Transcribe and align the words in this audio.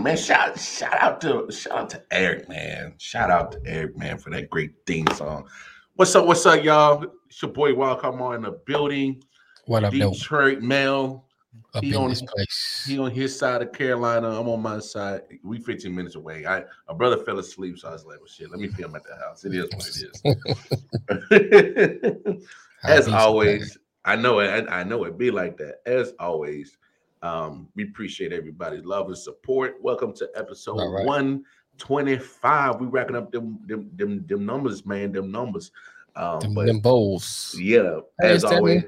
Man, 0.00 0.16
shout, 0.16 0.58
shout 0.58 0.94
out 0.94 1.20
to 1.20 1.52
shout 1.52 1.78
out 1.78 1.90
to 1.90 2.02
Eric, 2.10 2.48
man. 2.48 2.94
Shout 2.96 3.30
out 3.30 3.52
to 3.52 3.60
Eric, 3.66 3.98
man, 3.98 4.16
for 4.16 4.30
that 4.30 4.48
great 4.48 4.72
theme 4.86 5.06
song. 5.08 5.46
What's 5.96 6.14
up? 6.14 6.24
What's 6.26 6.46
up, 6.46 6.64
y'all? 6.64 7.04
It's 7.28 7.42
your 7.42 7.50
boy 7.50 7.74
Wild 7.74 8.00
Come 8.00 8.22
on 8.22 8.36
in 8.36 8.42
the 8.42 8.52
building. 8.52 9.22
What 9.66 9.84
up? 9.84 9.92
Detroit 9.92 10.62
Mel. 10.62 11.26
Up 11.74 11.84
He 11.84 11.94
on 11.94 12.08
this 12.08 12.22
place. 12.22 12.84
he 12.88 12.98
on 12.98 13.10
his 13.10 13.38
side 13.38 13.60
of 13.60 13.72
Carolina. 13.72 14.40
I'm 14.40 14.48
on 14.48 14.62
my 14.62 14.78
side. 14.78 15.20
We 15.44 15.58
15 15.58 15.94
minutes 15.94 16.14
away. 16.14 16.46
I 16.46 16.64
my 16.88 16.94
brother 16.94 17.18
fell 17.18 17.38
asleep, 17.38 17.78
so 17.78 17.88
I 17.88 17.92
was 17.92 18.06
like, 18.06 18.20
well, 18.20 18.26
shit, 18.26 18.50
let 18.50 18.58
me 18.58 18.68
film 18.68 18.94
at 18.94 19.02
the 19.04 19.16
house. 19.16 19.44
It 19.44 19.54
is 19.54 19.68
what 19.74 19.86
it 19.86 19.96
is. 22.30 22.46
As 22.84 23.06
always, 23.06 23.76
I 24.06 24.16
know 24.16 24.38
it. 24.38 24.66
I, 24.66 24.80
I 24.80 24.82
know 24.82 25.04
it 25.04 25.18
be 25.18 25.30
like 25.30 25.58
that. 25.58 25.80
As 25.84 26.14
always, 26.18 26.78
um, 27.22 27.68
we 27.74 27.84
appreciate 27.84 28.32
everybody's 28.32 28.84
love 28.84 29.08
and 29.08 29.18
support. 29.18 29.76
Welcome 29.80 30.12
to 30.14 30.28
episode 30.34 30.76
right. 30.78 31.04
125. 31.06 32.80
We 32.80 32.86
racking 32.86 33.16
up 33.16 33.30
them 33.32 33.58
them 33.66 33.90
them, 33.96 34.24
them 34.26 34.46
numbers, 34.46 34.84
man. 34.86 35.12
Them 35.12 35.30
numbers. 35.30 35.70
Um, 36.16 36.40
Them, 36.40 36.54
but 36.54 36.66
them 36.66 36.80
bowls. 36.80 37.54
yeah, 37.58 38.00
Hey, 38.20 38.32
as 38.32 38.40
Stephanie. 38.40 38.58
always. 38.58 38.84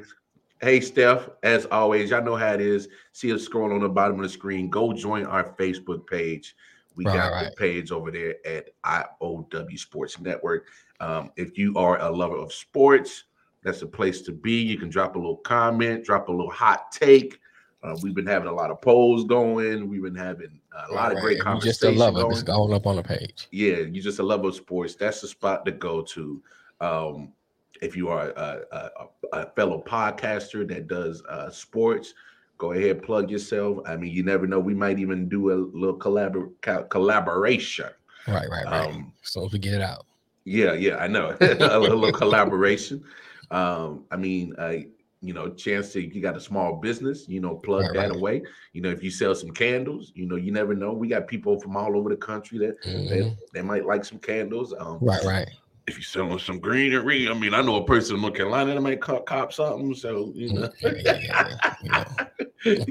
Hey 0.61 0.80
Steph, 0.80 1.28
as 1.42 1.66
always, 1.66 2.11
y'all 2.11 2.22
know 2.22 2.36
how 2.36 2.52
it 2.55 2.61
is. 2.61 2.89
See 3.12 3.33
us 3.33 3.42
scroll 3.42 3.72
on 3.72 3.80
the 3.80 3.89
bottom 3.89 4.16
of 4.16 4.22
the 4.22 4.28
screen. 4.28 4.69
Go 4.70 4.92
join 4.92 5.24
our 5.27 5.52
Facebook 5.58 6.06
page. 6.06 6.55
We 6.94 7.05
Right, 7.05 7.17
got 7.17 7.44
the 7.44 7.50
page 7.56 7.91
over 7.91 8.11
there 8.12 8.36
at 8.46 8.69
IOW 8.84 9.77
Sports 9.78 10.20
Network. 10.20 10.67
Um, 11.00 11.30
if 11.36 11.58
you 11.58 11.74
are 11.77 11.98
a 12.00 12.08
lover 12.11 12.36
of 12.36 12.52
sports, 12.52 13.24
that's 13.64 13.80
the 13.80 13.86
place 13.86 14.20
to 14.23 14.33
be. 14.33 14.61
You 14.61 14.79
can 14.79 14.89
drop 14.89 15.17
a 15.17 15.18
little 15.18 15.39
comment, 15.39 16.05
drop 16.05 16.29
a 16.29 16.30
little 16.33 16.51
hot 16.51 16.92
take. 16.92 17.40
Uh, 17.82 17.96
we've 18.02 18.14
been 18.14 18.26
having 18.26 18.48
a 18.48 18.52
lot 18.52 18.70
of 18.70 18.80
polls 18.80 19.24
going. 19.24 19.88
We've 19.88 20.02
been 20.02 20.14
having 20.14 20.60
a 20.88 20.92
lot 20.92 21.12
of 21.12 21.18
great 21.18 21.40
conversations. 21.40 21.78
Just 21.80 21.84
a 21.84 21.98
lover. 21.98 22.20
going 22.20 22.30
Just 22.34 22.46
going 22.46 22.72
up 22.74 22.86
on 22.86 22.96
the 22.96 23.02
page. 23.02 23.48
yeah, 23.50 23.76
you're 23.78 24.02
just 24.02 24.18
a 24.20 24.22
lover 24.22 24.48
of 24.48 24.54
sports. 24.54 24.94
That's 24.94 25.20
the 25.20 25.28
spot 25.28 25.64
to 25.66 25.72
go 25.72 26.02
to. 26.02 26.42
Um, 26.80 27.32
if 27.80 27.96
you 27.96 28.08
are 28.08 28.30
a, 28.30 28.60
a, 28.70 28.90
a- 29.32 29.50
fellow 29.56 29.82
podcaster 29.84 30.66
that 30.68 30.86
does 30.86 31.22
uh, 31.28 31.50
sports, 31.50 32.14
go 32.58 32.70
ahead 32.72 33.02
plug 33.02 33.30
yourself. 33.30 33.78
I 33.86 33.96
mean, 33.96 34.12
you 34.12 34.22
never 34.22 34.46
know. 34.46 34.60
We 34.60 34.74
might 34.74 35.00
even 35.00 35.28
do 35.28 35.50
a 35.52 35.56
little 35.76 35.98
collabor- 35.98 36.52
co- 36.60 36.84
collaboration. 36.84 37.88
Right, 38.28 38.48
right, 38.48 38.64
right. 38.66 38.90
Um, 38.94 39.12
as 39.24 39.36
we 39.52 39.58
get 39.58 39.74
it 39.74 39.80
out. 39.82 40.06
yeah, 40.44 40.74
yeah, 40.74 40.98
I 40.98 41.08
know 41.08 41.36
a 41.40 41.78
little 41.78 42.12
collaboration. 42.12 43.02
Um, 43.50 44.04
I 44.12 44.16
mean, 44.16 44.54
uh, 44.58 44.74
you 45.22 45.33
know, 45.33 45.48
chance 45.48 45.92
to 45.92 46.02
you 46.02 46.20
got 46.20 46.36
a 46.36 46.40
small 46.40 46.77
business, 46.77 47.28
you 47.28 47.40
know, 47.40 47.55
plug 47.55 47.84
Right, 47.84 47.92
that 47.94 47.98
right. 48.10 48.10
away. 48.10 48.42
You 48.72 48.83
know, 48.83 48.90
if 48.90 49.02
you 49.02 49.10
sell 49.10 49.34
some 49.34 49.52
candles, 49.52 50.12
you 50.14 50.27
know, 50.27 50.36
you 50.36 50.50
never 50.50 50.74
know. 50.74 50.92
We 50.92 51.06
got 51.08 51.28
people 51.28 51.60
from 51.60 51.77
all 51.77 51.96
over 51.96 52.10
the 52.10 52.16
country 52.16 52.58
that 52.58 52.77
they, 52.84 52.90
Mhm. 53.22 53.36
they 53.55 53.62
might 53.62 53.86
like 53.86 54.05
some 54.05 54.18
candles. 54.18 54.74
Um, 54.77 54.98
Right, 55.00 55.24
right. 55.24 55.48
if 55.86 55.96
you're 55.96 56.02
selling 56.02 56.38
some 56.40 56.58
greenery, 56.58 57.28
I 57.28 57.34
mean, 57.34 57.55
I 57.55 57.62
know 57.62 57.77
a 57.77 57.84
person 57.84 58.16
in 58.16 58.22
North 58.22 58.34
Carolina 58.34 58.74
that 58.74 58.80
might 58.80 59.00
cop, 59.00 59.24
cop 59.27 59.52
something. 59.52 59.94
So 59.94 60.32
you 60.34 60.52
know, 60.52 60.68
Yeah, 60.82 60.90
yeah, 61.05 61.56
yeah, 61.84 62.14
yeah. 62.64 62.84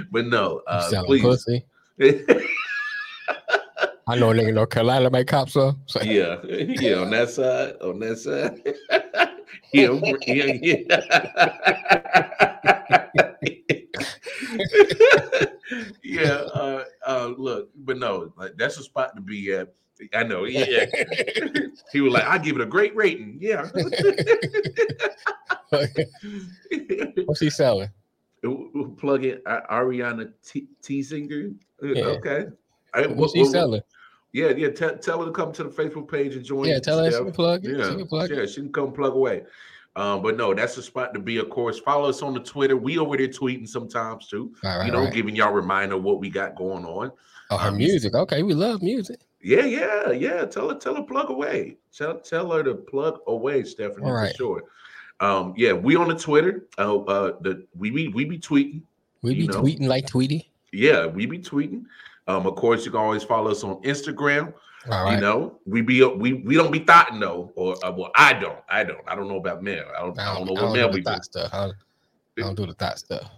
but 0.12 0.26
no, 0.26 0.54
You 0.54 0.62
uh, 0.68 0.90
selling 0.90 1.06
please. 1.06 1.22
pussy. 1.22 1.66
I 4.10 4.16
know 4.16 4.30
a 4.30 4.34
nigga 4.34 4.48
in 4.48 4.54
North 4.54 4.70
Carolina 4.70 5.10
make 5.10 5.26
cop 5.26 5.54
up. 5.56 5.76
So, 5.86 6.00
yeah, 6.02 6.38
yeah, 6.46 6.98
on 6.98 7.10
that 7.10 7.30
side, 7.30 7.74
on 7.82 7.98
that 7.98 8.18
side. 8.18 9.24
Yeah, 9.72 9.90
yeah, 10.26 10.58
yeah. 10.62 10.82
yeah, 16.02 16.42
uh, 16.54 16.84
uh, 17.06 17.34
look, 17.36 17.70
but 17.76 17.98
no, 17.98 18.32
like 18.36 18.56
that's 18.56 18.78
a 18.78 18.82
spot 18.82 19.14
to 19.16 19.20
be 19.22 19.52
at. 19.52 19.74
I 20.14 20.22
know, 20.22 20.44
yeah. 20.44 20.86
he 21.92 22.00
was 22.00 22.12
like, 22.12 22.22
I 22.22 22.38
give 22.38 22.54
it 22.54 22.62
a 22.62 22.66
great 22.66 22.94
rating. 22.94 23.36
Yeah. 23.40 23.68
What's 27.24 27.40
he 27.40 27.50
selling? 27.50 27.88
Plug 28.96 29.24
in 29.24 29.40
uh, 29.44 29.62
Ariana 29.68 30.32
T- 30.46 30.68
Teasinger. 30.82 31.52
Uh, 31.82 31.86
Yeah. 31.86 32.04
Okay. 32.04 32.46
What's 33.08 33.32
he 33.32 33.44
selling? 33.44 33.82
Yeah, 34.32 34.50
yeah. 34.50 34.68
Tell, 34.68 34.96
tell 34.98 35.20
her 35.20 35.26
to 35.26 35.32
come 35.32 35.52
to 35.52 35.64
the 35.64 35.70
Facebook 35.70 36.10
page 36.10 36.34
and 36.34 36.44
join. 36.44 36.66
Yeah, 36.66 36.78
tell 36.78 37.02
her 37.02 37.10
she 37.10 37.18
can 37.18 37.32
plug 37.32 37.64
it. 37.64 37.78
Yeah, 37.78 37.90
She 37.90 37.96
can 37.96 38.06
plug 38.06 38.30
yeah, 38.30 38.46
she 38.46 38.60
can 38.60 38.72
come 38.72 38.92
plug 38.92 39.14
away. 39.14 39.44
Um, 39.96 40.22
but 40.22 40.36
no, 40.36 40.54
that's 40.54 40.76
the 40.76 40.82
spot 40.82 41.12
to 41.14 41.20
be. 41.20 41.38
Of 41.38 41.50
course, 41.50 41.78
follow 41.80 42.08
us 42.08 42.22
on 42.22 42.34
the 42.34 42.40
Twitter. 42.40 42.76
We 42.76 42.98
over 42.98 43.16
there 43.16 43.26
tweeting 43.28 43.68
sometimes 43.68 44.28
too. 44.28 44.54
Right, 44.62 44.78
right, 44.78 44.86
you 44.86 44.92
know, 44.92 45.04
right. 45.04 45.12
giving 45.12 45.34
y'all 45.34 45.52
reminder 45.52 45.96
of 45.96 46.04
what 46.04 46.20
we 46.20 46.30
got 46.30 46.54
going 46.54 46.84
on. 46.84 47.10
Oh, 47.50 47.56
her 47.56 47.70
um, 47.70 47.78
music. 47.78 48.14
Okay, 48.14 48.42
we 48.42 48.54
love 48.54 48.82
music. 48.82 49.20
Yeah, 49.40 49.64
yeah, 49.64 50.10
yeah. 50.10 50.44
Tell 50.44 50.68
her, 50.68 50.76
tell 50.76 50.94
her 50.94 51.02
plug 51.02 51.30
away. 51.30 51.78
Tell, 51.96 52.20
tell 52.20 52.50
her 52.52 52.62
to 52.62 52.74
plug 52.74 53.20
away, 53.26 53.64
Stephanie, 53.64 54.06
All 54.06 54.26
for 54.26 54.32
sure. 54.34 54.62
Um, 55.20 55.54
yeah, 55.56 55.72
we 55.72 55.96
on 55.96 56.08
the 56.08 56.14
Twitter. 56.14 56.66
Uh, 56.76 56.98
uh, 57.02 57.32
the 57.40 57.66
we 57.76 57.90
be 57.90 58.08
we 58.08 58.24
be 58.24 58.38
tweeting. 58.38 58.82
We 59.22 59.34
be 59.34 59.46
know. 59.48 59.62
tweeting 59.62 59.88
like 59.88 60.06
Tweety. 60.06 60.50
Yeah, 60.72 61.06
we 61.06 61.26
be 61.26 61.38
tweeting. 61.38 61.86
Um, 62.28 62.46
of 62.46 62.54
course, 62.56 62.84
you 62.84 62.90
can 62.90 63.00
always 63.00 63.24
follow 63.24 63.50
us 63.50 63.64
on 63.64 63.82
Instagram. 63.82 64.52
Right. 64.86 65.14
You 65.14 65.20
know, 65.20 65.58
we 65.66 65.80
be 65.80 66.04
we 66.04 66.34
we 66.34 66.54
don't 66.54 66.70
be 66.70 66.78
thoughting 66.78 67.18
though, 67.18 67.52
or 67.56 67.74
uh, 67.84 67.90
well, 67.90 68.10
I 68.14 68.32
don't, 68.34 68.58
I 68.68 68.84
don't, 68.84 69.00
I 69.08 69.16
don't 69.16 69.28
know 69.28 69.38
about 69.38 69.62
Mel. 69.62 69.84
I 69.96 70.00
don't, 70.02 70.18
I 70.18 70.34
don't 70.34 70.46
know 70.46 70.52
what 70.52 70.72
Mel 70.72 70.88
do 70.88 70.98
be. 70.98 71.02
the 71.02 71.10
thought 71.10 71.24
stuff. 71.24 71.52
I 71.52 71.66
don't, 71.66 71.76
I 72.38 72.42
don't 72.42 72.54
do 72.54 72.66
the 72.66 72.74
thought 72.74 72.98
stuff. 72.98 73.28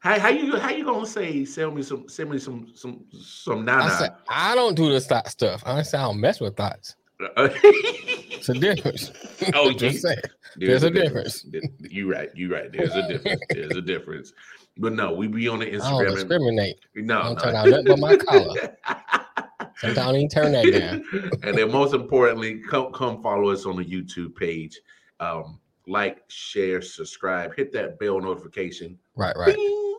How 0.00 0.18
how 0.18 0.28
you 0.28 0.56
how 0.56 0.70
you 0.70 0.84
gonna 0.84 1.06
say 1.06 1.44
sell 1.44 1.70
me 1.70 1.82
some 1.82 2.08
sell 2.08 2.26
me 2.26 2.38
some 2.38 2.70
some 2.74 3.04
some 3.12 3.60
I 3.60 3.62
nana? 3.62 3.90
said 3.90 4.12
I 4.28 4.54
don't 4.54 4.74
do 4.74 4.90
the 4.90 5.00
thought 5.00 5.28
stuff. 5.28 5.62
I 5.64 5.82
say 5.82 5.98
I 5.98 6.02
don't 6.02 6.20
mess 6.20 6.40
with 6.40 6.56
thoughts. 6.56 6.96
It's 7.36 8.48
a 8.48 8.54
difference. 8.54 9.10
Oh, 9.54 9.72
just 9.76 10.02
saying. 10.02 10.18
There's, 10.56 10.82
There's 10.82 10.82
a 10.82 10.90
difference 10.90 11.46
You 11.80 12.10
right, 12.12 12.28
you 12.34 12.52
right. 12.52 12.70
There's 12.70 12.94
a 12.94 13.08
difference. 13.08 13.40
There's 13.50 13.76
a 13.76 13.80
difference. 13.80 14.32
But 14.76 14.92
no, 14.92 15.12
we 15.14 15.28
be 15.28 15.48
on 15.48 15.60
the 15.60 15.66
I 15.66 15.70
don't 15.70 15.80
Instagram. 15.80 16.06
and- 16.08 16.14
discriminate. 16.16 16.76
no, 16.96 17.22
don't 17.22 17.34
no. 17.36 17.42
turn 17.42 17.56
out 17.56 17.68
nothing 17.68 17.84
but 17.86 17.98
my 17.98 18.16
collar. 18.16 18.76
Sometimes 19.78 19.98
I 19.98 20.04
don't 20.04 20.16
even 20.16 20.28
turn 20.28 20.52
that 20.52 20.70
down. 20.72 21.38
and 21.42 21.56
then 21.56 21.70
most 21.72 21.94
importantly, 21.94 22.60
come 22.68 22.92
come 22.92 23.22
follow 23.22 23.48
us 23.50 23.64
on 23.64 23.76
the 23.76 23.84
YouTube 23.84 24.34
page. 24.36 24.78
Um, 25.20 25.58
like, 25.86 26.22
share, 26.28 26.82
subscribe, 26.82 27.54
hit 27.56 27.72
that 27.72 27.98
bell 27.98 28.20
notification, 28.20 28.98
Right, 29.16 29.36
right. 29.36 29.54
Bing! 29.54 29.89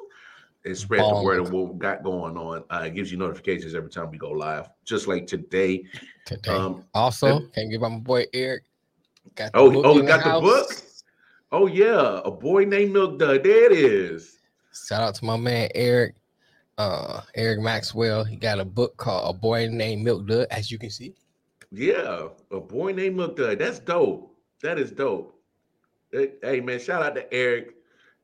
And 0.66 0.78
spread 0.78 1.02
the 1.02 1.24
word 1.24 1.40
of 1.40 1.52
what 1.52 1.74
we 1.74 1.80
got 1.80 2.04
going 2.04 2.38
on. 2.38 2.64
Uh, 2.70 2.84
it 2.86 2.96
gives 2.96 3.12
you 3.12 3.18
notifications 3.18 3.74
every 3.76 3.90
time 3.90 4.12
we 4.12 4.18
go 4.18 4.30
live, 4.32 4.70
just 4.86 5.08
like 5.08 5.28
today. 5.28 5.84
Today. 6.26 6.52
Um, 6.52 6.86
also, 6.94 7.38
and- 7.38 7.54
can't 7.54 7.72
give 7.72 7.82
my 7.82 7.90
boy 7.98 8.26
Eric. 8.34 8.64
Got 9.36 9.52
Oh, 9.54 9.82
oh, 9.84 10.02
got 10.02 10.24
the 10.24 10.30
house. 10.30 10.42
book? 10.42 10.72
oh 11.52 11.68
yeah, 11.68 12.22
a 12.26 12.32
boy 12.32 12.66
named 12.66 12.92
Milk 12.94 13.18
Dud. 13.20 13.44
There 13.44 13.66
it 13.66 13.78
is. 13.78 14.40
Shout 14.88 15.02
out 15.02 15.16
to 15.16 15.26
my 15.26 15.38
man 15.38 15.70
Eric. 15.76 16.16
Uh, 16.78 17.22
Eric 17.36 17.60
Maxwell. 17.60 18.24
He 18.24 18.36
got 18.36 18.60
a 18.60 18.66
book 18.66 18.98
called 18.98 19.36
A 19.36 19.38
Boy 19.38 19.68
Named 19.68 20.04
Milk 20.04 20.26
Dud, 20.26 20.48
as 20.50 20.72
you 20.72 20.80
can 20.80 20.90
see. 20.90 21.14
Yeah, 21.72 22.30
a 22.50 22.60
boy 22.60 22.92
named 22.94 23.18
Milk 23.18 23.38
Dud. 23.38 23.60
That's 23.60 23.78
dope. 23.78 24.36
That 24.64 24.80
is 24.80 24.92
dope. 24.92 25.40
Hey, 26.12 26.60
man, 26.62 26.80
shout 26.80 27.04
out 27.04 27.14
to 27.16 27.32
Eric. 27.34 27.76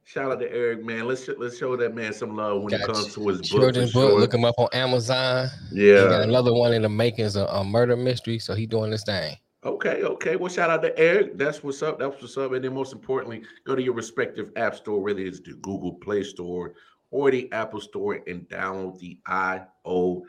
Shout 0.08 0.32
out 0.32 0.40
to 0.40 0.50
Eric, 0.50 0.86
man. 0.86 1.06
Let's 1.06 1.28
let's 1.38 1.58
show 1.58 1.76
that 1.76 1.94
man 1.94 2.14
some 2.14 2.34
love 2.34 2.62
when 2.62 2.74
it 2.74 2.82
comes 2.86 3.14
to 3.14 3.28
his 3.28 3.40
book. 3.40 3.46
Children's 3.60 3.92
book. 3.92 4.12
sure. 4.12 4.20
Look 4.22 4.34
him 4.34 4.46
up 4.46 4.56
on 4.58 4.70
Amazon. 4.72 5.50
Yeah, 5.70 6.04
He 6.04 6.08
got 6.08 6.22
another 6.22 6.54
one 6.54 6.72
in 6.74 6.84
the 6.84 6.88
makings 6.90 7.36
of 7.36 7.50
a 7.50 7.62
murder 7.62 7.98
mystery. 7.98 8.40
So 8.40 8.56
he 8.56 8.66
doing 8.66 8.90
this 8.90 9.04
thing. 9.04 9.36
Okay, 9.66 10.04
okay. 10.04 10.38
Well, 10.38 10.48
shout 10.50 10.70
out 10.70 10.82
to 10.84 10.98
Eric. 10.98 11.38
That's 11.38 11.62
what's 11.62 11.84
up. 11.84 12.00
That's 12.00 12.22
what's 12.22 12.38
up. 12.38 12.54
And 12.54 12.64
then 12.64 12.74
most 12.74 12.94
importantly, 12.94 13.44
go 13.66 13.76
to 13.76 13.84
your 13.84 13.96
respective 13.96 14.50
app 14.56 14.76
store, 14.76 15.02
whether 15.02 15.20
it's 15.20 15.42
the 15.42 15.56
Google 15.62 15.96
Play 15.96 16.24
Store 16.24 16.76
or 17.12 17.30
the 17.30 17.52
Apple 17.52 17.82
Store, 17.82 18.22
and 18.28 18.48
download 18.48 18.98
the 19.00 19.20
IOW 19.28 20.24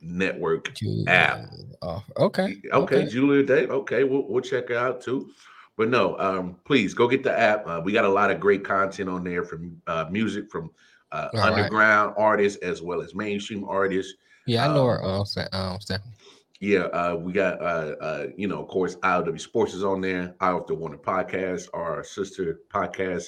network 0.00 0.74
Julia 0.74 1.04
app. 1.08 1.38
off- 1.82 2.10
Okay. 2.16 2.56
Okay, 2.72 3.06
Julia 3.06 3.42
Dave. 3.44 3.70
Okay, 3.70 4.04
we'll, 4.04 4.26
we'll 4.28 4.42
check 4.42 4.70
it 4.70 4.76
out 4.76 5.00
too. 5.00 5.30
But 5.76 5.88
no, 5.88 6.16
um, 6.18 6.56
please 6.64 6.94
go 6.94 7.08
get 7.08 7.22
the 7.22 7.36
app. 7.36 7.66
Uh, 7.66 7.80
we 7.84 7.92
got 7.92 8.04
a 8.04 8.08
lot 8.08 8.30
of 8.30 8.38
great 8.38 8.64
content 8.64 9.08
on 9.08 9.24
there 9.24 9.42
from 9.42 9.80
uh, 9.86 10.06
music 10.10 10.50
from 10.50 10.70
uh, 11.12 11.28
All 11.34 11.40
right. 11.40 11.52
underground 11.52 12.14
artists 12.16 12.58
as 12.62 12.80
well 12.80 13.00
as 13.02 13.14
mainstream 13.14 13.64
artists. 13.64 14.14
Yeah, 14.46 14.68
I 14.68 14.74
know 14.74 14.88
Um, 14.88 14.98
her. 14.98 15.04
Um, 15.04 15.24
um, 15.52 15.80
Stephanie. 15.80 16.14
Yeah, 16.60 16.84
uh, 16.84 17.16
we 17.16 17.32
got 17.32 17.60
uh, 17.60 17.94
uh, 18.00 18.26
you 18.36 18.46
know, 18.46 18.62
of 18.62 18.68
course, 18.68 18.96
IOW 18.96 19.38
Sports 19.40 19.74
is 19.74 19.84
on 19.84 20.00
there. 20.00 20.34
I 20.40 20.50
Off 20.50 20.66
the 20.66 20.74
Warner 20.74 20.96
Podcast, 20.96 21.68
our 21.74 22.02
sister 22.04 22.60
podcast 22.72 23.26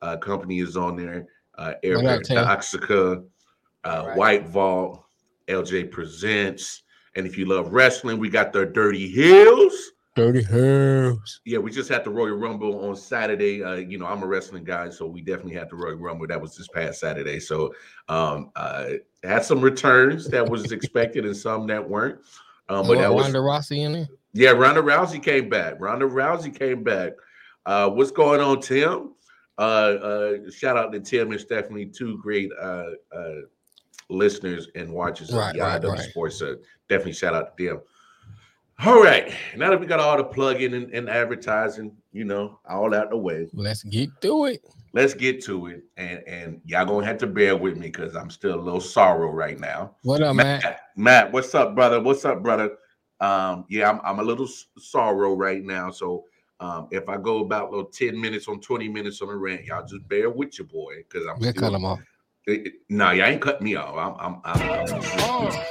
uh, 0.00 0.16
company 0.16 0.60
is 0.60 0.76
on 0.76 0.96
there. 0.96 1.26
Uh, 1.56 1.74
Air 1.82 1.96
What 1.96 2.06
up, 2.06 2.22
Tim? 2.22 2.44
Toxica, 2.44 3.24
uh, 3.84 3.88
All 3.88 4.06
right. 4.08 4.16
White 4.16 4.46
Vault, 4.48 5.04
LJ 5.48 5.90
Presents, 5.90 6.82
and 7.16 7.26
if 7.26 7.36
you 7.36 7.46
love 7.46 7.72
wrestling, 7.72 8.18
we 8.18 8.30
got 8.30 8.52
the 8.52 8.64
Dirty 8.64 9.08
Hills. 9.10 9.90
Dirty. 10.18 11.18
Yeah, 11.44 11.58
we 11.58 11.70
just 11.70 11.88
had 11.88 12.04
the 12.04 12.10
Royal 12.10 12.36
Rumble 12.36 12.88
on 12.88 12.96
Saturday. 12.96 13.62
Uh, 13.62 13.74
you 13.76 13.98
know, 13.98 14.06
I'm 14.06 14.22
a 14.22 14.26
wrestling 14.26 14.64
guy, 14.64 14.90
so 14.90 15.06
we 15.06 15.22
definitely 15.22 15.54
had 15.54 15.70
the 15.70 15.76
Royal 15.76 15.96
Rumble. 15.96 16.26
That 16.26 16.40
was 16.40 16.56
this 16.56 16.68
past 16.68 17.00
Saturday. 17.00 17.40
So 17.40 17.72
um 18.08 18.50
uh 18.56 18.90
had 19.24 19.44
some 19.44 19.60
returns 19.60 20.28
that 20.28 20.48
was 20.48 20.72
expected 20.72 21.24
and 21.24 21.36
some 21.36 21.66
that 21.68 21.88
weren't. 21.88 22.20
Um, 22.68 22.86
but 22.86 22.98
that 22.98 23.12
was 23.12 23.24
Ronda 23.24 23.38
Rousey 23.38 23.78
in 23.84 23.92
there? 23.92 24.08
yeah, 24.34 24.50
Ronda 24.50 24.82
Rousey 24.82 25.22
came 25.22 25.48
back. 25.48 25.74
Ronda 25.78 26.06
Rousey 26.06 26.56
came 26.56 26.82
back. 26.84 27.12
Uh, 27.66 27.88
what's 27.90 28.10
going 28.10 28.40
on, 28.40 28.60
Tim? 28.60 29.14
Uh, 29.58 29.60
uh, 29.60 30.50
shout 30.50 30.76
out 30.76 30.92
to 30.92 31.00
Tim 31.00 31.32
and 31.32 31.40
Stephanie, 31.40 31.86
two 31.86 32.18
great 32.18 32.50
uh, 32.60 32.90
uh, 33.12 33.34
listeners 34.08 34.68
and 34.74 34.92
watchers 34.92 35.32
Right, 35.32 35.50
of 35.50 35.56
the 35.56 35.62
right, 35.62 35.82
IW 35.82 35.88
right. 35.92 36.10
Sports. 36.10 36.38
So 36.38 36.56
definitely 36.88 37.14
shout 37.14 37.34
out 37.34 37.56
to 37.56 37.64
them. 37.64 37.80
All 38.84 39.02
right, 39.02 39.32
now 39.56 39.70
that 39.70 39.80
we 39.80 39.86
got 39.86 39.98
all 39.98 40.16
the 40.16 40.22
plugging 40.22 40.72
and, 40.74 40.92
and 40.94 41.08
advertising, 41.10 41.96
you 42.12 42.24
know, 42.24 42.60
all 42.68 42.94
out 42.94 43.10
the 43.10 43.16
way, 43.16 43.48
Let's 43.52 43.82
get 43.82 44.08
to 44.20 44.44
it. 44.46 44.64
let's 44.92 45.14
get 45.14 45.42
to 45.46 45.66
it. 45.66 45.82
And 45.96 46.22
and 46.28 46.60
y'all 46.64 46.84
gonna 46.86 47.04
have 47.04 47.18
to 47.18 47.26
bear 47.26 47.56
with 47.56 47.76
me 47.76 47.88
because 47.88 48.14
I'm 48.14 48.30
still 48.30 48.54
a 48.54 48.62
little 48.62 48.80
sorrow 48.80 49.30
right 49.32 49.58
now. 49.58 49.96
What 50.02 50.22
up, 50.22 50.36
man? 50.36 50.60
Matt, 50.62 50.80
Matt, 50.96 51.32
what's 51.32 51.52
up, 51.56 51.74
brother? 51.74 52.00
What's 52.00 52.24
up, 52.24 52.40
brother? 52.40 52.76
Um, 53.20 53.64
yeah, 53.68 53.90
I'm, 53.90 54.00
I'm 54.04 54.20
a 54.20 54.22
little 54.22 54.48
sorrow 54.78 55.34
right 55.34 55.64
now. 55.64 55.90
So 55.90 56.24
um, 56.60 56.86
if 56.92 57.08
I 57.08 57.16
go 57.16 57.40
about 57.40 57.70
little 57.72 57.86
10 57.86 58.18
minutes 58.20 58.46
on 58.46 58.60
20 58.60 58.88
minutes 58.88 59.20
on 59.22 59.28
a 59.28 59.36
rant, 59.36 59.64
y'all 59.64 59.84
just 59.84 60.06
bear 60.08 60.30
with 60.30 60.56
your 60.56 60.68
boy 60.68 60.98
because 60.98 61.26
I'm 61.26 61.40
We'll 61.40 61.50
still, 61.50 61.62
cut 61.62 61.72
him 61.74 61.84
off. 61.84 61.98
Eh, 62.46 62.58
eh, 62.64 62.70
No, 62.88 63.10
y'all 63.10 63.26
ain't 63.26 63.42
cut 63.42 63.60
me 63.60 63.74
off. 63.74 63.96
I'm 64.20 64.40
I'm 64.44 64.62
I'm, 64.62 64.92
I'm 64.94 65.00
Uh, 65.18 65.64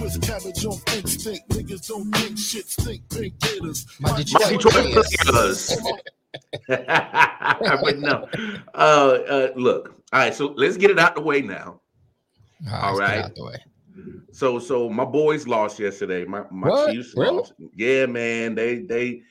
twist 0.00 0.22
cabbage 0.22 0.64
on 0.64 0.78
instinct. 0.96 1.48
Niggas 1.50 1.88
don't 1.88 2.10
think 2.16 2.38
shit 2.38 2.68
stink. 2.68 3.08
Pink 3.10 3.38
gators. 3.38 3.86
My 4.00 4.12
my 4.12 4.22
Detroit 4.22 4.48
Detroit 4.48 4.74
Players. 4.74 5.16
players. 5.26 5.76
but 6.68 7.98
no. 7.98 8.26
Uh, 8.74 8.78
uh 8.78 9.48
look, 9.56 10.02
all 10.12 10.20
right, 10.20 10.34
so 10.34 10.54
let's 10.56 10.76
get 10.76 10.90
it 10.90 10.98
out 10.98 11.14
the 11.14 11.20
way 11.20 11.42
now. 11.42 11.80
All 12.72 12.92
All 12.92 12.98
right. 12.98 12.98
let's 12.98 12.98
get 12.98 13.00
right. 13.00 13.24
Out 13.24 13.34
the 13.34 13.44
way. 13.44 13.56
So 14.32 14.58
so 14.58 14.88
my 14.88 15.04
boys 15.04 15.46
lost 15.46 15.78
yesterday. 15.78 16.24
My 16.24 16.44
my 16.50 16.68
What? 16.68 16.92
Chiefs 16.92 17.14
Really? 17.16 17.36
lost. 17.36 17.52
Yeah, 17.74 18.06
man. 18.06 18.54
They 18.54 18.78
they 18.78 19.22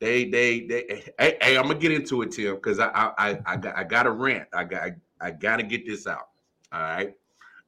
they 0.00 0.24
they 0.24 0.66
they. 0.66 1.04
Hey, 1.18 1.36
hey 1.40 1.56
I'm 1.56 1.68
gonna 1.68 1.78
get 1.78 1.92
into 1.92 2.22
it, 2.22 2.32
Tim, 2.32 2.56
because 2.56 2.80
I 2.80 2.88
I 2.88 3.12
I 3.18 3.38
I 3.46 3.56
got 3.56 3.76
I 3.76 3.84
got 3.84 4.06
a 4.06 4.10
rant. 4.10 4.48
I 4.52 4.64
got 4.64 4.90
I, 5.20 5.30
got 5.30 5.56
to 5.58 5.62
get 5.62 5.86
this 5.86 6.06
out. 6.06 6.28
All 6.72 6.80
right. 6.80 7.14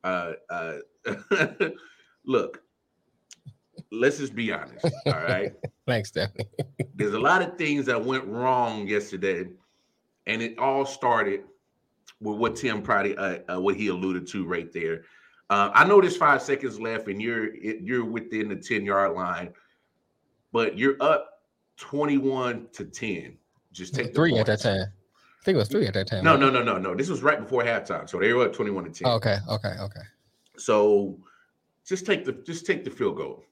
Uh 0.02 0.32
uh. 0.50 0.78
look. 2.28 2.62
Let's 3.90 4.18
just 4.18 4.34
be 4.34 4.52
honest. 4.52 4.84
All 5.06 5.12
right. 5.12 5.52
Thanks, 5.86 6.10
Stephanie. 6.10 6.46
There's 6.94 7.14
a 7.14 7.18
lot 7.18 7.42
of 7.42 7.56
things 7.56 7.86
that 7.86 8.04
went 8.04 8.24
wrong 8.26 8.86
yesterday, 8.86 9.46
and 10.26 10.42
it 10.42 10.58
all 10.58 10.84
started 10.84 11.44
with 12.20 12.36
what 12.36 12.54
Tim 12.54 12.82
probably 12.82 13.16
uh, 13.16 13.38
uh, 13.48 13.60
what 13.60 13.76
he 13.76 13.88
alluded 13.88 14.26
to 14.28 14.44
right 14.44 14.70
there. 14.72 15.02
Uh, 15.48 15.70
I 15.72 15.86
know 15.86 16.00
there's 16.00 16.16
five 16.16 16.42
seconds 16.42 16.78
left, 16.78 17.08
and 17.08 17.22
you're 17.22 17.54
it, 17.54 17.80
you're 17.80 18.04
within 18.04 18.48
the 18.48 18.56
ten 18.56 18.84
yard 18.84 19.12
line, 19.14 19.54
but 20.52 20.76
you're 20.76 20.96
up 21.00 21.44
twenty 21.78 22.18
one 22.18 22.66
to 22.74 22.84
ten. 22.84 23.38
Just 23.72 23.94
take 23.94 24.08
the 24.08 24.12
three 24.12 24.36
at 24.36 24.46
that 24.46 24.60
time. 24.60 24.82
I 24.82 25.44
think 25.44 25.54
it 25.54 25.58
was 25.58 25.68
three 25.68 25.86
at 25.86 25.94
that 25.94 26.08
time. 26.08 26.24
No, 26.24 26.32
right? 26.32 26.40
no, 26.40 26.50
no, 26.50 26.62
no, 26.62 26.76
no. 26.76 26.94
This 26.94 27.08
was 27.08 27.22
right 27.22 27.40
before 27.40 27.62
halftime, 27.62 28.10
so 28.10 28.18
they 28.18 28.34
were 28.34 28.46
up 28.46 28.52
twenty 28.52 28.72
one 28.72 28.84
to 28.84 28.90
ten. 28.90 29.08
Oh, 29.08 29.12
okay, 29.12 29.38
okay, 29.48 29.74
okay. 29.80 30.00
So 30.58 31.18
just 31.88 32.04
take 32.06 32.24
the 32.24 32.32
just 32.32 32.66
take 32.66 32.84
the 32.84 32.90
field 32.90 33.16
goal. 33.16 33.44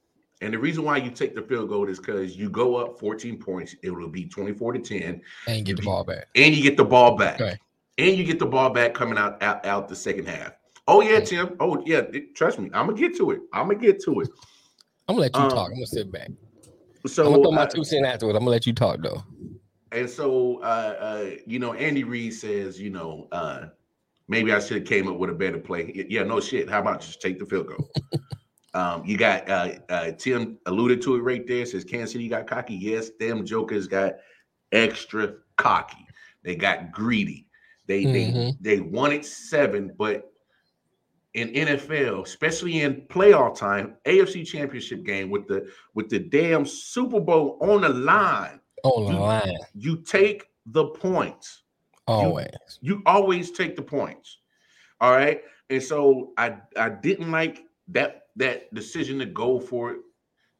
And 0.43 0.53
the 0.53 0.59
reason 0.59 0.85
why 0.85 0.99
you 0.99 1.11
take 1.11 1.35
the 1.35 1.41
field 1.41 1.71
goal 1.71 1.89
is 1.89 1.99
because 1.99 2.37
you 2.37 2.51
go 2.51 2.77
up 2.77 3.01
14 3.01 3.39
points, 3.39 3.75
it 3.83 3.91
will 3.91 4.09
be 4.11 4.27
24 4.27 4.75
to 4.75 4.79
10, 4.81 5.23
And 5.49 5.65
get 5.65 5.77
the 5.79 5.83
ball 5.83 6.05
back. 6.05 6.29
and 6.35 6.55
you 6.55 6.63
get 6.63 6.77
the 6.77 6.85
ball 6.85 7.17
back. 7.17 7.41
Okay. 7.41 7.57
And 7.97 8.15
you 8.19 8.25
get 8.25 8.39
the 8.39 8.45
ball 8.45 8.69
back 8.69 8.93
coming 8.93 9.17
out 9.17 9.43
out, 9.43 9.65
out 9.65 9.89
the 9.89 9.97
second 9.97 10.29
half. 10.29 10.53
Oh 10.87 11.01
yeah, 11.01 11.21
Tim. 11.21 11.57
Oh 11.59 11.83
yeah, 11.87 12.03
trust 12.35 12.59
me. 12.59 12.69
I'm 12.75 12.87
gonna 12.87 12.99
get 12.99 13.17
to 13.17 13.31
it. 13.31 13.41
I'm 13.55 13.69
gonna 13.69 13.79
get 13.81 14.03
to 14.05 14.21
it. 14.21 14.29
I'm 15.09 15.15
gonna 15.17 15.21
let 15.23 15.35
you 15.35 15.41
Um, 15.43 15.51
talk. 15.51 15.69
I'm 15.69 15.75
gonna 15.77 15.87
sit 15.87 16.13
back. 16.13 16.29
So 17.07 17.25
I'm 17.25 17.31
gonna 17.33 17.43
throw 17.45 17.53
my 17.53 17.63
uh, 17.63 17.67
two 17.67 17.85
cents 17.85 18.07
afterwards. 18.07 18.37
I'm 18.37 18.41
gonna 18.43 18.51
let 18.51 18.67
you 18.67 18.75
talk 18.75 18.99
though. 19.03 19.25
and 19.93 20.11
so 20.11 20.59
uh, 20.63 20.97
uh, 21.01 21.31
you 21.47 21.59
know, 21.59 21.73
Andy 21.73 22.05
Reid 22.05 22.35
says, 22.35 22.79
you 22.79 22.91
know, 22.91 23.29
uh, 23.33 23.69
maybe 24.29 24.53
I 24.53 24.59
should 24.61 24.79
have 24.79 24.87
came 24.87 25.09
up 25.09 25.19
with 25.19 25.31
a 25.31 25.35
better 25.35 25.59
play. 25.59 26.07
Yeah, 26.09 26.25
no 26.25 26.41
shit. 26.41 26.69
How 26.69 26.81
about 26.81 27.01
just 27.01 27.21
take 27.21 27.39
the 27.39 27.47
field 27.47 27.69
goal? 27.69 27.91
um, 28.75 29.05
you 29.05 29.17
got 29.17 29.49
uh, 29.49 29.73
uh, 29.89 30.11
Tim 30.13 30.59
alluded 30.67 31.01
to 31.03 31.17
it 31.17 31.21
right 31.21 31.47
there. 31.47 31.65
Says 31.67 31.85
Kansas 31.85 32.13
City 32.13 32.29
got 32.29 32.47
cocky. 32.47 32.75
Yes, 32.75 33.11
them 33.19 33.45
jokers 33.47 33.87
got 33.87 34.15
extra 34.73 35.35
cocky. 35.57 36.07
They 36.43 36.57
got 36.57 36.93
greedy. 36.93 37.47
They 37.87 38.05
they 38.05 38.25
Mhm. 38.33 38.57
they 38.61 38.81
wanted 38.81 39.25
seven, 39.25 39.93
but 39.97 40.33
in 41.35 41.51
NFL, 41.55 42.25
especially 42.25 42.81
in 42.81 43.03
playoff 43.03 43.57
time, 43.59 43.97
AFC 44.07 44.45
Championship 44.45 45.05
game 45.05 45.31
with 45.31 45.47
the 45.47 45.71
with 45.95 46.09
the 46.09 46.19
damn 46.19 46.65
Super 46.67 47.21
Bowl 47.21 47.59
on 47.61 47.83
the 47.83 47.89
line, 47.91 48.59
On 48.85 49.05
the 49.07 49.13
You- 49.13 49.19
line. 49.19 49.57
you 49.75 49.97
take 50.03 50.45
the 50.67 50.87
points. 50.87 51.63
Always. 52.07 52.79
You 52.81 53.03
always 53.07 53.51
take 53.51 53.77
the 53.77 53.83
points. 53.83 54.39
All 55.01 55.11
right. 55.13 55.43
And 55.71 55.83
so 55.83 56.33
I 56.39 56.57
I 56.77 56.89
didn't 56.91 57.31
like 57.31 57.65
that 57.89 58.23
that 58.37 58.73
decision 58.75 59.19
to 59.19 59.27
go 59.27 59.59
for 59.59 59.93
it. 59.93 59.99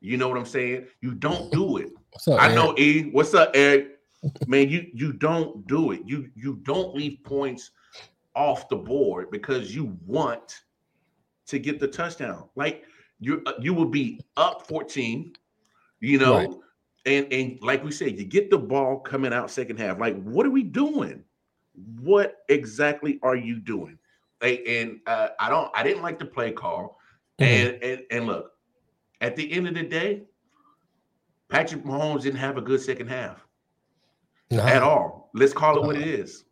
You 0.01 0.17
know 0.17 0.29
what 0.29 0.39
I'm 0.39 0.47
saying? 0.47 0.87
You 1.01 1.13
don't 1.15 1.51
do 1.53 1.79
it. 1.79 1.91
What's 2.13 2.29
up, 2.29 2.41
I 2.41 2.47
Eric? 2.47 2.55
know 2.57 2.75
E. 2.79 3.11
What's 3.13 3.35
up, 3.35 3.51
Eric? 3.55 3.99
Man, 4.47 4.69
you 4.69 4.87
you 4.93 5.13
don't 5.13 5.67
do 5.67 5.93
it. 5.93 6.03
You 6.05 6.31
you 6.35 6.57
don't 6.63 6.95
leave 6.95 7.19
points 7.25 7.71
off 8.35 8.69
the 8.69 8.77
board 8.77 9.31
because 9.31 9.75
you 9.75 9.97
want 10.05 10.61
to 11.47 11.59
get 11.59 11.79
the 11.81 11.89
touchdown. 11.89 12.49
Like 12.57 12.85
you 13.21 13.43
uh, 13.47 13.53
you 13.61 13.73
will 13.73 13.87
be 13.89 14.21
up 14.37 14.67
14, 14.67 15.33
you 16.01 16.19
know, 16.19 16.37
Right. 16.37 16.51
and 17.07 17.33
and 17.33 17.59
like 17.63 17.85
we 17.85 17.93
said, 17.93 18.19
you 18.19 18.25
get 18.25 18.51
the 18.51 18.59
ball 18.59 18.99
coming 18.99 19.33
out 19.33 19.51
second 19.51 19.79
half. 19.79 19.99
Like, 20.01 20.21
what 20.23 20.45
are 20.45 20.51
we 20.51 20.63
doing? 20.65 21.23
What 22.01 22.39
exactly 22.49 23.19
are 23.23 23.37
you 23.37 23.61
doing? 23.61 23.99
And 24.43 25.01
uh, 25.07 25.29
I 25.41 25.49
don't 25.49 25.71
I 25.75 25.83
didn't 25.83 26.03
like 26.03 26.19
the 26.19 26.27
play 26.27 26.53
call. 26.53 26.99
Mhm. 27.41 27.47
And 27.47 27.83
and 27.83 28.01
and 28.11 28.27
look, 28.27 28.53
at 29.21 29.37
the 29.37 29.51
end 29.53 29.69
of 29.69 29.75
the 29.75 29.83
day, 29.83 30.23
Patrick 31.49 31.85
Mahomes 31.85 32.23
didn't 32.23 32.39
have 32.39 32.57
a 32.57 32.61
good 32.63 32.81
second 32.81 33.09
half 33.09 33.47
No. 34.51 34.63
at 34.63 34.83
all. 34.83 35.31
Let's 35.35 35.53
call 35.53 35.77
it 35.79 35.87
what 35.87 35.97
Uh-uh. 35.97 36.03
it 36.03 36.09
is. 36.09 36.45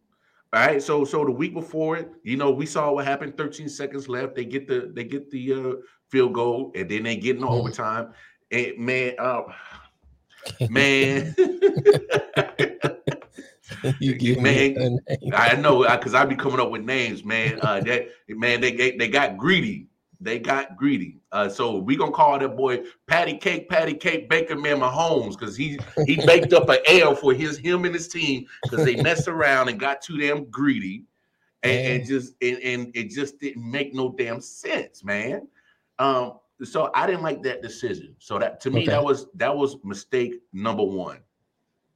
All 0.53 0.61
right. 0.67 0.83
So 0.83 1.05
so 1.05 1.25
the 1.25 1.31
week 1.31 1.53
before 1.55 1.97
it, 1.97 2.11
you 2.23 2.37
know, 2.37 2.51
we 2.51 2.67
saw 2.67 2.93
what 2.93 3.05
happened. 3.05 3.37
13 3.37 3.69
seconds 3.69 4.09
left. 4.09 4.35
They 4.35 4.45
get 4.45 4.69
the 4.69 4.91
they 4.95 5.05
get 5.05 5.31
the 5.31 5.53
uh, 5.53 5.73
field 6.09 6.33
goal, 6.35 6.71
and 6.75 6.89
then 6.89 7.03
they 7.03 7.17
get 7.17 7.37
in 7.37 7.43
Mhm. 7.43 7.51
overtime. 7.51 8.13
And 8.51 8.79
man, 8.79 9.15
uh, 9.19 9.43
man, 10.71 11.35
you 14.01 14.37
Man, 14.37 14.43
me 14.43 14.77
a 14.77 14.91
name. 14.91 15.33
I 15.35 15.55
know 15.57 15.89
because 15.89 16.15
I 16.15 16.25
be 16.25 16.37
coming 16.37 16.61
up 16.61 16.71
with 16.71 16.83
names, 16.83 17.25
man. 17.25 17.59
Uh, 17.61 17.81
that 17.81 18.09
man, 18.29 18.61
they 18.61 18.73
they 18.73 18.97
they 18.97 19.09
got 19.09 19.37
greedy. 19.37 19.89
They 20.21 20.39
got 20.39 20.77
greedy. 20.77 21.21
Uh, 21.33 21.49
so 21.49 21.79
we 21.79 21.97
gonna 21.97 22.13
call 22.13 22.39
that 22.39 22.57
boy 22.57 22.85
Patty 23.07 23.37
Cake, 23.37 23.69
Patty 23.69 23.95
Cake 23.95 24.29
Baker 24.29 24.57
Man 24.57 24.81
Mahomes 24.81 25.39
because 25.39 25.57
he 25.57 25.79
he 26.07 26.17
baked 26.27 26.53
up 26.53 26.69
an 26.69 26.79
L 26.87 27.15
for 27.15 27.35
his 27.35 27.59
him 27.59 27.85
and 27.85 27.95
his 27.95 28.09
team 28.09 28.47
because 28.63 28.85
they 28.85 28.97
messed 28.97 29.29
around 29.29 29.69
and 29.69 29.79
got 29.79 30.01
too 30.01 30.17
damn 30.17 30.45
greedy, 30.47 31.05
and, 31.63 31.87
and 31.87 32.07
just 32.07 32.35
and, 32.41 32.59
and 32.59 32.97
it 32.97 33.11
just 33.11 33.39
didn't 33.39 33.69
make 33.71 33.95
no 33.95 34.15
damn 34.17 34.41
sense, 34.41 35.05
man. 35.05 35.47
Um, 35.99 36.39
so 36.63 36.91
I 36.95 37.07
didn't 37.07 37.23
like 37.23 37.43
that 37.43 37.63
decision. 37.63 38.15
So 38.19 38.39
that 38.39 38.61
to 38.63 38.71
me 38.71 38.83
Okay. 38.83 38.93
that 38.93 39.05
was 39.05 39.27
that 39.35 39.55
was 39.55 39.77
mistake 39.85 40.41
number 40.53 40.85
one. 40.85 41.19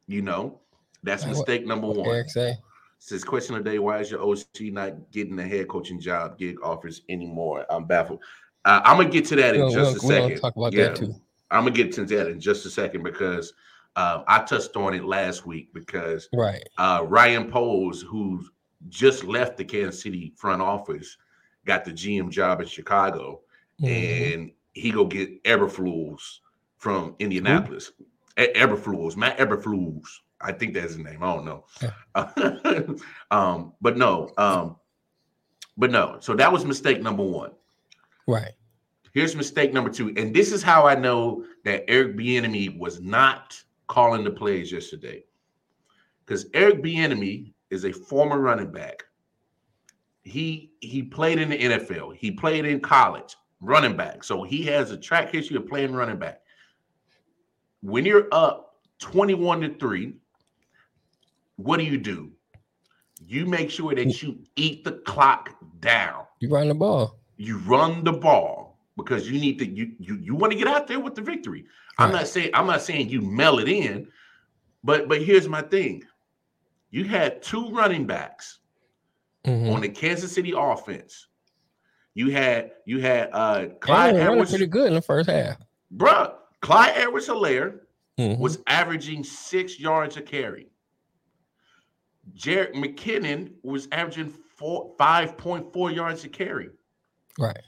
You 0.07 0.23
know, 0.23 0.61
that's 1.02 1.26
mistake 1.26 1.66
number 1.66 1.86
one. 1.88 2.08
Eric 2.08 2.30
say. 2.30 2.56
Says 3.00 3.22
question 3.22 3.54
of 3.54 3.64
the 3.64 3.70
day: 3.70 3.78
Why 3.78 3.98
is 4.00 4.10
your 4.10 4.20
OC 4.22 4.72
not 4.72 5.10
getting 5.12 5.36
the 5.36 5.46
head 5.46 5.68
coaching 5.68 6.00
job 6.00 6.36
gig 6.38 6.56
offers 6.62 7.02
anymore? 7.08 7.64
I'm 7.70 7.84
baffled. 7.84 8.20
Uh, 8.64 8.80
I'm 8.84 8.96
gonna 8.96 9.08
get 9.08 9.24
to 9.26 9.36
that 9.36 9.54
in 9.54 9.60
We'll, 9.62 9.70
just 9.70 10.02
we'll, 10.02 10.12
a 10.12 10.20
we'll 10.20 10.28
second. 10.28 10.40
talk 10.40 10.56
about 10.56 10.72
Yeah. 10.72 10.88
that 10.88 10.96
too. 10.96 11.14
I'm 11.50 11.62
gonna 11.64 11.70
get 11.76 11.92
to 11.92 12.04
that 12.04 12.28
in 12.28 12.40
just 12.40 12.66
a 12.66 12.70
second 12.70 13.04
because 13.04 13.52
uh, 13.96 14.22
I 14.26 14.40
touched 14.40 14.76
on 14.76 14.94
it 14.94 15.04
last 15.04 15.46
week 15.46 15.72
because 15.72 16.28
Right. 16.32 16.62
uh, 16.76 17.04
Ryan 17.06 17.50
Poles, 17.50 18.02
who 18.02 18.44
just 18.88 19.24
left 19.24 19.56
the 19.56 19.64
Kansas 19.64 20.02
City 20.02 20.32
front 20.36 20.60
office, 20.60 21.16
got 21.64 21.84
the 21.84 21.92
GM 21.92 22.30
job 22.30 22.60
in 22.60 22.66
Chicago, 22.66 23.40
Mhm. 23.80 24.34
and 24.34 24.52
he 24.72 24.90
go 24.90 25.04
get 25.04 25.42
Eberflus 25.44 26.38
from 26.76 27.14
Indianapolis. 27.18 27.92
E- 28.38 28.52
Eberflus, 28.54 29.16
Matt 29.16 29.38
Eberflus. 29.38 30.04
I 30.40 30.52
think 30.52 30.75
that's 30.75 30.95
his 30.95 30.99
name. 30.99 31.23
I 31.23 31.35
don't 31.35 31.45
know. 31.45 32.97
um, 33.30 33.73
but 33.80 33.97
no, 33.97 34.30
um, 34.38 34.76
but 35.76 35.90
no. 35.90 36.18
So 36.21 36.35
that 36.35 36.52
was 36.52 36.64
mistake 36.64 37.02
number 37.02 37.25
one. 37.25 37.52
Right. 38.26 38.52
Here's 39.14 39.35
mistake 39.35 39.73
number 39.73 39.90
two, 39.90 40.12
and 40.16 40.35
this 40.35 40.52
is 40.52 40.62
how 40.62 40.87
I 40.87 40.95
know 40.95 41.45
that 41.64 41.85
Eric 41.88 42.16
Bieniemy 42.16 42.78
was 42.78 43.00
not 43.00 43.61
calling 43.88 44.23
the 44.23 44.30
plays 44.30 44.71
yesterday, 44.71 45.25
because 46.25 46.47
Eric 46.54 46.83
Bieniemy 46.83 47.52
is 47.71 47.85
a 47.85 47.92
former 47.92 48.38
running 48.38 48.71
back. 48.71 49.04
He 50.23 50.73
he 50.80 51.02
played 51.02 51.38
in 51.38 51.49
the 51.49 51.59
NFL. 51.59 52.16
He 52.16 52.30
played 52.30 52.64
in 52.64 52.80
college, 52.80 53.35
running 53.61 53.97
back. 53.97 54.23
So 54.23 54.42
he 54.42 54.62
has 54.64 54.90
a 54.90 54.97
track 54.97 55.33
history 55.33 55.57
of 55.57 55.66
playing 55.66 55.95
running 55.95 56.18
back. 56.18 56.42
When 57.80 58.04
you're 58.04 58.28
up 58.30 58.76
21 58.99 59.61
to 59.62 59.75
3, 59.75 60.14
what 61.58 61.78
do 61.78 61.84
you 61.84 61.98
do? 61.98 62.30
You 63.26 63.44
make 63.46 63.70
sure 63.70 63.94
that 63.94 64.22
you 64.22 64.38
eat 64.56 64.84
the 64.84 64.92
clock 64.92 65.50
down. 65.80 66.24
You 66.40 66.48
run 66.50 66.68
the 66.68 66.74
ball. 66.74 67.18
You 67.36 67.58
run 67.58 68.04
the 68.04 68.12
ball 68.12 68.78
because 68.96 69.28
you 69.30 69.38
need 69.40 69.58
to 69.58 69.66
you 69.68 69.92
you, 69.98 70.16
you 70.16 70.34
want 70.34 70.52
to 70.52 70.58
get 70.58 70.68
out 70.68 70.86
there 70.86 71.00
with 71.00 71.14
the 71.14 71.20
victory. 71.22 71.64
I'm 71.98 72.10
Right. 72.10 72.18
not 72.20 72.28
saying 72.28 72.50
I'm 72.54 72.66
not 72.66 72.80
saying 72.82 73.08
you 73.10 73.20
mail 73.20 73.58
it 73.58 73.68
in, 73.68 74.08
but 74.84 75.08
but 75.08 75.20
here's 75.20 75.48
my 75.48 75.62
thing. 75.62 76.04
You 76.90 77.04
had 77.04 77.42
two 77.42 77.68
running 77.70 78.06
backs 78.06 78.60
Mhm. 79.44 79.72
on 79.74 79.80
the 79.82 79.88
Kansas 79.88 80.32
City 80.32 80.52
offense. 80.56 81.26
You 82.14 82.30
had 82.30 82.70
you 82.86 83.00
had 83.00 83.30
uh 83.32 83.66
Clyde 83.80 84.14
they 84.14 84.18
were 84.20 84.24
running 84.26 84.32
Edwards, 84.34 84.50
pretty 84.50 84.66
good 84.66 84.86
in 84.88 84.94
the 84.94 85.02
first 85.02 85.28
half. 85.28 85.58
bruh. 85.94 86.34
Clyde 86.60 86.94
Edwards 86.96 87.28
Helaire 87.28 87.80
Mhm. 88.18 88.38
was 88.38 88.60
averaging 88.68 89.22
six 89.24 89.78
yards 89.80 90.16
a 90.16 90.22
carry. 90.22 90.70
Jerick 92.35 92.75
McKinnon 92.75 93.52
was 93.62 93.88
averaging 93.92 94.30
four 94.56 94.94
five 94.99 95.37
point 95.37 95.73
four 95.73 95.90
yards 95.90 96.25
a 96.25 96.28
carry. 96.28 96.70
Right. 97.38 97.61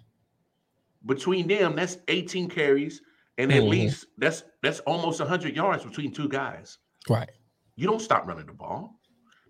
Between 1.07 1.47
them, 1.49 1.77
that's 1.77 1.99
18 2.09 2.49
carries, 2.49 3.01
and 3.39 3.51
at 3.53 3.63
Mhm. 3.63 3.69
least 3.69 4.07
that's 4.19 4.45
that's 4.63 4.81
almost 4.81 5.21
100 5.21 5.57
yards 5.57 5.85
between 5.85 6.13
two 6.13 6.29
guys. 6.29 6.79
Right. 7.09 7.31
You 7.77 7.87
don't 7.87 8.03
stop 8.03 8.27
running 8.27 8.47
the 8.47 8.53
ball. 8.53 9.01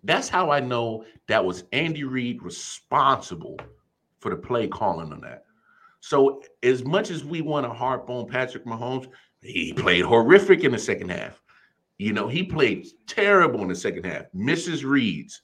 That's 0.05 0.29
how 0.29 0.51
I 0.51 0.61
know 0.61 1.05
that 1.29 1.45
was 1.45 1.65
Andy 1.73 2.05
Reid 2.05 2.43
responsible 2.43 3.59
for 4.21 4.31
the 4.31 4.37
play 4.37 4.69
calling 4.69 5.13
on 5.13 5.21
that. 5.23 5.45
So, 6.01 6.43
as 6.63 6.85
much 6.85 7.11
as 7.11 7.25
we 7.25 7.43
want 7.43 7.67
to 7.67 7.73
harp 7.73 8.09
on 8.09 8.27
Patrick 8.27 8.65
Mahomes, 8.65 9.09
he 9.43 9.73
played 9.75 10.05
horrific 10.05 10.65
in 10.65 10.73
the 10.73 10.79
second 10.79 11.11
half. 11.11 11.43
You 12.01 12.15
know, 12.15 12.29
he 12.29 12.43
played 12.43 12.87
terrible 13.07 13.61
in 13.61 13.69
the 13.69 13.75
second 13.75 14.07
half, 14.07 14.25
misses 14.33 14.87
reads, 14.87 15.43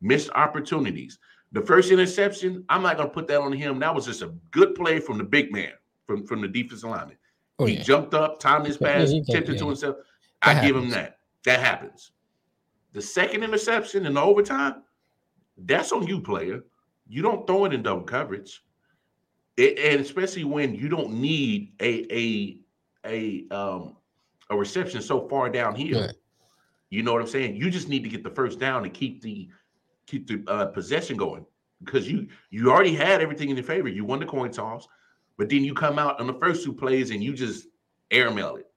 missed 0.00 0.30
opportunities. 0.36 1.18
The 1.50 1.60
first 1.60 1.90
interception, 1.90 2.64
I'm 2.68 2.84
not 2.84 2.96
going 2.96 3.08
to 3.08 3.12
put 3.12 3.26
that 3.26 3.40
on 3.40 3.52
him. 3.52 3.80
That 3.80 3.92
was 3.92 4.06
just 4.06 4.22
a 4.22 4.32
good 4.52 4.76
play 4.76 5.00
from 5.00 5.18
the 5.18 5.24
big 5.24 5.50
man, 5.50 5.72
from, 6.06 6.24
from 6.24 6.42
the 6.42 6.46
defensive 6.46 6.88
lineman. 6.90 7.16
Oh, 7.58 7.64
he 7.66 7.74
yeah. 7.74 7.82
jumped 7.82 8.14
up, 8.14 8.38
timed 8.38 8.66
his 8.66 8.76
pass, 8.76 9.10
can- 9.10 9.24
tipped 9.24 9.48
it 9.48 9.54
yeah. 9.54 9.58
to 9.58 9.66
himself. 9.66 9.96
That 10.44 10.58
I 10.58 10.64
give 10.64 10.76
him 10.76 10.90
that. 10.90 11.18
That 11.44 11.58
happens. 11.58 12.12
The 12.92 13.02
second 13.02 13.42
interception 13.42 14.06
in 14.06 14.14
the 14.14 14.22
overtime, 14.22 14.84
that's 15.58 15.90
on 15.90 16.06
you, 16.06 16.20
player. 16.20 16.62
You 17.08 17.22
don't 17.22 17.48
throw 17.48 17.64
it 17.64 17.74
in 17.74 17.82
double 17.82 18.04
coverage, 18.04 18.62
It- 19.56 19.76
and 19.80 20.00
especially 20.00 20.44
when 20.44 20.72
you 20.76 20.88
don't 20.88 21.14
need 21.14 21.72
a 21.80 22.06
a 22.14 22.60
a 23.04 23.52
um 23.52 23.96
a 24.50 24.56
reception 24.56 25.02
so 25.02 25.28
far 25.28 25.48
downhill. 25.48 26.02
Right. 26.02 26.14
You 26.90 27.02
know 27.02 27.12
what 27.12 27.20
I'm 27.20 27.28
saying? 27.28 27.56
You 27.56 27.70
just 27.70 27.88
need 27.88 28.02
to 28.04 28.08
get 28.08 28.22
the 28.22 28.30
first 28.30 28.58
down 28.58 28.84
and 28.84 28.94
keep 28.94 29.22
the 29.22 29.48
keep 30.06 30.26
the 30.26 30.44
uh, 30.46 30.66
possession 30.66 31.16
going 31.16 31.44
because 31.84 32.10
you 32.10 32.28
you 32.50 32.70
already 32.70 32.94
had 32.94 33.20
everything 33.20 33.50
in 33.50 33.56
your 33.56 33.64
favor. 33.64 33.88
You 33.88 34.04
won 34.04 34.20
the 34.20 34.26
coin 34.26 34.50
toss, 34.52 34.86
but 35.36 35.48
then 35.48 35.64
you 35.64 35.74
come 35.74 35.98
out 35.98 36.20
on 36.20 36.26
the 36.26 36.34
first 36.34 36.64
two 36.64 36.72
plays 36.72 37.10
and 37.10 37.22
you 37.22 37.32
just 37.32 37.66
airmail 38.10 38.56
it 38.56 38.70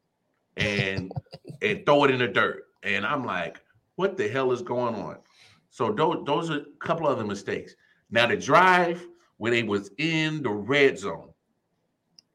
and 0.58 1.12
and 1.62 1.86
throw 1.86 2.06
it 2.06 2.12
in 2.12 2.20
the 2.20 2.28
dirt. 2.28 2.64
And 2.84 3.06
I'm 3.06 3.26
like, 3.26 3.62
what 3.96 4.18
the 4.18 4.28
hell 4.28 4.52
is 4.52 4.62
going 4.62 4.96
on? 4.96 5.18
So 5.70 5.92
those 5.92 6.24
those 6.26 6.50
are 6.50 6.62
a 6.62 6.66
couple 6.80 7.08
other 7.08 7.24
mistakes. 7.24 7.76
Now 8.10 8.26
the 8.26 8.36
drive 8.38 9.06
when 9.38 9.54
they 9.54 9.64
was 9.64 9.92
in 10.00 10.42
the 10.42 10.50
red 10.50 10.98
zone 10.98 11.30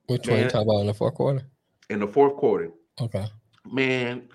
Which 0.07 0.29
one 0.29 0.37
you 0.37 0.43
Man. 0.45 0.51
talking 0.51 0.69
about 0.69 0.81
in 0.81 0.87
the 0.87 0.95
fourth 0.95 1.15
quarter? 1.15 1.47
in 1.91 1.99
the 1.99 2.07
fourth 2.07 2.37
quarter, 2.37 2.71
Okay. 3.01 3.27
man, 3.71 4.29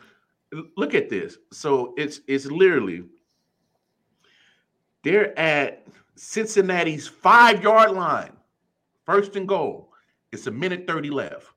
look 0.75 0.94
at 0.94 1.10
this. 1.10 1.38
So 1.51 1.94
it's 1.98 2.22
it's 2.28 2.46
literally 2.46 3.04
they're 5.04 5.38
at 5.39 5.86
Cincinnati's 6.16 7.08
five 7.08 7.63
yard 7.63 7.92
line, 7.92 8.34
first 9.06 9.36
and 9.36 9.48
goal. 9.48 9.92
It's 10.32 10.46
a 10.48 10.51
minute 10.51 10.86
30 10.86 11.10
left. 11.10 11.48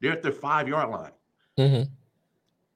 They're 0.00 0.12
at 0.12 0.22
their 0.22 0.32
five 0.32 0.68
yard 0.68 0.90
line. 0.90 1.12
hmm 1.56 1.82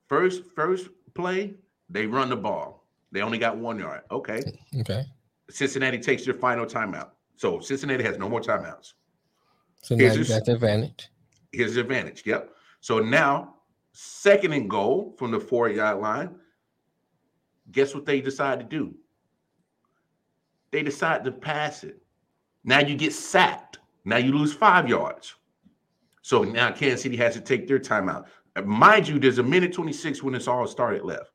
First, 0.08 0.42
first 0.56 0.88
play, 1.14 1.54
they 1.88 2.04
run 2.06 2.30
the 2.30 2.36
ball. 2.36 2.84
They 3.12 3.20
only 3.22 3.38
got 3.38 3.56
one 3.56 3.78
yard. 3.78 4.00
Okay. 4.10 4.42
Okay. 4.80 5.04
Cincinnati 5.50 5.98
takes 5.98 6.24
their 6.24 6.34
final 6.34 6.66
timeout. 6.66 7.10
So 7.36 7.60
Cincinnati 7.60 8.02
has 8.02 8.18
no 8.18 8.28
more 8.28 8.40
timeouts. 8.40 8.94
So 9.82 9.94
now 9.94 10.04
Here's 10.04 10.16
you 10.16 10.22
your- 10.24 10.38
got 10.38 10.46
the 10.46 10.54
advantage. 10.54 11.08
Here's 11.52 11.74
the 11.74 11.80
advantage. 11.82 12.22
Yep. 12.26 12.50
So 12.80 12.98
now, 12.98 13.56
second 13.92 14.52
and 14.52 14.68
goal 14.68 15.14
from 15.18 15.30
the 15.30 15.40
four 15.40 15.68
yard 15.68 16.00
line. 16.00 16.36
Guess 17.72 17.94
what 17.94 18.06
they 18.06 18.20
decide 18.20 18.58
to 18.58 18.64
do? 18.64 18.94
They 20.72 20.82
decide 20.82 21.24
to 21.24 21.32
pass 21.32 21.84
it. 21.84 22.00
Now 22.64 22.80
you 22.80 22.96
get 22.96 23.12
sacked. 23.12 23.78
Now 24.04 24.16
you 24.16 24.32
lose 24.32 24.52
five 24.52 24.88
yards. 24.88 25.34
So 26.22 26.42
now 26.42 26.72
Kansas 26.72 27.02
City 27.02 27.16
has 27.16 27.34
to 27.34 27.40
take 27.40 27.68
their 27.68 27.78
timeout. 27.78 28.26
Mind 28.64 29.08
you, 29.08 29.18
there's 29.18 29.38
a 29.38 29.42
minute 29.42 29.72
26 29.72 30.22
when 30.22 30.34
it's 30.34 30.48
all 30.48 30.66
started 30.66 31.04
left. 31.04 31.30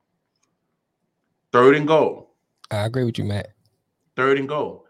Third 1.51 1.75
and 1.75 1.87
goal. 1.87 2.35
I 2.71 2.85
agree 2.85 3.03
with 3.03 3.17
you, 3.17 3.23
Matt. 3.23 3.53
Third 4.15 4.37
and 4.37 4.47
goal. 4.47 4.85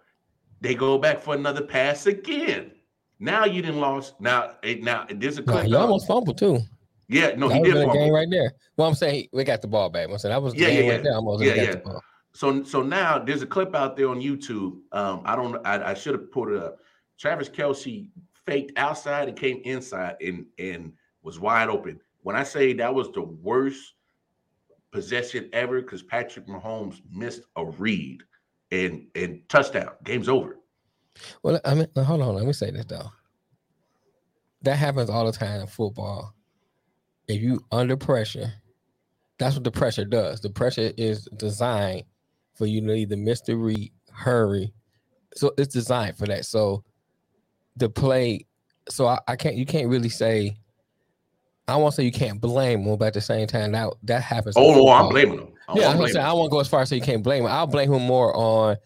They 0.61 0.73
go 0.73 0.97
back 0.97 1.19
for 1.19 1.35
another 1.35 1.61
pass 1.61 2.07
again. 2.07 2.71
Now 3.19 3.45
you 3.45 3.61
didn't 3.61 3.79
lost. 3.79 4.19
Now, 4.19 4.55
eh, 4.63 4.77
now 4.81 5.05
there's 5.09 5.37
a 5.37 5.43
clip. 5.43 5.65
he 5.65 5.75
almost 5.75 6.07
fumbled 6.07 6.37
too. 6.37 6.59
yeah, 7.07 7.33
no, 7.35 7.47
that 7.47 7.57
he 7.57 7.63
did 7.63 7.75
fumble. 7.75 7.93
game 7.93 8.13
right 8.13 8.27
there. 8.29 8.53
Well, 8.77 8.87
I'm 8.87 8.95
saying 8.95 9.15
he, 9.15 9.29
we 9.31 9.43
got 9.43 9.61
the 9.61 9.67
ball 9.67 9.89
back. 9.89 10.09
I'm 10.09 10.17
saying 10.17 10.33
that 10.33 10.41
was 10.41 10.53
Yeah, 10.55 10.69
game 10.69 10.85
yeah, 10.85 10.91
right 10.91 11.03
yeah. 11.03 11.55
Yeah, 11.55 11.63
yeah. 11.63 11.75
the. 11.75 12.01
So 12.33 12.63
so 12.63 12.81
now 12.81 13.17
there's 13.19 13.41
a 13.41 13.47
clip 13.47 13.73
out 13.75 13.95
there 13.95 14.09
on 14.09 14.21
YouTube. 14.21 14.79
Um, 14.91 15.21
I 15.23 15.35
don't 15.35 15.65
I, 15.65 15.91
I 15.91 15.93
should 15.93 16.13
have 16.13 16.31
put 16.31 16.51
it 16.51 16.61
up. 16.61 16.79
Travis 17.17 17.47
Kelce 17.47 18.09
faked 18.45 18.77
outside 18.77 19.29
and 19.29 19.37
came 19.37 19.61
inside 19.63 20.15
and 20.19 20.45
and 20.59 20.91
was 21.23 21.39
wide 21.39 21.69
open. 21.69 21.99
When 22.23 22.35
I 22.35 22.43
say 22.43 22.73
that 22.73 22.93
was 22.93 23.11
the 23.11 23.21
worst 23.21 23.93
possession 24.91 25.49
ever, 25.53 25.81
because 25.81 26.03
Patrick 26.03 26.47
Mahomes 26.47 27.01
missed 27.09 27.43
a 27.55 27.65
read 27.65 28.23
and 28.71 29.07
and 29.15 29.41
touchdown. 29.47 29.91
Game's 30.03 30.27
over. 30.27 30.59
Well, 31.43 31.59
I 31.65 31.75
mean, 31.75 31.87
hold 31.95 32.21
on. 32.21 32.35
Let 32.35 32.45
me 32.45 32.53
say 32.53 32.71
this 32.71 32.85
though. 32.85 33.11
That 34.61 34.77
happens 34.77 35.09
all 35.09 35.25
the 35.25 35.31
time 35.31 35.61
in 35.61 35.67
football. 35.67 36.33
If 37.27 37.41
you 37.41 37.63
under 37.71 37.97
pressure, 37.97 38.53
that's 39.37 39.55
what 39.55 39.63
the 39.63 39.71
pressure 39.71 40.05
does. 40.05 40.41
The 40.41 40.49
pressure 40.49 40.91
is 40.97 41.27
designed 41.37 42.03
for 42.53 42.65
you 42.65 42.81
to 42.81 42.93
either 42.93 43.17
miss 43.17 43.41
the 43.41 43.55
read, 43.55 43.91
hurry. 44.11 44.73
So 45.35 45.51
it's 45.57 45.73
designed 45.73 46.17
for 46.17 46.25
that. 46.27 46.45
So 46.45 46.83
the 47.75 47.89
play, 47.89 48.45
so 48.89 49.07
I, 49.07 49.19
I 49.27 49.35
can't. 49.35 49.55
You 49.55 49.65
can't 49.65 49.89
really 49.89 50.09
say. 50.09 50.57
I 51.67 51.77
won't 51.77 51.95
say 51.95 52.03
you 52.03 52.11
can't 52.11 52.39
blame 52.39 52.85
them, 52.85 52.97
but 52.97 53.07
at 53.07 53.13
the 53.15 53.21
same 53.21 53.47
time, 53.47 53.71
that 53.71 53.91
that 54.03 54.21
happens. 54.21 54.55
Oh 54.57 54.73
no, 54.73 54.89
I'm 54.89 55.09
blaming 55.09 55.39
him. 55.39 55.47
Oh, 55.67 55.79
Yeah, 55.79 55.89
I'm 55.89 55.99
I'm 55.99 56.07
saying 56.07 56.25
I 56.25 56.31
won't 56.31 56.51
go 56.51 56.59
as 56.59 56.67
far 56.67 56.81
as 56.81 56.89
say 56.89 56.95
you 56.95 57.01
can't 57.01 57.23
blame 57.23 57.43
him. 57.43 57.51
I'll 57.51 57.67
blame 57.67 57.91
him 57.91 58.03
more 58.03 58.35
on 58.35 58.77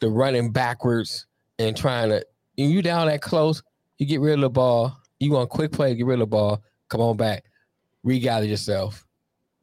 the 0.00 0.10
running 0.10 0.50
backwards 0.50 1.26
and 1.58 1.76
trying 1.76 2.10
to. 2.10 2.24
If 2.56 2.70
you 2.70 2.82
down 2.82 3.06
that 3.08 3.20
close, 3.20 3.62
you 3.98 4.06
get 4.06 4.20
rid 4.20 4.34
of 4.34 4.40
the 4.40 4.50
ball. 4.50 4.96
You 5.18 5.32
want 5.32 5.50
quick 5.50 5.72
play, 5.72 5.94
get 5.94 6.06
rid 6.06 6.14
of 6.14 6.20
the 6.20 6.26
ball. 6.26 6.62
Come 6.88 7.00
on 7.00 7.16
back, 7.16 7.44
regather 8.02 8.46
yourself, 8.46 9.04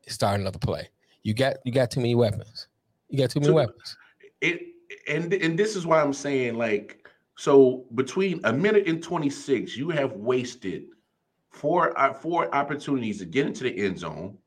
start 0.07 0.39
another 0.39 0.59
play. 0.59 0.89
You 1.23 1.33
got 1.33 1.57
you 1.65 1.71
got 1.71 1.91
too 1.91 1.99
many 1.99 2.15
weapons. 2.15 2.67
You 3.09 3.17
got 3.17 3.29
too 3.29 3.39
many 3.39 3.51
Too- 3.51 3.55
weapons. 3.55 3.97
it 4.41 4.61
and 5.07 5.33
and 5.33 5.57
this 5.57 5.75
is 5.75 5.85
why 5.85 6.01
I'm 6.01 6.13
saying 6.13 6.55
like 6.57 7.07
so 7.37 7.85
between 7.95 8.41
a 8.43 8.51
minute 8.51 8.87
and 8.87 9.01
26 9.01 9.77
you 9.77 9.89
have 9.89 10.13
wasted 10.13 10.83
four 11.49 11.97
uh, 11.97 12.13
four 12.13 12.53
opportunities 12.53 13.19
to 13.19 13.25
get 13.25 13.45
into 13.47 13.63
the 13.63 13.85
end 13.85 13.97
zone 13.99 14.37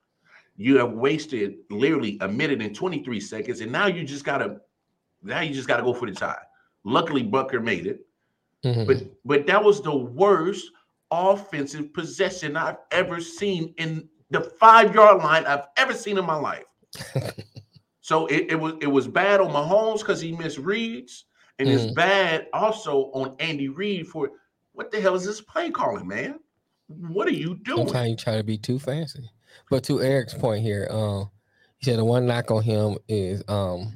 you 0.57 0.79
have 0.79 0.93
wasted 0.93 1.57
literally 1.71 2.19
a 2.21 2.29
minute 2.29 2.61
and 2.63 2.75
23 2.75 3.19
seconds 3.21 3.61
and 3.63 3.73
now 3.73 3.87
you 3.87 4.05
just 4.05 4.25
gotta 4.25 4.61
now 5.23 5.41
you 5.41 5.53
just 5.55 5.67
gotta 5.67 5.83
go 5.83 5.95
for 5.95 6.07
the 6.07 6.15
tie 6.15 6.37
luckily 6.85 7.25
Butker 7.25 7.63
made 7.63 7.87
it 7.87 8.01
Mhm. 8.65 8.87
but 8.87 9.03
but 9.25 9.47
that 9.47 9.63
was 9.63 9.83
the 9.83 9.95
worst 9.95 10.71
offensive 11.11 11.93
possession 11.93 12.57
I've 12.57 12.79
ever 12.91 13.21
seen 13.21 13.75
in 13.79 14.09
the 14.31 14.41
five 14.41 14.95
yard 14.95 15.19
line 15.23 15.45
I've 15.47 15.67
ever 15.77 15.93
seen 15.93 16.17
in 16.19 16.25
my 16.25 16.35
life. 16.37 16.65
so 18.01 18.27
it, 18.27 18.47
it 18.51 18.55
was 18.57 18.75
it 18.81 18.87
was 18.87 19.07
bad 19.07 19.41
on 19.41 19.51
Mahomes 19.51 19.99
because 20.01 20.21
he 20.21 20.33
missed 20.33 20.59
reads, 20.59 21.27
and 21.59 21.69
it's 21.69 21.85
Mhm. 21.85 21.95
bad 21.95 22.47
also 22.53 23.11
on 23.13 23.37
Andy 23.39 23.69
Reid 23.69 24.09
for 24.09 24.31
what 24.73 24.91
the 24.91 25.01
hell 25.01 25.15
is 25.15 25.25
this 25.25 25.41
play 25.41 25.71
calling, 25.71 26.09
man? 26.09 26.41
What 26.89 27.29
are 27.29 27.33
you 27.33 27.55
doing? 27.57 27.87
Sometimes 27.87 28.11
you 28.11 28.17
try 28.17 28.37
to 28.37 28.43
be 28.45 28.59
too 28.59 28.79
fancy. 28.79 29.31
But 29.71 29.85
to 29.85 30.03
Eric's 30.03 30.35
point 30.35 30.63
here, 30.63 30.89
um, 30.91 31.31
he 31.79 31.85
said 31.85 31.99
the 31.99 32.05
one 32.05 32.27
knock 32.27 32.51
on 32.51 32.63
him 32.63 32.99
is 33.09 33.43
um, 33.49 33.95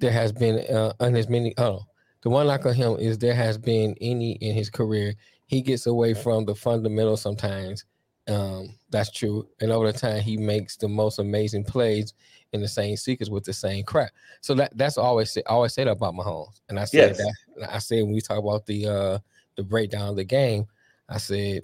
there 0.00 0.12
has 0.12 0.32
been 0.32 0.58
uh, 0.74 0.92
on 1.00 1.14
his 1.14 1.28
many. 1.28 1.54
Oh, 1.58 1.84
the 2.22 2.30
one 2.30 2.46
knock 2.46 2.66
on 2.66 2.74
him 2.74 2.96
is 2.98 3.18
there 3.18 3.34
has 3.34 3.56
been 3.58 3.94
any 4.00 4.32
in 4.32 4.54
his 4.54 4.70
career. 4.70 5.14
He 5.46 5.62
gets 5.62 5.86
away 5.86 6.14
from 6.14 6.44
the 6.44 6.54
fundamentals 6.54 7.22
sometimes. 7.22 7.84
Um, 8.28 8.78
that's 8.90 9.10
true. 9.10 9.48
And 9.60 9.72
over 9.72 9.90
the 9.90 9.98
time, 9.98 10.20
he 10.20 10.36
makes 10.36 10.76
the 10.76 10.88
most 10.88 11.18
amazing 11.18 11.64
plays 11.64 12.14
in 12.52 12.60
the 12.60 12.68
same 12.68 12.96
sequence 12.96 13.30
with 13.30 13.44
the 13.44 13.52
same 13.52 13.84
crap. 13.84 14.10
So 14.40 14.54
that 14.54 14.76
that's 14.76 14.98
always 14.98 15.36
I 15.36 15.42
always 15.46 15.74
say 15.74 15.84
that 15.84 15.90
about 15.90 16.14
Mahomes. 16.14 16.60
And 16.68 16.78
I 16.78 16.84
said 16.84 17.16
Yes. 17.16 17.18
that 17.56 17.72
I 17.74 17.78
said 17.78 18.02
when 18.02 18.12
we 18.12 18.20
talk 18.20 18.38
about 18.38 18.66
the 18.66 18.86
uh 18.86 19.18
the 19.56 19.62
breakdown 19.62 20.08
of 20.10 20.16
the 20.16 20.24
game, 20.24 20.66
I 21.08 21.18
said, 21.18 21.62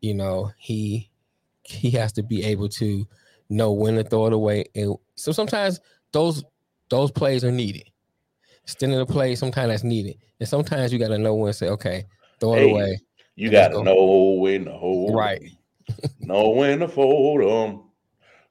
you 0.00 0.14
know, 0.14 0.50
he 0.58 1.10
he 1.62 1.90
has 1.92 2.12
to 2.12 2.22
be 2.22 2.44
able 2.44 2.68
to 2.70 3.06
know 3.50 3.72
when 3.72 3.94
to 3.96 4.04
throw 4.04 4.26
it 4.26 4.32
away. 4.32 4.64
And 4.74 4.96
so 5.14 5.32
sometimes 5.32 5.80
those 6.12 6.42
those 6.90 7.10
plays 7.10 7.44
are 7.44 7.52
needed. 7.52 7.84
Extending 8.64 8.98
the 8.98 9.06
play, 9.06 9.34
sometimes 9.34 9.70
that's 9.70 9.84
needed. 9.84 10.16
And 10.40 10.48
sometimes 10.48 10.92
you 10.92 10.98
gotta 10.98 11.18
know 11.18 11.34
when 11.34 11.50
to 11.50 11.56
say, 11.56 11.68
okay, 11.68 12.04
throw 12.40 12.54
it 12.54 12.58
Hey, 12.58 12.70
away. 12.70 13.00
You 13.34 13.50
got 13.50 13.68
to 13.68 13.74
go. 13.74 13.82
know 13.82 14.32
when 14.40 14.64
to 14.64 14.72
hold, 14.72 15.14
Right. 15.14 15.40
know 16.20 16.50
when 16.50 16.80
to 16.80 16.88
fold 16.88 17.40
them, 17.40 17.84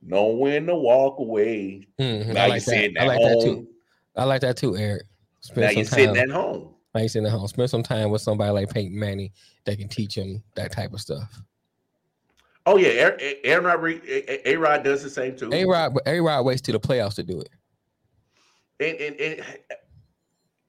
know 0.02 0.28
when 0.28 0.66
to 0.68 0.76
walk 0.76 1.20
away. 1.20 1.88
Mhm. 2.00 2.34
Now 2.34 2.44
I 2.44 2.46
you 2.46 2.50
like 2.52 2.66
that. 2.66 2.94
I 3.00 3.06
like 3.06 3.22
that 3.22 3.42
too. 3.44 3.54
home. 3.54 3.68
I 4.16 4.24
like 4.24 4.42
that 4.42 4.58
too, 4.58 4.78
Eric. 4.78 5.04
Spend 5.42 5.66
Now 5.66 5.70
you're 5.72 5.86
sitting 5.86 6.18
at 6.18 6.30
home. 6.32 6.74
Now 6.96 7.02
you 7.02 7.10
sitting 7.10 7.26
at 7.28 7.32
home. 7.32 7.48
Spend 7.48 7.70
some 7.70 7.84
time 7.84 8.10
with 8.10 8.22
somebody 8.22 8.52
like 8.52 8.70
Peyton 8.74 8.98
Manning 8.98 9.32
that 9.66 9.78
can 9.78 9.88
teach 9.90 10.16
him 10.16 10.42
that 10.56 10.72
type 10.72 10.94
of 10.94 11.02
stuff. 11.02 11.40
Oh 12.66 12.78
yeah, 12.78 13.12
Aaron, 13.44 14.02
A 14.46 14.56
Rod 14.58 14.84
does 14.84 15.04
the 15.04 15.10
same 15.10 15.36
too. 15.38 15.50
A 15.54 15.64
Rod, 15.66 15.96
A 16.06 16.20
Rod 16.20 16.44
waits 16.46 16.62
to 16.64 16.72
the 16.72 16.80
playoffs 16.80 17.16
to 17.16 17.24
do 17.24 17.40
it. 17.40 17.50
And, 18.80 18.98
and, 18.98 19.20
and 19.20 19.42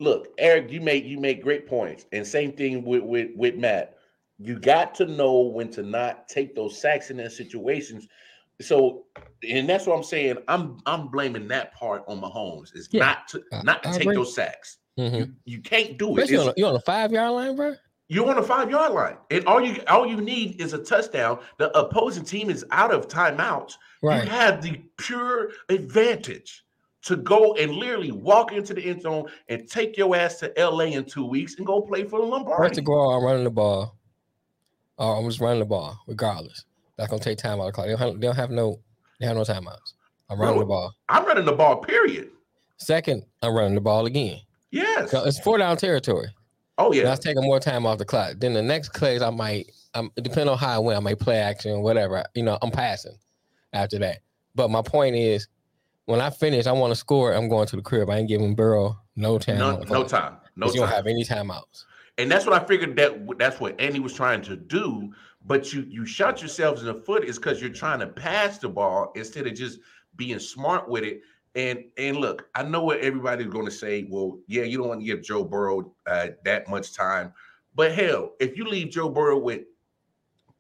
look, 0.01 0.29
Eric, 0.39 0.71
you 0.71 0.81
make 0.81 1.05
you 1.05 1.19
make 1.19 1.43
great 1.43 1.67
points. 1.67 2.07
And 2.13 2.27
same 2.27 2.53
thing 2.53 2.85
with 2.85 3.03
with 3.03 3.31
with 3.37 3.57
Matt. 3.57 3.95
You 4.39 4.59
got 4.59 4.95
to 4.97 5.07
know 5.07 5.41
when 5.41 5.69
to 5.73 5.83
not 5.83 6.29
take 6.29 6.55
those 6.55 6.81
sacks 6.81 7.11
in 7.11 7.17
those 7.17 7.37
situations. 7.37 8.07
So, 8.61 9.05
and 9.49 9.69
that's 9.69 9.87
what 9.87 9.97
I'm 9.97 10.05
saying. 10.05 10.39
I'm 10.49 10.79
I'm 10.87 11.09
blaming 11.09 11.49
that 11.49 11.75
part 11.75 12.05
on 12.09 12.21
Mahomes. 12.21 12.75
Is 12.77 12.89
Yeah, 12.93 13.01
not 13.05 13.29
to 13.29 13.43
not 13.65 13.83
to 13.83 13.89
I 13.89 13.93
take 13.93 14.03
agree. 14.03 14.15
those 14.17 14.35
sacks. 14.35 14.79
Mhm. 14.99 15.17
You, 15.19 15.33
you 15.45 15.61
can't 15.63 15.97
do 15.99 16.09
it. 16.17 16.25
Especially 16.25 16.37
on 16.37 16.43
It's- 16.43 16.55
the, 16.57 16.61
you 16.61 16.67
on 16.67 16.75
a 16.77 16.81
five 16.81 17.13
yard 17.13 17.33
line, 17.33 17.57
bro. 17.57 17.75
you're 18.09 18.29
on 18.29 18.39
a 18.39 18.43
five 18.43 18.71
yard 18.71 18.93
line, 18.93 19.17
and 19.31 19.45
all 19.47 19.61
you 19.61 19.81
all 19.89 20.07
you 20.07 20.17
need 20.21 20.61
is 20.61 20.73
a 20.73 20.79
touchdown. 20.83 21.39
The 21.59 21.77
opposing 21.79 22.25
team 22.25 22.51
is 22.51 22.65
out 22.71 22.93
of 22.93 23.07
timeouts. 23.09 23.75
Right. 24.03 24.25
You 24.25 24.31
have 24.31 24.63
the 24.63 24.81
pure 24.97 25.51
advantage 25.69 26.65
to 27.03 27.17
go 27.17 27.55
and 27.55 27.73
literally 27.73 28.13
walk 28.13 28.53
into 28.53 28.75
the 28.75 28.85
end 28.85 29.03
zone 29.03 29.27
and 29.49 29.69
take 29.69 29.97
your 29.97 30.17
ass 30.17 30.37
to 30.41 30.53
LA 30.59 30.85
in 30.85 31.05
two 31.05 31.25
weeks 31.25 31.57
and 31.57 31.67
go 31.67 31.81
play 31.81 32.05
for 32.05 32.21
the 32.21 32.27
Lombardi. 32.27 32.69
First 32.69 32.75
to 32.75 32.83
go, 32.83 33.11
I'm 33.11 33.25
running 33.25 33.45
the 33.45 33.51
ball. 33.51 33.97
Or 34.99 35.17
I'm 35.17 35.25
just 35.29 35.41
running 35.41 35.61
the 35.61 35.67
ball, 35.67 35.97
regardless. 36.09 36.65
That's 36.97 37.09
gonna 37.09 37.23
take 37.23 37.39
time 37.39 37.61
out 37.61 37.67
of 37.67 37.67
the 37.67 37.73
clock. 37.73 37.87
They 37.87 37.93
don't 37.93 38.01
have, 38.01 38.21
they 38.21 38.27
don't 38.27 38.37
have 38.37 38.51
no 38.51 38.81
they 39.21 39.27
have 39.27 39.37
no 39.37 39.43
timeouts. 39.43 39.95
I'm 40.31 40.39
running 40.39 40.57
Bro. 40.57 40.61
the 40.61 40.67
ball. 40.67 40.95
I'm 41.09 41.25
running 41.25 41.45
the 41.45 41.53
ball, 41.53 41.77
period. 41.77 42.31
Second, 42.77 43.25
I'm 43.43 43.55
running 43.55 43.75
the 43.75 43.81
ball 43.81 44.07
again. 44.07 44.41
Yes. 44.71 45.11
It's 45.13 45.41
four 45.41 45.59
down 45.59 45.77
territory. 45.77 46.29
Oh, 46.77 46.93
yeah. 46.93 47.03
that's 47.03 47.25
taking 47.25 47.43
more 47.43 47.59
time 47.59 47.87
off 47.87 47.99
the 47.99 48.05
clock. 48.05 48.35
Then 48.39 48.53
the 48.53 48.63
next 48.63 48.95
plays, 48.95 49.21
I 49.21 49.31
might, 49.31 49.73
um, 49.95 50.13
depending 50.15 50.49
on 50.49 50.59
how 50.59 50.77
I 50.77 50.79
went, 50.79 50.97
I 50.97 51.01
might 51.01 51.19
play 51.19 51.39
action, 51.39 51.81
whatever. 51.83 52.23
You 52.35 52.45
know, 52.45 52.57
I'm 52.63 52.71
passing 52.71 53.19
after 53.73 53.99
that. 53.99 54.19
But 54.55 54.71
my 54.71 54.83
point 54.83 55.17
is, 55.17 55.49
when 56.09 56.23
I 56.23 56.31
finish, 56.31 56.67
I 56.67 56.73
want 56.73 56.91
to 56.91 56.97
score. 56.97 57.35
I'm 57.35 57.49
going 57.49 57.67
to 57.67 57.77
the 57.77 57.83
crib. 57.83 58.09
I 58.09 58.17
ain't 58.17 58.29
giving 58.29 58.55
Burrow 58.55 58.99
no 59.15 59.39
time. 59.39 59.59
No, 59.59 59.79
no 59.81 60.05
time. 60.05 60.39
No 60.57 60.67
'Cause 60.67 60.75
You 60.75 60.81
don't 60.81 60.91
have 60.91 61.07
any 61.07 61.23
timeouts. 61.23 61.85
And 62.17 62.31
that's 62.31 62.47
what 62.47 62.61
I 62.61 62.65
figured 62.65 62.97
that 62.97 63.39
that's 63.39 63.61
what 63.61 63.79
Andy 63.79 64.01
was 64.01 64.15
trying 64.15 64.41
to 64.43 64.57
do. 64.57 65.13
But 65.45 65.73
you 65.73 65.83
you 65.83 66.07
shot 66.07 66.41
yourselves 66.41 66.81
in 66.81 66.87
the 66.89 66.95
foot 66.95 67.25
is 67.25 67.37
because 67.39 67.61
you're 67.61 67.71
trying 67.71 68.01
to 68.01 68.07
pass 68.07 68.59
the 68.59 68.69
ball 68.71 69.13
instead 69.17 69.47
of 69.47 69.55
just 69.55 69.81
being 70.17 70.39
smart 70.39 70.89
with 70.89 71.05
it. 71.05 71.21
And 71.55 71.85
and 71.99 72.17
look, 72.17 72.49
I 72.55 72.63
know 72.63 72.83
what 72.83 73.01
everybody's 73.01 73.49
going 73.49 73.67
to 73.67 73.71
say. 73.71 74.07
Well, 74.11 74.39
yeah, 74.47 74.63
you 74.63 74.79
don't 74.79 74.89
want 74.89 75.01
to 75.01 75.07
give 75.07 75.23
Joe 75.23 75.45
Burrow 75.45 75.95
uh, 76.07 76.29
that 76.45 76.69
much 76.69 76.95
time, 76.95 77.35
but 77.75 77.93
hell, 77.93 78.33
if 78.41 78.57
you 78.57 78.65
leave 78.65 78.91
Joe 78.91 79.09
Burrow 79.11 79.39
with 79.39 79.63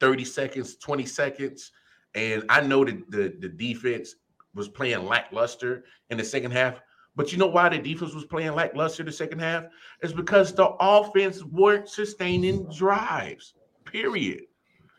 30 0.00 0.24
seconds, 0.24 0.76
20 0.76 1.06
seconds, 1.06 1.72
and 2.14 2.44
I 2.48 2.60
know 2.60 2.84
that 2.84 3.10
the 3.10 3.34
the 3.40 3.48
defense 3.48 4.14
was 4.58 4.68
playing 4.68 5.06
lackluster 5.06 5.84
in 6.10 6.18
the 6.18 6.24
second 6.24 6.50
half. 6.50 6.82
But 7.16 7.32
you 7.32 7.38
know 7.38 7.46
why 7.46 7.68
the 7.70 7.78
defense 7.78 8.12
was 8.12 8.26
playing 8.26 8.52
lackluster 8.54 9.02
the 9.02 9.12
second 9.12 9.38
half? 9.38 9.64
It's 10.02 10.12
because 10.12 10.52
the 10.54 10.68
offense 10.80 11.42
weren't 11.44 11.88
sustaining 11.88 12.68
drives. 12.70 13.54
Period. 13.84 14.42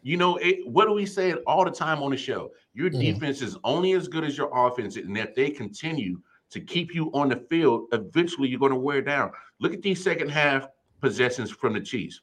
You 0.02 0.17
know, 0.17 0.38
it, 0.38 0.65
what 0.65 0.86
do 0.86 0.93
we 0.93 1.06
say 1.06 1.34
all 1.45 1.65
the 1.65 1.72
time 1.72 2.02
on 2.02 2.12
the 2.12 2.17
show? 2.17 2.52
Your 2.74 2.89
Mhm. 2.89 3.00
defense 3.02 3.41
is 3.41 3.58
only 3.63 3.91
as 3.91 4.08
good 4.08 4.24
as 4.24 4.38
your 4.38 4.50
offense, 4.54 4.95
and 4.95 5.17
if 5.17 5.36
they 5.36 5.50
continue 5.50 6.22
to 6.50 6.62
keep 6.62 6.95
you 6.95 7.12
on 7.13 7.30
the 7.30 7.36
field, 7.50 7.89
eventually 7.91 8.48
you're 8.48 8.60
going 8.60 8.72
to 8.72 8.78
wear 8.80 9.02
down. 9.02 9.32
Look 9.60 9.74
at 9.74 9.82
these 9.82 10.02
second 10.02 10.30
half 10.30 10.67
possessions 11.02 11.52
from 11.52 11.74
the 11.74 11.82
Chiefs: 11.82 12.22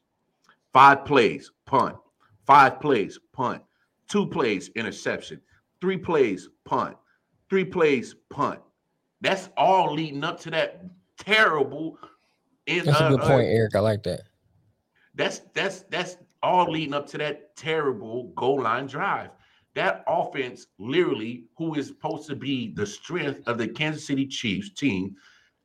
five 0.73 1.05
plays, 1.05 1.53
punt; 1.67 1.97
five 2.47 2.81
plays, 2.81 3.19
punt; 3.33 3.63
two 4.09 4.27
plays, 4.27 4.69
interception; 4.71 5.41
three 5.81 5.99
plays, 5.99 6.49
punt; 6.65 6.97
three 7.49 7.65
plays, 7.65 8.15
punt. 8.31 8.61
That's 9.21 9.49
all 9.57 9.95
leading 9.95 10.25
up 10.25 10.41
to 10.41 10.51
that 10.51 10.85
terrible. 11.19 11.99
That's 12.67 12.89
uh, 12.89 13.07
a 13.07 13.11
good 13.11 13.21
uh, 13.21 13.29
point, 13.29 13.49
Eric. 13.49 13.75
I 13.75 13.81
like 13.81 14.03
that. 14.05 14.23
that's 15.15 15.41
that's 15.55 15.83
that's 15.91 16.17
all 16.43 16.71
leading 16.71 16.95
up 16.95 17.07
to 17.09 17.19
that 17.19 17.57
terrible 17.57 18.33
goal 18.37 18.63
line 18.63 18.87
drive. 18.87 19.31
That 19.75 20.05
offense, 20.07 20.69
literally, 20.79 21.45
who 21.59 21.75
is 21.75 21.89
supposed 21.89 22.27
to 22.29 22.37
be 22.37 22.73
the 22.75 22.87
strength 22.87 23.47
of 23.47 23.59
the 23.59 23.69
Kansas 23.69 24.07
City 24.07 24.27
Chiefs 24.27 24.71
team, 24.73 25.15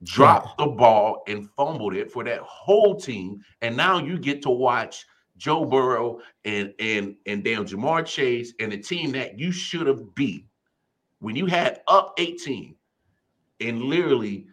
dropped 0.04 0.58
the 0.58 0.68
ball 0.68 1.24
and 1.28 1.50
fumbled 1.56 1.96
it 1.96 2.12
for 2.12 2.24
that 2.26 2.42
whole 2.42 3.00
team. 3.00 3.42
And 3.62 3.78
now 3.78 4.00
you 4.00 4.18
get 4.18 4.42
to 4.44 4.50
watch 4.50 5.06
Joe 5.38 5.66
Burrow 5.66 6.20
and 6.46 6.74
and 6.80 7.16
and 7.26 7.44
damn 7.44 7.66
Ja'Marr 7.66 8.06
Chase 8.06 8.54
and 8.60 8.72
the 8.72 8.78
team 8.78 9.12
that 9.14 9.40
you 9.40 9.52
should 9.52 9.88
have 9.88 10.14
beat 10.16 10.46
when 11.22 11.36
you 11.36 11.46
had 11.46 11.82
up 11.88 12.14
18 12.18 12.76
and 13.62 13.82
literally 13.82 14.48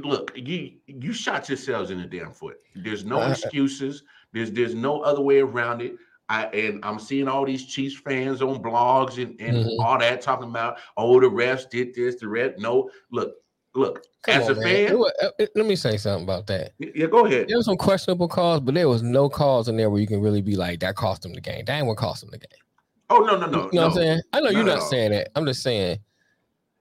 look 0.00 0.30
you 0.36 0.72
you 0.86 1.12
shot 1.12 1.48
yourselves 1.48 1.90
in 1.90 1.98
the 2.00 2.06
damn 2.06 2.32
foot 2.32 2.58
there's 2.76 3.04
no 3.04 3.20
excuses 3.30 4.02
there's 4.32 4.52
there's 4.52 4.74
no 4.74 5.00
other 5.00 5.20
way 5.22 5.38
around 5.40 5.80
it 5.80 5.96
I, 6.28 6.44
and 6.46 6.84
I'm 6.84 6.98
seeing 6.98 7.26
all 7.26 7.46
these 7.46 7.64
Chiefs 7.64 7.98
fans 8.00 8.42
on 8.42 8.62
blogs 8.62 9.16
and, 9.22 9.40
and 9.40 9.56
Mhm. 9.64 9.82
all 9.82 9.98
that 9.98 10.20
talking 10.20 10.50
about, 10.50 10.76
oh, 10.98 11.18
the 11.20 11.26
refs 11.26 11.70
did 11.70 11.94
this, 11.94 12.16
the 12.16 12.28
ref. 12.28 12.58
No, 12.58 12.90
look, 13.10 13.36
look, 13.74 14.04
Come 14.24 14.42
as 14.42 14.50
on, 14.50 14.58
a 14.58 14.60
man. 14.60 14.62
fan, 14.64 14.92
It 14.92 14.98
wa- 14.98 15.10
uh, 15.22 15.30
let 15.54 15.64
me 15.64 15.74
say 15.74 15.96
something 15.96 16.24
about 16.24 16.46
that. 16.48 16.72
yeah, 16.78 17.06
go 17.06 17.24
ahead. 17.24 17.48
There 17.48 17.56
was 17.56 17.64
some 17.64 17.78
questionable 17.78 18.28
calls, 18.28 18.60
but 18.60 18.74
there 18.74 18.90
was 18.90 19.02
no 19.02 19.30
calls 19.30 19.68
in 19.68 19.78
there 19.78 19.88
where 19.88 20.02
you 20.02 20.06
can 20.06 20.20
really 20.20 20.42
be 20.42 20.54
like, 20.54 20.80
that 20.80 20.96
cost 20.96 21.22
them 21.22 21.32
the 21.32 21.40
game. 21.40 21.64
That 21.64 21.78
ain't 21.78 21.86
what 21.86 21.96
cost 21.96 22.20
them 22.20 22.30
the 22.30 22.36
game. 22.36 22.60
Oh, 23.08 23.20
no, 23.20 23.38
no, 23.38 23.46
no. 23.46 23.46
you 23.46 23.54
know 23.56 23.68
no. 23.72 23.80
what 23.80 23.86
I'm 23.86 23.92
saying? 23.94 24.20
I 24.34 24.40
know 24.40 24.50
you're 24.50 24.64
not 24.64 24.82
saying 24.82 25.12
that. 25.12 25.30
I'm 25.34 25.46
just 25.46 25.62
saying, 25.62 25.98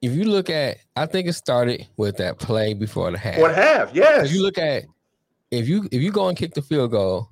if 0.01 0.11
you 0.13 0.25
look 0.25 0.49
at, 0.49 0.77
I 0.95 1.05
think 1.05 1.27
it 1.27 1.33
started 1.33 1.87
with 1.97 2.17
that 2.17 2.39
play 2.39 2.73
before 2.73 3.11
the 3.11 3.17
half. 3.17 3.39
What 3.39 3.55
half? 3.55 3.93
yes. 3.93 4.25
If 4.27 4.33
you 4.33 4.41
look 4.43 4.57
at, 4.57 4.83
if 5.51 5.67
you 5.67 5.87
if 5.91 6.01
you 6.01 6.11
go 6.11 6.27
and 6.27 6.37
kick 6.37 6.53
the 6.53 6.61
field 6.61 6.91
goal, 6.91 7.29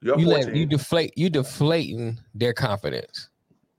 You're 0.00 0.18
you 0.18 0.26
let 0.26 0.54
you 0.54 0.66
deflate 0.66 1.12
you 1.16 1.30
deflating 1.30 2.18
their 2.34 2.52
confidence. 2.52 3.28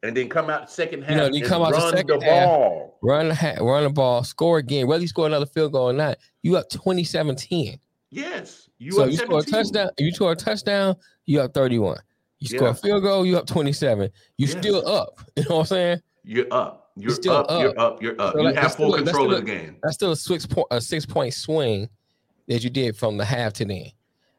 and 0.01 0.17
then 0.17 0.27
come 0.27 0.49
out 0.49 0.67
the 0.67 0.73
second 0.73 1.03
half. 1.03 1.11
You 1.11 1.17
know, 1.17 1.27
you 1.27 1.45
come 1.45 1.61
out 1.61 1.71
the 1.71 1.77
run 1.77 1.95
second 1.95 2.19
the 2.19 2.25
half, 2.25 2.45
ball. 2.47 2.97
Run 3.01 3.29
the 3.29 3.57
run 3.61 3.83
the 3.83 3.89
ball, 3.89 4.23
score 4.23 4.57
again. 4.57 4.87
Whether 4.87 5.01
you 5.03 5.07
score 5.07 5.27
another 5.27 5.45
field 5.45 5.71
goal 5.73 5.89
or 5.89 5.93
not, 5.93 6.17
you 6.41 6.57
up 6.57 6.69
27-10. 6.69 7.79
Yes. 8.09 8.69
You 8.79 8.91
so 8.91 9.05
you 9.05 9.17
score 9.17 9.39
a 9.39 9.43
touchdown. 9.43 9.89
You 9.97 10.11
score 10.11 10.31
a 10.33 10.35
touchdown, 10.35 10.95
you 11.25 11.39
up 11.41 11.53
31. 11.53 11.97
You 12.39 12.47
score 12.49 12.67
a 12.69 12.73
field 12.75 13.03
goal, 13.03 13.25
you 13.25 13.37
up 13.37 13.45
27. 13.47 14.09
You 14.37 14.47
Yes. 14.47 14.57
still 14.57 14.85
up. 14.87 15.19
You 15.37 15.43
know 15.49 15.55
what 15.55 15.59
I'm 15.61 15.65
saying? 15.67 16.01
You're 16.23 16.47
up. 16.51 16.82
You're 16.95 17.11
still 17.11 17.33
up, 17.37 17.47
You're 17.49 17.69
up. 17.71 17.77
up. 17.95 18.01
You're 18.01 18.21
up. 18.21 18.33
So 18.33 18.39
you 18.39 18.45
like, 18.45 18.55
have 18.55 18.75
full 18.75 18.91
still- 18.93 19.03
control 19.05 19.33
of 19.33 19.45
the 19.45 19.51
game. 19.51 19.77
That's 19.81 19.95
still 19.95 20.11
a 20.11 20.15
six 20.15 20.45
point 20.45 20.67
a 20.71 20.79
six 20.79 21.05
point 21.05 21.33
swing 21.33 21.89
that 22.47 22.63
you 22.63 22.69
did 22.69 22.95
from 22.95 23.17
the 23.17 23.25
half 23.25 23.53
to 23.53 23.65
the 23.65 23.73
end. 23.85 23.91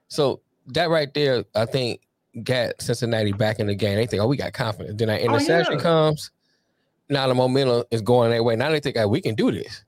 So 0.09 0.41
that 0.69 0.89
right 0.91 1.13
there, 1.15 1.45
I 1.55 1.65
think 1.67 2.01
got 2.43 2.81
Cincinnati 2.81 3.33
back 3.33 3.59
in 3.59 3.67
the 3.67 3.75
game. 3.75 3.97
They 3.97 4.07
think, 4.07 4.23
oh, 4.23 4.27
we 4.29 4.37
got 4.37 4.53
confidence. 4.53 4.95
Then 4.99 5.09
that 5.09 5.21
Oh, 5.23 5.25
interception 5.25 5.75
yeah. 5.75 5.81
comes. 5.81 6.31
Now 7.09 7.27
the 7.29 7.35
momentum 7.35 7.85
is 7.91 8.03
going 8.03 8.31
their 8.31 8.43
way. 8.43 8.57
Now 8.57 8.71
they 8.71 8.81
think, 8.81 8.97
hey, 8.97 9.05
we 9.05 9.21
can 9.21 9.35
do 9.35 9.51
this. 9.51 9.85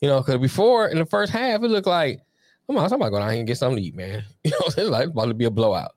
You 0.00 0.08
know, 0.08 0.20
because 0.20 0.38
before 0.40 0.88
in 0.88 0.98
the 0.98 1.06
first 1.06 1.32
half, 1.32 1.62
it 1.62 1.68
looked 1.68 1.86
like, 1.86 2.20
Come 2.66 2.78
on, 2.78 2.88
somebody 2.88 3.10
go 3.10 3.18
down 3.18 3.28
here 3.30 3.38
and 3.40 3.46
get 3.46 3.58
something 3.58 3.76
to 3.76 3.82
eat, 3.82 3.94
man. 3.94 4.24
You 4.44 4.50
know, 4.52 4.56
it's 4.66 4.76
like 4.78 5.04
it's 5.04 5.12
about 5.12 5.26
to 5.26 5.34
be 5.34 5.44
a 5.44 5.50
blowout. 5.50 5.92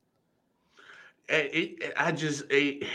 It, 1.29 1.81
it- 1.81 1.93
I 1.97 2.11
just 2.11 2.43
it, 2.49 2.85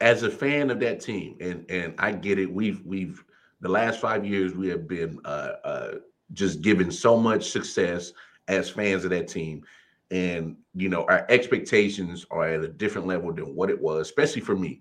as 0.00 0.22
a 0.22 0.30
fan 0.30 0.70
of 0.70 0.80
that 0.80 1.00
team, 1.00 1.36
and 1.40 1.64
and 1.70 1.94
I 1.98 2.12
get 2.12 2.38
it. 2.38 2.52
We've 2.52 2.82
we've 2.84 3.22
the 3.60 3.68
last 3.68 4.00
five 4.00 4.24
years 4.24 4.54
we 4.54 4.68
have 4.68 4.88
been 4.88 5.18
uh, 5.24 5.52
uh, 5.64 5.94
just 6.32 6.62
given 6.62 6.90
so 6.90 7.16
much 7.16 7.50
success 7.50 8.12
as 8.48 8.70
fans 8.70 9.04
of 9.04 9.10
that 9.10 9.28
team, 9.28 9.62
and 10.10 10.56
you 10.74 10.88
know 10.88 11.04
our 11.08 11.26
expectations 11.28 12.26
are 12.30 12.46
at 12.46 12.62
a 12.62 12.68
different 12.68 13.06
level 13.06 13.32
than 13.32 13.54
what 13.54 13.70
it 13.70 13.80
was, 13.80 14.02
especially 14.08 14.42
for 14.42 14.56
me. 14.56 14.80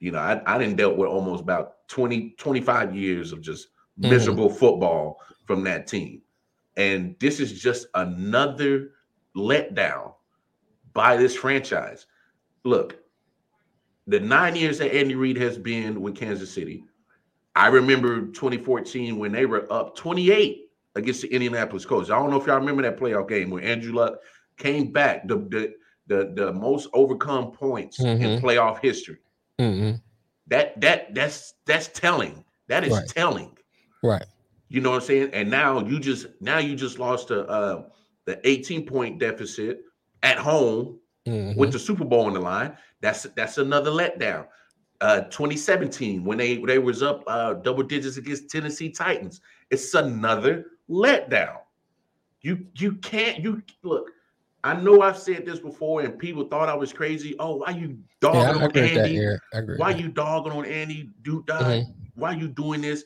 You 0.00 0.12
know, 0.12 0.18
I, 0.18 0.40
I 0.46 0.58
didn't 0.58 0.76
dealt 0.76 0.96
with 0.96 1.08
almost 1.08 1.42
about 1.42 1.88
20, 1.88 2.34
25 2.38 2.94
years 2.94 3.32
of 3.32 3.40
just 3.40 3.68
Mhm. 4.02 4.06
miserable 4.08 4.48
football 4.50 5.20
from 5.46 5.64
that 5.64 5.86
team. 5.86 6.22
And 6.76 7.16
this 7.20 7.40
is 7.40 7.60
just 7.60 7.86
another 7.94 8.90
letdown 9.36 10.14
by 10.92 11.16
this 11.16 11.34
franchise. 11.36 12.06
Look, 12.64 12.97
the 14.08 14.20
nine 14.20 14.56
years 14.56 14.78
that 14.78 14.94
Andy 14.94 15.14
Reid 15.14 15.36
has 15.38 15.58
been 15.58 16.00
with 16.00 16.16
Kansas 16.16 16.50
City, 16.52 16.84
I 17.54 17.68
remember 17.68 18.26
2014 18.26 19.18
when 19.18 19.32
they 19.32 19.46
were 19.46 19.70
up 19.72 19.96
28 19.96 20.66
against 20.96 21.22
the 21.22 21.32
Indianapolis 21.32 21.84
Colts. 21.84 22.10
I 22.10 22.18
don't 22.18 22.30
know 22.30 22.40
if 22.40 22.46
y'all 22.46 22.58
remember 22.58 22.82
that 22.82 22.98
playoff 22.98 23.28
game 23.28 23.50
where 23.50 23.62
Andrew 23.62 23.92
Luck 23.92 24.14
came 24.56 24.92
back, 24.92 25.28
the 25.28 25.36
the 25.36 25.74
the, 26.06 26.32
the 26.34 26.52
most 26.54 26.88
overcome 26.94 27.52
points 27.52 27.98
in 28.00 28.18
Mhm. 28.18 28.40
playoff 28.40 28.80
history. 28.80 29.18
hmm 29.58 29.92
That 30.46 30.80
that 30.80 31.14
that's 31.14 31.54
that's 31.66 31.88
telling. 31.88 32.44
That 32.68 32.84
is 32.84 32.92
Right. 32.92 33.06
telling. 33.08 33.56
Right. 34.02 34.24
You 34.70 34.80
know 34.80 34.90
what 34.90 35.02
I'm 35.02 35.06
saying? 35.06 35.30
And 35.34 35.50
now 35.50 35.80
you 35.84 35.98
just 36.00 36.26
now 36.40 36.58
you 36.58 36.74
just 36.76 36.98
lost 36.98 37.30
a 37.30 37.46
uh, 37.46 37.84
the 38.24 38.40
18 38.48 38.86
point 38.86 39.18
deficit 39.18 39.80
at 40.22 40.38
home 40.38 40.98
hmm 41.26 41.52
with 41.56 41.72
the 41.72 41.78
Super 41.78 42.04
Bowl 42.04 42.26
on 42.26 42.34
the 42.34 42.40
line. 42.40 42.76
That's 43.00 43.22
that's 43.36 43.58
another 43.58 43.90
letdown. 43.90 44.46
Uh 45.00 45.20
2017 45.22 46.24
when 46.24 46.38
they 46.38 46.58
they 46.58 46.78
was 46.78 47.02
up 47.02 47.22
uh 47.26 47.54
double 47.54 47.84
digits 47.84 48.16
against 48.16 48.50
Tennessee 48.50 48.90
Titans. 48.90 49.40
It's 49.70 49.94
another 49.94 50.64
letdown. 50.90 51.58
You 52.42 52.66
you 52.74 52.94
can't 52.96 53.38
you 53.42 53.62
look. 53.82 54.10
I 54.64 54.74
know 54.74 55.02
I've 55.02 55.18
said 55.18 55.46
this 55.46 55.60
before 55.60 56.00
and 56.02 56.18
people 56.18 56.44
thought 56.48 56.68
I 56.68 56.74
was 56.74 56.92
crazy. 56.92 57.36
Oh, 57.38 57.56
why 57.56 57.70
you 57.70 57.98
dogging 58.20 58.40
Yeah, 58.40 58.64
on. 58.64 58.76
Andy? 58.76 59.14
Why 59.76 59.90
you 59.90 60.08
dogging 60.08 60.52
on 60.52 60.64
Andy? 60.64 61.10
Dude, 61.22 61.46
Mhm. 61.46 61.94
why 62.14 62.32
you 62.32 62.48
doing 62.48 62.80
this? 62.80 63.04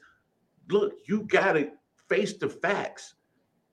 Look, 0.71 0.95
you 1.07 1.25
gotta 1.25 1.73
face 2.09 2.35
the 2.39 2.49
facts. 2.49 3.15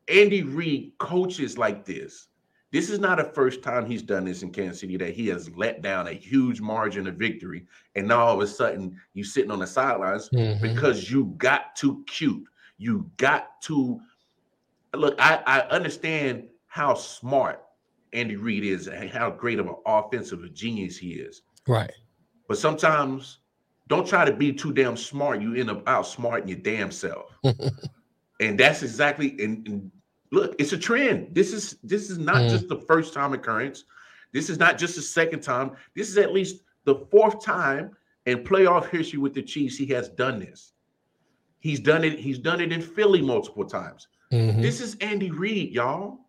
Andy 0.10 0.44
Reid 0.44 0.94
coaches 0.98 1.58
like 1.58 1.86
this. 1.86 2.29
This 2.72 2.90
is 2.90 3.00
not 3.00 3.20
a 3.20 3.24
first 3.24 3.64
time 3.64 3.86
he's 3.86 4.04
done 4.04 4.26
this 4.26 4.44
in 4.44 4.52
Kansas 4.52 4.82
City 4.82 4.96
that 4.98 5.14
he 5.14 5.28
has 5.28 5.50
let 5.56 5.82
down 5.82 6.08
a 6.08 6.14
huge 6.14 6.62
margin 6.62 7.08
of 7.08 7.16
victory, 7.16 7.66
and 7.96 8.08
now 8.08 8.20
all 8.20 8.36
of 8.36 8.42
a 8.42 8.48
sudden 8.48 9.00
you're 9.14 9.26
sitting 9.26 9.50
on 9.50 9.60
the 9.60 9.68
sidelines. 9.68 10.30
Mhm. 10.30 10.62
because 10.62 11.10
you 11.10 11.34
got 11.38 11.76
too 11.76 12.04
cute. 12.08 12.44
You 12.78 13.10
got 13.18 13.60
to 13.64 14.00
look. 14.94 15.16
I, 15.20 15.42
I 15.46 15.60
understand 15.70 16.48
how 16.68 16.94
smart 16.94 17.64
Andy 18.14 18.36
Reid 18.36 18.64
is 18.64 18.88
and 18.88 19.10
how 19.10 19.32
great 19.32 19.60
of 19.60 19.68
an 19.68 19.76
offensive 19.86 20.54
genius 20.54 20.98
he 20.98 21.14
is. 21.14 21.42
Right. 21.68 21.92
But 22.48 22.58
sometimes 22.58 23.40
don't 23.88 24.08
try 24.08 24.26
to 24.26 24.34
be 24.34 24.54
too 24.54 24.72
damn 24.74 24.96
smart. 24.96 25.42
You 25.42 25.56
end 25.56 25.72
up 25.72 25.84
outsmarting 25.86 26.48
your 26.48 26.60
damn 26.60 26.92
self. 26.92 27.36
and 28.40 28.60
that's 28.60 28.84
exactly 28.84 29.36
and, 29.44 29.68
and 29.68 29.92
look, 30.32 30.56
it's 30.60 30.74
a 30.74 30.78
trend. 30.78 31.34
This 31.34 31.54
is 31.54 31.78
this 31.84 32.10
is 32.10 32.18
not 32.18 32.38
Mm. 32.38 32.50
just 32.50 32.68
the 32.68 32.78
first 32.82 33.14
time 33.14 33.34
occurrence. 33.34 33.86
This 34.32 34.50
is 34.50 34.60
not 34.60 34.78
just 34.78 34.96
the 34.96 35.02
second 35.02 35.42
time. 35.42 35.72
This 35.96 36.10
is 36.10 36.18
at 36.18 36.34
least 36.34 36.64
the 36.86 36.96
fourth 37.12 37.44
time 37.44 37.96
in 38.26 38.44
playoff 38.44 38.90
history 38.90 39.20
with 39.20 39.34
the 39.34 39.42
Chiefs 39.42 39.78
he 39.78 39.88
has 39.88 40.10
done 40.10 40.40
this. 40.40 40.74
He's 41.60 41.80
done 41.80 42.04
it. 42.04 42.20
He's 42.20 42.40
done 42.40 42.62
it 42.62 42.72
in 42.72 42.82
Philly 42.82 43.22
multiple 43.22 43.66
times. 43.66 44.08
Mhm. 44.32 44.62
This 44.62 44.80
is 44.82 44.96
Andy 45.02 45.32
Reid, 45.32 45.74
y'all. 45.74 46.20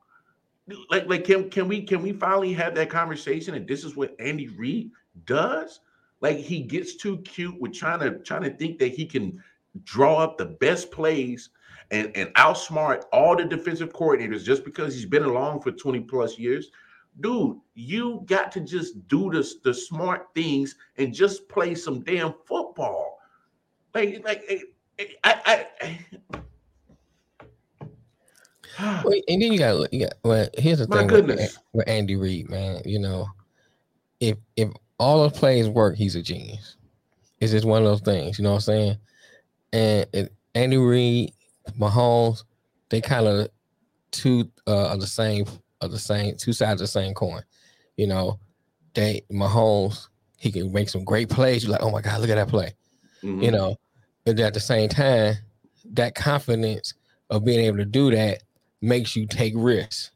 Like, 0.89 1.09
like, 1.09 1.25
can 1.25 1.51
can 1.51 1.69
we 1.69 1.83
can 1.83 2.03
we 2.03 2.13
finally 2.13 2.53
have 2.55 2.75
that 2.77 2.91
conversation? 2.91 3.55
And 3.55 3.67
this 3.69 3.85
is 3.85 3.97
what 3.97 4.15
Andy 4.19 4.49
Reid 4.49 4.91
does. 5.27 5.81
Like, 6.21 6.37
he 6.39 6.61
gets 6.61 6.97
too 6.97 7.19
cute 7.19 7.61
with 7.61 7.73
trying 7.75 8.01
to 8.01 8.19
trying 8.21 8.43
to 8.43 8.51
think 8.51 8.79
that 8.79 8.89
he 8.95 9.05
can 9.05 9.43
draw 9.85 10.17
up 10.19 10.39
the 10.39 10.47
best 10.47 10.91
plays 10.91 11.51
and 11.91 12.11
and 12.17 12.33
outsmart 12.35 13.05
all 13.13 13.37
the 13.37 13.45
defensive 13.45 13.93
coordinators 13.93 14.45
just 14.45 14.65
because 14.65 14.95
he's 14.95 15.07
been 15.07 15.25
along 15.25 15.61
for 15.61 15.73
20 15.73 16.01
plus 16.01 16.39
years. 16.39 16.71
Dude, 17.21 17.59
you 17.75 18.23
got 18.27 18.53
to 18.53 18.61
just 18.61 19.07
do 19.09 19.31
the, 19.31 19.47
the 19.65 19.75
smart 19.75 20.29
things 20.35 20.77
and 20.97 21.13
just 21.13 21.49
play 21.49 21.75
some 21.75 22.01
damn 22.01 22.35
football. 22.47 23.19
Like, 23.95 24.23
like 24.25 24.45
I, 25.25 25.41
I, 25.45 25.67
I 25.81 25.99
Wait, 29.05 29.25
and 29.29 29.43
then 29.43 29.53
you 29.53 29.59
got 29.59 29.93
you 29.93 30.07
got 30.07 30.15
well 30.23 30.49
here's 30.57 30.79
the 30.79 30.87
thing 30.87 31.09
with, 31.09 31.27
goodness. 31.27 31.59
with 31.73 31.89
Andy 31.89 32.17
Reid, 32.17 32.49
man. 32.49 32.81
You 32.85 33.01
know, 33.01 33.27
if 34.21 34.39
if 34.57 34.71
all 34.99 35.23
those 35.23 35.39
plays 35.39 35.69
work, 35.69 35.97
he's 35.97 36.15
a 36.15 36.23
genius. 36.23 36.77
It's 37.41 37.53
just 37.53 37.65
one 37.65 37.83
of 37.83 37.89
those 37.89 38.03
things, 38.03 38.39
you 38.39 38.43
know 38.43 38.51
what 38.51 38.57
I'm 38.57 38.61
saying? 38.61 38.99
And 39.73 40.07
it, 40.13 40.33
Andy 40.55 40.77
Reid, 40.77 41.33
Mahomes, 41.79 42.45
they 42.89 43.01
kind 43.01 43.27
of 43.27 43.49
two 44.11 44.51
uh 44.67 44.89
of 44.93 45.01
the 45.01 45.07
same 45.07 45.45
of 45.81 45.91
the 45.93 45.99
same 45.99 46.37
two 46.37 46.53
sides 46.53 46.81
of 46.81 46.85
the 46.85 46.89
same 46.89 47.15
coin. 47.15 47.43
You 47.97 48.07
know, 48.09 48.39
they 48.95 49.23
Mahomes, 49.33 50.09
he 50.39 50.51
can 50.51 50.73
make 50.73 50.89
some 50.89 51.05
great 51.05 51.29
plays. 51.29 51.63
You're 51.63 51.73
like, 51.73 51.83
oh 51.83 51.91
my 51.91 52.01
God, 52.01 52.21
look 52.21 52.31
at 52.31 52.37
that 52.37 52.49
play 52.49 52.73
Mhm. 53.23 53.43
you 53.45 53.51
know 53.51 53.77
but 54.25 54.41
at 54.41 54.55
the 54.55 54.61
same 54.61 54.89
time 54.89 55.35
that 55.93 56.15
confidence 56.15 56.95
of 57.29 57.45
being 57.45 57.61
able 57.61 57.77
to 57.77 57.85
do 57.85 58.11
that 58.11 58.43
makes 58.81 59.15
you 59.15 59.27
take 59.27 59.53
risks 59.57 60.11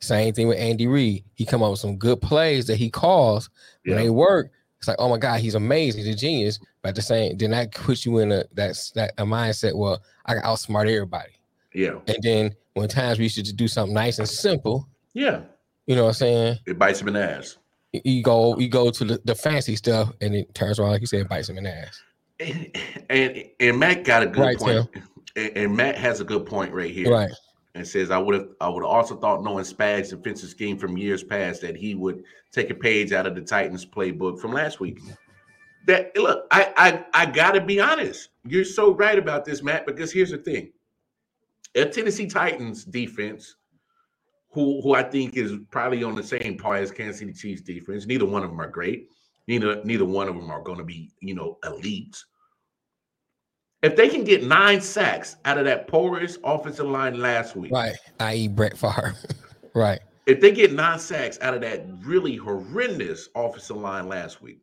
same 0.00 0.34
thing 0.34 0.46
with 0.46 0.58
andy 0.58 0.86
reid 0.86 1.24
he 1.34 1.46
come 1.46 1.62
up 1.62 1.70
with 1.70 1.80
some 1.80 1.96
good 1.96 2.20
plays 2.20 2.66
that 2.66 2.76
he 2.76 2.90
calls 2.90 3.48
when 3.86 3.96
Yeah. 3.96 4.02
they 4.04 4.10
work 4.10 4.50
it's 4.78 4.88
like 4.88 4.98
oh 5.00 5.08
my 5.08 5.16
god 5.16 5.40
he's 5.40 5.54
amazing 5.54 6.04
he's 6.04 6.14
a 6.14 6.18
genius 6.18 6.58
but 6.86 6.90
at 6.90 6.94
the 6.94 7.02
same 7.02 7.36
then 7.36 7.50
that 7.50 7.72
puts 7.72 8.06
you 8.06 8.18
in 8.18 8.30
a 8.30 8.44
that's 8.54 8.92
that 8.92 9.12
a 9.18 9.24
mindset 9.24 9.74
well 9.76 10.00
i 10.26 10.34
can 10.34 10.42
outsmart 10.44 10.82
everybody 10.92 11.30
yeah, 11.74 11.98
and 12.06 12.16
then 12.22 12.54
when 12.74 12.88
times 12.88 13.18
we 13.18 13.28
should 13.28 13.44
just 13.44 13.56
do 13.56 13.66
something 13.68 13.92
nice 13.92 14.18
and 14.20 14.28
simple 14.28 14.88
yeah. 15.14 15.40
you 15.86 15.96
know 15.96 16.02
what 16.04 16.08
i'm 16.10 16.14
saying 16.14 16.58
It 16.66 16.78
bites 16.78 17.00
him 17.00 17.08
in 17.08 17.14
the 17.14 17.30
ass. 17.30 17.58
you- 17.92 18.22
go 18.22 18.56
you 18.58 18.68
go 18.68 18.90
to 18.90 19.04
the, 19.04 19.20
the 19.24 19.34
fancy 19.34 19.74
stuff 19.76 20.12
and 20.20 20.34
it 20.34 20.54
turns 20.54 20.78
around 20.78 20.90
like 20.92 21.00
you 21.00 21.06
said 21.08 21.20
it 21.22 21.28
bites 21.28 21.48
him 21.48 21.58
in 21.58 21.64
the 21.64 21.74
ass 21.76 22.00
And 22.38 22.76
and, 23.10 23.44
and 23.60 23.78
Matt 23.78 24.04
got 24.04 24.22
a 24.22 24.26
good 24.26 24.40
Right, 24.42 24.58
point. 24.58 24.88
And, 25.34 25.56
and 25.56 25.76
Matt 25.76 25.96
has 25.96 26.20
a 26.20 26.24
good 26.24 26.46
point 26.46 26.72
right 26.72 26.90
here. 26.90 27.10
right 27.10 27.30
And 27.74 27.86
says 27.86 28.10
I 28.10 28.18
would 28.18 28.34
have 28.34 28.48
I 28.60 28.68
would 28.68 28.82
have 28.84 28.90
also 28.90 29.16
thought 29.16 29.42
knowing 29.42 29.64
Spags 29.64 30.10
defensive 30.10 30.48
scheme 30.50 30.78
from 30.78 30.96
years 30.96 31.22
past 31.24 31.60
that 31.62 31.76
he 31.76 31.94
would 31.94 32.22
take 32.52 32.70
a 32.70 32.74
page 32.74 33.12
out 33.12 33.26
of 33.26 33.34
the 33.34 33.40
Titans 33.42 33.84
playbook 33.84 34.38
from 34.40 34.52
last 34.52 34.80
week. 34.80 34.98
That 35.86 36.16
look, 36.16 36.46
I 36.50 36.72
I 36.76 37.04
I 37.22 37.26
gotta 37.26 37.60
be 37.60 37.80
honest. 37.80 38.30
You're 38.44 38.64
so 38.64 38.94
right 38.94 39.18
about 39.18 39.44
this, 39.44 39.62
Matt, 39.62 39.86
because 39.86 40.12
here's 40.12 40.30
the 40.30 40.38
thing. 40.38 40.72
A 41.74 41.84
Tennessee 41.86 42.26
Titans 42.26 42.84
defense, 42.84 43.56
who 44.50 44.80
who 44.82 44.94
I 44.94 45.02
think 45.02 45.36
is 45.36 45.54
probably 45.70 46.02
on 46.02 46.14
the 46.14 46.22
same 46.22 46.56
par 46.58 46.76
as 46.76 46.90
Kansas 46.90 47.20
City 47.20 47.32
Chiefs 47.32 47.62
defense. 47.62 48.06
Neither 48.06 48.26
one 48.26 48.42
of 48.42 48.50
them 48.50 48.60
are 48.60 48.70
great. 48.70 49.08
Neither 49.46 49.82
neither 49.84 50.04
one 50.04 50.28
of 50.28 50.34
them 50.34 50.50
are 50.50 50.62
going 50.62 50.78
to 50.78 50.84
be, 50.84 51.12
you 51.20 51.34
know, 51.34 51.58
elite. 51.64 52.16
If 53.82 53.94
they 53.94 54.08
can 54.08 54.24
get 54.24 54.42
nine 54.42 54.80
sacks 54.80 55.36
out 55.44 55.58
of 55.58 55.66
that 55.66 55.86
porous 55.86 56.38
offensive 56.42 56.86
line 56.86 57.20
last 57.20 57.54
week, 57.54 57.70
right 57.70 57.94
i.e 58.20 58.48
brett 58.48 58.76
Favre. 58.76 59.14
right 59.74 60.00
if 60.26 60.40
they 60.40 60.50
get 60.50 60.72
nine 60.72 60.98
sacks 60.98 61.38
out 61.40 61.54
of 61.54 61.60
that 61.60 61.86
really 62.04 62.36
horrendous 62.36 63.28
offensive 63.34 63.76
line 63.76 64.08
last 64.08 64.42
week, 64.42 64.58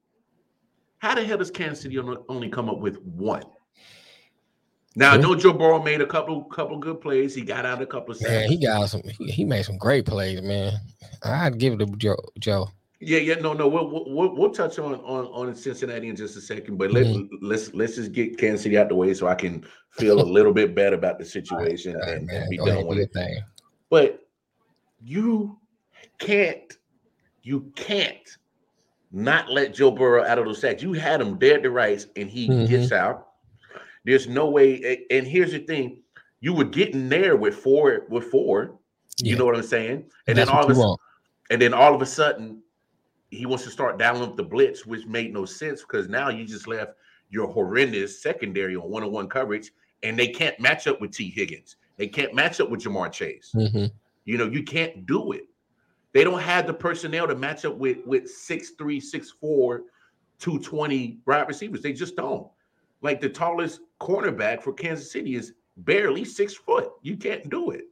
how 1.03 1.13
the 1.15 1.23
hell 1.25 1.37
does 1.37 1.51
Kansas 1.51 1.81
City 1.81 1.99
only- 1.99 2.49
come 2.49 2.69
up 2.69 2.79
with 2.79 2.97
one? 3.03 3.43
Now 4.95 5.11
I 5.11 5.17
know 5.17 5.35
Joe 5.35 5.51
Burrow 5.51 5.83
made 5.83 5.99
a 6.01 6.05
couple 6.05 6.43
couple 6.45 6.77
good 6.77 7.01
plays. 7.01 7.35
He 7.35 7.41
got 7.41 7.65
out 7.65 7.81
a 7.81 7.85
couple 7.85 8.11
of 8.11 8.17
sacks. 8.17 8.29
Man, 8.31 8.49
he 8.49 8.57
got 8.57 8.85
some. 8.89 9.01
He, 9.17 9.31
he 9.31 9.43
made 9.43 9.65
some 9.65 9.77
great 9.77 10.05
plays, 10.05 10.41
man. 10.41 10.71
I'd 11.23 11.57
give 11.57 11.73
it 11.73 11.79
to 11.79 11.87
Joe. 11.97 12.15
Joe. 12.39 12.69
Yeah, 13.01 13.17
yeah, 13.17 13.33
no, 13.35 13.51
no. 13.53 13.67
We'll 13.67 13.89
we'll, 13.89 14.33
we'll 14.35 14.51
touch 14.51 14.79
on, 14.79 14.93
on 15.01 15.25
on 15.25 15.53
Cincinnati 15.55 16.07
in 16.07 16.15
just 16.15 16.37
a 16.37 16.41
second, 16.41 16.77
but 16.77 16.91
let, 16.91 17.05
Mhm. 17.07 17.27
let's 17.41 17.73
let's 17.73 17.95
just 17.95 18.13
get 18.13 18.37
Kansas 18.37 18.61
City 18.63 18.77
out 18.77 18.87
the 18.87 18.95
way 18.95 19.13
so 19.13 19.27
I 19.27 19.35
can 19.35 19.65
feel 19.89 20.21
a 20.21 20.23
little 20.23 20.53
bit 20.53 20.73
better 20.73 20.95
about 20.95 21.17
the 21.19 21.25
situation 21.37 21.95
right, 21.95 22.09
and, 22.09 22.27
man, 22.27 22.43
and 22.43 22.49
be 22.49 22.57
done 22.57 22.81
do 22.81 22.85
with 22.85 22.99
it. 22.99 23.11
thing. 23.13 23.41
But 23.89 24.19
you 25.03 25.59
can't, 26.19 26.71
you 27.41 27.71
can't 27.75 28.37
not 29.13 29.49
let 29.49 29.73
Joe 29.73 29.91
Burrow 29.91 30.25
out 30.25 30.39
of 30.39 30.45
those 30.45 30.59
sacks. 30.59 30.81
You 30.83 30.91
had 30.93 31.21
him 31.21 31.37
dead 31.37 31.63
to 31.63 31.69
rights, 31.69 32.07
and 32.15 32.29
he 32.29 32.49
Mhm. 32.49 32.67
gets 32.67 32.91
out. 32.91 33.27
There's 34.03 34.27
no 34.27 34.49
way. 34.49 35.05
And 35.11 35.25
here's 35.25 35.51
the 35.51 35.59
thing: 35.59 36.01
you 36.41 36.53
were 36.53 36.65
getting 36.65 37.07
there 37.07 37.37
with 37.37 37.55
four, 37.55 38.05
with 38.09 38.25
four, 38.25 38.79
You 39.19 39.35
know 39.35 39.45
what 39.45 39.55
I'm 39.55 39.61
saying? 39.61 39.91
And 39.91 40.03
And 40.27 40.37
then 40.39 40.47
that's 40.47 40.49
all 40.49 40.69
of 40.69 40.75
a 40.75 40.79
want. 40.79 40.99
and 41.51 41.61
then 41.61 41.71
all 41.73 41.93
of 41.93 42.01
a 42.01 42.05
sudden, 42.05 42.63
he 43.29 43.45
wants 43.45 43.63
to 43.63 43.69
start 43.69 43.99
dialing 43.99 44.23
up 44.23 44.35
the 44.35 44.43
blitz, 44.43 44.85
which 44.87 45.05
made 45.05 45.31
no 45.31 45.45
sense 45.45 45.81
because 45.81 46.09
now 46.09 46.29
you 46.29 46.45
just 46.45 46.67
left 46.67 46.93
your 47.29 47.47
horrendous 47.47 48.21
secondary 48.21 48.75
on 48.75 48.89
one-on-one 48.89 49.29
coverage, 49.29 49.71
and 50.01 50.17
they 50.17 50.27
can't 50.27 50.59
match 50.59 50.87
up 50.87 50.99
with 50.99 51.11
Tee 51.11 51.29
Higgins. 51.29 51.75
They 51.97 52.07
can't 52.07 52.33
match 52.33 52.59
up 52.59 52.69
with 52.71 52.81
Ja'Marr 52.81 53.11
Chase. 53.11 53.51
Mhm. 53.55 53.91
You 54.25 54.37
know, 54.39 54.47
you 54.47 54.63
can't 54.63 55.05
do 55.05 55.31
it. 55.33 55.43
They 56.13 56.23
don't 56.23 56.39
have 56.41 56.67
the 56.67 56.73
personnel 56.73 57.27
to 57.27 57.35
match 57.35 57.65
up 57.65 57.75
with 57.75 57.97
with 58.05 58.25
6'3, 58.25 59.01
6'4, 59.01 59.79
220 60.39 61.19
wide 61.25 61.47
receivers. 61.47 61.81
They 61.81 61.93
just 61.93 62.15
don't. 62.15 62.47
Like 63.01 63.19
the 63.19 63.29
tallest 63.29 63.81
cornerback 63.99 64.61
for 64.61 64.73
Kansas 64.73 65.11
City 65.11 65.35
is 65.35 65.53
barely 65.77 66.23
six 66.23 66.53
foot. 66.53 66.91
You 67.01 67.17
can't 67.17 67.49
do 67.49 67.71
it. 67.71 67.85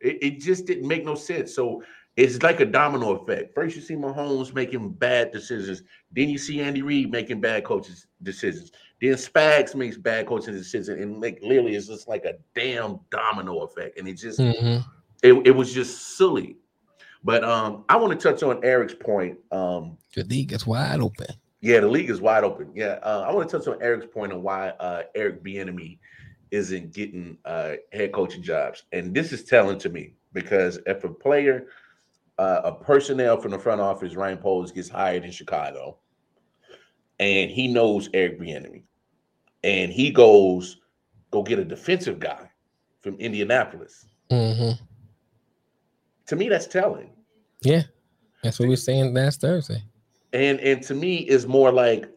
It, 0.00 0.18
it 0.22 0.40
just 0.40 0.66
didn't 0.66 0.88
make 0.88 1.04
no 1.04 1.14
sense. 1.14 1.54
So 1.54 1.82
it's 2.16 2.42
like 2.42 2.60
a 2.60 2.66
domino 2.66 3.12
effect. 3.16 3.54
First, 3.54 3.76
you 3.76 3.82
see 3.82 3.94
Mahomes 3.94 4.52
making 4.54 4.90
bad 4.92 5.30
decisions. 5.32 5.82
Then 6.10 6.28
you 6.28 6.38
see 6.38 6.60
Andy 6.60 6.82
Reid 6.82 7.10
making 7.10 7.40
bad 7.40 7.64
coaches 7.64 8.06
decisions. 8.22 8.72
Then 9.00 9.14
Spags 9.14 9.74
makes 9.74 9.96
bad 9.96 10.26
coaching 10.26 10.54
decisions, 10.54 10.88
and 10.88 11.20
like 11.20 11.38
literally, 11.42 11.74
it's 11.74 11.88
just 11.88 12.08
like 12.08 12.24
a 12.24 12.34
damn 12.54 13.00
domino 13.10 13.60
effect. 13.60 13.98
And 13.98 14.06
it 14.08 14.14
just 14.14 14.38
Mhm. 14.38 14.84
it, 15.22 15.32
it 15.46 15.50
was 15.52 15.72
just 15.72 16.16
silly. 16.16 16.56
But 17.24 17.44
um, 17.44 17.84
I 17.88 17.96
want 17.96 18.18
to 18.18 18.32
touch 18.32 18.42
on 18.42 18.62
Eric's 18.64 18.94
point. 18.94 19.38
Um, 19.52 19.96
The 20.14 20.24
league 20.24 20.52
is 20.52 20.66
wide 20.66 21.00
open. 21.00 21.26
yeah, 21.60 21.80
the 21.80 21.88
league 21.88 22.10
is 22.10 22.20
wide 22.20 22.44
open. 22.44 22.70
Yeah, 22.74 22.98
uh, 23.02 23.24
I 23.28 23.32
want 23.32 23.48
to 23.48 23.58
touch 23.58 23.68
on 23.68 23.80
Eric's 23.80 24.06
point 24.12 24.32
on 24.32 24.42
why 24.42 24.70
uh, 24.70 25.02
Eric 25.14 25.42
Bieniemy 25.44 25.98
isn't 26.50 26.92
getting 26.92 27.38
uh, 27.44 27.74
head 27.92 28.12
coaching 28.12 28.42
jobs, 28.42 28.82
and 28.92 29.14
this 29.14 29.32
is 29.32 29.44
telling 29.44 29.78
to 29.78 29.88
me 29.88 30.14
because 30.32 30.78
if 30.86 31.04
a 31.04 31.08
player, 31.08 31.68
uh, 32.38 32.60
a 32.64 32.72
personnel 32.72 33.40
from 33.40 33.52
the 33.52 33.58
front 33.58 33.80
office, 33.80 34.14
Ryan 34.16 34.38
Poles 34.38 34.72
gets 34.72 34.88
hired 34.88 35.24
in 35.24 35.30
Chicago, 35.30 35.98
and 37.20 37.50
he 37.50 37.68
knows 37.68 38.08
Eric 38.12 38.40
Bieniemy, 38.40 38.82
and 39.64 39.92
he 39.92 40.10
goes 40.10 40.78
go 41.30 41.42
get 41.42 41.58
a 41.58 41.64
defensive 41.64 42.18
guy 42.18 42.50
from 43.00 43.14
Indianapolis. 43.16 44.04
hmm 44.30 44.72
To 46.32 46.36
me, 46.36 46.48
that's 46.48 46.66
telling. 46.66 47.10
Yeah, 47.60 47.82
that's 48.42 48.58
what 48.58 48.64
we 48.64 48.70
were 48.70 48.76
saying 48.76 49.12
last 49.12 49.42
Thursday. 49.42 49.84
and 50.32 50.58
and 50.60 50.82
to 50.84 50.94
me 50.94 51.16
is 51.16 51.46
more 51.46 51.70
like 51.70 52.08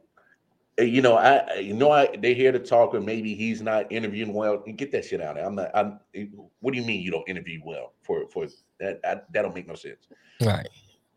uh, 0.79 0.83
you 0.83 1.01
know 1.01 1.17
i 1.17 1.55
you 1.55 1.73
know 1.73 1.91
i 1.91 2.07
they 2.19 2.33
hear 2.33 2.53
the 2.53 2.59
talk 2.59 2.93
and 2.93 3.05
maybe 3.05 3.35
he's 3.35 3.61
not 3.61 3.91
interviewing 3.91 4.33
well 4.33 4.63
get 4.77 4.89
that 4.93 5.03
shit 5.03 5.19
out 5.19 5.31
of 5.31 5.35
there 5.35 5.45
i'm 5.45 5.55
not 5.55 5.69
i'm 5.75 5.99
what 6.61 6.73
do 6.73 6.79
you 6.79 6.85
mean 6.85 7.01
you 7.01 7.11
don't 7.11 7.27
interview 7.27 7.59
well 7.65 7.91
for 8.03 8.25
for 8.29 8.47
that 8.79 9.01
I, 9.03 9.15
that 9.33 9.41
don't 9.41 9.53
make 9.53 9.67
no 9.67 9.75
sense 9.75 10.07
Right. 10.41 10.67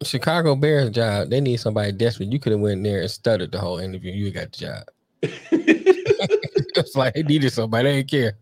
Chicago 0.02 0.54
Bears 0.54 0.90
job, 0.90 1.30
they 1.30 1.40
need 1.40 1.58
somebody 1.58 1.92
desperate. 1.92 2.30
You 2.30 2.38
could 2.38 2.52
have 2.52 2.60
went 2.60 2.84
there 2.84 3.00
and 3.00 3.10
stuttered 3.10 3.50
the 3.50 3.58
whole 3.58 3.78
interview. 3.78 4.12
You 4.12 4.30
got 4.30 4.52
the 4.52 4.58
job. 4.58 4.84
it's 5.22 6.94
like 6.94 7.14
they 7.14 7.24
needed 7.24 7.52
somebody. 7.52 7.88
They 7.88 7.96
didn't 7.96 8.10
care. 8.10 8.38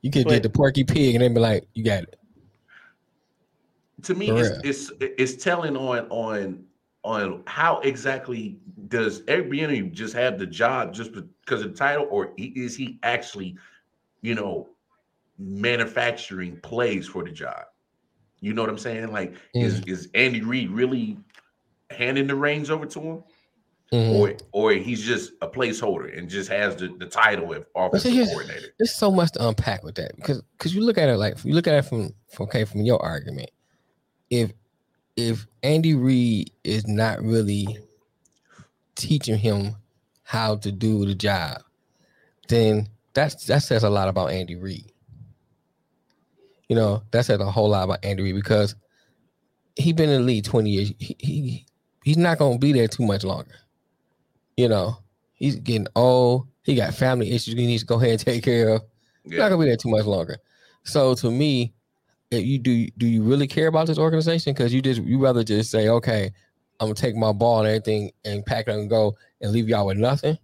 You 0.00 0.10
could 0.10 0.26
get 0.26 0.42
the 0.42 0.50
Porky 0.50 0.82
Pig 0.82 1.14
and 1.14 1.22
they'd 1.22 1.32
be 1.32 1.40
like, 1.40 1.68
you 1.74 1.84
got 1.84 2.02
it. 2.02 2.18
To 4.02 4.14
me 4.14 4.30
it's, 4.30 4.58
it's 4.64 4.92
it's 5.00 5.42
telling 5.42 5.76
on 5.76 6.06
on 6.10 6.64
on 7.04 7.42
how 7.46 7.80
exactly 7.80 8.56
does 8.88 9.22
Bieniemy 9.22 9.92
just 9.92 10.14
have 10.14 10.38
the 10.38 10.46
job 10.46 10.92
just 10.94 11.12
because 11.12 11.62
of 11.62 11.72
the 11.72 11.76
title 11.76 12.06
or 12.10 12.32
is 12.36 12.76
he 12.76 12.98
actually 13.02 13.56
you 14.22 14.34
know 14.34 14.68
manufacturing 15.38 16.56
plays 16.60 17.06
for 17.08 17.24
the 17.24 17.30
job 17.30 17.64
you 18.40 18.52
know 18.52 18.62
what 18.62 18.70
i'm 18.70 18.78
saying 18.78 19.10
like 19.12 19.34
is 19.54 19.80
is 19.86 20.08
andy 20.14 20.40
reid 20.40 20.70
really 20.70 21.18
handing 21.90 22.26
the 22.26 22.34
reins 22.34 22.70
over 22.70 22.86
to 22.86 23.00
him 23.00 23.24
Mhm. 23.92 24.14
or 24.14 24.34
or 24.52 24.72
he's 24.72 25.02
just 25.02 25.32
a 25.42 25.46
placeholder 25.48 26.16
and 26.16 26.26
just 26.30 26.48
has 26.48 26.76
the, 26.76 26.88
the 26.98 27.04
title 27.04 27.52
of 27.52 27.66
offensive 27.76 28.10
here's- 28.14 28.30
coordinator. 28.30 28.68
There's 28.78 28.94
so 28.94 29.10
much 29.10 29.32
to 29.32 29.46
unpack 29.46 29.84
with 29.84 29.96
that 29.96 30.16
because 30.16 30.40
because 30.56 30.74
you 30.74 30.82
look 30.82 30.96
at 30.96 31.10
it 31.10 31.18
like 31.18 31.44
you 31.44 31.52
look 31.52 31.66
at 31.66 31.74
it 31.74 31.82
from, 31.82 32.14
from 32.32 32.44
okay 32.44 32.64
from 32.64 32.80
your 32.80 33.02
argument. 33.02 33.50
If 34.32 34.52
if 35.14 35.46
Andy 35.62 35.94
Reid 35.94 36.50
is 36.64 36.86
not 36.86 37.20
really 37.22 37.66
teaching 38.94 39.36
him 39.36 39.76
how 40.22 40.56
to 40.56 40.72
do 40.72 41.04
the 41.04 41.14
job, 41.14 41.62
then 42.48 42.88
that's 43.12 43.44
that 43.46 43.62
says 43.62 43.84
a 43.84 43.90
lot 43.90 44.08
about 44.08 44.30
Andy 44.30 44.56
Reid. 44.56 44.90
You 46.66 46.76
know, 46.76 47.02
that 47.10 47.26
says 47.26 47.40
a 47.40 47.50
whole 47.50 47.68
lot 47.68 47.84
about 47.84 48.02
Andy 48.02 48.22
Reid 48.22 48.36
because 48.36 48.74
he's 49.76 49.92
been 49.92 50.08
in 50.08 50.22
the 50.22 50.26
league 50.26 50.44
20 50.44 50.70
years. 50.70 50.92
He, 50.98 51.16
he 51.18 51.66
he's 52.02 52.16
not 52.16 52.38
gonna 52.38 52.56
be 52.56 52.72
there 52.72 52.88
too 52.88 53.04
much 53.04 53.24
longer. 53.24 53.54
You 54.56 54.70
know, 54.70 54.96
he's 55.34 55.56
getting 55.56 55.88
old. 55.94 56.48
He 56.62 56.74
got 56.74 56.94
family 56.94 57.32
issues 57.32 57.52
he 57.52 57.66
needs 57.66 57.82
to 57.82 57.86
go 57.86 57.96
ahead 57.96 58.12
and 58.12 58.20
take 58.20 58.44
care 58.44 58.70
of. 58.70 58.82
He's 59.24 59.34
not 59.34 59.50
gonna 59.50 59.62
be 59.62 59.66
there 59.66 59.76
too 59.76 59.90
much 59.90 60.06
longer. 60.06 60.38
So 60.84 61.14
to 61.16 61.30
me, 61.30 61.74
you 62.40 62.58
do 62.58 62.88
do 62.96 63.06
you 63.06 63.22
really 63.22 63.46
care 63.46 63.68
about 63.68 63.86
this 63.86 63.98
organization? 63.98 64.52
Because 64.54 64.72
you 64.72 64.80
just 64.80 65.02
you 65.02 65.18
rather 65.18 65.44
just 65.44 65.70
say, 65.70 65.88
okay, 65.88 66.30
I'm 66.80 66.86
gonna 66.86 66.94
take 66.94 67.16
my 67.16 67.32
ball 67.32 67.60
and 67.60 67.68
everything 67.68 68.12
and 68.24 68.44
pack 68.44 68.68
it 68.68 68.72
up 68.72 68.78
and 68.78 68.90
go 68.90 69.16
and 69.40 69.52
leave 69.52 69.68
y'all 69.68 69.86
with 69.86 69.98
nothing. 69.98 70.38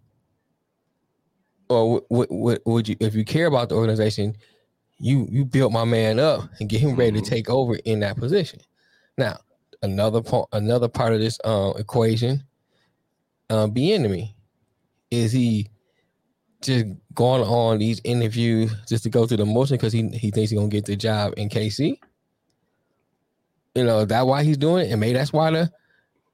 Or 1.69 2.03
would, 2.09 2.29
would, 2.31 2.61
would 2.65 2.89
you, 2.89 2.97
if 3.01 3.15
you 3.15 3.25
care 3.25 3.47
about 3.47 3.69
the 3.69 3.75
organization, 3.75 4.37
you 4.99 5.27
you 5.31 5.45
built 5.45 5.73
my 5.73 5.85
man 5.85 6.19
up 6.19 6.49
and 6.61 6.69
get 6.69 6.81
him 6.81 6.97
ready 6.97 7.21
to 7.21 7.31
take 7.31 7.49
over 7.49 7.77
in 7.85 8.01
that 8.01 8.17
position. 8.17 8.61
Now, 9.17 9.39
another 9.83 10.23
point, 10.23 10.47
another 10.53 10.89
part 10.89 11.13
of 11.13 11.21
this 11.21 11.39
uh, 11.45 11.73
equation, 11.77 12.43
uh, 13.51 13.67
Bieniemy, 13.67 14.35
is 15.11 15.33
he 15.33 15.69
just 16.61 16.87
going 17.15 17.43
on 17.43 17.79
these 17.79 18.01
interviews 18.05 18.73
just 18.89 19.05
to 19.05 19.11
go 19.11 19.27
through 19.27 19.37
the 19.39 19.47
motion 19.47 19.77
because 19.77 19.93
he 19.93 20.09
he 20.09 20.31
thinks 20.31 20.51
he's 20.51 20.59
gonna 20.59 20.69
get 20.69 20.85
the 20.85 20.97
job 20.97 21.35
in 21.37 21.49
KC. 21.49 21.99
You 23.75 23.85
know 23.85 24.05
that 24.05 24.27
why 24.27 24.43
he's 24.43 24.57
doing 24.57 24.87
it, 24.87 24.91
and 24.91 25.01
maybe 25.01 25.15
that's 25.15 25.33
why 25.33 25.51
the 25.51 25.73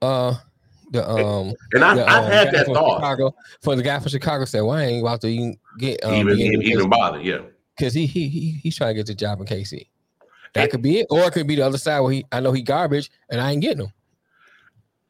uh 0.00 0.34
the 0.90 1.08
um 1.08 1.54
And 1.72 1.84
I, 1.84 1.94
the, 1.94 2.08
I've 2.08 2.24
um, 2.24 2.30
had 2.30 2.52
that 2.52 2.66
thought. 2.66 2.98
Chicago, 2.98 3.34
for 3.62 3.76
the 3.76 3.82
guy 3.82 3.98
from 3.98 4.08
Chicago 4.08 4.44
said, 4.44 4.62
"Why 4.62 4.84
ain't 4.84 5.02
about 5.02 5.20
to 5.22 5.28
even 5.28 5.58
get 5.78 6.02
um, 6.04 6.14
even 6.14 6.38
even, 6.38 6.62
even 6.62 6.88
bother, 6.88 7.20
yeah. 7.20 7.40
because 7.76 7.92
he, 7.92 8.06
he 8.06 8.28
he 8.28 8.52
he's 8.62 8.76
trying 8.76 8.90
to 8.90 8.94
get 8.94 9.06
the 9.06 9.14
job 9.14 9.40
in 9.40 9.46
KC. 9.46 9.88
That 10.54 10.70
could 10.70 10.82
be 10.82 11.00
it, 11.00 11.08
or 11.10 11.24
it 11.24 11.32
could 11.32 11.48
be 11.48 11.56
the 11.56 11.62
other 11.62 11.78
side 11.78 12.00
where 12.00 12.12
he 12.12 12.24
I 12.30 12.40
know 12.40 12.52
he 12.52 12.62
garbage 12.62 13.10
and 13.28 13.40
I 13.40 13.50
ain't 13.50 13.60
getting 13.60 13.86
him. 13.86 13.92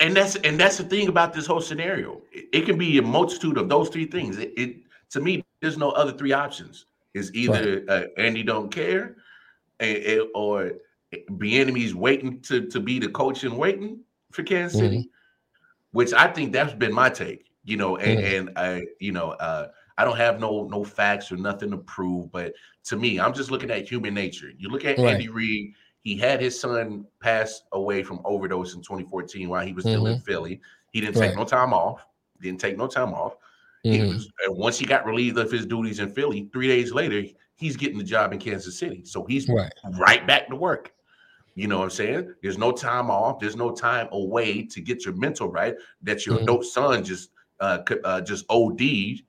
And 0.01 0.17
that's 0.17 0.37
and 0.37 0.59
that's 0.59 0.79
the 0.79 0.85
thing 0.85 1.09
about 1.09 1.35
this 1.35 1.47
whole 1.47 1.61
scenario. 1.61 2.23
It, 2.33 2.49
it 2.53 2.67
can 2.67 2.79
be 2.79 2.99
a 2.99 3.03
multitude 3.03 3.59
of 3.59 3.69
those 3.69 3.91
three 3.91 4.07
things. 4.07 4.39
It, 4.39 4.53
it 4.57 4.77
to 5.15 5.21
me, 5.21 5.45
there's 5.61 5.79
no 5.79 5.91
other 5.93 6.13
three 6.13 6.33
options. 6.33 6.87
It's 7.15 7.31
either 7.35 7.85
uh, 7.89 8.03
Andy 8.19 8.43
don't 8.43 8.69
care, 8.75 9.15
and, 9.79 9.97
and- 9.99 10.29
or 10.35 10.73
Bieniemy's 11.31 11.95
waiting 11.95 12.41
to 12.43 12.67
to 12.67 12.81
be 12.81 12.99
the 12.99 13.09
coach 13.09 13.45
and 13.45 13.57
waiting 13.57 14.01
for 14.33 14.43
Kansas 14.43 14.81
City, 14.81 15.09
which 15.93 16.13
I 16.13 16.27
think 16.27 16.53
that's 16.53 16.75
been 16.75 16.93
my 16.93 17.09
take. 17.09 17.47
You 17.65 17.77
know, 17.77 17.97
and 17.97 18.19
Mhm. 18.19 18.39
and 18.49 18.59
I 18.59 18.83
you 18.99 19.13
know 19.13 19.31
uh, 19.33 19.69
I 19.97 20.05
don't 20.05 20.17
have 20.17 20.41
no 20.41 20.67
no 20.67 20.83
facts 20.83 21.31
or 21.31 21.37
nothing 21.37 21.71
to 21.71 21.79
prove, 21.79 22.33
but 22.33 22.53
to 22.87 22.97
me, 22.97 23.21
I'm 23.21 23.33
just 23.33 23.53
looking 23.53 23.71
at 23.71 23.89
human 23.89 24.13
nature. 24.15 24.51
You 24.59 24.69
look 24.69 24.85
at 24.85 24.99
Right. 24.99 25.13
Andy 25.13 25.29
Reid. 25.29 25.73
He 26.01 26.17
had 26.19 26.41
his 26.41 26.59
son 26.61 27.07
pass 27.21 27.63
away 27.73 28.03
from 28.03 28.21
overdose 28.25 28.75
in 28.75 28.83
2014 28.83 29.49
while 29.49 29.65
he 29.65 29.73
was 29.73 29.85
still 29.85 30.07
in 30.07 30.19
Philly. 30.21 30.61
He 30.93 31.01
didn't 31.01 31.15
take 31.23 31.37
no 31.37 31.45
time 31.45 31.73
off. 31.73 32.05
Didn't 32.43 32.61
take 32.61 32.77
no 32.77 32.87
time 32.89 33.15
off. 33.15 33.37
Mhm. 33.85 34.09
was, 34.15 34.33
and 34.47 34.57
once 34.57 34.79
he 34.79 34.87
got 34.87 35.07
relieved 35.07 35.39
of 35.39 35.51
his 35.51 35.67
duties 35.67 35.99
in 36.01 36.11
Philly, 36.11 36.49
three 36.53 36.69
days 36.69 36.93
later, 36.93 37.23
he's 37.57 37.77
getting 37.77 37.99
the 37.99 38.05
job 38.05 38.33
in 38.33 38.39
Kansas 38.39 38.79
City. 38.79 39.05
So 39.05 39.25
he's 39.25 39.49
Right. 39.49 39.73
right 39.99 40.27
back 40.27 40.49
to 40.49 40.57
work. 40.57 40.93
You 41.55 41.69
know 41.69 41.79
what 41.79 41.85
I'm 41.85 41.91
saying? 41.91 42.35
There's 42.43 42.59
no 42.59 42.73
time 42.73 43.11
off. 43.11 43.41
There's 43.41 43.57
no 43.57 43.73
time 43.73 44.09
away 44.13 44.63
to 44.67 44.81
get 44.81 45.05
your 45.05 45.15
mental 45.15 45.49
right. 45.49 45.77
That 46.03 46.27
your 46.27 46.37
Mhm. 46.37 46.43
adult 46.43 46.65
son 46.65 47.05
just 47.05 47.31
uh, 47.61 47.79
uh 48.05 48.21
just 48.23 48.45
OD'd. 48.51 48.81
You 48.81 49.23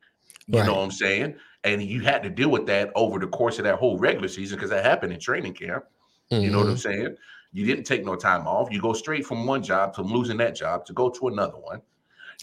Right. 0.60 0.66
know 0.66 0.76
what 0.76 0.84
I'm 0.84 0.92
saying? 0.92 1.36
And 1.64 1.84
you 1.84 2.02
had 2.02 2.24
to 2.24 2.30
deal 2.30 2.50
with 2.50 2.66
that 2.68 2.92
over 2.96 3.20
the 3.20 3.28
course 3.28 3.60
of 3.60 3.66
that 3.66 3.76
whole 3.78 3.98
regular 3.98 4.28
season 4.28 4.58
because 4.58 4.72
that 4.72 4.86
happened 4.86 5.14
in 5.14 5.20
training 5.20 5.54
camp. 5.54 5.86
You 6.40 6.50
know 6.52 6.60
what 6.60 6.68
I'm 6.70 6.76
Mhm. 6.76 6.80
saying? 6.80 7.16
You 7.54 7.66
didn't 7.66 7.86
take 7.86 8.06
no 8.06 8.16
time 8.16 8.48
off. 8.48 8.72
You 8.72 8.82
go 8.82 8.94
straight 8.94 9.26
from 9.26 9.46
one 9.46 9.64
job 9.64 9.94
to 9.96 10.02
losing 10.02 10.38
that 10.38 10.56
job 10.56 10.86
to 10.88 10.94
go 10.94 11.10
to 11.10 11.28
another 11.30 11.58
one. 11.60 11.82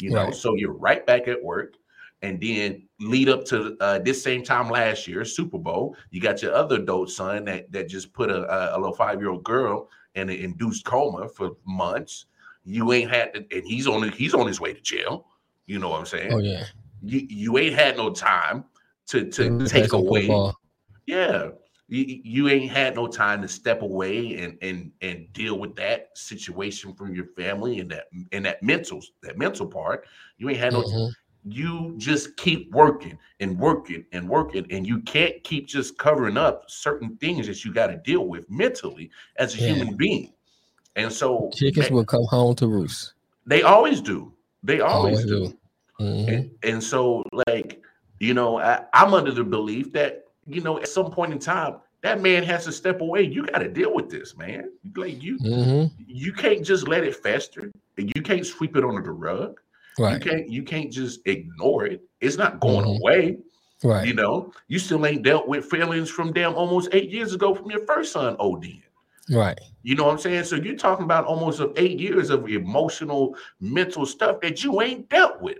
You 0.01 0.11
know, 0.13 0.31
Right. 0.31 0.35
so 0.35 0.55
you're 0.57 0.73
right 0.75 1.07
back 1.07 1.29
at 1.29 1.43
work. 1.43 1.75
And 2.23 2.41
then 2.41 2.85
lead 3.01 3.29
up 3.29 3.45
to 3.47 3.77
uh, 3.81 3.99
this 3.99 4.23
same 4.23 4.45
time 4.45 4.71
last 4.71 5.09
year, 5.09 5.25
Super 5.25 5.59
Bowl. 5.59 5.97
You 6.11 6.21
got 6.21 6.41
your 6.41 6.55
other 6.55 6.77
adult 6.77 7.11
son 7.11 7.45
that 7.47 7.71
that 7.73 7.89
just 7.89 8.13
put 8.13 8.31
a, 8.31 8.43
a, 8.49 8.77
a 8.77 8.79
little 8.79 8.95
five 8.95 9.21
year 9.21 9.31
old 9.31 9.43
girl 9.43 9.89
in 10.15 10.29
an 10.31 10.37
induced 10.37 10.85
coma 10.85 11.29
for 11.29 11.57
months. 11.65 12.27
You 12.65 12.93
ain't 12.93 13.11
had, 13.11 13.35
to, 13.35 13.39
and 13.51 13.67
he's 13.67 13.89
on 13.89 14.09
he's 14.11 14.35
on 14.35 14.47
his 14.47 14.61
way 14.61 14.73
to 14.73 14.81
jail. 14.81 15.27
You 15.67 15.81
know 15.81 15.89
what 15.89 15.99
I'm 16.01 16.07
saying? 16.07 16.33
Oh 16.33 16.39
yeah. 16.39 16.65
You 17.03 17.27
you 17.29 17.59
ain't 17.59 17.75
had 17.75 17.97
no 17.97 18.11
time 18.11 18.65
to 19.09 19.29
to 19.29 19.59
Play 19.59 19.67
take 19.67 19.93
away 19.93 20.23
football. 20.23 20.55
yeah. 21.07 21.49
you, 21.89 22.21
you 22.25 22.49
ain't 22.49 22.71
had 22.71 22.95
no 22.95 23.07
time 23.09 23.43
to 23.43 23.49
step 23.49 23.83
away 23.83 24.37
and 24.39 24.57
and 24.63 24.93
and 25.03 25.33
deal 25.33 25.59
with 25.59 25.75
that 25.77 26.11
situation 26.15 26.95
from 26.95 27.15
your 27.15 27.27
family 27.37 27.81
and 27.81 27.91
that 27.91 28.05
and 28.31 28.45
that 28.45 28.63
mental 28.63 29.03
that 29.25 29.37
mental 29.37 29.67
part. 29.67 30.07
You 30.39 30.49
ain't 30.49 30.59
had 30.59 30.73
no. 30.73 30.83
Mhm. 30.83 31.13
You 31.45 31.95
just 31.97 32.37
keep 32.37 32.71
working 32.73 33.19
and 33.41 33.59
working 33.59 34.05
and 34.13 34.29
working, 34.29 34.67
and 34.71 34.87
you 34.87 35.01
can't 35.01 35.43
keep 35.43 35.67
just 35.67 35.99
covering 35.99 36.37
up 36.37 36.65
certain 36.69 37.17
things 37.17 37.47
that 37.49 37.65
you 37.65 37.73
got 37.73 37.89
to 37.89 37.97
deal 37.97 38.27
with 38.29 38.49
mentally 38.49 39.11
as 39.37 39.55
a 39.55 39.59
Yeah. 39.59 39.75
human 39.75 39.97
being. 39.97 40.33
And 40.95 41.13
so 41.13 41.51
Chickens 41.55 41.91
will 41.91 42.05
come 42.05 42.25
home 42.27 42.55
to 42.57 42.67
roost. 42.69 43.15
they 43.47 43.63
always 43.63 44.01
do. 44.01 44.33
They 44.63 44.81
always, 44.81 45.25
Always 45.25 45.27
do. 45.27 45.49
do. 45.99 46.05
Mhm. 46.05 46.29
And, 46.29 46.51
and 46.63 46.83
so, 46.85 47.25
like, 47.49 47.83
you 48.21 48.35
know, 48.35 48.59
I, 48.61 48.85
I'm 48.93 49.15
under 49.15 49.33
the 49.33 49.43
belief 49.43 49.93
that, 49.95 50.27
you 50.47 50.61
know, 50.61 50.79
at 50.79 50.87
some 50.89 51.11
point 51.11 51.33
in 51.33 51.39
time, 51.41 51.77
that 52.03 52.21
man 52.21 52.45
has 52.45 52.65
to 52.67 52.73
step 52.73 53.01
away. 53.01 53.23
You 53.23 53.47
got 53.47 53.59
to 53.59 53.69
deal 53.69 53.93
with 53.95 54.11
this, 54.11 54.37
man. 54.37 54.71
Like, 54.97 55.21
you 55.23 55.39
Mhm. 55.39 55.91
you 56.07 56.33
can't 56.33 56.65
just 56.65 56.87
let 56.87 57.03
it 57.05 57.17
fester. 57.17 57.73
You 57.97 58.23
can't 58.23 58.47
sweep 58.47 58.77
it 58.77 58.85
under 58.85 59.03
the 59.03 59.11
rug. 59.11 59.61
You 59.99 60.19
can't 60.19 60.49
you 60.49 60.63
can't 60.63 60.93
just 60.93 61.21
ignore 61.27 61.87
it. 61.87 62.03
It's 62.21 62.37
not 62.37 62.61
going 62.61 62.87
Mhm. 62.87 62.99
away. 63.01 63.39
Right. 63.85 64.07
You 64.07 64.15
know, 64.15 64.53
you 64.69 64.79
still 64.79 65.05
ain't 65.07 65.23
dealt 65.23 65.49
with 65.49 65.65
feelings 65.65 66.09
from 66.09 66.33
damn 66.33 66.55
almost 66.55 66.89
eight 66.93 67.11
years 67.11 67.35
ago 67.35 67.55
from 67.55 67.71
your 67.71 67.85
first 67.85 68.13
son 68.13 68.37
OD. 68.39 68.83
Right. 69.31 69.59
You 69.83 69.97
know 69.97 70.05
what 70.05 70.13
I'm 70.13 70.19
saying? 70.19 70.45
So 70.45 70.57
you're 70.57 70.77
talking 70.77 71.05
about 71.05 71.25
almost 71.25 71.61
of 71.61 71.73
eight 71.77 71.99
years 71.99 72.31
of 72.31 72.49
emotional, 72.49 73.37
mental 73.61 74.07
stuff 74.07 74.41
that 74.41 74.63
you 74.63 74.81
ain't 74.83 75.09
dealt 75.09 75.41
with. 75.43 75.59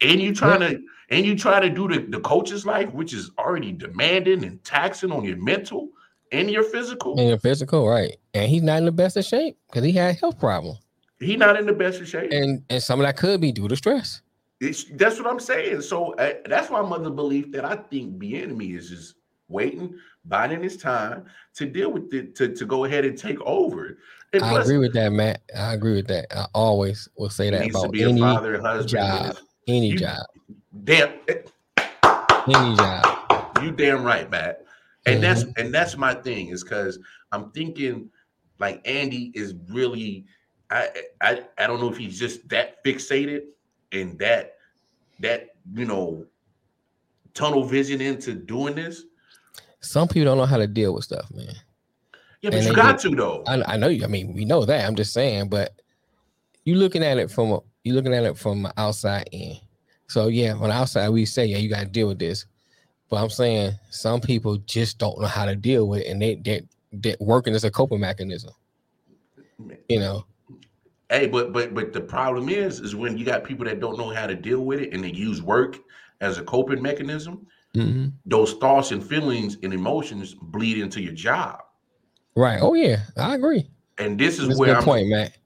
And 0.00 0.20
you 0.20 0.34
trying 0.34 0.60
to 0.60 0.80
and 1.10 1.24
you 1.24 1.36
try 1.36 1.58
to 1.58 1.70
do 1.70 1.88
the, 1.88 2.00
the 2.00 2.20
coach's 2.20 2.66
life, 2.66 2.92
which 2.92 3.14
is 3.14 3.30
already 3.38 3.72
demanding 3.72 4.44
and 4.44 4.62
taxing 4.62 5.10
on 5.10 5.24
your 5.24 5.38
mental 5.38 5.88
and 6.32 6.50
your 6.50 6.62
physical. 6.62 7.18
And 7.18 7.28
your 7.28 7.38
physical, 7.38 7.88
right. 7.88 8.16
And 8.34 8.50
he's 8.50 8.62
not 8.62 8.78
in 8.78 8.84
the 8.84 8.92
best 8.92 9.16
of 9.16 9.24
shape 9.24 9.56
because 9.68 9.84
he 9.84 9.92
had 9.92 10.16
health 10.16 10.38
problems. 10.38 10.78
He 11.20 11.36
not 11.36 11.58
in 11.58 11.66
the 11.66 11.72
best 11.72 12.00
of 12.00 12.08
shape. 12.08 12.30
And 12.32 12.62
and 12.70 12.82
some 12.82 13.00
of 13.00 13.06
that 13.06 13.16
could 13.16 13.40
be 13.40 13.52
due 13.52 13.68
to 13.68 13.76
stress. 13.76 14.22
It's, 14.60 14.84
that's 14.94 15.18
what 15.18 15.28
I'm 15.28 15.38
saying. 15.40 15.82
So 15.82 16.14
uh, 16.14 16.34
that's 16.46 16.68
my 16.70 16.82
mother 16.82 17.10
belief 17.10 17.52
that 17.52 17.64
I 17.64 17.76
think 17.76 18.18
the 18.18 18.42
enemy 18.42 18.72
is 18.72 18.88
just 18.90 19.14
waiting, 19.48 19.94
biding 20.24 20.62
his 20.62 20.76
time 20.76 21.26
to 21.54 21.64
deal 21.66 21.92
with 21.92 22.12
it, 22.12 22.34
to, 22.36 22.48
to 22.54 22.66
go 22.66 22.84
ahead 22.84 23.04
and 23.04 23.16
take 23.16 23.40
over. 23.42 23.98
And 24.32 24.42
I 24.42 24.50
plus, 24.50 24.66
agree 24.66 24.78
with 24.78 24.92
that, 24.94 25.10
Matt. 25.12 25.42
I 25.56 25.74
agree 25.74 25.94
with 25.94 26.08
that. 26.08 26.26
I 26.36 26.46
always 26.54 27.08
will 27.16 27.30
say 27.30 27.50
that 27.50 27.70
about 27.70 27.92
be 27.92 28.02
a 28.02 28.08
any 28.08 28.20
father 28.20 28.60
husband. 28.60 28.88
job. 28.88 29.36
any 29.68 29.90
You- 29.90 29.98
job. 29.98 30.26
Damn, 30.84 31.12
Any 32.48 32.76
job. 32.76 33.62
you 33.62 33.70
damn 33.70 34.02
right, 34.04 34.30
Matt. 34.30 34.64
And 35.06 35.22
that's 35.22 35.44
Mm-hmm. 35.44 35.60
and 35.64 35.74
that's 35.74 35.96
my 35.96 36.14
thing 36.14 36.48
is 36.48 36.62
because 36.64 36.98
I'm 37.32 37.50
thinking 37.52 38.10
like 38.58 38.80
Andy 38.86 39.30
is 39.34 39.54
really 39.70 40.26
I 40.70 40.88
I 41.20 41.42
I 41.58 41.66
don't 41.66 41.80
know 41.80 41.90
if 41.90 41.96
he's 41.96 42.18
just 42.18 42.48
that 42.50 42.84
fixated 42.84 43.42
and 43.92 44.18
that 44.18 44.56
that 45.20 45.50
you 45.74 45.84
know 45.84 46.26
tunnel 47.34 47.64
vision 47.64 48.00
into 48.00 48.34
doing 48.34 48.74
this. 48.74 49.04
Some 49.80 50.08
people 50.08 50.24
don't 50.24 50.38
know 50.38 50.46
how 50.46 50.56
to 50.56 50.66
deal 50.66 50.92
with 50.94 51.04
stuff, 51.04 51.30
man. 51.32 51.54
Yeah, 52.40 52.50
but 52.50 52.58
And 52.58 52.66
you 52.68 52.74
got 52.74 52.98
to 53.00 53.10
though. 53.10 53.44
I, 53.46 53.74
I 53.74 53.76
know 53.76 53.88
you. 53.88 54.04
I 54.04 54.08
mean, 54.08 54.32
we 54.32 54.44
know 54.44 54.64
that. 54.64 54.86
I'm 54.86 54.94
just 54.94 55.12
saying, 55.12 55.48
but 55.48 55.72
you 56.64 56.74
looking 56.74 57.02
at 57.02 57.18
it 57.18 57.30
from 57.30 57.52
a, 57.52 57.60
you 57.84 57.94
looking 57.94 58.14
at 58.14 58.24
it 58.24 58.36
from 58.36 58.70
outside 58.76 59.28
in. 59.32 59.56
So 60.08 60.28
yeah, 60.28 60.52
on 60.52 60.68
the 60.68 60.72
outside 60.72 61.08
we 61.10 61.24
say, 61.24 61.46
yeah, 61.46 61.58
you 61.58 61.68
got 61.68 61.80
to 61.80 61.86
deal 61.86 62.08
with 62.08 62.18
this. 62.18 62.46
But 63.08 63.22
I'm 63.22 63.30
saying 63.30 63.72
some 63.90 64.20
people 64.20 64.58
just 64.58 64.98
don't 64.98 65.20
know 65.20 65.26
how 65.26 65.46
to 65.46 65.56
deal 65.56 65.88
with 65.88 66.02
it, 66.02 66.08
and 66.08 66.20
they 66.20 66.36
they 66.36 66.62
they're 66.92 67.16
working 67.20 67.54
as 67.54 67.64
a 67.64 67.70
coping 67.70 68.00
mechanism. 68.00 68.52
You 69.88 70.00
know, 70.00 70.24
Hey, 71.10 71.26
but 71.26 71.52
but 71.52 71.72
but 71.74 71.92
the 71.92 72.00
problem 72.00 72.48
is, 72.48 72.80
is 72.80 72.94
when 72.94 73.16
you 73.16 73.24
got 73.24 73.44
people 73.44 73.64
that 73.64 73.80
don't 73.80 73.98
know 73.98 74.10
how 74.10 74.26
to 74.26 74.34
deal 74.34 74.60
with 74.64 74.80
it 74.80 74.92
and 74.92 75.02
they 75.02 75.10
use 75.12 75.40
work 75.40 75.78
as 76.20 76.36
a 76.38 76.42
coping 76.44 76.82
mechanism, 76.82 77.46
Mhm. 77.74 78.12
those 78.26 78.54
thoughts 78.54 78.90
and 78.92 79.02
feelings 79.04 79.56
and 79.62 79.72
emotions 79.72 80.34
bleed 80.34 80.78
into 80.78 81.00
your 81.00 81.14
job. 81.14 81.60
right? 82.36 82.60
Oh 82.62 82.74
yeah, 82.74 83.00
I 83.16 83.34
agree. 83.34 83.68
And 83.98 84.18
this 84.20 84.38
is 84.38 84.48
That's 84.48 84.60
where 84.60 84.76
I'm 84.76 84.84
point, 84.84 85.08
Matt. 85.08 85.36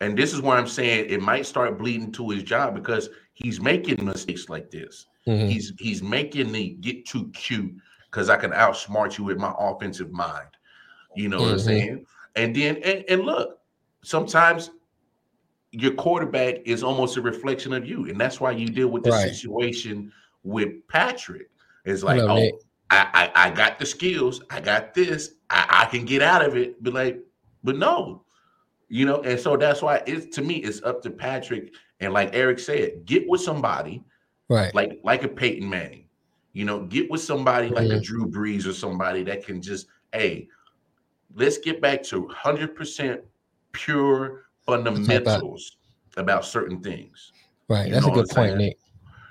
and 0.00 0.18
this 0.18 0.34
is 0.34 0.42
where 0.42 0.58
I'm 0.58 0.66
saying 0.66 1.06
it 1.08 1.22
might 1.22 1.46
start 1.46 1.78
bleeding 1.78 2.12
to 2.12 2.28
his 2.30 2.42
job 2.42 2.74
because 2.74 3.08
he's 3.32 3.58
making 3.60 4.04
mistakes 4.04 4.48
like 4.50 4.70
this. 4.70 5.06
Mhm. 5.26 5.48
He's 5.48 5.72
he's 5.78 6.02
making 6.02 6.52
the 6.52 6.70
get 6.80 7.06
too 7.06 7.30
cute 7.32 7.72
because 8.10 8.28
I 8.28 8.36
can 8.36 8.50
outsmart 8.50 9.16
you 9.18 9.24
with 9.24 9.38
my 9.38 9.54
offensive 9.58 10.10
mind. 10.12 10.48
You 11.16 11.28
know 11.28 11.42
what 11.42 11.52
I'm 11.52 11.56
Mhm. 11.58 11.64
saying? 11.64 12.06
And 12.36 12.54
then 12.56 12.76
and, 12.84 13.04
and 13.08 13.22
look, 13.22 13.60
sometimes 14.04 14.70
your 15.72 15.94
quarterback 15.94 16.56
is 16.66 16.82
almost 16.82 17.16
a 17.16 17.22
reflection 17.22 17.72
of 17.72 17.86
you, 17.86 18.08
and 18.08 18.20
that's 18.20 18.40
why 18.40 18.50
you 18.52 18.68
deal 18.68 18.88
with 18.88 19.02
the 19.04 19.10
Right. 19.10 19.28
situation 19.30 20.12
with 20.44 20.86
Patrick. 20.88 21.50
It's 21.84 22.02
like, 22.02 22.20
Hello, 22.20 22.38
oh, 22.38 22.58
I, 22.90 23.30
I 23.34 23.46
I 23.46 23.50
got 23.50 23.78
the 23.78 23.86
skills, 23.86 24.42
I 24.50 24.60
got 24.60 24.92
this, 24.94 25.34
I, 25.50 25.66
I 25.84 25.84
can 25.86 26.04
get 26.04 26.20
out 26.22 26.44
of 26.44 26.56
it. 26.56 26.82
But 26.82 26.92
like, 26.92 27.20
but 27.64 27.76
no, 27.76 28.24
you 28.88 29.06
know, 29.06 29.22
and 29.22 29.40
so 29.40 29.56
that's 29.56 29.80
why 29.82 30.02
it's 30.06 30.34
to 30.36 30.42
me, 30.42 30.56
it's 30.56 30.82
up 30.82 31.02
to 31.02 31.10
Patrick. 31.10 31.72
And 32.00 32.12
like 32.12 32.30
Eric 32.34 32.58
said, 32.58 33.04
get 33.06 33.28
with 33.28 33.40
somebody 33.40 34.04
Right. 34.48 34.74
like 34.74 35.00
like 35.02 35.22
a 35.24 35.28
Peyton 35.28 35.68
Manning. 35.68 36.06
You 36.52 36.66
know, 36.66 36.80
get 36.84 37.10
with 37.10 37.22
somebody 37.22 37.68
like 37.70 37.86
a 37.88 37.96
Mhm. 37.96 38.02
Drew 38.02 38.26
Brees 38.26 38.66
or 38.66 38.74
somebody 38.74 39.22
that 39.22 39.46
can 39.46 39.62
just, 39.62 39.86
hey, 40.12 40.48
let's 41.34 41.56
get 41.56 41.80
back 41.80 42.02
to 42.04 42.26
100% 42.28 43.22
pure 43.72 44.42
fundamentals 44.66 45.76
about 46.16 46.44
certain 46.44 46.80
things. 46.80 47.32
Right. 47.68 47.88
You 47.88 47.94
That's 47.94 48.06
a 48.06 48.10
good 48.10 48.28
point. 48.28 48.56
Nick. 48.56 48.76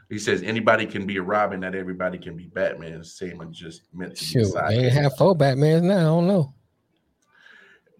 He 0.09 0.19
says 0.19 0.43
anybody 0.43 0.85
can 0.85 1.05
be 1.05 1.17
a 1.17 1.21
Robin, 1.21 1.61
not 1.61 1.73
everybody 1.73 2.17
can 2.17 2.35
be 2.35 2.47
Batman. 2.47 3.03
Same 3.03 3.41
as 3.41 3.55
just 3.55 3.83
meant 3.93 4.15
to 4.17 4.21
be 4.21 4.25
Shoot, 4.25 4.53
they 4.53 4.59
sidekick. 4.59 4.91
have 4.91 5.15
four 5.17 5.35
Batmans 5.35 5.83
now. 5.83 5.97
I 5.97 6.03
don't 6.03 6.27
know. 6.27 6.53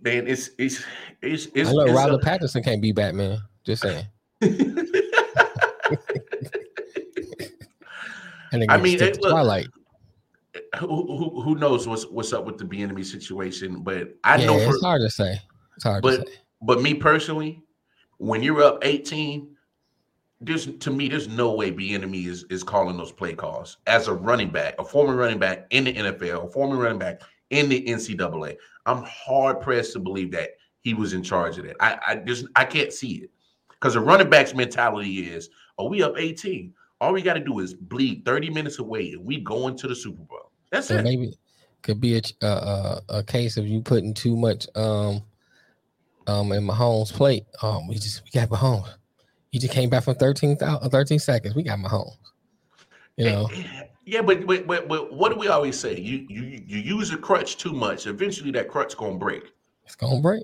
Man, 0.02 0.28
it's 0.28 0.50
it's 0.58 0.84
it's 1.22 1.48
it's, 1.54 1.70
I 1.70 1.74
know 1.74 1.82
it's 1.82 1.94
Robert 1.94 2.22
Pattinson 2.22 2.64
can't 2.66 2.82
be 2.82 2.92
Batman. 2.92 3.40
Just 3.64 3.84
saying. 3.84 4.06
And 8.52 8.70
I 8.70 8.78
mean, 8.78 9.02
it- 9.02 9.22
look, 9.22 9.32
Twilight. 9.32 9.68
who, 10.80 10.88
who 10.88 11.42
who 11.42 11.56
knows 11.56 11.88
what's 11.88 12.04
what's 12.08 12.34
up 12.34 12.46
with 12.46 12.58
the 12.58 12.66
Bieniemy 12.66 13.06
situation, 13.06 13.82
but 13.82 14.10
I 14.24 14.38
yeah, 14.38 14.48
know 14.48 14.60
for 14.60 14.76
it's 14.76 14.84
hard 14.84 15.02
to 15.02 15.10
say. 15.10 15.40
It's 15.76 15.86
hard 15.86 16.02
but 16.04 16.26
to 16.26 16.32
say. 16.32 16.38
But 16.62 16.82
me 16.82 16.94
personally, 16.94 17.64
when 18.18 18.44
you're 18.44 18.62
up 18.62 18.80
18, 18.84 19.56
there's 20.40 20.66
to 20.78 20.92
me, 20.92 21.08
there's 21.08 21.28
no 21.28 21.54
way 21.54 21.72
Bieniemy 21.72 22.28
is 22.28 22.46
is 22.50 22.64
calling 22.64 22.98
those 22.98 23.12
play 23.12 23.34
calls 23.34 23.78
as 23.88 24.08
a 24.08 24.14
running 24.14 24.50
back, 24.50 24.76
a 24.80 24.84
former 24.84 25.16
running 25.16 25.40
back 25.40 25.68
in 25.70 25.84
the 25.84 25.94
NFL, 25.94 26.46
a 26.46 26.50
former 26.50 26.78
running 26.78 27.00
back 27.00 27.22
in 27.52 27.70
the 27.70 27.84
NCAA. 27.86 28.56
I'm 28.86 29.04
hard 29.04 29.62
pressed 29.62 29.94
to 29.94 30.00
believe 30.00 30.32
that 30.32 30.52
he 30.82 30.94
was 30.94 31.14
in 31.14 31.22
charge 31.22 31.58
of 31.58 31.66
that. 31.66 31.76
I 31.80 32.00
I 32.08 32.16
just 32.16 32.46
I 32.56 32.66
can't 32.66 32.92
see 32.92 33.24
it 33.24 33.30
because 33.70 33.94
the 33.94 34.00
running 34.00 34.30
back's 34.30 34.54
mentality 34.54 35.28
is, 35.32 35.50
oh, 35.78 35.88
we 35.88 36.02
up 36.02 36.14
18. 36.18 36.74
All 37.00 37.14
we 37.14 37.22
got 37.24 37.34
to 37.34 37.40
do 37.40 37.60
is 37.60 37.74
bleed 37.74 38.24
30 38.26 38.52
minutes 38.52 38.78
away 38.78 39.12
and 39.14 39.26
we 39.26 39.40
go 39.40 39.68
into 39.68 39.88
the 39.88 39.96
Super 39.96 40.22
Bowl. 40.24 40.52
That's 40.72 40.88
So 40.88 40.98
it. 40.98 41.04
maybe 41.04 41.34
could 41.82 42.00
be 42.00 42.16
a, 42.42 42.46
uh, 42.46 43.00
a 43.10 43.24
case 43.24 43.58
of 43.58 43.68
you 43.68 43.82
putting 43.82 44.14
too 44.14 44.38
much 44.38 44.68
um 44.76 45.24
um 46.32 46.52
in 46.52 46.66
Mahomes' 46.66 47.12
plate. 47.12 47.46
Um, 47.62 47.88
we 47.88 47.96
just 47.96 48.24
we 48.24 48.32
got 48.32 48.50
Mahomes. 48.50 48.94
He 49.52 49.60
just 49.60 49.74
came 49.74 49.90
back 49.90 50.04
from 50.04 50.16
13, 50.16 50.58
13 50.58 51.20
seconds. 51.20 51.56
We 51.56 51.64
got 51.64 51.78
Mahomes. 51.80 52.16
You 53.18 53.26
know, 53.26 53.50
Yeah, 54.06 54.22
but, 54.22 54.48
but 54.48 54.66
but 54.66 54.88
but 54.88 55.14
what 55.14 55.32
do 55.34 55.38
we 55.38 55.48
always 55.50 55.78
say? 55.78 56.00
You 56.00 56.26
you 56.30 56.64
you 56.66 56.78
use 56.80 57.12
a 57.12 57.18
crutch 57.18 57.58
too 57.58 57.74
much. 57.74 58.08
Eventually, 58.08 58.52
that 58.52 58.70
crutch 58.70 58.96
gonna 58.98 59.18
break. 59.18 59.52
it's 59.86 59.96
gonna 59.96 60.22
break. 60.22 60.44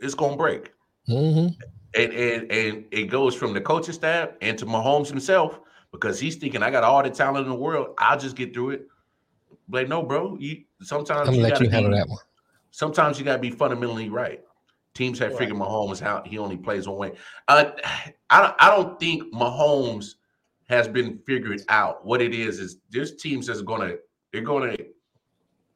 It's 0.00 0.14
gonna 0.14 0.36
break, 0.36 0.72
Mm-hmm. 1.08 1.48
and 1.94 2.12
and 2.12 2.52
and 2.52 2.84
it 2.90 3.04
goes 3.04 3.34
from 3.34 3.54
the 3.54 3.60
coaching 3.60 3.94
staff 3.94 4.30
and 4.40 4.58
to 4.58 4.66
Mahomes 4.66 5.08
himself 5.08 5.60
because 5.92 6.18
he's 6.18 6.36
thinking, 6.36 6.62
I 6.62 6.70
got 6.70 6.82
all 6.82 7.02
the 7.02 7.10
talent 7.10 7.46
in 7.46 7.52
the 7.52 7.58
world. 7.58 7.94
I'll 7.98 8.18
just 8.18 8.34
get 8.34 8.52
through 8.52 8.70
it. 8.70 8.86
Like 9.70 9.88
no, 9.88 10.02
bro. 10.02 10.36
You 10.40 10.64
sometimes 10.82 11.28
I'm 11.28 11.34
you 11.34 11.48
gotta 11.48 11.64
you 11.64 11.70
handle 11.70 11.92
be, 11.92 11.98
that 11.98 12.08
one. 12.08 12.18
Sometimes 12.72 13.18
you 13.18 13.24
gotta 13.24 13.38
be 13.38 13.50
fundamentally 13.50 14.08
right. 14.08 14.42
Teams 14.94 15.18
have 15.20 15.30
Right. 15.32 15.38
figured 15.38 15.58
Mahomes 15.58 16.02
out. 16.02 16.26
He 16.26 16.38
only 16.38 16.56
plays 16.56 16.86
one 16.86 16.98
way. 16.98 17.12
Uh, 17.48 17.70
I 18.30 18.42
don't. 18.42 18.54
I 18.58 18.70
don't 18.76 19.00
think 19.00 19.32
Mahomes 19.32 20.16
has 20.68 20.86
been 20.86 21.18
figured 21.26 21.62
out. 21.68 22.04
What 22.04 22.20
it 22.20 22.34
is 22.34 22.58
is 22.58 22.78
there's 22.90 23.16
teams 23.16 23.46
that's 23.46 23.62
gonna 23.62 23.94
they're 24.32 24.42
gonna 24.42 24.76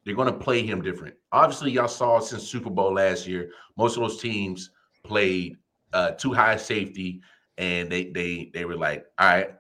they're 0.05 0.15
gonna 0.15 0.33
play 0.33 0.63
him 0.63 0.83
different. 0.83 1.15
Obviously, 1.33 1.71
y'all 1.73 1.89
saw 1.89 2.19
since 2.21 2.43
Super 2.45 2.71
Bowl 2.71 2.93
last 2.95 3.27
year, 3.27 3.51
most 3.77 3.97
of 3.97 4.03
those 4.03 4.21
teams 4.21 4.71
played 5.03 5.57
uh, 5.93 6.11
too 6.13 6.33
high 6.33 6.57
safety, 6.57 7.21
and 7.59 7.91
they 7.91 8.11
they 8.11 8.51
they 8.53 8.65
were 8.67 8.77
like, 8.77 9.07
all 9.19 9.29
right, 9.29 9.51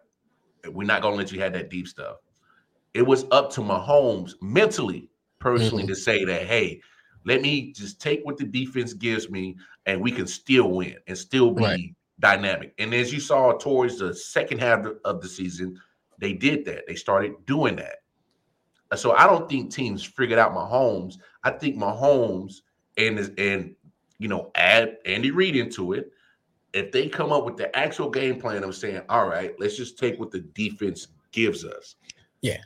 we're 0.71 0.87
not 0.87 1.01
gonna 1.01 1.17
let 1.17 1.33
you 1.33 1.41
have 1.41 1.55
that 1.55 1.71
deep 1.71 1.89
stuff. 1.89 2.17
It 2.93 3.03
was 3.03 3.25
up 3.31 3.51
to 3.53 3.61
Mahomes 3.63 4.35
mentally, 4.43 5.11
personally 5.39 5.85
Mhm. 5.85 5.89
to 5.89 5.95
say 5.95 6.25
that, 6.25 6.43
hey, 6.47 6.81
let 7.27 7.43
me 7.43 7.73
just 7.73 8.01
take 8.01 8.25
what 8.25 8.39
the 8.39 8.45
defense 8.45 8.95
gives 8.95 9.29
me 9.29 9.57
and 9.85 10.01
we 10.01 10.13
can 10.13 10.27
still 10.27 10.71
win 10.71 10.97
and 11.09 11.19
still 11.19 11.51
be 11.51 11.63
Right. 11.63 11.95
dynamic. 12.21 12.73
And 12.79 12.95
as 12.95 13.13
you 13.13 13.21
saw 13.21 13.53
towards 13.53 13.99
the 13.99 14.15
second 14.15 14.61
half 14.61 14.87
of 15.05 15.21
the 15.21 15.29
season, 15.29 15.79
they 16.19 16.33
did 16.33 16.65
that. 16.67 16.87
They 16.87 16.95
started 16.95 17.35
doing 17.45 17.77
that. 17.77 17.97
Uh, 18.93 18.97
so 18.97 19.13
I 19.13 19.27
don't 19.27 19.49
think 19.49 19.73
teams 19.73 20.05
figured 20.05 20.39
out 20.39 20.55
Mahomes. 20.55 21.17
I 21.43 21.51
think 21.51 21.77
Mahomes 21.77 22.63
and 22.97 23.19
and 23.39 23.75
you 24.19 24.29
know 24.29 24.53
add 24.55 24.99
Andy 25.05 25.33
Reid 25.33 25.57
into 25.57 25.93
it. 25.95 26.13
If 26.73 26.93
they 26.93 27.09
come 27.09 27.33
up 27.33 27.45
with 27.45 27.57
the 27.57 27.75
actual 27.77 28.09
game 28.09 28.41
plan 28.41 28.63
of 28.63 28.75
saying, 28.77 29.03
all 29.09 29.27
right, 29.29 29.55
let's 29.59 29.77
just 29.77 29.99
take 29.99 30.21
what 30.21 30.31
the 30.31 30.41
defense 30.41 31.09
gives 31.33 31.65
us. 31.65 31.97
Yeah. 32.41 32.61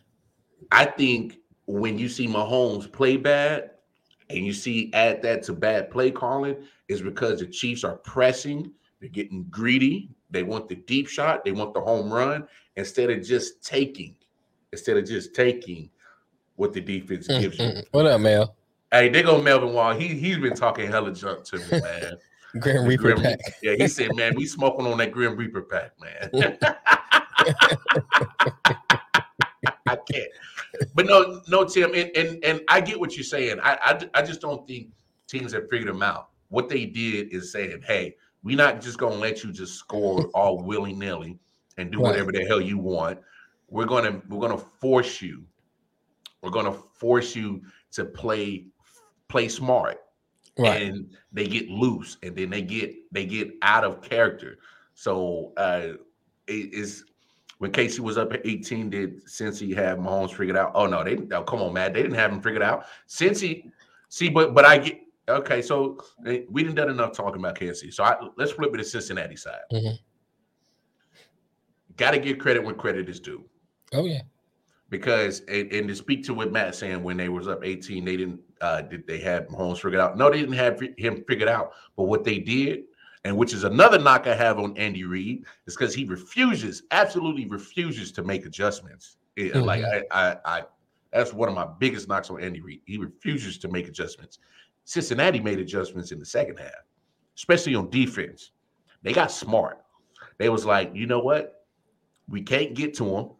I 0.70 0.84
think 0.84 1.38
when 1.66 1.98
you 1.98 2.08
see 2.08 2.26
Mahomes 2.26 2.90
play 2.92 3.16
bad 3.16 3.70
and 4.30 4.46
you 4.46 4.52
see 4.52 4.90
add 4.94 5.22
that 5.22 5.42
to 5.44 5.52
bad 5.52 5.90
play 5.90 6.10
calling, 6.10 6.56
is 6.88 7.02
because 7.02 7.40
the 7.40 7.46
Chiefs 7.46 7.84
are 7.84 7.96
pressing, 7.96 8.72
they're 9.00 9.08
getting 9.10 9.44
greedy, 9.50 10.10
they 10.30 10.42
want 10.42 10.68
the 10.68 10.76
deep 10.76 11.08
shot, 11.08 11.44
they 11.44 11.52
want 11.52 11.74
the 11.74 11.80
home 11.80 12.12
run 12.12 12.46
instead 12.76 13.10
of 13.10 13.22
just 13.24 13.64
taking, 13.64 14.14
instead 14.72 14.96
of 14.96 15.04
just 15.04 15.34
taking 15.34 15.90
what 16.56 16.72
the 16.72 16.80
defense 16.80 17.26
Mm, 17.28 17.40
gives 17.40 17.58
you. 17.58 17.66
mm. 17.66 17.84
What 17.92 18.06
up, 18.06 18.20
Mel? 18.20 18.54
Hey, 18.92 19.08
they 19.08 19.22
go 19.22 19.40
Melvin 19.40 19.72
Wall. 19.72 19.94
He 19.94 20.08
he's 20.08 20.38
been 20.38 20.54
talking 20.54 20.90
hella 20.90 21.12
junk 21.12 21.44
to 21.44 21.58
me, 21.58 21.80
man. 21.80 22.16
Grim 22.58 22.84
Reaper 22.84 23.02
Grim- 23.02 23.22
pack. 23.22 23.38
Yeah, 23.62 23.74
he 23.76 23.86
said, 23.86 24.14
man, 24.16 24.34
we 24.34 24.46
smoking 24.46 24.86
on 24.86 24.98
that 24.98 25.12
Grim 25.12 25.36
Reaper 25.36 25.62
pack, 25.62 25.92
man. 26.00 26.30
I 29.86 29.96
can't. 30.10 30.30
But 30.94 31.06
no, 31.06 31.40
no, 31.48 31.64
Tim, 31.64 31.94
and 31.94 32.10
and, 32.16 32.44
and 32.44 32.60
I 32.68 32.80
get 32.80 32.98
what 32.98 33.16
you're 33.16 33.24
saying. 33.24 33.58
I, 33.62 33.78
I 33.82 34.20
I 34.20 34.22
just 34.22 34.40
don't 34.40 34.66
think 34.66 34.88
teams 35.26 35.52
have 35.52 35.68
figured 35.70 35.88
them 35.88 36.02
out. 36.02 36.30
What 36.48 36.68
they 36.68 36.84
did 36.86 37.32
is 37.32 37.52
saying, 37.52 37.82
hey, 37.86 38.16
we're 38.42 38.56
not 38.56 38.80
just 38.80 38.98
gonna 38.98 39.14
let 39.14 39.44
you 39.44 39.52
just 39.52 39.74
score 39.74 40.26
all 40.34 40.62
willy 40.62 40.92
nilly 40.92 41.38
and 41.78 41.90
do 41.90 41.98
Right. 42.00 42.10
whatever 42.10 42.32
the 42.32 42.44
hell 42.46 42.60
you 42.60 42.78
want. 42.78 43.18
We're 43.68 43.86
gonna 43.86 44.20
we're 44.28 44.40
gonna 44.40 44.58
force 44.58 45.22
you. 45.22 45.44
We're 46.42 46.50
gonna 46.50 46.72
force 46.72 47.36
you 47.36 47.62
to 47.92 48.04
play 48.04 48.66
play 49.28 49.48
smart 49.48 49.98
Right. 50.58 50.82
and 50.82 51.16
they 51.32 51.46
get 51.46 51.68
loose 51.68 52.16
and 52.22 52.34
then 52.34 52.50
they 52.50 52.62
get 52.62 52.94
they 53.12 53.24
get 53.24 53.52
out 53.62 53.84
of 53.84 54.02
character. 54.02 54.58
So 54.94 55.52
uh 55.56 55.92
it 56.46 56.74
is 56.74 57.04
when 57.61 57.70
Casey 57.72 58.00
was 58.00 58.16
up 58.16 58.32
at 58.32 58.40
18, 58.46 58.88
did 58.88 59.22
Cincy 59.26 59.74
have 59.76 59.98
Mahomes 59.98 60.32
figured 60.32 60.56
out? 60.56 60.72
Oh 60.74 60.86
no, 60.86 61.04
they 61.04 61.11
didn't. 61.14 61.30
Oh, 61.34 61.42
come 61.42 61.61
on, 61.61 61.74
Matt. 61.74 61.92
They 61.92 62.00
didn't 62.02 62.16
have 62.16 62.32
him 62.32 62.40
figured 62.40 62.62
out. 62.62 62.86
Cincy, 63.06 63.70
see, 64.08 64.30
but 64.30 64.54
but 64.54 64.64
I 64.64 64.78
get 64.78 65.00
okay. 65.28 65.61
So 65.61 65.98
eh, 66.26 66.40
we 66.48 66.62
didn't 66.62 66.76
done 66.76 66.88
enough 66.88 67.12
talking 67.12 67.38
about 67.38 67.58
Casey. 67.58 67.90
So 67.90 68.02
I, 68.02 68.16
let's 68.38 68.52
flip 68.52 68.72
it 68.74 68.78
to 68.78 68.84
Cincinnati 68.84 69.36
side. 69.36 69.61
Mhm. 69.72 69.98
Got 71.98 72.12
to 72.12 72.18
give 72.18 72.38
credit 72.38 72.64
when 72.64 72.76
credit 72.76 73.11
is 73.11 73.20
due 73.20 73.44
Oh 73.92 74.06
yeah. 74.06 74.22
because 74.88 75.40
and, 75.40 75.70
and 75.70 75.86
to 75.88 75.94
speak 75.94 76.24
to 76.24 76.32
what 76.34 76.50
Matt 76.50 76.74
saying 76.74 77.02
when 77.02 77.18
they 77.18 77.28
was 77.28 77.46
up 77.46 77.62
18, 77.62 78.06
they 78.06 78.16
didn't 78.16 78.40
uh 78.62 78.80
did 78.80 79.06
they 79.06 79.18
have 79.18 79.48
Mahomes 79.48 79.80
figured 79.82 80.00
out? 80.00 80.16
No, 80.16 80.30
they 80.30 80.38
didn't 80.40 80.54
have 80.54 80.80
him 80.96 81.22
figured 81.28 81.50
out. 81.50 81.72
But 81.94 82.04
what 82.04 82.24
they 82.24 82.38
did, 82.38 82.84
and 83.24 83.36
which 83.36 83.52
is 83.52 83.64
another 83.64 83.98
knock 83.98 84.26
I 84.26 84.34
have 84.34 84.58
on 84.58 84.76
Andy 84.76 85.04
Reid, 85.04 85.44
is 85.66 85.76
because 85.76 85.94
he 85.94 86.04
refuses, 86.04 86.82
absolutely 86.90 87.46
refuses 87.46 88.12
to 88.12 88.22
make 88.22 88.46
adjustments. 88.46 89.16
It- 89.36 89.54
Like 89.56 89.84
I, 89.84 90.02
I 90.10 90.36
I 90.44 90.62
that's 91.12 91.32
one 91.32 91.48
of 91.48 91.54
my 91.54 91.66
biggest 91.78 92.08
knocks 92.08 92.30
on 92.30 92.40
Andy 92.42 92.60
Reid. 92.60 92.82
He 92.86 92.96
refuses 92.96 93.58
to 93.58 93.68
make 93.68 93.88
adjustments. 93.88 94.38
Cincinnati 94.84 95.40
made 95.40 95.58
adjustments 95.58 96.12
in 96.12 96.18
the 96.18 96.24
second 96.26 96.58
half, 96.58 96.70
especially 97.36 97.74
on 97.74 97.90
defense. 97.90 98.52
They 99.02 99.12
got 99.12 99.30
smart. 99.32 99.78
They 100.38 100.48
was 100.48 100.64
like, 100.64 100.92
you 100.94 101.06
know 101.06 101.18
what? 101.20 101.64
We 102.28 102.42
can't 102.42 102.74
get 102.74 102.94
to 102.94 103.16
him. 103.16 103.30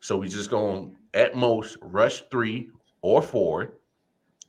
So 0.00 0.16
we 0.16 0.28
just 0.28 0.48
going 0.50 0.96
to 1.12 1.20
at 1.20 1.36
most 1.36 1.76
rush 1.82 2.22
three 2.30 2.70
or 3.02 3.20
four, 3.20 3.74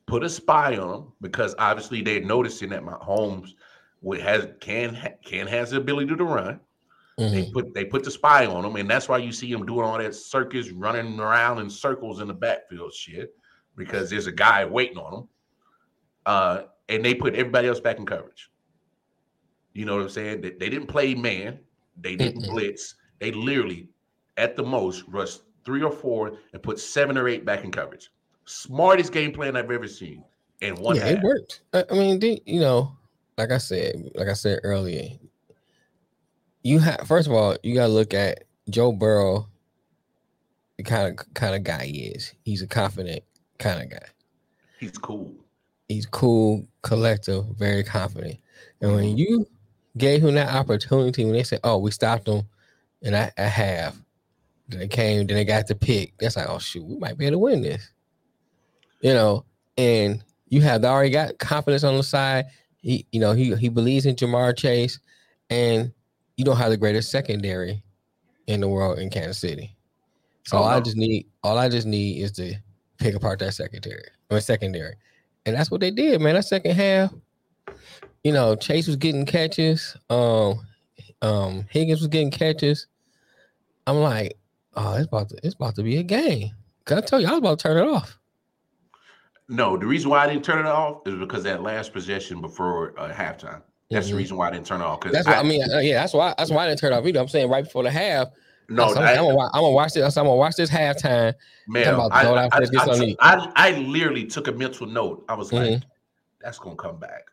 put 0.07 0.23
a 0.23 0.29
spy 0.29 0.77
on 0.77 0.89
them 0.89 1.11
because 1.21 1.53
obviously 1.59 2.01
they're 2.01 2.21
noticing 2.21 2.69
that 2.69 2.83
Mahomes 2.83 3.55
has 4.11 4.47
can 4.59 4.97
can 5.23 5.47
has 5.47 5.71
the 5.71 5.77
ability 5.77 6.15
to 6.15 6.23
run. 6.23 6.59
They 7.17 7.43
Mhm. 7.43 7.53
put 7.53 7.73
they 7.73 7.85
put 7.85 8.03
the 8.03 8.11
spy 8.11 8.45
on 8.47 8.65
him, 8.65 8.75
and 8.75 8.89
that's 8.89 9.07
why 9.07 9.19
you 9.19 9.31
see 9.31 9.51
him 9.51 9.65
doing 9.65 9.85
all 9.85 9.97
that 9.97 10.15
circus, 10.15 10.71
running 10.71 11.19
around 11.19 11.59
in 11.59 11.69
circles 11.69 12.19
in 12.21 12.27
the 12.27 12.33
backfield 12.33 12.93
shit, 12.93 13.35
because 13.75 14.09
there's 14.09 14.27
a 14.27 14.31
guy 14.31 14.65
waiting 14.65 14.97
on 14.97 15.13
him. 15.21 15.29
Uh, 16.25 16.61
and 16.89 17.03
they 17.05 17.13
put 17.13 17.35
everybody 17.35 17.67
else 17.67 17.79
back 17.79 17.97
in 17.99 18.05
coverage. 18.05 18.49
You 19.73 19.85
know 19.85 19.95
what 19.95 20.03
I'm 20.03 20.09
saying? 20.09 20.41
They, 20.41 20.51
they 20.51 20.69
didn't 20.69 20.87
play 20.87 21.13
man, 21.15 21.59
they 22.01 22.15
didn't 22.15 22.43
Mm-mm. 22.43 22.49
blitz. 22.49 22.95
They 23.19 23.31
literally, 23.31 23.89
at 24.37 24.55
the 24.55 24.63
most, 24.63 25.03
rushed 25.07 25.41
three 25.65 25.81
or 25.81 25.91
four 25.91 26.37
and 26.53 26.61
put 26.63 26.79
seven 26.79 27.17
or 27.17 27.27
eight 27.27 27.45
back 27.45 27.63
in 27.63 27.71
coverage. 27.71 28.09
Smartest 28.45 29.11
game 29.13 29.31
plan 29.31 29.55
I've 29.55 29.71
ever 29.71 29.87
seen 29.87 30.23
in 30.61 30.75
one 30.75 30.95
yeah, 30.95 31.05
half. 31.05 31.11
it 31.17 31.21
worked. 31.23 31.61
I, 31.73 31.85
I 31.89 31.93
mean, 31.93 32.19
they, 32.19 32.41
you 32.45 32.59
know, 32.59 32.97
like 33.37 33.51
I 33.51 33.57
said, 33.57 34.11
like 34.15 34.27
I 34.27 34.33
said 34.33 34.59
earlier, 34.63 35.09
you 36.63 36.79
have 36.79 37.07
first 37.07 37.27
of 37.27 37.33
all, 37.33 37.55
you 37.63 37.75
gotta 37.75 37.91
look 37.91 38.13
at 38.13 38.43
Joe 38.69 38.91
Burrow, 38.91 39.47
the 40.77 40.83
kind 40.83 41.19
of 41.19 41.33
kind 41.33 41.55
of 41.55 41.63
guy 41.63 41.85
he 41.85 42.05
is. 42.07 42.33
He's 42.43 42.61
a 42.61 42.67
confident 42.67 43.23
kind 43.59 43.81
of 43.81 43.89
guy. 43.89 44.07
He's 44.79 44.97
cool. 44.97 45.33
He's 45.87 46.05
cool, 46.05 46.65
collective, 46.81 47.45
very 47.57 47.83
confident. 47.83 48.37
And 48.81 48.93
when 48.93 49.03
mm-hmm. 49.05 49.17
you 49.17 49.47
gave 49.97 50.23
him 50.23 50.35
that 50.35 50.53
opportunity, 50.53 51.25
when 51.25 51.33
they 51.33 51.43
said, 51.43 51.59
"Oh, 51.63 51.77
we 51.77 51.91
stopped 51.91 52.27
him," 52.27 52.43
and 53.01 53.15
I, 53.15 53.31
I 53.37 53.43
have, 53.43 53.95
then 54.69 54.79
they 54.79 54.87
came, 54.87 55.27
then 55.27 55.35
they 55.35 55.45
got 55.45 55.67
the 55.67 55.75
pick. 55.75 56.13
That's 56.19 56.35
like, 56.35 56.49
oh 56.49 56.59
shoot, 56.59 56.85
we 56.85 56.97
might 56.97 57.17
be 57.17 57.25
able 57.25 57.35
to 57.35 57.39
win 57.39 57.61
this. 57.61 57.91
You 59.01 59.13
know, 59.13 59.45
and 59.77 60.23
you 60.47 60.61
have 60.61 60.85
already 60.85 61.09
got 61.09 61.37
confidence 61.39 61.83
on 61.83 61.97
the 61.97 62.03
side. 62.03 62.45
He, 62.83 63.07
you 63.13 63.19
know, 63.19 63.31
he 63.31 63.55
he 63.55 63.69
believes 63.69 64.05
in 64.05 64.15
Ja'Marr 64.15 64.55
Chase, 64.55 64.99
and 65.49 65.91
you 66.37 66.43
don't 66.43 66.57
have 66.57 66.69
the 66.69 66.77
greatest 66.77 67.09
secondary 67.09 67.81
in 68.47 68.59
the 68.59 68.67
world 68.67 68.99
in 68.99 69.09
Kansas 69.09 69.37
City. 69.37 69.75
So 70.43 70.57
Oh, 70.57 70.63
all 70.63 70.67
I 70.67 70.81
just 70.81 70.97
need, 70.97 71.25
all 71.43 71.57
I 71.57 71.69
just 71.69 71.87
need 71.87 72.21
is 72.21 72.33
to 72.33 72.55
pick 72.97 73.15
apart 73.15 73.39
that 73.39 73.53
secondary 73.53 74.03
or 74.29 74.41
secondary, 74.41 74.95
and 75.45 75.55
that's 75.55 75.71
what 75.71 75.79
they 75.79 75.91
did, 75.91 76.19
man. 76.21 76.35
That 76.35 76.43
second 76.43 76.75
half, 76.75 77.13
you 78.25 78.33
know, 78.33 78.55
Chase 78.55 78.87
was 78.87 78.97
getting 78.97 79.25
catches, 79.25 79.95
um, 80.09 80.59
um, 81.21 81.65
Higgins 81.69 82.01
was 82.01 82.09
getting 82.09 82.31
catches. 82.31 82.87
I'm 83.87 83.97
like, 83.97 84.37
oh, 84.75 84.95
it's 84.95 85.07
about 85.07 85.29
to, 85.29 85.37
it's 85.41 85.55
about 85.55 85.75
to 85.75 85.83
be 85.83 85.97
a 85.97 86.03
game. 86.03 86.51
Cause 86.83 86.97
I 86.97 87.01
tell 87.01 87.21
you, 87.21 87.27
I 87.27 87.31
was 87.31 87.39
about 87.39 87.59
to 87.59 87.63
turn 87.63 87.77
it 87.77 87.89
off. 87.89 88.19
No, 89.49 89.77
the 89.77 89.85
reason 89.85 90.09
why 90.09 90.23
I 90.23 90.27
didn't 90.27 90.43
turn 90.45 90.59
it 90.59 90.65
off 90.65 91.01
is 91.05 91.15
because 91.15 91.43
that 91.43 91.61
last 91.63 91.93
possession 91.93 92.41
before 92.41 92.97
uh, 92.99 93.11
halftime. 93.13 93.61
That's 93.91 94.07
the 94.09 94.13
Mhm. 94.15 94.25
reson 94.25 94.31
why 94.37 94.47
I 94.47 94.51
didn't 94.51 94.65
turn 94.65 94.81
it 94.81 94.85
off. 94.85 95.01
Because 95.01 95.13
That's 95.13 95.27
what 95.27 95.37
I, 95.37 95.43
mean. 95.43 95.61
uh, 95.71 95.79
yeah, 95.79 96.01
that's 96.01 96.13
why. 96.13 96.33
That's 96.37 96.49
why 96.49 96.63
I 96.65 96.67
didn't 96.67 96.79
turn 96.79 96.93
it 96.93 96.95
off 96.95 97.05
either. 97.05 97.19
I'm 97.19 97.27
saying 97.27 97.49
right 97.49 97.63
before 97.63 97.83
the 97.83 97.91
half. 97.91 98.29
No, 98.69 98.85
I'm, 98.85 98.97
I, 98.97 99.11
I'm, 99.17 99.25
gonna, 99.25 99.49
gonna 99.53 99.69
watch 99.71 99.93
this. 99.93 100.17
I'm 100.17 100.23
gonna 100.25 100.35
watch 100.37 100.55
this 100.55 100.69
halftime. 100.69 101.33
man, 101.67 101.93
I, 101.95 101.97
I, 102.07 102.25
out 102.45 102.51
there, 102.53 102.61
get 102.61 102.81
I, 102.81 102.85
something 102.85 103.01
to 103.01 103.07
eat. 103.11 103.17
I, 103.19 103.51
I 103.55 103.71
literally 103.71 104.25
took 104.25 104.47
a 104.47 104.51
mental 104.53 104.87
note. 104.87 105.25
I 105.27 105.35
was 105.35 105.51
like, 105.51 105.69
Mhm. 105.69 105.83
that's 106.41 106.57
gonna 106.57 106.75
come 106.77 106.97
back 106.97 107.25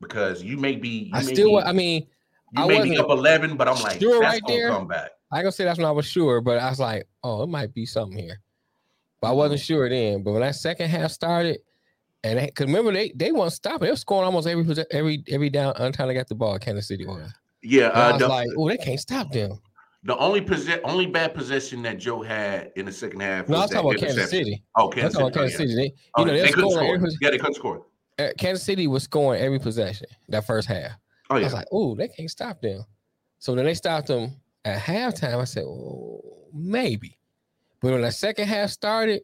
because 0.00 0.42
you 0.42 0.56
may 0.56 0.76
be. 0.76 0.88
You 0.88 1.10
I 1.14 1.22
may 1.24 1.34
still. 1.34 1.50
be, 1.58 1.62
I 1.64 1.72
mean, 1.72 2.06
you 2.52 2.62
I 2.62 2.68
may 2.68 2.82
be 2.82 2.96
up 2.96 3.10
eleven, 3.10 3.56
but 3.56 3.68
I'm 3.68 3.82
like, 3.82 4.00
sure 4.00 4.20
that's 4.20 4.34
right 4.34 4.42
gonna 4.42 4.54
there. 4.54 4.68
come 4.70 4.86
back. 4.86 5.10
I 5.32 5.40
gonna 5.42 5.52
say 5.52 5.64
that's 5.64 5.78
when 5.78 5.86
I 5.86 5.90
was 5.90 6.06
sure, 6.06 6.40
but 6.40 6.58
I 6.58 6.70
was 6.70 6.78
like, 6.80 7.06
oh, 7.24 7.42
it 7.42 7.48
might 7.48 7.74
be 7.74 7.84
something 7.84 8.16
here. 8.16 8.40
But 9.22 9.28
I 9.28 9.32
wasn't 9.32 9.60
sure 9.60 9.88
then. 9.88 10.22
But 10.22 10.32
when 10.32 10.42
that 10.42 10.56
second 10.56 10.90
half 10.90 11.12
started, 11.12 11.60
and 12.24 12.38
because 12.40 12.66
remember 12.66 12.92
they 12.92 13.12
they 13.14 13.32
weren't 13.32 13.52
stopping. 13.52 13.86
They 13.86 13.90
were 13.90 13.96
scoring 13.96 14.26
almost 14.26 14.46
every 14.46 14.66
every 14.90 15.24
every 15.30 15.48
down 15.48 15.72
until 15.76 16.08
they 16.08 16.14
got 16.14 16.28
the 16.28 16.34
ball. 16.34 16.58
Kansas 16.58 16.88
City 16.88 17.06
was. 17.06 17.32
Yeah, 17.62 17.88
And 17.90 17.96
I 17.98 18.08
uh, 18.08 18.12
was 18.12 18.20
the, 18.22 18.28
like, 18.28 18.48
oh, 18.58 18.68
they 18.68 18.76
can't 18.76 18.98
stop 19.00 19.30
them. 19.30 19.60
the 20.02 20.16
only 20.18 20.40
possess, 20.40 20.80
only 20.82 21.06
bad 21.06 21.32
possession 21.32 21.80
that 21.82 21.98
Joe 21.98 22.20
had 22.22 22.72
in 22.74 22.86
the 22.86 22.92
second 22.92 23.20
half. 23.20 23.48
No, 23.48 23.54
I'm 23.54 23.60
was 23.62 23.70
that 23.70 23.76
talking 23.76 23.90
about 23.92 24.00
Kansas. 24.08 24.30
City. 24.30 24.62
Oh, 24.76 24.88
Kansas 24.88 25.14
City. 25.16 25.30
Kansas 25.30 25.54
oh. 25.54 25.58
City. 25.58 25.74
They, 25.76 25.94
Oh, 26.16 26.20
you 26.20 26.26
know, 26.26 26.32
they 26.32 26.42
they're 26.42 26.52
couldn't 26.52 26.70
scoring. 26.72 26.86
score. 26.88 26.94
Every, 26.96 27.10
Yeah, 27.20 27.30
they 27.30 27.38
couldn't 27.38 27.54
score. 27.54 27.86
uh, 28.18 28.28
Kansas 28.36 28.64
City 28.64 28.88
was 28.88 29.04
scoring 29.04 29.40
every 29.40 29.60
possession 29.60 30.08
that 30.28 30.44
first 30.44 30.66
half. 30.66 30.90
Oh 31.30 31.36
yeah. 31.36 31.42
I 31.42 31.44
was 31.44 31.52
like, 31.54 31.66
oh, 31.70 31.94
they 31.94 32.08
can't 32.08 32.28
stop 32.28 32.60
them. 32.60 32.84
So 33.38 33.54
then 33.54 33.64
they 33.64 33.74
stopped 33.74 34.08
them 34.08 34.32
at 34.64 34.80
halftime. 34.80 35.40
I 35.40 35.44
said, 35.44 35.62
oh, 35.64 36.20
maybe. 36.52 37.16
But 37.82 37.92
when 37.92 38.02
the 38.02 38.12
second 38.12 38.46
half 38.46 38.70
started, 38.70 39.22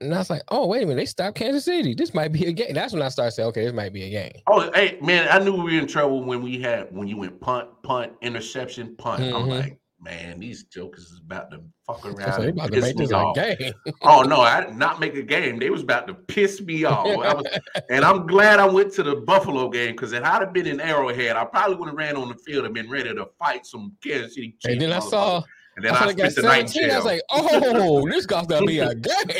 and 0.00 0.14
I 0.14 0.18
was 0.18 0.30
like, 0.30 0.42
oh, 0.48 0.66
wait 0.66 0.82
a 0.82 0.86
minute, 0.86 0.96
they 1.00 1.06
stopped 1.06 1.36
Kansas 1.36 1.64
City. 1.64 1.94
This 1.94 2.14
might 2.14 2.32
be 2.32 2.46
a 2.46 2.52
game. 2.52 2.72
That's 2.72 2.92
when 2.92 3.02
I 3.02 3.08
started 3.08 3.32
saying, 3.32 3.48
okay, 3.50 3.64
this 3.64 3.72
might 3.74 3.92
be 3.92 4.04
a 4.04 4.10
game. 4.10 4.32
Oh, 4.46 4.70
hey 4.74 4.98
man, 5.00 5.28
I 5.30 5.42
knew 5.44 5.52
we 5.54 5.74
were 5.74 5.80
in 5.80 5.86
trouble 5.86 6.22
when 6.24 6.42
we 6.42 6.60
had 6.60 6.88
when 6.94 7.08
you 7.08 7.16
went 7.16 7.40
punt, 7.40 7.68
punt, 7.82 8.12
interception, 8.22 8.94
punt. 8.96 9.22
I'm 9.24 9.32
Mhm. 9.46 9.48
like, 9.48 9.80
man, 10.00 10.38
these 10.38 10.62
jokers 10.64 11.04
is 11.10 11.20
about 11.24 11.50
to 11.50 11.60
fuck 11.84 12.04
around. 12.06 12.40
they 12.42 12.48
about 12.50 12.72
to 12.72 12.80
make 12.80 12.96
this 12.96 13.10
a 13.10 13.32
game. 13.34 13.72
Oh 14.02 14.22
no, 14.22 14.40
I 14.40 14.64
did 14.66 14.76
not 14.76 15.00
make 15.00 15.16
a 15.16 15.22
game. 15.22 15.58
They 15.58 15.70
was 15.70 15.82
about 15.82 16.06
to 16.06 16.14
piss 16.14 16.60
me 16.60 16.84
off. 16.84 17.04
Was- 17.04 17.44
and 17.90 18.04
I'm 18.04 18.24
glad 18.28 18.60
I 18.60 18.66
went 18.66 18.92
to 18.94 19.02
the 19.02 19.16
Buffalo 19.16 19.68
game 19.68 19.92
because 19.96 20.12
if 20.12 20.22
I'd 20.22 20.42
have 20.42 20.52
been 20.52 20.68
in 20.68 20.80
Arrowhead, 20.80 21.34
I 21.36 21.44
probably 21.44 21.74
would 21.76 21.88
have 21.88 21.96
ran 21.96 22.16
on 22.16 22.28
the 22.28 22.36
field 22.36 22.66
and 22.66 22.72
been 22.74 22.88
ready 22.88 23.12
to 23.12 23.26
fight 23.36 23.66
some 23.66 23.96
Kansas 24.00 24.34
City 24.36 24.50
Chiefs. 24.60 24.66
And 24.66 24.80
then 24.80 24.92
I 24.92 25.00
saw, 25.00 25.42
and 25.78 25.84
then 25.84 25.94
I, 25.94 25.96
I, 25.96 26.00
saw 26.00 26.12
got 26.12 26.32
spent 26.32 26.34
the 26.34 26.42
night 26.42 26.60
in 26.62 26.68
17. 26.68 26.90
I 26.90 26.96
was 26.96 27.04
like, 27.04 27.20
oh, 27.30 28.10
this 28.10 28.26
got 28.26 28.48
to 28.48 28.66
be 28.66 28.80
a 28.80 28.96
game. 28.96 29.12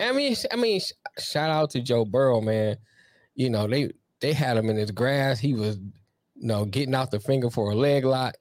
I 0.00 0.12
mean, 0.12 0.36
I 0.52 0.56
mean, 0.56 0.80
sh- 0.80 0.92
shout 1.18 1.48
out 1.48 1.70
to 1.70 1.80
Joe 1.80 2.04
Burrow, 2.04 2.42
man. 2.42 2.76
You 3.34 3.48
know, 3.48 3.66
they 3.66 3.90
they 4.20 4.34
had 4.34 4.58
him 4.58 4.68
in 4.68 4.76
his 4.76 4.90
grass. 4.90 5.38
He 5.38 5.54
was, 5.54 5.78
you 5.78 6.46
know, 6.46 6.66
getting 6.66 6.94
out 6.94 7.10
the 7.10 7.20
finger 7.20 7.48
for 7.48 7.70
a 7.70 7.74
leg 7.74 8.04
lock. 8.04 8.34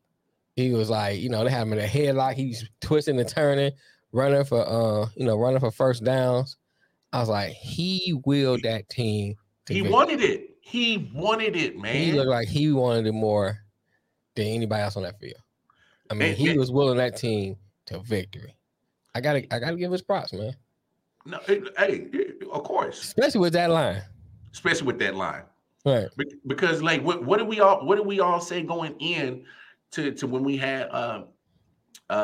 He 0.57 0.71
was 0.71 0.89
like, 0.89 1.21
you 1.21 1.29
know, 1.29 1.45
they 1.45 1.51
had 1.51 1.61
him 1.61 1.71
in 1.71 1.79
a 1.79 1.87
headlock. 1.87 2.33
He's 2.33 2.67
twisting 2.81 3.17
and 3.17 3.29
turning, 3.29 3.71
running 4.11 4.43
for 4.43 4.59
uh, 4.59 5.07
you 5.15 5.25
know, 5.25 5.37
running 5.37 5.61
for 5.61 5.71
first 5.71 6.03
downs. 6.03 6.57
I 7.13 7.19
was 7.19 7.29
like, 7.29 7.53
he 7.53 8.19
willed 8.25 8.63
that 8.63 8.89
team. 8.89 9.35
he 9.69 9.75
victory. 9.75 9.93
wanted 9.93 10.21
it. 10.21 10.49
He 10.59 11.09
wanted 11.13 11.55
it, 11.55 11.77
man. 11.77 11.95
He 11.95 12.11
looked 12.11 12.29
like 12.29 12.49
he 12.49 12.73
wanted 12.73 13.07
it 13.07 13.13
more 13.13 13.57
than 14.35 14.47
anybody 14.47 14.81
else 14.83 14.95
on 14.97 15.03
that 15.03 15.19
field. 15.19 15.41
I 16.09 16.13
mean, 16.13 16.35
he 16.35 16.57
was 16.57 16.71
willing 16.71 16.97
that 16.97 17.17
team 17.17 17.55
to 17.85 17.99
victory. 17.99 18.55
I 19.15 19.21
gotta, 19.21 19.39
I 19.53 19.59
gotta 19.59 19.75
give 19.75 19.91
his 19.91 20.01
props, 20.01 20.33
man. 20.33 20.55
no, 21.25 21.39
it- 21.47 21.73
hey, 21.77 22.07
of 22.51 22.63
course, 22.63 23.01
Especially 23.03 23.41
with 23.41 23.53
that 23.53 23.69
line. 23.69 24.01
especially 24.53 24.87
with 24.87 24.99
that 24.99 25.15
line. 25.15 25.43
Right. 25.85 26.07
Be- 26.17 26.35
because 26.47 26.81
like 26.83 27.01
what, 27.03 27.23
what 27.25 27.39
did 27.39 27.47
we 27.47 27.59
all 27.59 27.85
what 27.85 27.95
did 27.97 28.05
we 28.05 28.19
all 28.19 28.39
say 28.39 28.61
going 28.61 28.95
in 28.99 29.45
to 29.91 30.11
to 30.13 30.27
when 30.27 30.43
we 30.43 30.55
had 30.55 30.83
uh 30.91 31.23
uh 32.09 32.13
uh, 32.13 32.15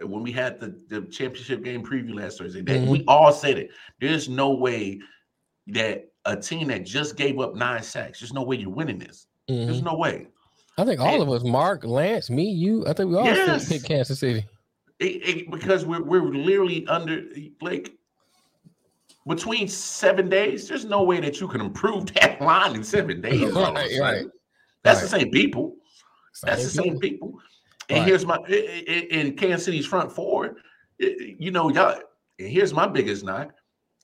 uh 0.00 0.06
when 0.06 0.22
we 0.22 0.32
had 0.32 0.58
the, 0.58 0.68
the 0.88 1.02
championship 1.08 1.62
game 1.62 1.84
preview 1.84 2.14
last 2.14 2.38
Thursday 2.38 2.62
that 2.62 2.80
Mhm. 2.80 2.88
we 2.88 3.04
all 3.06 3.30
said 3.30 3.58
it 3.58 3.70
there's 4.00 4.28
no 4.28 4.54
way 4.54 5.00
that 5.66 6.08
a 6.24 6.34
team 6.36 6.68
that 6.68 6.84
just 6.86 7.14
gave 7.16 7.38
up 7.40 7.54
nine 7.54 7.82
sacks 7.82 8.20
there's 8.20 8.32
no 8.32 8.42
way 8.42 8.56
you're 8.56 8.70
winning 8.70 8.98
this 8.98 9.26
Mhm. 9.50 9.66
there's 9.66 9.82
no 9.82 9.94
way 9.94 10.28
I 10.78 10.84
think 10.84 11.00
all 11.00 11.14
and- 11.14 11.22
of 11.22 11.30
us, 11.30 11.44
Mark, 11.44 11.84
Lance, 11.84 12.30
me, 12.30 12.50
you, 12.50 12.86
I 12.86 12.92
think 12.92 13.10
we 13.10 13.16
all 13.16 13.24
Yes. 13.24 13.68
picked 13.68 13.84
Kansas 13.84 14.18
City. 14.20 14.44
it, 15.00 15.04
it, 15.28 15.50
because 15.50 15.84
we're 15.84 16.02
we're 16.02 16.22
literally 16.32 16.86
under 16.86 17.24
like 17.60 17.92
between 19.26 19.68
seven 19.68 20.28
days 20.28 20.68
there's 20.68 20.84
no 20.84 21.02
way 21.02 21.20
that 21.20 21.40
you 21.40 21.46
can 21.48 21.60
improve 21.60 22.06
that 22.14 22.40
line 22.40 22.74
in 22.74 22.82
seven 22.84 23.20
days 23.20 23.54
all 23.54 23.64
of 23.66 23.70
a 23.76 23.78
Right, 23.80 24.00
right, 24.00 24.26
that's 24.82 25.00
right. 25.00 25.02
the 25.02 25.08
same 25.20 25.30
people 25.30 25.76
That's 26.42 26.64
the 26.64 26.70
Same 26.70 26.84
same 26.84 26.98
people. 27.00 27.28
people. 27.28 27.40
And 27.88 27.98
Right. 28.00 28.08
here's 28.08 28.24
my 28.24 28.36
in 28.46 29.36
Kansas 29.36 29.64
City's 29.66 29.84
front 29.86 30.10
four. 30.10 30.56
You 30.98 31.50
know, 31.50 31.68
y'all. 31.68 31.98
And 32.38 32.48
here's 32.48 32.72
my 32.72 32.86
biggest 32.86 33.22
knock: 33.24 33.50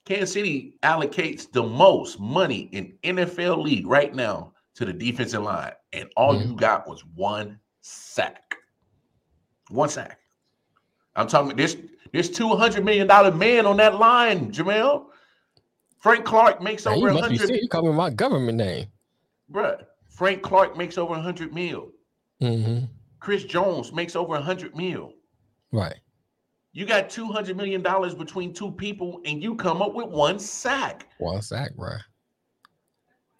Kansas 0.04 0.32
City 0.32 0.76
allocates 0.82 1.50
the 1.50 1.62
most 1.62 2.20
money 2.20 2.68
in 2.72 2.92
NFL 3.02 3.62
league 3.62 3.86
right 3.86 4.14
now 4.14 4.52
to 4.78 4.84
the 4.84 4.92
defensive 4.92 5.42
line, 5.42 5.72
and 5.92 6.08
all 6.16 6.36
Mhm. 6.36 6.50
you 6.50 6.54
got 6.54 6.86
was 6.88 7.04
one 7.04 7.58
sack. 7.80 8.54
One 9.70 9.88
sack. 9.88 10.20
I'm 11.16 11.26
talking. 11.26 11.56
This 11.56 11.76
this 12.12 12.30
two 12.30 12.54
hundred 12.54 12.84
million 12.84 13.08
dollar 13.08 13.32
man 13.32 13.66
on 13.66 13.76
that 13.78 13.98
line, 13.98 14.52
Jamel. 14.52 15.06
Frank 15.98 16.24
Clark 16.24 16.62
makes 16.62 16.86
Man, 16.86 16.94
over 16.94 17.06
you 17.06 17.10
a 17.10 17.14
must 17.14 17.28
be 17.28 17.38
hundred. 17.38 17.60
You 17.60 17.68
call 17.68 17.82
me 17.82 17.92
my 17.92 18.10
government 18.10 18.56
name. 18.56 18.86
Bruh, 19.50 19.84
Frank 20.10 20.42
Clark 20.42 20.76
makes 20.76 20.96
over 20.96 21.14
a 21.14 21.20
hundred 21.20 21.52
mil. 21.52 21.90
hmm 22.40 22.84
Chris 23.18 23.42
Jones 23.42 23.92
makes 23.92 24.14
over 24.14 24.36
a 24.36 24.40
hundred 24.40 24.76
mil. 24.76 25.12
Right. 25.72 25.98
You 26.72 26.86
got 26.86 27.10
two 27.10 27.32
hundred 27.32 27.56
million 27.56 27.82
dollars 27.82 28.14
between 28.14 28.54
two 28.54 28.70
people, 28.70 29.20
and 29.24 29.42
you 29.42 29.56
come 29.56 29.82
up 29.82 29.92
with 29.92 30.06
one 30.06 30.38
sack. 30.38 31.08
One 31.18 31.42
sack, 31.42 31.74
bro. 31.74 31.96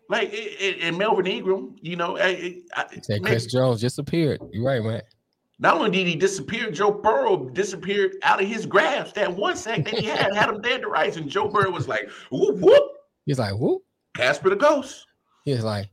Like 0.09 0.32
it, 0.32 0.36
it, 0.36 0.82
and 0.82 0.96
Melvin 0.96 1.26
Ingram, 1.26 1.76
you 1.82 1.96
know, 1.96 2.16
I, 2.16 2.62
I, 2.74 2.86
Said 3.02 3.20
man, 3.20 3.30
Chris 3.30 3.46
Jones 3.46 3.80
disappeared. 3.80 4.40
You're 4.52 4.64
right, 4.64 4.82
man. 4.82 5.02
not 5.59 5.76
only 5.76 5.90
did 5.90 6.06
he 6.06 6.16
disappear, 6.16 6.70
Joe 6.70 6.90
Burrow 6.90 7.50
disappeared 7.50 8.12
out 8.22 8.40
of 8.42 8.48
his 8.48 8.64
grasp. 8.64 9.14
That 9.16 9.34
one 9.36 9.56
sack 9.56 9.84
that 9.84 9.94
he 9.98 10.06
had 10.06 10.34
had 10.34 10.48
him 10.48 10.62
dead 10.62 10.80
to 10.82 10.88
rights, 10.88 11.16
and 11.18 11.28
Joe 11.28 11.48
Burrow 11.48 11.70
was 11.70 11.88
like, 11.88 12.09
"Whoop 12.30 12.56
whoop, 12.59 12.82
He's 13.26 13.38
like, 13.38 13.54
whoop. 13.54 13.82
Casper 14.16 14.48
the 14.50 14.56
Ghost, 14.56 15.06
He's 15.44 15.62
like, 15.62 15.90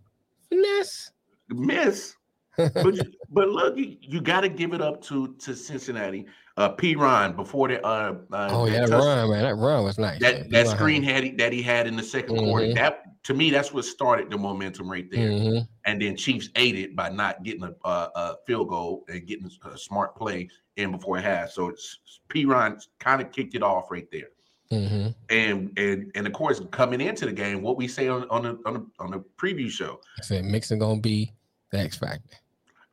miss, 0.49 1.11
miss." 1.49 2.16
but 2.57 2.74
but 3.32 3.49
look, 3.49 3.78
you, 3.78 3.97
you 3.99 4.22
got 4.22 4.41
to 4.41 4.49
give 4.49 4.74
it 4.74 4.82
up 4.82 5.01
to 5.03 5.34
to 5.39 5.53
Cincinnati. 5.53 6.26
Uh, 6.57 6.74
Perine 6.74 7.36
before 7.36 7.68
the 7.68 7.86
uh, 7.86 8.16
uh 8.32 8.47
Oh, 8.49 8.66
yeah, 8.66 8.86
that 8.86 8.97
run, 8.97 9.30
man. 9.30 9.43
That 9.43 9.55
run 9.55 9.84
was 9.84 9.99
nice. 9.99 10.22
man. 10.22 10.43
that 10.43 10.49
that 10.51 10.68
screen 10.68 11.03
had 11.03 11.26
he, 11.26 11.32
that 11.32 11.51
he 11.51 11.61
had 11.61 11.86
in 11.86 11.97
the 11.97 12.01
2nd 12.01 12.30
quarter. 12.30 12.68
Mhm. 12.68 12.76
That 12.76 13.03
to 13.26 13.34
me, 13.34 13.49
that's 13.49 13.73
what 13.73 13.84
started 13.86 14.30
the 14.30 14.38
momentum 14.38 14.89
right 14.89 15.09
there. 15.09 15.30
Mhm. 15.32 15.67
And 15.86 15.99
then 15.99 16.15
Chiefs 16.15 16.49
ate 16.55 16.76
it 16.76 16.95
by 16.95 17.09
not 17.09 17.41
getting 17.43 17.63
a, 17.63 17.73
a, 17.84 18.11
a 18.15 18.36
field 18.45 18.69
goal 18.69 19.03
and 19.09 19.26
getting 19.26 19.49
a 19.63 19.78
smart 19.78 20.15
play 20.15 20.47
in 20.78 20.91
before 20.91 21.17
half. 21.19 21.49
So 21.49 21.69
it's 21.69 21.99
Perine 22.30 22.80
kind 22.99 23.21
of 23.23 23.32
kicked 23.32 23.55
it 23.55 23.63
off 23.63 23.89
right 23.89 24.07
there. 24.11 24.30
Mhm. 24.71 25.15
And 25.32 25.78
and 25.78 26.11
and 26.13 26.28
of 26.28 26.34
course, 26.34 26.61
coming 26.71 27.01
into 27.01 27.26
the 27.26 27.32
game, 27.34 27.63
what 27.63 27.78
we 27.78 27.88
say 27.88 28.07
on 28.07 28.30
on 28.30 28.43
the 28.43 28.59
on 28.65 28.73
the, 28.76 28.86
on 28.99 29.11
the 29.11 29.23
preview 29.38 29.71
show, 29.71 30.01
I 30.19 30.21
said 30.21 30.45
Mixon 30.45 30.78
gonna 30.78 31.01
be 31.01 31.34
the 31.71 31.80
X 31.80 31.97
factor. 31.97 32.38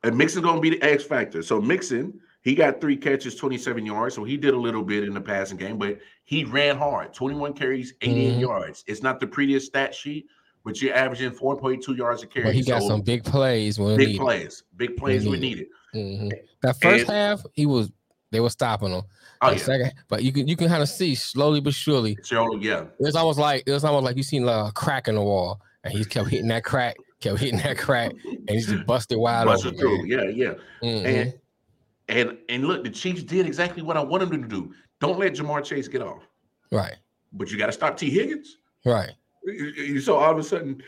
and 0.02 0.16
Mixon 0.16 0.42
to 0.42 0.60
be 0.60 0.70
the 0.70 0.82
X 0.82 1.04
factor. 1.04 1.42
So 1.42 1.60
Mixon, 1.60 2.18
he 2.42 2.54
got 2.54 2.80
three 2.80 2.96
catches, 2.96 3.34
27 3.36 3.84
yards. 3.86 4.14
So 4.14 4.24
he 4.24 4.36
did 4.36 4.54
a 4.54 4.58
little 4.58 4.82
bit 4.82 5.04
in 5.04 5.14
the 5.14 5.20
passing 5.20 5.56
game, 5.56 5.78
but 5.78 5.98
he 6.24 6.44
ran 6.44 6.76
hard. 6.76 7.14
21 7.14 7.52
carries, 7.54 7.94
88 8.02 8.34
Mhm. 8.34 8.40
yards. 8.40 8.84
It's 8.86 9.02
not 9.02 9.20
the 9.20 9.26
prettiest 9.26 9.66
stat 9.66 9.94
sheet, 9.94 10.26
but 10.64 10.80
you're 10.82 10.94
averaging 10.94 11.30
4.2 11.32 11.94
yards 11.96 12.22
a 12.22 12.26
carry. 12.26 12.46
But 12.46 12.54
he 12.54 12.62
got 12.62 12.82
So 12.82 12.88
some 12.88 13.00
big 13.02 13.24
plays 13.24 13.78
when 13.78 13.96
big 13.96 14.08
needed. 14.08 14.20
plays, 14.20 14.62
big 14.76 14.96
plays 14.96 15.26
we 15.26 15.38
needed. 15.38 15.66
Mhm. 15.94 16.30
That 16.62 16.80
first 16.80 17.06
And- 17.08 17.10
half, 17.10 17.42
he 17.52 17.66
was 17.66 17.90
they 18.30 18.40
were 18.40 18.48
stopping 18.48 18.88
him. 18.92 19.02
Oh 19.42 19.50
yeah, 19.50 19.56
second, 19.58 19.92
but 20.08 20.22
you 20.22 20.32
can 20.32 20.48
you 20.48 20.56
can 20.56 20.68
kind 20.68 20.82
of 20.82 20.88
see 20.88 21.14
slowly 21.14 21.60
but 21.60 21.74
surely. 21.74 22.16
so 22.22 22.56
yeah, 22.56 22.82
It 22.98 23.02
was 23.02 23.14
almost 23.14 23.38
like 23.38 23.62
it 23.66 23.72
was 23.72 23.84
almost 23.84 24.04
like 24.04 24.16
you 24.16 24.22
seen 24.22 24.44
like 24.46 24.68
a 24.70 24.72
crack 24.72 25.06
in 25.06 25.16
the 25.16 25.20
wall, 25.20 25.60
and 25.84 25.92
he 25.92 26.02
kept 26.04 26.28
hitting 26.30 26.48
that 26.48 26.64
crack, 26.64 26.96
kept 27.20 27.38
hitting 27.40 27.58
that 27.58 27.76
crack, 27.76 28.12
and 28.24 28.48
he 28.48 28.60
just 28.60 28.86
busted 28.86 29.18
wide 29.18 29.44
busted 29.44 29.74
open. 29.74 29.78
through. 29.80 29.98
man. 29.98 30.06
Yeah, 30.06 30.22
yeah. 30.46 30.54
Mhm. 30.82 31.04
And 31.04 31.34
and 32.12 32.38
and 32.48 32.64
look, 32.64 32.84
the 32.84 32.90
Chiefs 32.90 33.22
did 33.22 33.46
exactly 33.46 33.82
what 33.82 33.96
I 33.96 34.02
wanted 34.02 34.30
them 34.30 34.42
to 34.42 34.48
do. 34.48 34.72
Don't 35.00 35.18
let 35.18 35.32
Ja'Marr 35.32 35.64
Chase 35.64 35.88
get 35.88 36.02
off, 36.02 36.22
Right, 36.70 36.96
but 37.32 37.50
you 37.50 37.58
got 37.58 37.66
to 37.66 37.72
stop 37.72 37.96
Tee 37.96 38.10
Higgins. 38.10 38.58
right. 38.84 39.10
You 39.44 39.52
you 39.64 40.14
all 40.14 40.30
of 40.30 40.38
a 40.38 40.42
sudden 40.42 40.82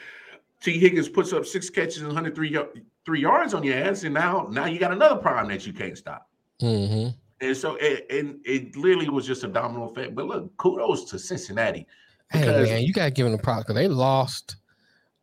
Tee 0.61 0.79
Higgins 0.79 1.09
puts 1.09 1.33
up 1.33 1.45
six 1.45 1.69
catches 1.69 1.99
and 1.99 2.07
103 2.07 2.57
y- 2.57 2.65
three 3.05 3.21
yards 3.21 3.53
on 3.55 3.63
your 3.65 3.77
ass, 3.77 4.05
and 4.05 4.15
now 4.15 4.47
now 4.51 4.67
you 4.67 4.79
got 4.79 4.93
another 4.93 5.17
problem 5.17 5.49
that 5.49 5.67
you 5.67 5.73
can't 5.73 5.99
stop. 5.99 6.29
hmm 6.61 7.09
And 7.41 7.57
so 7.57 7.77
it, 7.81 8.07
and 8.11 8.39
it 8.45 8.77
literally 8.77 9.09
was 9.09 9.27
just 9.27 9.45
a 9.45 9.49
domino 9.49 9.89
effect. 9.91 10.15
But 10.15 10.27
look, 10.27 10.57
kudos 10.57 11.05
to 11.11 11.19
Cincinnati. 11.19 11.87
Hey 12.31 12.47
man, 12.47 12.83
you 12.83 12.93
gotta 12.93 13.11
give 13.11 13.25
them 13.27 13.33
the 13.37 13.43
props 13.43 13.65
because 13.65 13.75
they 13.77 13.89
lost 13.89 14.57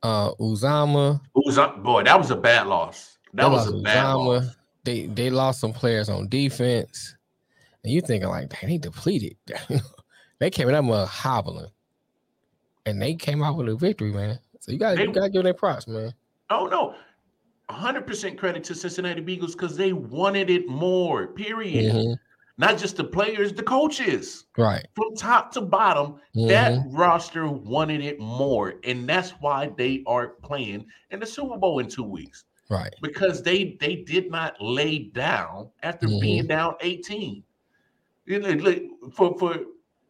uh 0.03 0.31
Uzomah. 0.35 1.21
Was 1.35 1.57
up, 1.57 1.81
boy? 1.81 2.03
That 2.03 2.17
was 2.17 2.31
a 2.31 2.35
bad 2.35 2.67
loss. 2.67 3.17
That 3.33 3.43
they 3.45 3.49
was 3.49 3.65
lost 3.67 3.79
a 3.79 3.83
bad 3.83 4.05
Uzomah. 4.05 4.25
loss. 4.43 4.55
They 4.83 5.05
they 5.05 5.29
lost 5.29 5.59
some 5.59 5.73
players 5.73 6.09
on 6.09 6.27
defense, 6.27 7.15
and 7.83 7.93
you 7.93 8.01
thinking 8.01 8.29
like, 8.29 8.49
dang, 8.49 8.69
they 8.69 8.77
depleted. 8.77 9.37
they 10.39 10.49
came 10.49 10.67
in 10.67 10.73
that 10.73 10.83
mud 10.83 11.07
hobbling, 11.07 11.69
and 12.85 13.01
they 13.01 13.13
came 13.15 13.43
out 13.43 13.57
with 13.57 13.69
a 13.69 13.75
victory, 13.75 14.11
man. 14.11 14.39
So 14.59 14.71
you 14.71 14.79
got 14.79 14.97
you 14.99 15.11
got 15.11 15.25
to 15.25 15.29
give 15.29 15.43
them 15.43 15.55
props, 15.55 15.87
man. 15.87 16.13
Oh 16.49 16.65
no. 16.65 16.95
100% 17.69 18.37
credit 18.37 18.65
to 18.65 18.75
Cincinnati 18.75 19.21
Beagles 19.21 19.53
because 19.55 19.77
they 19.77 19.93
wanted 19.93 20.49
it 20.49 20.67
more, 20.67 21.27
period. 21.27 21.95
Mhm. 21.95 22.17
Not 22.57 22.77
just 22.77 22.97
the 22.97 23.03
players, 23.05 23.53
the 23.53 23.63
coaches. 23.63 24.43
Right. 24.57 24.85
From 24.93 25.15
top 25.15 25.53
to 25.53 25.61
bottom, 25.61 26.19
that 26.35 26.73
Mhm. 26.73 26.87
roster 26.91 27.47
wanted 27.47 28.01
it 28.01 28.19
more. 28.19 28.73
And 28.83 29.07
that's 29.07 29.29
why 29.39 29.71
they 29.77 30.03
are 30.05 30.27
playing 30.43 30.85
in 31.11 31.21
the 31.21 31.25
Super 31.25 31.57
Bowl 31.57 31.79
in 31.79 31.87
two 31.87 32.03
weeks. 32.03 32.43
Right. 32.71 32.95
because 33.01 33.43
they 33.43 33.75
they 33.81 33.97
did 33.97 34.31
not 34.31 34.55
lay 34.61 34.99
down 34.99 35.69
after 35.83 36.07
Mhm. 36.07 36.21
being 36.21 36.47
down 36.47 36.75
18. 36.79 37.43
You 38.25 38.39
know, 38.39 38.49
like, 38.51 38.85
for 39.11 39.37
for 39.37 39.57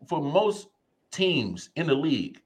for 0.08 0.22
most 0.22 0.68
teams 1.12 1.70
in 1.76 1.88
the 1.88 1.96
league, 1.96 2.40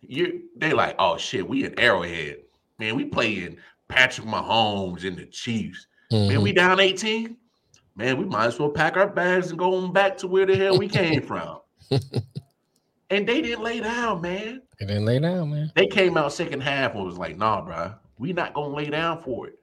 you 0.00 0.44
they 0.56 0.72
like, 0.72 0.94
oh 0.98 1.18
shit, 1.18 1.46
we 1.46 1.64
in 1.66 1.78
Arrowhead. 1.78 2.38
Man, 2.78 2.96
we 2.96 3.04
playing 3.04 3.58
Patrick 3.88 4.26
Mahomes 4.26 5.04
and 5.04 5.16
the 5.18 5.26
Chiefs. 5.26 5.86
Man, 6.10 6.30
Mhm. 6.30 6.42
we 6.42 6.52
down 6.52 6.80
18. 6.80 7.36
Man, 7.96 8.16
we 8.16 8.24
might 8.24 8.46
as 8.46 8.58
well 8.58 8.70
pack 8.70 8.96
our 8.96 9.08
bags 9.08 9.50
and 9.50 9.58
go 9.58 9.74
on 9.76 9.92
back 9.92 10.16
to 10.18 10.26
where 10.26 10.46
the 10.46 10.56
hell 10.56 10.78
we 10.78 10.88
came 10.88 11.20
from. 11.30 11.58
and 13.10 13.28
they 13.28 13.42
didn't 13.42 13.62
lay 13.62 13.80
down, 13.80 14.22
man. 14.22 14.62
They 14.78 14.86
didn't 14.86 15.04
lay 15.04 15.18
down, 15.18 15.50
man. 15.50 15.70
They 15.74 15.86
came 15.86 16.16
out 16.16 16.32
second 16.32 16.62
half 16.62 16.94
and 16.94 17.04
was 17.04 17.18
like, 17.18 17.36
nah, 17.36 17.60
bro, 17.62 17.92
we 18.20 18.32
not 18.32 18.54
gonna 18.54 18.74
lay 18.74 18.90
down 18.90 19.20
for 19.22 19.48
it. 19.48 19.58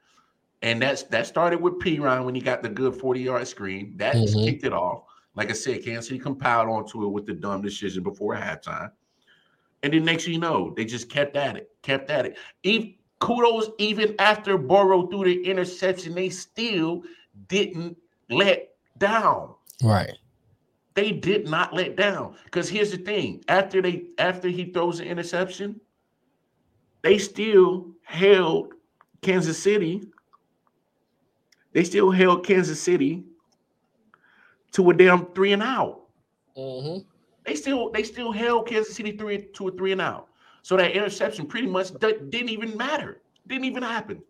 And 0.64 0.82
that's 0.82 1.04
that 1.04 1.28
started 1.28 1.62
with 1.62 1.76
Perine 1.76 2.26
when 2.26 2.34
he 2.34 2.42
got 2.42 2.64
the 2.64 2.70
good 2.70 2.96
40 2.96 3.22
yard 3.22 3.48
screen. 3.48 3.94
That 3.98 4.16
Mhm. 4.16 4.44
kicked 4.44 4.64
it 4.66 4.74
off. 4.74 5.04
Like 5.36 5.52
I 5.52 5.54
said, 5.54 5.84
Kansas 5.86 6.08
City 6.08 6.20
compiled 6.20 6.68
onto 6.68 7.06
it 7.06 7.10
with 7.10 7.28
the 7.28 7.34
dumb 7.34 7.62
decision 7.62 8.02
before 8.02 8.34
halftime. 8.36 8.92
And 9.84 9.94
then 9.94 10.04
next 10.04 10.26
thing 10.26 10.34
you 10.34 10.40
know, 10.40 10.74
they 10.76 10.84
just 10.84 11.10
kept 11.10 11.36
at 11.36 11.56
it, 11.56 11.70
kept 11.84 12.10
at 12.10 12.26
it. 12.26 12.38
Even, 12.64 12.96
kudos, 13.20 13.70
even 13.78 14.16
after 14.18 14.58
Burrow 14.58 15.06
threw 15.06 15.26
the 15.26 15.46
interception, 15.46 16.16
they 16.16 16.30
still 16.30 17.04
didn't 17.48 17.96
let 18.32 18.76
down. 18.98 19.54
Right. 19.84 20.18
They 20.96 21.12
did 21.12 21.48
not 21.48 21.76
let 21.76 21.96
down. 21.96 22.36
Because 22.46 22.68
here's 22.68 22.90
the 22.90 22.98
thing: 22.98 23.44
after 23.48 23.80
they 23.84 24.08
after 24.18 24.50
he 24.50 24.72
throws 24.72 24.98
the 24.98 25.06
interception, 25.06 25.80
they 27.04 27.20
still 27.20 27.94
held 28.08 28.74
Kansas 29.22 29.62
City. 29.62 30.02
They 31.74 31.84
still 31.84 32.10
held 32.10 32.46
Kansas 32.46 32.82
City 32.82 33.24
to 34.72 34.90
a 34.90 34.94
damn 34.94 35.26
three 35.34 35.54
and 35.54 35.62
out. 35.62 36.02
Mm-hmm. 36.58 37.06
They 37.46 37.56
still 37.56 37.92
they 37.92 38.04
still 38.04 38.32
held 38.32 38.68
Kansas 38.68 38.96
City 38.96 39.12
three 39.12 39.44
to 39.54 39.68
a 39.68 39.72
three 39.72 39.92
and 39.92 40.02
out. 40.02 40.28
So 40.64 40.76
that 40.78 40.92
interception 40.92 41.46
pretty 41.46 41.68
much 41.68 41.94
d- 42.00 42.16
didn't 42.30 42.50
even 42.50 42.76
matter. 42.76 43.22
Didn't 43.48 43.66
even 43.66 43.84
happen. 43.84 44.22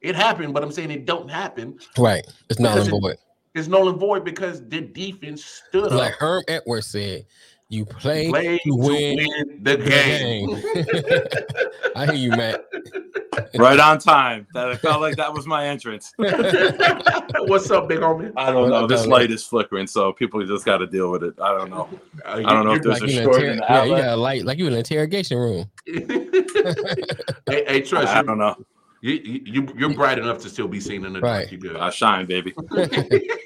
It 0.00 0.14
happened, 0.14 0.54
but 0.54 0.62
I'm 0.62 0.72
saying 0.72 0.90
it 0.90 1.04
don't 1.06 1.30
happen. 1.30 1.78
Right. 1.98 2.26
It's 2.48 2.58
not 2.60 2.74
Because 2.74 2.88
a 2.88 2.94
it- 2.96 3.00
void. 3.00 3.16
It's 3.54 3.68
null 3.68 3.90
and 3.90 4.00
void 4.00 4.24
because 4.24 4.66
the 4.68 4.80
defense 4.80 5.44
stood 5.44 5.84
up. 5.84 5.92
Like 5.92 6.14
up. 6.14 6.18
Herm 6.20 6.42
Edwards 6.48 6.86
said, 6.86 7.26
you 7.68 7.84
play, 7.84 8.30
Play 8.30 8.58
to 8.64 8.74
win. 8.74 9.16
the 9.62 9.76
the 9.76 9.84
game. 9.84 10.48
I 11.96 12.06
hear 12.06 12.14
you, 12.14 12.30
Matt. 12.30 12.64
Right 13.56 13.80
on 13.80 13.98
time. 13.98 14.46
That 14.52 14.68
I 14.68 14.76
felt 14.76 15.00
like 15.00 15.16
that 15.16 15.32
was 15.32 15.46
my 15.46 15.66
entrance. 15.66 16.12
What's 16.16 17.70
up, 17.70 17.88
big 17.88 18.00
homie? 18.00 18.32
I 18.36 18.50
don't 18.50 18.68
know. 18.68 18.86
This 18.86 19.06
light 19.06 19.30
is 19.30 19.42
flickering, 19.44 19.86
so 19.86 20.12
people 20.12 20.44
just 20.44 20.64
got 20.64 20.78
to 20.78 20.86
deal 20.86 21.10
with 21.10 21.22
it. 21.22 21.34
I 21.40 21.56
don't 21.56 21.70
know. 21.70 21.88
I 22.24 22.38
I 22.38 22.42
don't 22.42 22.66
know 22.66 22.74
if 22.74 22.82
there's 22.82 23.00
like 23.00 23.10
a 23.10 23.22
short 23.22 23.36
inter- 23.36 23.50
in 23.52 23.56
the 23.58 23.64
yeah, 23.68 23.84
you 23.84 23.96
got 23.96 24.08
a 24.08 24.16
light, 24.16 24.44
like 24.44 24.58
you 24.58 24.66
in 24.66 24.72
an 24.72 24.80
interrogation 24.80 25.38
room. 25.38 25.70
hey, 25.86 26.04
hey, 27.46 27.80
trust 27.82 28.08
I 28.08 28.20
you, 28.20 28.26
don't 28.26 28.38
know. 28.38 28.54
you, 29.00 29.12
you, 29.12 29.40
you, 29.44 29.74
you're 29.76 29.94
bright 29.94 30.18
enough 30.18 30.38
to 30.42 30.50
still 30.50 30.68
be 30.68 30.80
seen 30.80 31.04
in 31.04 31.14
the 31.14 31.20
dark. 31.20 31.44
Right. 31.44 31.52
You 31.52 31.58
good? 31.58 31.76
I 31.76 31.90
shine, 31.90 32.26
baby. 32.26 32.52
All 32.70 32.76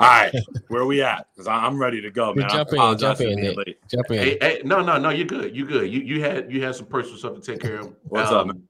right, 0.00 0.32
where 0.68 0.82
are 0.82 0.86
we 0.86 1.02
at? 1.02 1.28
Because 1.34 1.46
I'm 1.46 1.78
ready 1.78 2.00
to 2.00 2.10
go, 2.10 2.34
man. 2.34 2.48
jump 2.48 2.72
in, 2.72 2.98
jump 2.98 3.20
in, 3.20 3.26
being 3.28 3.40
Nick. 3.40 3.56
late. 3.56 3.78
Jump 3.88 4.10
in. 4.10 4.18
Hey, 4.18 4.38
hey, 4.40 4.62
no, 4.64 4.82
no, 4.82 4.98
no, 4.98 5.10
you're 5.10 5.26
good. 5.26 5.54
You're 5.54 5.66
good. 5.68 5.90
You 5.90 6.00
you 6.00 6.22
had 6.22 6.50
you 6.50 6.62
had 6.62 6.74
some 6.74 6.86
personal 6.86 7.18
stuff 7.18 7.34
to 7.36 7.40
take 7.40 7.60
care 7.60 7.78
of. 7.78 7.94
What's 8.04 8.30
up, 8.30 8.42
um, 8.42 8.48
man? 8.48 8.62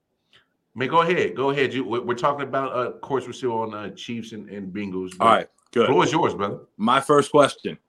Man, 0.77 0.89
go 0.89 1.01
ahead. 1.01 1.35
Go 1.35 1.49
ahead. 1.49 1.73
You, 1.73 1.83
we're, 1.83 2.03
we're 2.03 2.13
talking 2.13 2.47
about, 2.47 2.71
uh, 2.71 2.91
of 2.91 3.01
course, 3.01 3.25
we're 3.25 3.33
still 3.33 3.57
on 3.61 3.73
uh, 3.73 3.89
Chiefs 3.95 4.33
and, 4.33 4.47
and 4.47 4.71
Bengals. 4.71 5.13
All 5.19 5.27
right, 5.27 5.49
good. 5.71 5.87
Floor 5.87 6.03
is 6.03 6.11
yours, 6.11 6.35
brother. 6.35 6.59
My 6.77 7.01
first 7.01 7.31
question: 7.31 7.79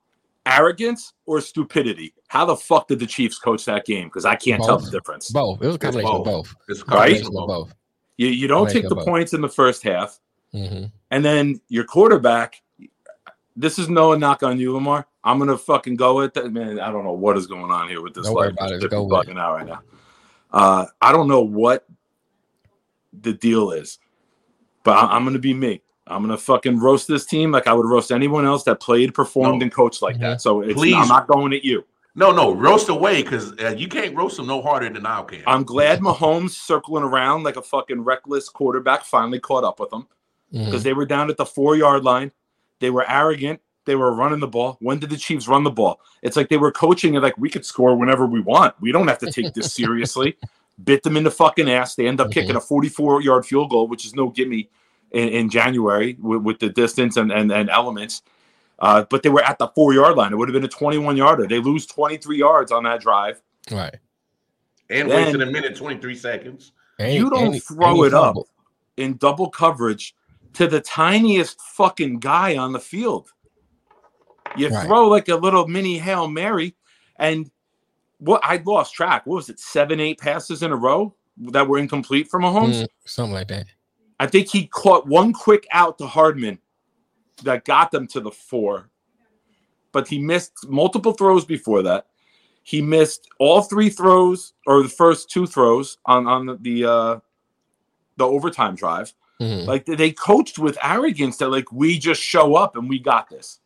arrogance 0.46 1.12
or 1.26 1.42
stupidity? 1.42 2.14
How 2.28 2.46
the 2.46 2.56
fuck 2.56 2.88
did 2.88 2.98
the 2.98 3.06
Chiefs 3.06 3.38
coach 3.38 3.66
that 3.66 3.84
game? 3.84 4.08
Because 4.08 4.24
I 4.24 4.36
can't 4.36 4.64
tell 4.64 4.78
the 4.78 4.90
difference. 4.90 5.28
Both. 5.30 5.60
It 5.60 5.66
was 5.66 5.76
a 5.76 5.78
combination 5.78 6.14
of 6.16 6.24
both. 6.24 6.46
both. 6.46 6.56
It's 6.70 6.80
a 6.80 6.84
Right? 6.84 6.88
combination 6.88 7.24
Combination 7.24 7.26
of 7.26 7.42
of 7.42 7.46
both. 7.48 7.68
both. 7.68 7.76
You 8.16 8.28
you 8.28 8.48
don't 8.48 8.70
take 8.70 8.88
the 8.88 8.94
both. 8.94 9.04
points 9.04 9.34
in 9.34 9.42
the 9.42 9.50
first 9.50 9.82
half, 9.82 10.18
hmm 10.52 10.84
and 11.10 11.22
then 11.22 11.60
your 11.68 11.84
quarterback. 11.84 12.62
This 13.54 13.78
is 13.78 13.90
no 13.90 14.14
knock 14.14 14.42
on 14.42 14.58
you, 14.58 14.72
Lamar. 14.72 15.06
I'm 15.22 15.38
gonna 15.38 15.58
fucking 15.58 15.96
go 15.96 16.16
with 16.16 16.32
that, 16.34 16.54
man. 16.54 16.80
I 16.80 16.90
don't 16.90 17.04
know 17.04 17.12
what 17.12 17.36
is 17.36 17.46
going 17.46 17.70
on 17.70 17.88
here 17.90 18.00
with 18.00 18.14
this 18.14 18.24
Don't 18.24 18.34
worry 18.34 18.48
about 18.48 18.72
it. 18.72 18.80
Go 18.80 19.06
different 19.06 19.08
with 19.10 19.28
it. 19.28 19.36
out 19.38 19.54
right 19.56 19.66
now. 19.66 19.82
Uh, 20.50 20.86
I 21.02 21.12
don't 21.12 21.28
know 21.28 21.42
what 21.42 21.84
the 23.22 23.32
deal 23.32 23.70
is, 23.72 23.98
but 24.84 24.96
I- 24.96 25.14
I'm 25.16 25.24
gonna 25.24 25.38
be 25.38 25.54
me. 25.54 25.82
I'm 26.06 26.22
gonna 26.22 26.38
fucking 26.38 26.78
roast 26.80 27.06
this 27.08 27.26
team 27.26 27.52
like 27.52 27.66
I 27.66 27.74
would 27.74 27.86
roast 27.86 28.10
anyone 28.10 28.46
else 28.46 28.62
that 28.64 28.80
played, 28.80 29.12
performed, 29.14 29.58
No. 29.60 29.62
and 29.64 29.72
coached 29.72 30.00
like 30.02 30.16
Mhm. 30.16 30.20
that. 30.20 30.40
So 30.40 30.62
it's, 30.62 30.74
Please. 30.74 30.94
I'm 30.96 31.08
not 31.08 31.26
going 31.28 31.52
at 31.52 31.64
you. 31.64 31.84
No, 32.14 32.32
no, 32.32 32.52
roast 32.54 32.88
away 32.88 33.22
because 33.22 33.52
uh, 33.62 33.74
you 33.76 33.86
can't 33.86 34.16
roast 34.16 34.38
them 34.38 34.46
no 34.46 34.60
harder 34.62 34.88
than 34.88 35.06
I 35.06 35.22
can. 35.22 35.42
I'm 35.46 35.62
glad 35.64 36.00
Mahomes 36.00 36.50
circling 36.50 37.04
around 37.04 37.44
like 37.44 37.56
a 37.56 37.62
fucking 37.62 38.02
reckless 38.02 38.48
quarterback 38.48 39.04
finally 39.04 39.38
caught 39.38 39.64
up 39.64 39.78
with 39.80 39.90
them 39.90 40.06
Mm-hmm. 40.52 40.64
because 40.64 40.82
they 40.82 40.94
were 40.94 41.04
down 41.04 41.28
at 41.28 41.36
the 41.36 41.44
four 41.46 41.76
yard 41.76 42.04
line. 42.04 42.32
They 42.80 42.88
were 42.90 43.04
arrogant. 43.08 43.60
They 43.84 43.94
were 43.96 44.12
running 44.12 44.40
the 44.40 44.48
ball. 44.48 44.78
When 44.80 44.98
did 44.98 45.10
the 45.10 45.16
Chiefs 45.18 45.46
run 45.46 45.62
the 45.62 45.70
ball? 45.70 46.00
It's 46.22 46.36
like 46.36 46.48
they 46.48 46.56
were 46.56 46.72
coaching 46.72 47.14
it 47.14 47.22
like 47.22 47.36
we 47.38 47.50
could 47.50 47.64
score 47.66 47.94
whenever 47.94 48.24
we 48.26 48.40
want. 48.40 48.74
We 48.80 48.90
don't 48.92 49.08
have 49.08 49.18
to 49.18 49.30
take 49.30 49.52
this 49.54 49.72
seriously. 49.74 50.36
Bit 50.84 51.02
them 51.02 51.16
in 51.16 51.24
the 51.24 51.30
fucking 51.30 51.68
ass. 51.70 51.94
They 51.96 52.06
end 52.06 52.20
up 52.20 52.30
kicking 52.30 52.54
a 52.56 52.60
44 52.60 53.22
yard 53.22 53.44
field 53.46 53.70
goal, 53.70 53.88
which 53.88 54.04
is 54.06 54.14
no 54.14 54.28
gimme 54.30 54.68
in, 55.10 55.28
in 55.28 55.50
January 55.50 56.16
with, 56.20 56.42
with 56.42 56.58
the 56.60 56.68
distance 56.68 57.16
and, 57.16 57.32
and, 57.32 57.50
and 57.50 57.68
elements. 57.68 58.22
Uh, 58.78 59.04
but 59.10 59.22
they 59.24 59.28
were 59.28 59.42
at 59.42 59.58
the 59.58 59.66
four 59.74 59.92
yard 59.92 60.16
line. 60.16 60.32
It 60.32 60.36
would 60.36 60.48
have 60.48 60.52
been 60.54 60.64
a 60.64 60.68
21 60.68 61.16
yarder. 61.16 61.48
They 61.48 61.58
lose 61.58 61.84
23 61.86 62.38
yards 62.38 62.70
on 62.70 62.84
that 62.84 63.00
drive. 63.00 63.42
Right. 63.72 63.96
and 64.88 65.10
then- 65.10 65.24
wasted 65.24 65.42
a 65.42 65.46
minute, 65.46 65.74
23 65.76 66.14
seconds. 66.14 66.72
And 67.00 67.12
You 67.14 67.28
don't 67.30 67.54
and 67.54 67.62
throw 67.62 67.86
and 67.88 67.96
he 67.96 68.02
it 68.06 68.14
up. 68.14 68.36
in 68.96 69.16
double 69.18 69.50
coverage 69.50 70.14
to 70.54 70.66
the 70.68 70.80
tiniest 70.80 71.60
fucking 71.60 72.18
guy 72.20 72.56
on 72.56 72.72
the 72.72 72.80
field. 72.80 73.30
You 74.56 74.68
Right. 74.68 74.86
throw 74.86 75.08
like 75.08 75.28
a 75.28 75.36
little 75.36 75.66
mini 75.68 75.98
Hail 75.98 76.26
Mary, 76.28 76.74
and 77.16 77.50
what 78.18 78.40
I 78.44 78.62
lost 78.64 78.94
track. 78.94 79.26
What 79.26 79.36
was 79.36 79.48
it? 79.48 79.58
Seven, 79.60 80.00
eight 80.00 80.18
passes 80.18 80.62
in 80.62 80.70
a 80.72 80.76
row 80.76 81.14
that 81.38 81.66
were 81.66 81.78
incomplete 81.78 82.28
for 82.28 82.40
Mahomes. 82.40 82.82
Mm, 82.82 82.88
something 83.04 83.32
like 83.34 83.48
that. 83.48 83.66
I 84.20 84.26
think 84.26 84.48
he 84.50 84.66
caught 84.66 85.06
one 85.06 85.32
quick 85.32 85.66
out 85.72 85.98
to 85.98 86.06
Hardman 86.06 86.58
that 87.44 87.64
got 87.64 87.90
them 87.92 88.06
to 88.08 88.20
the 88.20 88.32
four, 88.32 88.90
but 89.92 90.08
he 90.08 90.18
missed 90.18 90.68
multiple 90.68 91.12
throws 91.12 91.44
before 91.44 91.82
that. 91.82 92.06
He 92.64 92.82
missed 92.82 93.28
all 93.38 93.62
three 93.62 93.88
throws 93.88 94.52
or 94.66 94.82
the 94.82 94.88
first 94.88 95.30
two 95.30 95.46
throws 95.46 95.98
on 96.04 96.26
on 96.26 96.46
the 96.46 96.56
the, 96.60 96.84
uh, 96.84 97.20
the 98.16 98.26
overtime 98.26 98.74
drive. 98.74 99.14
Mhm. 99.40 99.66
Like 99.66 99.86
they- 99.86 99.94
they 99.94 100.10
coached 100.10 100.58
with 100.58 100.76
arrogance 100.82 101.36
that 101.36 101.48
like 101.50 101.70
we 101.70 101.96
just 101.98 102.20
show 102.20 102.56
up 102.56 102.76
and 102.76 102.88
we 102.88 102.98
got 102.98 103.28
this. 103.30 103.60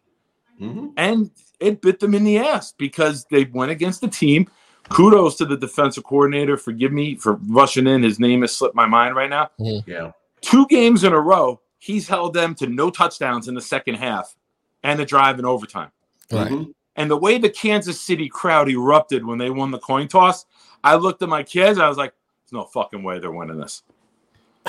Mhm. 0.61 0.93
And 0.99 1.31
it 1.63 1.81
bit 1.81 2.01
them 2.01 2.15
in 2.15 2.25
the 2.25 2.39
ass 2.39 2.73
because 2.77 3.25
they 3.31 3.45
went 3.45 3.71
against 3.71 4.01
the 4.01 4.09
team. 4.09 4.51
Kudos 4.89 5.37
to 5.37 5.47
the 5.47 5.57
defensive 5.57 6.05
coordinator. 6.05 6.57
Forgive 6.57 6.93
me 6.93 7.15
for 7.15 7.35
rushing 7.49 7.87
in. 7.87 8.03
His 8.03 8.19
name 8.19 8.43
has 8.43 8.55
slipped 8.55 8.75
my 8.75 8.87
mind 8.87 9.15
right 9.15 9.31
now. 9.31 9.51
Yeah. 9.59 10.11
Two 10.41 10.67
games 10.67 11.05
in 11.05 11.13
a 11.13 11.21
row, 11.21 11.61
he's 11.79 12.09
held 12.09 12.35
them 12.35 12.55
to 12.57 12.67
no 12.67 12.91
touchdowns 12.91 13.49
in 13.49 13.55
the 13.55 13.61
second 13.61 13.95
half 13.95 14.35
and 14.83 15.01
a 15.01 15.05
drive 15.05 15.39
in 15.39 15.45
overtime. 15.45 15.91
Right. 16.31 16.51
Mhm. 16.51 16.75
And 16.97 17.11
the 17.11 17.17
way 17.17 17.39
the 17.39 17.49
Kansas 17.49 18.01
City 18.01 18.29
crowd 18.29 18.69
erupted 18.69 19.25
when 19.25 19.39
they 19.39 19.51
won 19.51 19.71
the 19.71 19.79
coin 19.79 20.09
toss, 20.09 20.45
I 20.85 20.97
looked 20.97 21.23
at 21.23 21.29
my 21.29 21.43
kids. 21.43 21.79
I 21.79 21.89
was 21.89 21.97
like, 21.97 22.13
"There's 22.45 22.53
no 22.53 22.65
fucking 22.65 23.03
way 23.03 23.19
they're 23.19 23.31
winning 23.31 23.59
this. 23.59 23.83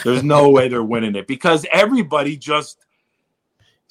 There's 0.03 0.23
no 0.23 0.49
way 0.49 0.67
they're 0.69 0.83
winning 0.83 1.15
it 1.15 1.27
because 1.27 1.65
everybody 1.71 2.37
just 2.37 2.79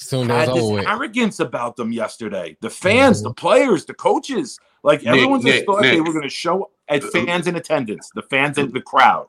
Soon 0.02 0.28
had 0.28 0.48
as 0.48 0.54
this 0.54 0.62
over 0.64 0.80
arrogance 0.88 1.40
about 1.40 1.76
them 1.76 1.92
yesterday. 1.92 2.56
The 2.60 2.70
fans, 2.70 3.22
the 3.22 3.32
players, 3.32 3.84
the 3.84 3.94
coaches, 3.94 4.58
like 4.82 5.00
Nick, 5.02 5.08
everyone 5.14 5.40
just 5.40 5.58
Nick, 5.58 5.66
thought 5.66 5.82
they 5.82 6.00
were 6.00 6.12
going 6.12 6.22
to 6.22 6.28
show 6.28 6.70
as 6.88 7.04
Uh, 7.04 7.10
fans 7.10 7.46
in 7.46 7.56
attendance, 7.56 8.10
the 8.14 8.22
fans 8.22 8.58
in 8.58 8.70
the 8.72 8.80
crowd. 8.80 9.28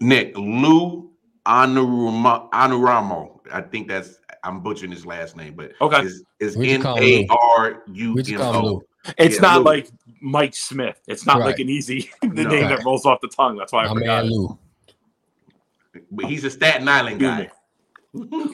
Nick 0.00 0.36
Lou 0.36 1.10
Anarumo, 1.46 2.50
Anarumo. 2.50 3.40
I 3.52 3.60
think 3.62 3.88
that's 3.88 4.18
I'm 4.42 4.60
butchering 4.60 4.90
his 4.90 5.04
last 5.04 5.36
name, 5.36 5.54
but 5.54 5.72
Okay. 5.80 6.00
is 6.02 6.24
is 6.38 6.56
We 6.56 6.66
just 6.66 6.74
N 6.76 6.82
call 6.82 6.96
him 6.96 7.02
A 7.04 7.26
Lou. 7.28 7.36
R 7.58 7.82
U 7.92 8.14
We 8.14 8.22
just 8.22 8.34
M 8.34 8.40
call 8.40 8.54
him 8.54 8.64
O. 8.64 8.68
Lou. 8.68 8.82
It's 9.18 9.36
Yeah, 9.36 9.40
not 9.42 9.58
Lou. 9.58 9.64
like 9.64 9.90
Mike 10.20 10.54
Smith. 10.54 11.00
It's 11.06 11.26
not 11.26 11.40
like 11.40 11.58
an 11.58 11.68
easy 11.68 12.10
the 12.22 12.28
No. 12.44 12.50
name 12.50 12.62
Right. 12.64 12.68
that 12.76 12.84
rolls 12.84 13.04
off 13.06 13.20
the 13.20 13.28
tongue. 13.28 13.56
That's 13.56 13.72
why 13.72 13.84
I 13.84 13.88
My 13.88 13.94
forgot. 14.00 14.24
man. 14.24 14.32
Lou. 14.32 14.58
But 16.10 16.26
he's 16.26 16.44
a 16.44 16.50
Staten 16.50 16.88
Island 16.88 17.20
guy. 17.20 17.50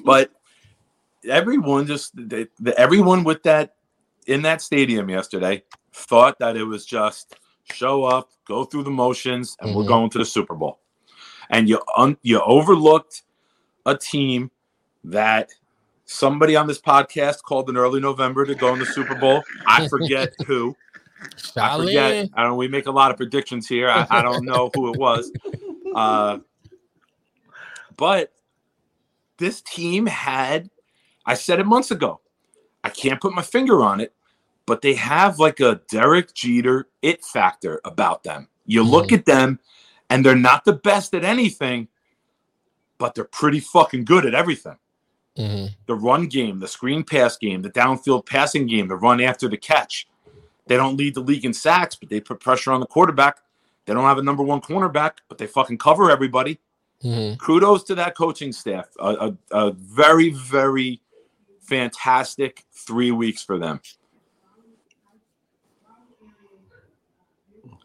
But 0.05 0.31
everyone 1.29 1.87
just 1.87 2.13
they, 2.17 2.47
the, 2.61 2.79
everyone 2.79 3.25
with 3.25 3.43
that 3.45 3.75
in 4.27 4.43
that 4.43 4.61
stadium 4.63 5.09
yesterday 5.09 5.63
thought 5.93 6.39
that 6.39 6.57
it 6.57 6.65
was 6.65 6.85
just 6.85 7.37
show 7.73 8.05
up, 8.05 8.31
go 8.47 8.65
through 8.65 8.83
the 8.85 8.91
motions, 8.91 9.57
and 9.61 9.75
we're 9.75 9.85
Mhm. 9.85 9.89
going 9.89 10.11
to 10.11 10.19
the 10.19 10.25
Super 10.25 10.55
Bowl. 10.55 10.81
And 11.51 11.69
you 11.69 11.81
un, 11.97 12.17
you 12.23 12.41
overlooked 12.41 13.23
a 13.87 13.97
team 13.97 14.51
that 15.05 15.51
somebody 16.07 16.57
on 16.57 16.67
this 16.67 16.81
podcast 16.81 17.43
called 17.43 17.69
in 17.71 17.77
early 17.77 18.01
November 18.01 18.45
to 18.45 18.55
go 18.55 18.73
in 18.73 18.79
the 18.79 18.87
Super 18.87 19.15
Bowl. 19.15 19.43
I 19.67 19.89
forget 19.89 20.33
who. 20.47 20.77
I 21.57 21.77
forget. 21.79 22.29
I 22.35 22.43
don't. 22.43 22.57
We 22.57 22.69
make 22.69 22.87
a 22.87 22.91
lot 22.91 23.11
of 23.11 23.17
predictions 23.17 23.67
here. 23.69 23.89
I, 23.89 24.07
I 24.11 24.23
don't 24.23 24.45
know 24.45 24.71
who 24.75 24.93
it 24.93 24.99
was. 24.99 25.31
Uh, 25.95 26.41
but 27.97 28.33
this 29.39 29.63
team 29.63 30.05
had. 30.05 30.69
I 31.27 31.35
said 31.35 31.61
it 31.61 31.67
months 31.67 31.91
ago. 31.91 32.21
I 32.85 32.89
can't 32.91 33.21
put 33.21 33.35
my 33.35 33.43
finger 33.43 33.83
on 33.83 34.01
it, 34.01 34.15
but 34.65 34.81
they 34.81 34.95
have 34.95 35.39
like 35.39 35.61
a 35.61 35.81
Derek 35.89 36.33
Jeter 36.35 36.89
it 37.03 37.25
factor 37.25 37.81
about 37.85 38.23
them. 38.23 38.49
You 38.65 38.83
look 38.83 39.13
at 39.13 39.27
them, 39.27 39.59
and 40.11 40.25
they're 40.25 40.37
not 40.37 40.65
the 40.65 40.73
best 40.73 41.15
at 41.15 41.25
anything, 41.25 41.89
but 42.99 43.15
they're 43.15 43.25
pretty 43.25 43.61
fucking 43.61 44.05
good 44.05 44.25
at 44.27 44.35
everything. 44.35 44.77
Mhm. 45.37 45.75
the 45.87 45.95
run 45.95 46.29
game, 46.29 46.61
the 46.61 46.67
screen 46.67 47.05
pass 47.05 47.37
game, 47.37 47.61
the 47.61 47.69
downfield 47.71 48.25
passing 48.25 48.67
game, 48.67 48.89
the 48.89 48.97
run 48.97 49.21
after 49.21 49.49
the 49.49 49.57
catch. 49.59 50.09
They 50.67 50.79
don't 50.79 50.97
lead 50.97 51.15
the 51.15 51.21
league 51.21 51.45
in 51.45 51.53
sacks, 51.53 51.95
but 51.95 52.09
they 52.09 52.21
put 52.21 52.41
pressure 52.41 52.73
on 52.73 52.81
the 52.81 52.87
quarterback. 52.87 53.37
They 53.85 53.93
don't 53.93 54.05
have 54.05 54.17
a 54.17 54.23
number 54.23 54.43
one 54.43 54.63
cornerback, 54.63 55.19
but 55.29 55.37
they 55.37 55.47
fucking 55.47 55.77
cover 55.77 56.11
everybody. 56.11 56.59
Mhm. 57.05 57.37
Kudos 57.39 57.83
to 57.85 57.95
that 57.97 58.17
coaching 58.17 58.51
staff. 58.51 58.87
A, 58.99 59.35
a, 59.53 59.67
a 59.67 59.73
very, 59.73 60.31
very 60.31 61.03
fantastic 61.67 62.65
three 62.73 63.11
weeks 63.11 63.43
for 63.43 63.59
them. 63.59 63.81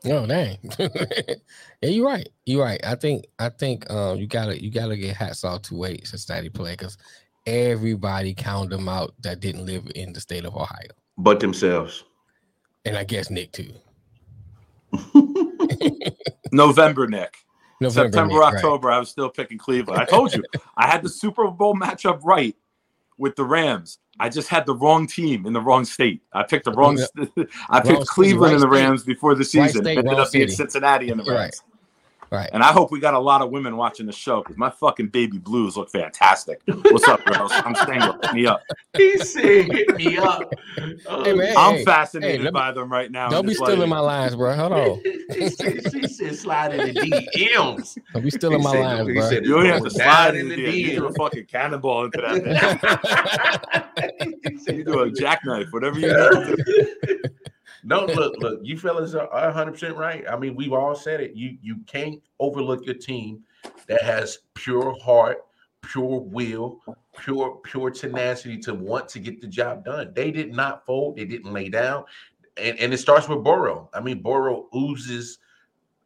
No, 0.04 0.26
dang. 0.26 0.58
yeah, 0.80 1.36
you're 1.82 2.08
right. 2.08 2.28
You're 2.46 2.64
right. 2.64 2.80
I 2.84 2.96
think 2.96 3.26
I 3.38 3.50
think 3.50 3.90
um 3.92 4.18
you 4.18 4.26
gotta 4.28 4.62
you 4.62 4.72
gotta 4.72 4.98
get 4.98 5.16
hats 5.16 5.44
off 5.44 5.62
to 5.64 5.76
wait 5.76 6.08
Cincinnati 6.08 6.50
play 6.50 6.72
because 6.72 6.98
everybody 7.46 8.34
counted 8.34 8.72
them 8.72 8.90
out 8.90 9.14
that 9.22 9.40
didn't 9.40 9.66
live 9.66 9.92
in 9.94 10.14
the 10.14 10.20
state 10.20 10.46
of 10.46 10.56
Ohio. 10.56 10.90
But 11.18 11.40
themselves. 11.40 12.04
And 12.84 12.98
I 12.98 13.04
guess 13.04 13.30
Nick 13.30 13.52
too. 13.52 13.72
November, 16.52 17.08
Nick. 17.08 17.38
November, 17.80 18.12
September, 18.12 18.34
Nick, 18.34 18.42
right. 18.42 18.56
October, 18.56 18.92
I 18.92 19.00
was 19.00 19.10
still 19.10 19.30
picking 19.30 19.58
Cleveland. 19.58 20.02
I 20.02 20.06
told 20.06 20.34
you, 20.34 20.44
I 20.78 20.88
had 20.88 21.04
the 21.04 21.10
Super 21.10 21.50
Bowl 21.50 21.76
matchup 21.76 22.22
right 22.24 22.56
with 23.22 23.36
the 23.36 23.46
Rams. 23.46 24.00
I 24.20 24.28
just 24.30 24.50
had 24.50 24.66
the 24.66 24.76
wrong 24.76 25.08
team 25.08 25.46
in 25.46 25.54
the 25.54 25.62
wrong 25.62 25.86
state. 25.86 26.22
I 26.34 26.44
picked 26.44 26.66
the 26.66 26.74
wrong. 26.74 26.98
st- 26.98 27.30
I 27.70 27.80
picked 27.80 28.00
city, 28.00 28.06
Cleveland 28.10 28.56
and 28.56 28.62
the 28.64 28.68
right 28.68 28.80
state. 28.80 28.88
Rams 28.88 29.04
before 29.04 29.36
the 29.36 29.46
season. 29.46 29.84
state, 29.84 29.98
Ended 30.00 30.20
up 30.20 30.32
being 30.32 30.48
city. 30.48 30.56
Cincinnati 30.56 31.10
and 31.12 31.20
the 31.20 31.24
Right. 31.24 31.40
Rams. 31.40 31.64
Right. 32.32 32.50
And 32.54 32.64
I 32.64 32.72
hope 32.72 32.92
we 32.94 33.02
got 33.02 33.14
a 33.14 33.20
lot 33.20 33.42
of 33.42 33.50
women 33.52 33.76
watching 33.76 34.06
the 34.06 34.14
show 34.14 34.42
because 34.42 34.56
my 34.56 34.70
fucking 34.70 35.10
baby 35.10 35.38
blues 35.38 35.76
look 35.76 35.90
fantastic. 35.90 36.62
What's 36.66 37.06
up, 37.06 37.24
girls? 37.26 37.52
I'm 37.54 37.76
single. 37.76 38.14
Hit 38.24 38.34
me 38.34 38.46
up. 38.48 38.62
He 38.96 39.18
said, 39.18 39.66
"Hit 39.70 39.96
me 39.98 40.18
up." 40.18 40.50
Oh, 41.10 41.26
Hey, 41.26 41.34
man. 41.34 41.54
I'm 41.58 41.76
hey, 41.76 41.84
fascinated 41.86 42.38
hey, 42.40 42.44
let 42.46 42.54
me- 42.54 42.60
by 42.60 42.72
them 42.72 42.90
right 42.90 43.12
now. 43.12 43.28
Don't 43.30 43.46
be 43.46 43.54
stealing 43.54 43.80
like- 43.82 43.90
my 43.90 44.00
lines, 44.00 44.36
bro. 44.38 44.56
Hold 44.56 44.72
on. 44.72 45.02
she, 45.34 45.50
said, 45.50 45.92
she 45.92 46.34
"Slide 46.34 46.74
in 46.74 46.94
the 46.94 47.02
DMs." 47.02 47.98
Don't 48.14 48.24
be 48.24 48.30
stealing 48.32 48.64
my 48.64 48.72
said- 48.72 48.80
lines, 48.80 49.14
bro. 49.14 49.30
said- 49.30 49.46
You 49.46 49.52
don't 49.56 49.66
have 49.66 49.84
to 49.84 49.90
slide 49.90 50.36
in 50.36 50.42
in 50.42 50.50
the 50.50 50.56
the 50.56 50.66
DM. 50.68 50.74
You 50.88 50.96
do 51.00 51.06
a 51.08 51.14
fucking 51.14 51.46
cannonball 51.48 52.06
into 52.06 52.22
that. 52.22 53.92
thing. 54.20 54.38
You 54.78 54.84
do 54.86 55.00
a 55.02 55.12
jackknife, 55.12 55.68
whatever 55.72 56.00
you 56.00 56.08
do. 56.08 57.24
No, 57.84 58.06
look, 58.06 58.38
look, 58.38 58.60
you 58.64 58.78
fellas 58.78 59.16
are 59.16 59.28
100 59.32 59.72
percent 59.72 59.98
right. 59.98 60.24
I 60.30 60.38
mean, 60.38 60.56
we've 60.56 60.74
all 60.74 60.96
said 60.96 61.22
it. 61.22 61.36
You 61.36 61.58
you 61.62 61.78
can't 61.88 62.22
overlook 62.40 62.86
your 62.86 62.96
team 62.96 63.44
that 63.88 64.02
has 64.04 64.40
pure 64.54 64.96
heart, 65.00 65.46
pure 65.82 66.20
will, 66.20 66.82
pure 67.18 67.60
pure 67.64 67.90
tenacity 67.90 68.58
to 68.60 68.74
want 68.74 69.10
to 69.10 69.20
get 69.20 69.42
the 69.42 69.48
job 69.48 69.86
done. 69.86 70.12
They 70.14 70.32
did 70.32 70.54
not 70.54 70.86
fold. 70.86 71.18
They 71.18 71.26
didn't 71.26 71.54
lay 71.54 71.70
down, 71.70 72.06
and 72.58 72.78
and 72.80 72.94
it 72.94 72.98
starts 73.00 73.28
with 73.28 73.44
Burrow. 73.44 73.90
I 73.94 74.00
mean, 74.00 74.22
Burrow 74.22 74.68
oozes. 74.76 75.40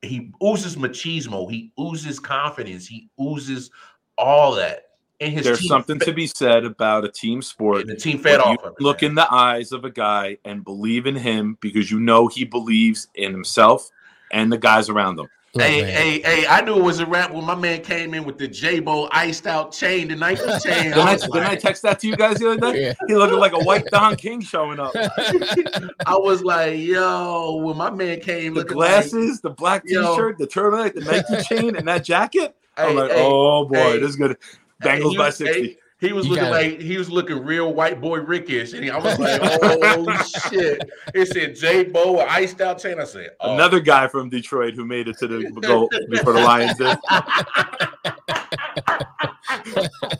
He 0.02 0.32
oozes 0.44 0.76
machismo. 0.76 1.50
He 1.50 1.72
oozes 1.80 2.20
confidence. 2.20 2.86
He 2.86 3.10
oozes 3.20 3.72
all 4.18 4.54
that. 4.56 4.85
And 5.22 5.32
his 5.32 5.46
There's 5.46 5.68
something 5.68 5.98
fed- 6.00 6.08
to 6.08 6.14
be 6.14 6.28
said 6.28 6.66
about 6.66 7.06
a 7.06 7.10
team 7.10 7.42
sport. 7.42 7.82
and 7.82 7.90
the 7.90 7.96
team 7.96 8.20
fed 8.20 8.40
off 8.42 8.62
of 8.64 8.74
it. 8.78 8.82
look 8.82 9.02
man. 9.02 9.12
in 9.12 9.16
the 9.16 9.34
eyes 9.34 9.72
of 9.72 9.86
a 9.86 9.90
guy 9.90 10.38
and 10.44 10.64
believe 10.64 11.06
in 11.08 11.16
him 11.16 11.58
because 11.62 11.90
you 11.90 12.00
know 12.00 12.28
he 12.28 12.44
believes 12.44 13.08
in 13.16 13.32
himself 13.32 13.90
and 14.32 14.52
the 14.52 14.58
guys 14.58 14.90
around 14.90 15.18
him. 15.20 15.28
Look, 15.54 15.64
Hey, 15.64 15.84
man. 15.84 15.90
hey, 15.94 16.20
hey! 16.22 16.48
I 16.48 16.60
knew 16.60 16.76
it 16.76 16.84
was 16.84 17.00
a 17.00 17.06
rap 17.06 17.32
when 17.32 17.46
my 17.46 17.56
man 17.56 17.80
came 17.82 18.14
in 18.14 18.26
with 18.26 18.38
the 18.38 18.46
J-Bo 18.46 19.08
iced 19.14 19.48
out 19.48 19.72
chain, 19.72 20.10
the 20.10 20.16
Nike 20.18 20.42
chain. 20.66 20.92
Didn't 20.92 20.98
I, 21.00 21.14
was 21.14 21.22
didn't 21.22 21.44
I 21.48 21.56
text 21.56 21.82
that 21.84 21.98
to 22.02 22.08
you 22.10 22.18
guys 22.18 22.40
the 22.40 22.52
other 22.52 22.74
day? 22.74 22.82
Yeah. 22.88 22.94
He 23.08 23.16
looked 23.16 23.32
like 23.36 23.54
a 23.54 23.60
white 23.64 23.86
Don 23.86 24.18
King 24.18 24.42
showing 24.42 24.82
up. 24.82 24.92
I 26.06 26.18
was 26.18 26.44
like, 26.44 26.78
yo, 26.80 27.56
when 27.64 27.78
my 27.78 27.90
man 27.90 28.20
came 28.20 28.54
with 28.54 28.68
The 28.68 28.76
looking 28.76 28.78
glasses, 28.78 29.40
the 29.40 29.50
black 29.52 29.86
T-shirt, 29.86 30.38
the 30.38 30.46
turtleneck, 30.48 30.94
the 30.94 31.02
Nike 31.02 31.44
chain, 31.48 31.78
and 31.78 31.88
that 31.88 32.04
jacket. 32.04 32.54
like, 32.78 32.90
I'm 32.90 32.96
like, 32.98 33.12
hey, 33.12 33.24
oh 33.26 33.66
boy, 33.66 33.76
hey, 33.78 34.00
this 34.00 34.10
is 34.10 34.16
good. 34.18 34.38
Hey, 34.86 35.00
Bengals 35.00 35.12
he 35.12 35.18
by 35.18 35.26
was- 35.28 35.38
hey, 35.40 35.46
60. 35.46 35.78
he 36.00 36.14
was 36.14 36.26
You 36.26 36.32
looking 36.32 36.46
gotta- 36.52 36.70
like 36.70 36.80
he 36.82 36.98
was 36.98 37.10
looking 37.10 37.44
real 37.44 37.74
white 37.74 38.00
boy 38.02 38.20
Rickish, 38.20 38.74
and 38.74 38.84
he, 38.84 38.90
I 38.92 38.98
was 38.98 39.18
like, 39.20 39.40
oh 39.44 40.24
shit! 40.50 40.82
It 41.14 41.28
said 41.30 41.56
J-Bo 41.56 42.14
with 42.14 42.28
iced 42.30 42.62
out 42.62 42.80
chain. 42.80 43.00
I 43.00 43.06
said, 43.06 43.32
oh. 43.40 43.54
Another 43.56 43.80
guy 43.80 44.08
from 44.08 44.30
Detroit 44.30 44.74
who 44.76 44.86
made 44.86 45.08
it 45.08 45.18
to 45.20 45.28
the 45.28 45.50
goal 45.62 45.90
before 46.10 46.34
the 46.34 46.42
Lions 46.42 46.78
did. 46.78 46.98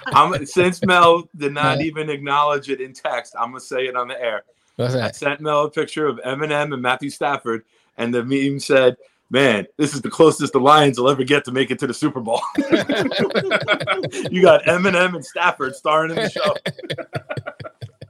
I'm, 0.08 0.46
since 0.46 0.84
Mel 0.86 1.30
did 1.36 1.54
not 1.54 1.80
Yeah. 1.80 1.86
even 1.86 2.10
acknowledge 2.10 2.70
it 2.70 2.82
in 2.82 2.94
text, 2.94 3.36
I'm 3.40 3.50
gonna 3.50 3.60
say 3.60 3.86
it 3.88 3.96
on 3.96 4.08
the 4.08 4.20
air. 4.22 4.44
What's 4.78 4.96
I 4.96 5.12
sent 5.12 5.42
Mel 5.42 5.66
a 5.66 5.70
picture 5.72 6.08
of 6.08 6.18
Eminem 6.26 6.74
and 6.74 6.82
Matthew 6.82 7.10
Stafford, 7.10 7.64
and 7.98 8.14
the 8.14 8.24
meme 8.24 8.60
said, 8.60 8.98
"Man, 9.36 9.68
this 9.76 9.94
is 9.94 10.02
the 10.02 10.10
closest 10.10 10.54
the 10.54 10.62
Lions 10.62 10.98
will 10.98 11.10
ever 11.10 11.26
get 11.26 11.44
to 11.44 11.52
make 11.52 11.70
it 11.70 11.78
to 11.80 11.88
the 11.88 11.94
Super 11.94 12.22
Bowl." 12.22 12.40
you 12.58 14.42
got 14.42 14.64
Eminem 14.64 15.14
and 15.14 15.26
Stafford 15.26 15.76
starring 15.76 16.12
in 16.12 16.16
the 16.16 16.30
show. 16.30 16.56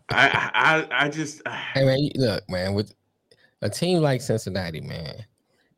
I, 0.10 0.52
I, 0.54 1.06
I 1.06 1.10
just, 1.10 1.42
uh, 1.48 1.50
Hey 1.50 1.84
man, 1.84 2.10
look, 2.14 2.48
man, 2.48 2.76
with 2.76 2.94
a 3.64 3.72
team 3.72 4.04
like 4.04 4.22
Cincinnati, 4.22 4.82
man, 4.82 5.26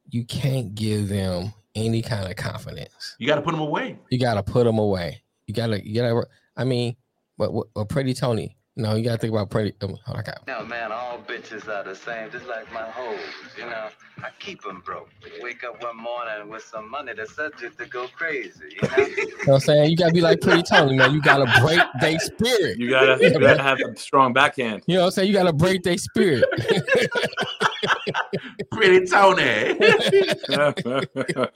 you 0.10 0.26
can't 0.26 0.76
give 0.76 1.08
them 1.08 1.54
any 1.76 2.02
kind 2.02 2.30
of 2.30 2.36
confidence. 2.36 3.16
you 3.18 3.26
got 3.26 3.36
to 3.36 3.42
put 3.42 3.52
them 3.52 3.62
away. 3.62 3.98
You 4.10 4.20
gotta 4.20 4.44
put 4.44 4.66
them 4.66 4.80
away. 4.80 5.24
You 5.46 5.54
gotta, 5.54 5.88
you 5.88 5.96
gotta. 5.96 6.28
I 6.58 6.66
mean, 6.66 6.98
but 7.38 7.54
what, 7.54 7.68
what 7.72 7.88
Pretty 7.88 8.14
Tony? 8.14 8.57
No, 8.80 8.94
you 8.94 9.04
gotta 9.04 9.18
think 9.18 9.34
about 9.34 9.50
Pretty. 9.50 9.74
Um, 9.82 9.98
hold 10.06 10.08
on, 10.08 10.18
I 10.18 10.22
got- 10.22 10.46
Now, 10.46 10.62
man, 10.62 10.92
all 10.92 11.18
bitches 11.28 11.68
are 11.68 11.84
the 11.84 11.96
same, 11.96 12.30
just 12.32 12.46
like 12.46 12.72
my 12.72 12.84
hoes. 12.84 13.18
You 13.58 13.66
know, 13.66 13.88
I 14.20 14.30
keep 14.40 14.62
them 14.62 14.84
broke. 14.86 15.10
Wake 15.42 15.64
up 15.64 15.82
one 15.82 15.98
morning 15.98 16.48
with 16.48 16.62
some 16.64 16.88
money, 16.90 17.14
the 17.14 17.26
subject 17.26 17.80
to 17.80 17.88
go 17.88 18.08
crazy. 18.16 18.78
You 18.82 18.88
know. 18.88 18.96
You 19.08 19.26
know 19.26 19.34
what 19.46 19.54
I'm 19.56 19.60
saying? 19.62 19.90
You 19.92 19.98
gotta 19.98 20.14
be 20.14 20.22
like 20.22 20.42
Pretty 20.42 20.62
Tony, 20.62 20.96
man. 20.96 21.12
You 21.14 21.22
gotta 21.22 21.46
break 21.62 21.80
their 22.02 22.20
spirit. 22.20 22.78
You 22.78 22.90
gotta, 22.92 23.18
you 23.24 23.32
gotta 23.40 23.62
have 23.64 23.80
a 23.80 23.96
strong 23.98 24.32
backhand. 24.34 24.84
You 24.86 24.96
know 24.96 25.02
what 25.02 25.06
I'm 25.08 25.12
saying? 25.12 25.28
You 25.30 25.34
gotta 25.34 25.54
break 25.54 25.82
their 25.84 25.98
spirit. 25.98 26.44
Pretty 28.72 29.06
Tony. 29.08 29.78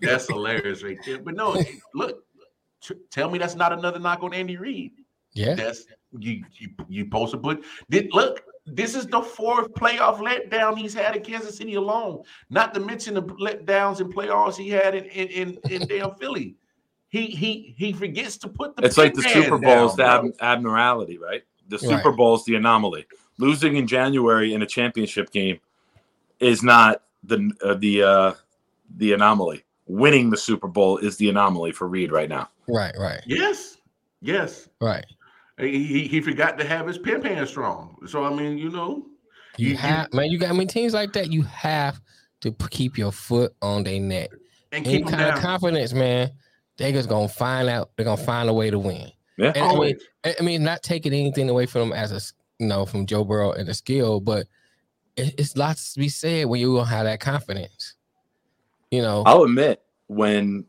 That's 0.01 0.27
hilarious 0.27 0.83
right 0.83 0.97
there. 1.05 1.19
But 1.19 1.35
no, 1.35 1.61
look, 1.93 2.23
t- 2.81 2.95
tell 3.11 3.29
me 3.29 3.37
that's 3.39 3.55
not 3.55 3.73
another 3.73 3.99
knock 3.99 4.23
on 4.23 4.33
Andy 4.33 4.57
Reid. 4.57 4.91
yeah. 5.33 5.55
That's 5.55 5.85
you 6.19 6.43
you 6.53 6.69
you 6.89 7.03
supposed 7.05 7.31
to 7.31 7.37
put 7.37 7.63
did 7.89 8.13
look. 8.13 8.43
This 8.67 8.95
is 8.95 9.07
the 9.07 9.21
fourth 9.21 9.73
playoff 9.73 10.19
letdown 10.19 10.77
he's 10.77 10.93
had 10.93 11.15
in 11.15 11.23
Kansas 11.23 11.57
City 11.57 11.75
alone. 11.75 12.21
Not 12.49 12.73
to 12.75 12.79
mention 12.79 13.15
the 13.15 13.23
letdowns 13.23 14.01
in 14.01 14.11
playoffs 14.11 14.55
he 14.55 14.69
had 14.69 14.95
in 14.95 15.05
in 15.05 15.27
in, 15.27 15.59
in 15.69 15.87
damn 15.87 16.15
Philly. 16.15 16.55
He 17.09 17.25
he 17.25 17.73
he 17.77 17.91
forgets 17.91 18.37
to 18.37 18.47
put 18.47 18.75
the. 18.75 18.85
It's 18.85 18.97
like 18.97 19.13
the 19.13 19.23
Super 19.23 19.57
man 19.57 19.61
Bowl's 19.61 19.95
the 19.95 20.05
ab- 20.05 20.35
abnormality, 20.41 21.17
right? 21.17 21.43
The 21.67 21.77
Right. 21.77 21.97
Super 21.97 22.11
Bowl's 22.11 22.45
the 22.45 22.55
anomaly. 22.55 23.05
Losing 23.37 23.77
in 23.77 23.87
January 23.87 24.53
in 24.53 24.61
a 24.61 24.65
championship 24.65 25.31
game 25.31 25.59
is 26.39 26.63
not 26.63 27.03
the 27.23 27.51
uh, 27.63 27.73
the 27.75 28.03
uh, 28.03 28.33
the 28.97 29.13
anomaly. 29.13 29.63
Winning 29.87 30.29
the 30.29 30.37
Super 30.37 30.67
Bowl 30.67 30.97
is 30.97 31.17
the 31.17 31.29
anomaly 31.29 31.71
for 31.71 31.87
Reid 31.87 32.11
right 32.11 32.29
now. 32.29 32.49
Right. 32.67 32.95
Right. 32.97 33.21
Yes, 33.25 33.77
yes. 34.21 34.69
Right. 34.79 35.05
He, 35.59 35.83
he 35.83 36.07
he 36.07 36.21
forgot 36.21 36.57
to 36.59 36.65
have 36.65 36.87
his 36.87 36.97
pin 36.97 37.21
pan 37.21 37.45
strong. 37.45 37.97
So 38.07 38.23
I 38.23 38.33
mean, 38.33 38.57
you 38.57 38.69
know, 38.69 39.05
You, 39.57 39.67
You- 39.67 39.71
you- 39.71 39.77
have, 39.77 40.13
man. 40.13 40.29
You 40.31 40.39
got. 40.39 40.49
I 40.49 40.53
mean, 40.53 40.67
teams 40.67 40.93
like 40.93 41.13
that, 41.13 41.31
you 41.31 41.43
have 41.43 42.01
to 42.41 42.51
keep 42.69 42.97
your 42.97 43.11
foot 43.11 43.53
on 43.61 43.83
their 43.83 43.99
neck. 43.99 44.29
and 44.71 44.85
Any 44.85 44.97
keep 44.97 45.05
him 45.07 45.11
kind 45.17 45.29
of 45.33 45.39
confidence, 45.39 45.93
man. 45.93 46.31
They 46.77 46.91
just 46.91 47.09
gonna 47.09 47.27
find 47.27 47.69
out. 47.69 47.91
They're 47.95 48.05
gonna 48.05 48.21
find 48.21 48.49
a 48.49 48.53
way 48.53 48.71
to 48.71 48.79
win. 48.79 49.11
Yeah. 49.37 49.51
And 49.55 49.63
I 49.65 49.75
mean, 49.79 49.97
I 50.23 50.35
I 50.39 50.43
mean, 50.43 50.63
not 50.63 50.81
taking 50.83 51.13
anything 51.13 51.49
away 51.49 51.65
from 51.65 51.89
them 51.89 51.93
as 51.97 52.11
a 52.11 52.21
you 52.59 52.67
know 52.67 52.85
from 52.85 53.05
Joe 53.05 53.23
Burrow 53.23 53.51
and 53.51 53.67
the 53.67 53.73
skill, 53.73 54.19
but 54.19 54.47
it, 55.17 55.35
it's 55.37 55.55
lots 55.57 55.93
to 55.93 55.99
be 55.99 56.09
said 56.09 56.47
when 56.47 56.59
you 56.61 56.75
don't 56.75 56.87
have 56.87 57.03
that 57.05 57.19
confidence. 57.19 57.95
You 58.89 59.01
know, 59.01 59.23
I'll 59.25 59.43
admit 59.43 59.81
when 60.07 60.65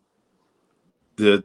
the 1.22 1.36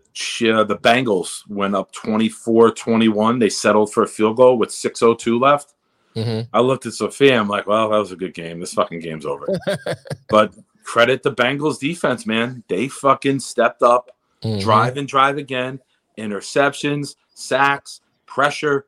uh, 0.53 0.63
the 0.63 0.77
Bengals 0.77 1.47
went 1.49 1.75
up 1.75 1.91
24-21, 1.93 3.39
they 3.39 3.49
settled 3.49 3.93
for 3.93 4.03
a 4.03 4.07
field 4.07 4.37
goal 4.37 4.57
with 4.57 4.69
6:02 4.69 5.39
left. 5.39 5.73
Mhm. 6.15 6.47
I 6.51 6.61
looked 6.61 6.85
at 6.85 6.93
Sophia. 6.93 7.39
I'm 7.39 7.47
like, 7.47 7.67
well, 7.67 7.89
that 7.89 7.97
was 7.97 8.11
a 8.11 8.15
good 8.15 8.33
game. 8.33 8.59
This 8.59 8.73
fucking 8.73 8.99
game's 9.01 9.25
over. 9.25 9.47
but 10.29 10.53
credit 10.83 11.21
the 11.21 11.31
Bengals 11.31 11.79
defense, 11.79 12.25
man. 12.25 12.63
They 12.67 12.87
fucking 12.87 13.39
stepped 13.39 13.83
up, 13.83 14.11
Mhm. 14.43 14.61
drive 14.61 14.97
and 14.97 15.07
drive 15.07 15.37
again, 15.37 15.79
interceptions, 16.17 17.15
sacks, 17.35 18.01
pressure, 18.25 18.85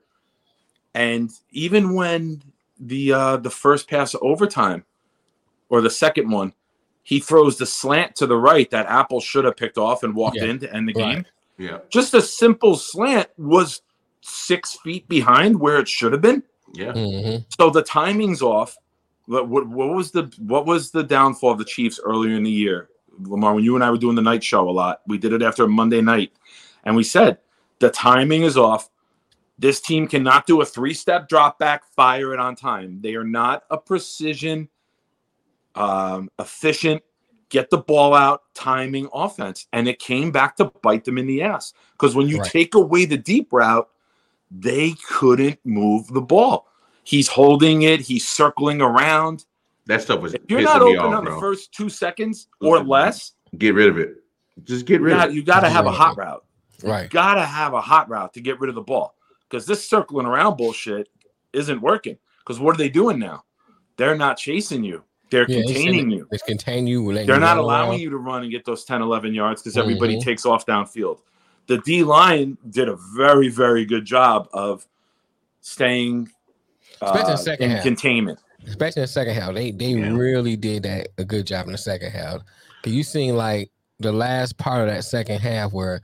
and 0.95 1.29
even 1.51 1.93
when 1.93 2.41
the 2.79 3.13
uh, 3.13 3.37
the 3.37 3.49
first 3.51 3.87
pass 3.87 4.13
of 4.15 4.21
overtime 4.23 4.83
or 5.69 5.81
the 5.81 5.89
second 5.89 6.29
one, 6.31 6.53
he 7.09 7.19
throws 7.19 7.57
the 7.57 7.65
slant 7.65 8.15
to 8.15 8.27
the 8.27 8.37
right 8.37 8.69
that 8.69 8.85
Apple 8.85 9.19
should 9.19 9.43
have 9.43 9.57
picked 9.57 9.79
off 9.79 10.03
and 10.03 10.13
walked 10.13 10.37
Yeah, 10.37 10.43
in 10.45 10.59
to 10.59 10.71
end 10.71 10.87
the 10.87 10.93
right. 10.93 11.15
game. 11.15 11.25
Yeah. 11.57 11.79
Just 11.89 12.13
a 12.13 12.21
simple 12.21 12.75
slant 12.77 13.29
was 13.35 13.81
six 14.21 14.77
feet 14.83 15.07
behind 15.07 15.59
where 15.59 15.79
it 15.79 15.87
should 15.87 16.11
have 16.11 16.21
been. 16.21 16.43
Yeah. 16.71 16.91
Mhm. 16.93 17.45
So 17.57 17.71
the 17.71 17.81
timing's 17.81 18.43
off. 18.43 18.77
What, 19.25 19.47
what, 19.47 19.67
what 19.67 19.89
was 19.89 20.11
the 20.11 20.31
what 20.37 20.67
was 20.67 20.91
the 20.91 21.01
downfall 21.01 21.53
of 21.53 21.57
the 21.57 21.65
Chiefs 21.65 21.99
earlier 22.03 22.35
in 22.35 22.43
the 22.43 22.51
year, 22.51 22.89
Lamar? 23.23 23.55
When 23.55 23.63
you 23.63 23.73
and 23.73 23.83
I 23.83 23.89
were 23.89 23.97
doing 23.97 24.15
the 24.15 24.21
night 24.21 24.43
show 24.43 24.69
a 24.69 24.71
lot, 24.71 25.01
we 25.07 25.17
did 25.17 25.33
it 25.33 25.41
after 25.41 25.63
a 25.63 25.67
Monday 25.67 26.01
night, 26.01 26.31
and 26.83 26.95
we 26.95 27.03
said 27.03 27.39
the 27.79 27.89
timing 27.89 28.43
is 28.43 28.55
off. 28.55 28.87
This 29.57 29.81
team 29.81 30.07
cannot 30.07 30.45
do 30.45 30.61
a 30.61 30.65
three-step 30.65 31.27
drop 31.27 31.57
back, 31.57 31.83
fire 31.95 32.33
it 32.35 32.39
on 32.39 32.55
time. 32.55 32.99
They 33.01 33.15
are 33.15 33.23
not 33.25 33.63
a 33.71 33.77
precision, 33.77 34.69
um, 35.79 36.29
efficient, 36.37 37.01
get 37.49 37.69
the 37.69 37.77
ball 37.77 38.13
out, 38.13 38.43
timing 38.53 39.07
offense, 39.13 39.67
and 39.73 39.87
it 39.87 39.97
came 39.99 40.31
back 40.31 40.55
to 40.57 40.65
bite 40.83 41.05
them 41.05 41.17
in 41.17 41.25
the 41.25 41.41
ass. 41.41 41.73
Because 41.93 42.15
when 42.15 42.27
you 42.27 42.37
Right. 42.39 42.51
take 42.51 42.75
away 42.75 43.05
the 43.05 43.17
deep 43.17 43.51
route, 43.51 43.89
they 44.51 44.93
couldn't 45.07 45.59
move 45.63 46.07
the 46.07 46.21
ball. 46.21 46.67
He's 47.03 47.27
holding 47.27 47.83
it. 47.83 48.01
He's 48.01 48.27
circling 48.27 48.81
around. 48.81 49.45
That 49.85 50.01
stuff 50.01 50.21
was 50.21 50.35
If 50.35 50.41
you're 50.49 50.61
not 50.61 50.81
open 50.81 50.97
off, 50.97 51.13
on 51.15 51.25
the 51.25 51.39
first 51.39 51.71
two 51.71 51.89
seconds 51.89 52.47
or 52.61 52.83
less, 52.83 53.33
Get 53.57 53.73
rid 53.73 53.89
of 53.89 53.97
it. 53.97 54.17
Just 54.63 54.85
get 54.85 54.99
you 54.99 55.05
rid 55.05 55.15
got, 55.15 55.29
of 55.29 55.33
it. 55.33 55.35
you 55.35 55.43
got 55.43 55.61
to 55.61 55.69
have 55.69 55.87
a 55.87 55.91
hot 55.91 56.15
route. 56.17 56.45
Right. 56.83 57.09
Got 57.09 57.35
to 57.35 57.45
have 57.45 57.73
a 57.73 57.81
hot 57.81 58.07
route 58.09 58.33
to 58.33 58.41
get 58.41 58.59
rid 58.59 58.69
of 58.69 58.75
the 58.75 58.81
ball 58.81 59.15
because 59.49 59.65
this 59.65 59.87
circling 59.87 60.27
around 60.27 60.57
bullshit 60.57 61.09
isn't 61.53 61.81
working. 61.81 62.17
Because 62.39 62.59
what 62.59 62.75
are 62.75 62.77
they 62.77 62.89
doing 62.89 63.17
now? 63.17 63.43
They're 63.97 64.15
not 64.15 64.37
chasing 64.37 64.83
you. 64.83 65.03
They're 65.29 65.45
Yeah, 65.49 65.61
containing 65.63 65.99
in- 65.99 66.09
you. 66.11 66.27
It's 66.31 66.43
contain 66.43 66.87
you. 66.87 67.13
They're 67.13 67.39
not 67.39 67.57
allowing 67.57 67.91
around. 67.91 67.99
you 68.01 68.09
to 68.09 68.17
run 68.17 68.41
and 68.43 68.51
get 68.51 68.65
those 68.65 68.83
10, 68.83 69.01
11 69.01 69.33
yards 69.33 69.61
because 69.61 69.77
everybody 69.77 70.17
Mhm. 70.17 70.23
takes 70.23 70.45
off 70.45 70.65
downfield. 70.65 71.19
The 71.67 71.77
D 71.79 72.03
line 72.03 72.57
did 72.69 72.89
a 72.89 72.97
very, 73.15 73.47
very 73.49 73.85
good 73.85 74.05
job 74.05 74.47
of 74.53 74.87
staying 75.61 76.29
uh, 77.01 77.35
second 77.35 77.65
in 77.65 77.71
half. 77.71 77.83
containment. 77.83 78.39
especially 78.67 79.01
in 79.01 79.03
the 79.03 79.07
second 79.07 79.33
half. 79.35 79.53
They 79.53 79.71
they 79.71 79.91
Yeah. 79.91 80.11
really 80.13 80.55
did 80.57 80.83
that 80.83 81.07
a 81.17 81.23
good 81.23 81.47
job 81.47 81.65
in 81.67 81.71
the 81.71 81.77
second 81.77 82.11
half. 82.11 82.41
Cause 82.83 82.91
you 82.93 83.03
seen 83.03 83.37
like 83.37 83.69
the 83.99 84.11
last 84.11 84.57
part 84.57 84.87
of 84.87 84.93
that 84.93 85.03
second 85.03 85.39
half 85.39 85.71
where, 85.71 86.01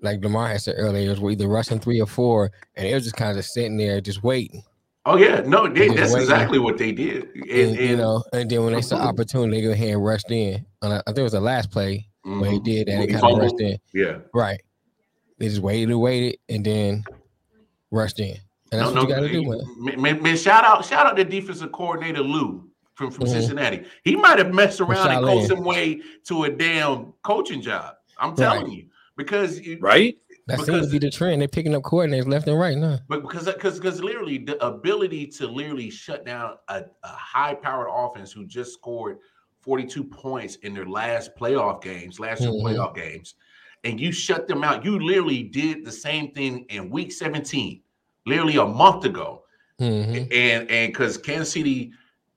like 0.00 0.22
Lamar 0.22 0.48
had 0.48 0.60
said 0.62 0.76
earlier, 0.78 1.10
it 1.10 1.18
was 1.20 1.32
either 1.32 1.46
rushing 1.48 1.78
three 1.80 2.00
or 2.00 2.06
four, 2.06 2.50
and 2.76 2.86
it 2.86 2.94
was 2.94 3.04
just 3.04 3.16
kind 3.16 3.36
of 3.38 3.44
sitting 3.44 3.76
there 3.76 4.00
just 4.00 4.22
waiting. 4.22 4.62
Oh 5.06 5.16
yeah, 5.16 5.40
no, 5.44 5.68
they, 5.68 5.88
that's 5.88 6.12
waiting. 6.12 6.22
exactly 6.22 6.58
what 6.58 6.78
they 6.78 6.90
did. 6.92 7.28
And, 7.34 7.50
And, 7.50 7.76
you 7.76 7.96
know, 7.96 8.24
and 8.32 8.50
then 8.50 8.64
when 8.64 8.72
they 8.72 8.80
saw 8.80 8.96
opportunity, 8.96 9.60
they 9.60 9.66
go 9.66 9.72
ahead 9.72 9.90
and 9.94 10.04
rushed 10.04 10.30
in. 10.30 10.64
And 10.82 10.94
I, 10.94 10.96
I 10.98 11.02
think 11.06 11.18
it 11.18 11.22
was 11.22 11.32
the 11.32 11.40
last 11.40 11.70
play 11.70 12.08
where 12.22 12.50
he 12.50 12.58
Mhm. 12.58 12.64
did 12.64 12.88
that. 12.88 12.98
When 12.98 13.06
They 13.08 13.12
kind 13.20 13.32
of 13.34 13.38
rushed 13.38 13.60
in. 13.60 13.78
Yeah. 13.92 14.18
Right. 14.32 14.60
They 15.38 15.48
just 15.48 15.60
waited 15.60 15.90
and 15.90 16.00
waited 16.00 16.38
and 16.48 16.64
then 16.64 17.04
rushed 17.90 18.18
in. 18.18 18.36
And 18.72 18.80
that's 18.80 18.94
no, 18.94 19.02
what 19.04 19.10
no, 19.10 19.16
you 19.16 19.20
got 19.20 19.20
to 19.20 19.28
do, 19.28 19.42
man. 19.50 19.60
man, 19.84 20.00
man, 20.00 20.22
man, 20.22 20.36
shout 20.38 20.64
out, 20.64 20.84
shout 20.86 21.06
out 21.06 21.16
to 21.16 21.24
defensive 21.24 21.70
coordinator 21.70 22.22
Lou 22.22 22.66
from, 22.94 23.10
from 23.10 23.24
Mhm. 23.26 23.28
Cincinnati. 23.28 23.84
He 24.04 24.16
might 24.16 24.38
have 24.38 24.54
messed 24.54 24.80
around 24.80 25.10
and 25.10 25.22
Shaolin. 25.22 25.26
coached 25.34 25.48
some 25.48 25.64
way 25.64 26.00
to 26.28 26.44
a 26.44 26.50
damn 26.50 27.12
coaching 27.22 27.60
job. 27.60 27.94
I'm 28.18 28.34
telling 28.34 28.70
you. 28.70 28.86
Because 29.16 29.60
Right? 29.80 30.16
That 30.46 30.60
seems 30.60 30.86
to 30.86 30.92
be 30.92 30.98
the 30.98 31.10
trend. 31.10 31.40
They're 31.40 31.48
picking 31.48 31.74
up 31.74 31.82
coordinators 31.82 32.26
left 32.26 32.46
and 32.48 32.58
right 32.58 32.76
now. 32.76 32.98
But 33.08 33.22
because 33.22 33.46
because 33.46 33.78
because 33.78 34.02
literally 34.02 34.38
the 34.38 34.62
ability 34.64 35.26
to 35.28 35.46
literally 35.46 35.90
shut 35.90 36.26
down 36.26 36.56
a, 36.68 36.84
a 37.02 37.08
high 37.08 37.54
powered 37.54 37.88
offense 37.90 38.30
who 38.32 38.44
just 38.44 38.74
scored 38.74 39.18
42 39.62 40.04
points 40.04 40.56
in 40.56 40.74
their 40.74 40.84
last 40.86 41.34
playoff 41.36 41.82
games, 41.82 42.20
last 42.20 42.42
two 42.42 42.50
Mhm. 42.50 42.62
playoff 42.62 42.94
games, 42.94 43.36
and 43.84 43.98
you 43.98 44.12
shut 44.12 44.46
them 44.46 44.62
out. 44.62 44.84
You 44.84 44.98
literally 44.98 45.44
did 45.44 45.84
the 45.84 45.92
same 45.92 46.32
thing 46.32 46.66
in 46.68 46.90
week 46.90 47.12
17, 47.12 47.82
literally 48.26 48.56
a 48.56 48.66
month 48.66 49.06
ago. 49.06 49.44
Mhm. 49.80 50.28
And 50.30 50.70
and 50.70 50.92
because 50.92 51.16
Kansas 51.16 51.50
City 51.52 51.92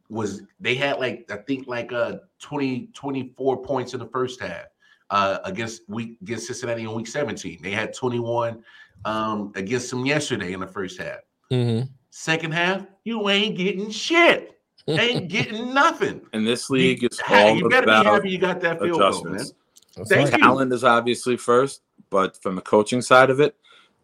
was 0.09 0.43
they 0.61 0.75
had 0.75 0.99
like 0.99 1.29
I 1.29 1.37
think 1.37 1.67
like 1.67 1.91
uh 1.91 2.19
20 2.39 2.87
24 2.93 3.61
points 3.63 3.93
in 3.93 3.99
the 3.99 4.07
first 4.07 4.39
half 4.39 4.67
uh 5.09 5.39
against 5.45 5.87
week 5.89 6.17
against 6.21 6.47
Cincinnati 6.47 6.83
in 6.83 6.93
week 6.93 7.07
17. 7.07 7.59
They 7.61 7.71
had 7.71 7.93
21 7.93 8.63
um 9.05 9.51
against 9.55 9.89
them 9.89 10.05
yesterday 10.05 10.53
in 10.53 10.59
the 10.59 10.67
first 10.67 10.99
half. 10.99 11.19
Mhm. 11.51 11.89
Second 12.09 12.51
half, 12.53 12.85
you 13.03 13.29
ain't 13.29 13.55
getting 13.57 13.89
shit. 13.89 14.59
Ain't 14.87 15.27
getting 15.29 15.73
nothing. 15.73 16.21
And 16.33 16.47
this 16.47 16.69
You, 16.69 16.75
league 16.77 17.03
is 17.03 17.19
all 17.29 17.55
you 17.55 17.69
better 17.69 17.85
be 17.85 17.91
about 17.91 18.05
happy 18.05 18.29
you 18.31 18.37
got 18.37 18.59
that 18.61 18.79
field 18.81 18.99
goal, 18.99 19.23
man. 19.23 19.35
adjustments. 19.35 19.53
That's 19.95 20.09
Thank 20.09 20.31
right. 20.31 20.39
you. 20.39 20.45
Talent 20.45 20.73
is 20.73 20.83
obviously 20.83 21.37
first, 21.37 21.81
but 22.09 22.41
from 22.41 22.55
the 22.55 22.61
coaching 22.61 23.01
side 23.01 23.29
of 23.29 23.39
it, 23.39 23.55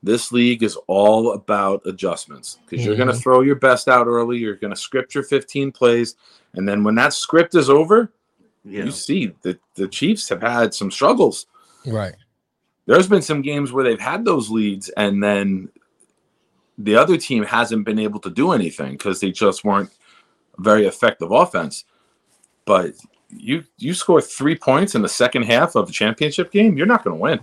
this 0.01 0.31
league 0.31 0.63
is 0.63 0.75
all 0.87 1.33
about 1.33 1.81
adjustments 1.85 2.59
because 2.65 2.85
you're 2.85 2.95
going 2.97 3.07
to 3.07 3.13
throw 3.15 3.41
your 3.41 3.55
best 3.55 3.87
out 3.87 4.05
early. 4.07 4.37
You're 4.37 4.55
going 4.57 4.73
to 4.73 4.79
script 4.79 5.15
your 5.15 5.23
15 5.23 5.71
plays. 5.71 6.15
And 6.55 6.67
then 6.67 6.83
when 6.83 6.95
that 6.95 7.13
script 7.13 7.55
is 7.55 7.69
over, 7.69 8.11
Yeah. 8.65 8.85
you 8.85 8.91
see 8.91 9.33
that 9.41 9.59
the 9.75 9.87
Chiefs 9.87 10.29
have 10.29 10.41
had 10.41 10.73
some 10.73 10.91
struggles. 10.91 11.47
Right. 11.85 12.15
There's 12.85 13.07
been 13.07 13.21
some 13.21 13.41
games 13.41 13.71
where 13.71 13.83
they've 13.83 13.99
had 13.99 14.25
those 14.25 14.49
leads 14.49 14.89
and 14.89 15.23
then 15.23 15.69
the 16.77 16.95
other 16.95 17.17
team 17.17 17.43
hasn't 17.43 17.85
been 17.85 17.99
able 17.99 18.19
to 18.21 18.29
do 18.29 18.51
anything 18.51 18.93
because 18.93 19.19
they 19.19 19.31
just 19.31 19.63
weren't 19.63 19.91
very 20.57 20.85
effective 20.85 21.31
offense. 21.31 21.85
But 22.65 22.93
you 23.29 23.63
you 23.77 23.93
score 23.93 24.21
three 24.21 24.55
points 24.55 24.95
in 24.95 25.01
the 25.01 25.09
second 25.09 25.43
half 25.43 25.75
of 25.75 25.89
a 25.89 25.91
championship 25.91 26.51
game, 26.51 26.77
you're 26.77 26.85
not 26.85 27.03
going 27.03 27.17
to 27.17 27.21
win. 27.21 27.39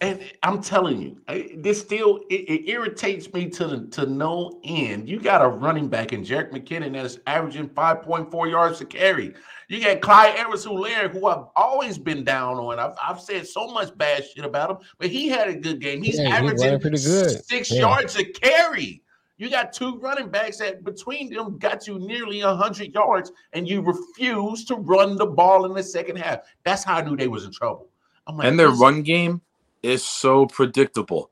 And 0.00 0.20
I'm 0.42 0.60
telling 0.60 1.00
you, 1.00 1.16
I- 1.28 1.52
this 1.56 1.80
still 1.80 2.20
it, 2.28 2.48
it 2.48 2.68
irritates 2.70 3.32
me 3.32 3.48
to 3.50 3.66
the, 3.66 3.86
to 3.92 4.06
no 4.06 4.60
end. 4.64 5.08
You 5.08 5.20
got 5.20 5.42
a 5.42 5.48
running 5.48 5.88
back 5.88 6.12
in 6.12 6.22
Jerick 6.24 6.50
McKinnon 6.52 6.92
that's 6.92 7.18
averaging 7.26 7.68
5.4 7.70 8.50
yards 8.50 8.78
to 8.80 8.84
carry. 8.84 9.32
You 9.68 9.82
got 9.82 10.00
Clyde 10.02 10.34
Edwards 10.36 10.66
Helaire, 10.66 11.10
who 11.10 11.26
I've 11.26 11.46
always 11.56 11.96
been 11.96 12.22
down 12.22 12.58
on. 12.58 12.78
I've, 12.78 12.94
I've 13.02 13.20
said 13.20 13.46
so 13.46 13.68
much 13.68 13.96
bad 13.96 14.24
shit 14.26 14.44
about 14.44 14.70
him, 14.72 14.76
but 14.98 15.08
he 15.08 15.28
had 15.28 15.48
a 15.48 15.54
good 15.54 15.80
game. 15.80 16.02
He's 16.02 16.18
Yeah, 16.18 16.28
averaging 16.36 16.60
running 16.66 16.80
pretty 16.80 16.98
good. 17.02 17.42
six 17.44 17.70
Yeah. 17.70 17.80
yards 17.80 18.16
a 18.18 18.24
carry. 18.24 19.00
You 19.38 19.48
got 19.50 19.72
two 19.72 19.98
running 19.98 20.28
backs 20.28 20.58
that 20.58 20.84
between 20.84 21.32
them 21.32 21.58
got 21.58 21.86
you 21.86 21.98
nearly 21.98 22.42
100 22.42 22.92
yards, 22.94 23.32
and 23.52 23.66
you 23.68 23.80
refuse 23.80 24.64
to 24.66 24.74
run 24.76 25.16
the 25.16 25.26
ball 25.26 25.64
in 25.64 25.72
the 25.72 25.82
second 25.82 26.16
half. 26.16 26.40
That's 26.64 26.84
how 26.84 26.96
I 26.96 27.02
knew 27.02 27.16
they 27.16 27.26
was 27.28 27.44
in 27.44 27.52
trouble. 27.52 27.88
I'm 28.26 28.36
like, 28.36 28.46
and 28.46 28.58
their 28.58 28.70
run 28.70 29.02
game 29.02 29.40
is 29.84 30.04
so 30.04 30.46
predictable. 30.46 31.30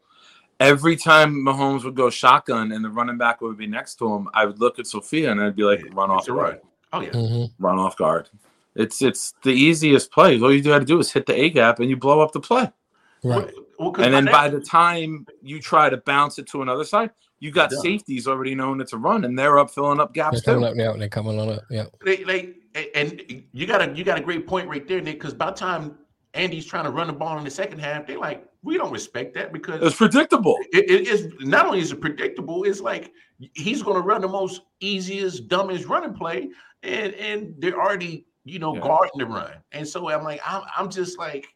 Every 0.60 0.94
time 0.96 1.34
Mahomes 1.34 1.82
would 1.84 1.96
go 1.96 2.08
shotgun 2.10 2.70
and 2.72 2.84
the 2.84 2.90
running 2.90 3.18
back 3.18 3.40
would 3.40 3.56
be 3.56 3.66
next 3.66 3.96
to 3.96 4.14
him, 4.14 4.28
I 4.34 4.44
would 4.44 4.60
look 4.60 4.78
at 4.78 4.86
Sophia 4.86 5.32
and 5.32 5.40
I'd 5.42 5.56
be 5.56 5.64
like, 5.64 5.82
run 5.92 6.10
off 6.10 6.20
It's 6.20 6.28
a 6.28 6.32
guard. 6.32 6.52
run. 6.54 6.60
Oh 6.92 7.00
yeah. 7.00 7.10
Mhm. 7.10 7.50
Run 7.58 7.78
off 7.78 7.96
guard. 7.96 8.28
It's 8.76 9.02
it's 9.02 9.34
the 9.42 9.50
easiest 9.50 10.12
play. 10.12 10.40
All 10.40 10.52
you 10.52 10.62
got 10.62 10.78
to 10.78 10.84
do 10.84 10.98
is 11.00 11.10
hit 11.12 11.26
the 11.26 11.34
A 11.34 11.50
gap 11.50 11.80
and 11.80 11.90
you 11.90 11.96
blow 11.96 12.20
up 12.20 12.32
the 12.32 12.40
play. 12.40 12.70
Right. 13.24 13.50
Well, 13.78 13.90
'cause 13.92 14.04
And 14.04 14.14
then 14.14 14.26
by 14.26 14.48
the 14.48 14.60
time 14.60 15.26
you 15.42 15.60
try 15.60 15.88
to 15.90 15.96
bounce 15.96 16.38
it 16.38 16.46
to 16.48 16.62
another 16.62 16.84
side, 16.84 17.10
you 17.40 17.50
got 17.50 17.72
safeties 17.72 18.28
already 18.28 18.54
knowing 18.54 18.80
it's 18.80 18.92
a 18.92 18.98
run 18.98 19.24
and 19.24 19.36
they're 19.38 19.58
up 19.58 19.70
filling 19.70 19.98
up 20.00 20.14
gaps 20.14 20.42
They're 20.42 20.54
coming 20.54 20.68
too. 20.68 20.70
up 20.72 20.76
now. 20.76 20.92
And 20.92 21.00
they're 21.02 21.08
coming 21.08 21.40
on 21.40 21.48
up. 21.48 21.62
Yeah. 21.70 21.86
they, 22.04 22.22
they 22.22 22.54
and 22.94 23.20
you 23.52 23.66
got 23.66 23.82
a 23.82 23.92
you 23.96 24.04
got 24.04 24.18
a 24.18 24.22
great 24.22 24.46
point 24.46 24.68
right 24.68 24.86
there, 24.86 25.00
Nick. 25.00 25.18
Because 25.18 25.34
by 25.34 25.46
the 25.46 25.56
time 25.56 25.98
Andy's 26.34 26.66
trying 26.66 26.84
to 26.84 26.90
run 26.90 27.06
the 27.08 27.12
ball 27.12 27.38
in 27.38 27.44
the 27.44 27.50
second 27.50 27.78
half, 27.78 28.06
they're 28.06 28.18
like, 28.18 28.46
we 28.62 28.78
don't 28.78 28.92
respect 28.92 29.34
that 29.34 29.52
because 29.52 29.82
It's 29.82 29.96
predictable. 29.96 30.58
it, 30.72 30.90
it 30.90 31.08
is 31.08 31.28
not 31.40 31.66
only 31.66 31.80
is 31.80 31.92
it 31.92 32.00
predictable, 32.00 32.64
it's 32.64 32.80
like 32.80 33.12
he's 33.54 33.82
going 33.82 33.96
to 33.96 34.02
run 34.02 34.20
the 34.20 34.28
most 34.28 34.62
easiest, 34.80 35.48
dumbest 35.48 35.86
running 35.86 36.14
play, 36.14 36.50
and 36.82 37.14
and 37.14 37.54
they're 37.58 37.80
already 37.80 38.26
you 38.44 38.58
know 38.58 38.74
Yeah. 38.74 38.80
guarding 38.80 39.18
the 39.18 39.26
run, 39.26 39.52
and 39.72 39.86
so 39.86 40.08
I'm 40.10 40.24
like, 40.24 40.40
I'm 40.46 40.62
I'm 40.76 40.90
just 40.90 41.18
like, 41.18 41.46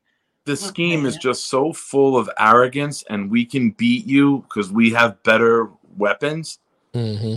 The 0.44 0.56
scheme 0.56 1.06
is 1.06 1.16
just 1.16 1.46
so 1.46 1.72
full 1.72 2.16
of 2.16 2.28
arrogance 2.38 3.02
and 3.08 3.30
we 3.30 3.44
can 3.44 3.70
beat 3.70 4.06
you 4.06 4.44
because 4.48 4.70
we 4.70 4.90
have 4.90 5.22
better 5.22 5.70
weapons. 5.96 6.58
hmm 6.92 7.36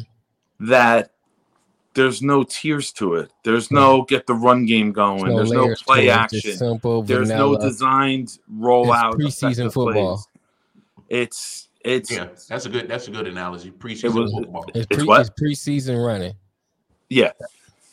that 0.61 1.11
there's 1.95 2.21
no 2.21 2.43
tears 2.43 2.91
to 2.93 3.15
it. 3.15 3.31
There's 3.43 3.71
no 3.71 4.03
get 4.03 4.27
the 4.27 4.33
run 4.35 4.65
game 4.65 4.91
going. 4.91 5.35
There's 5.35 5.51
no 5.51 5.73
play 5.85 6.09
action. 6.09 6.55
Simple. 6.55 7.01
There's 7.03 7.29
no 7.29 7.57
designed 7.57 8.37
rollout. 8.53 9.15
It's 9.19 9.39
preseason 9.41 9.73
football. 9.73 10.15
plays. 10.17 10.27
It's 11.09 11.69
it's 11.83 12.11
yeah, 12.11 12.27
that's 12.47 12.65
a 12.65 12.69
good 12.69 12.87
that's 12.87 13.07
a 13.07 13.11
good 13.11 13.27
analogy. 13.27 13.69
It 13.69 13.79
Preseason 13.79 14.13
was- 14.13 14.31
football. 14.31 14.65
It's, 14.75 14.87
It's 14.91 15.03
what? 15.05 15.21
it's 15.21 15.29
preseason 15.31 16.05
running. 16.05 16.33
yeah, 17.09 17.31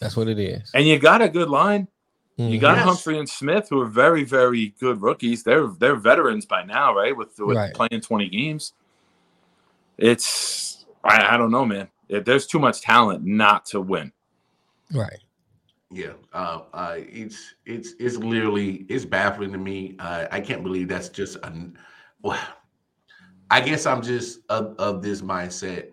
That's 0.01 0.17
what 0.17 0.29
it 0.29 0.39
is. 0.39 0.71
and 0.75 0.87
you 0.87 0.99
got 0.99 1.23
a 1.23 1.29
good 1.29 1.49
line. 1.49 1.89
You 2.37 2.59
Mhm. 2.59 2.61
got 2.61 2.77
Yes. 2.77 2.85
Humphrey 2.85 3.19
and 3.19 3.27
Smith, 3.29 3.69
who 3.71 3.81
are 3.81 3.87
very 3.87 4.23
very 4.25 4.75
good 4.79 5.01
rookies. 5.01 5.43
They're 5.43 5.69
they're 5.69 5.97
veterans 5.97 6.45
by 6.45 6.65
now, 6.65 6.95
right? 6.95 7.17
With 7.17 7.39
with 7.39 7.57
Right. 7.57 7.73
playing 7.73 8.03
20 8.03 8.29
games. 8.29 8.75
It's 9.99 10.85
I, 11.03 11.35
I 11.35 11.37
don't 11.37 11.51
know, 11.51 11.65
man. 11.65 11.89
There's 12.09 12.47
too 12.47 12.59
much 12.59 12.81
talent 12.83 13.25
not 13.25 13.67
to 13.67 13.81
win. 13.81 14.13
right. 14.93 15.19
Yeah, 15.93 16.15
uh, 16.33 16.63
uh, 16.73 16.97
it's 16.99 17.55
it's 17.65 17.95
it's 18.01 18.17
literally 18.17 18.87
it's 18.89 19.05
baffling 19.05 19.53
to 19.53 19.59
me. 19.59 19.95
Uh, 20.01 20.27
I 20.33 20.41
can't 20.41 20.65
believe 20.65 20.89
that's 20.89 21.09
just 21.09 21.37
a 21.37 21.53
well, 22.23 22.41
I 23.51 23.61
guess 23.61 23.87
I'm 23.87 24.03
just 24.03 24.41
of, 24.49 24.75
of 24.79 25.01
this 25.01 25.23
mindset. 25.23 25.91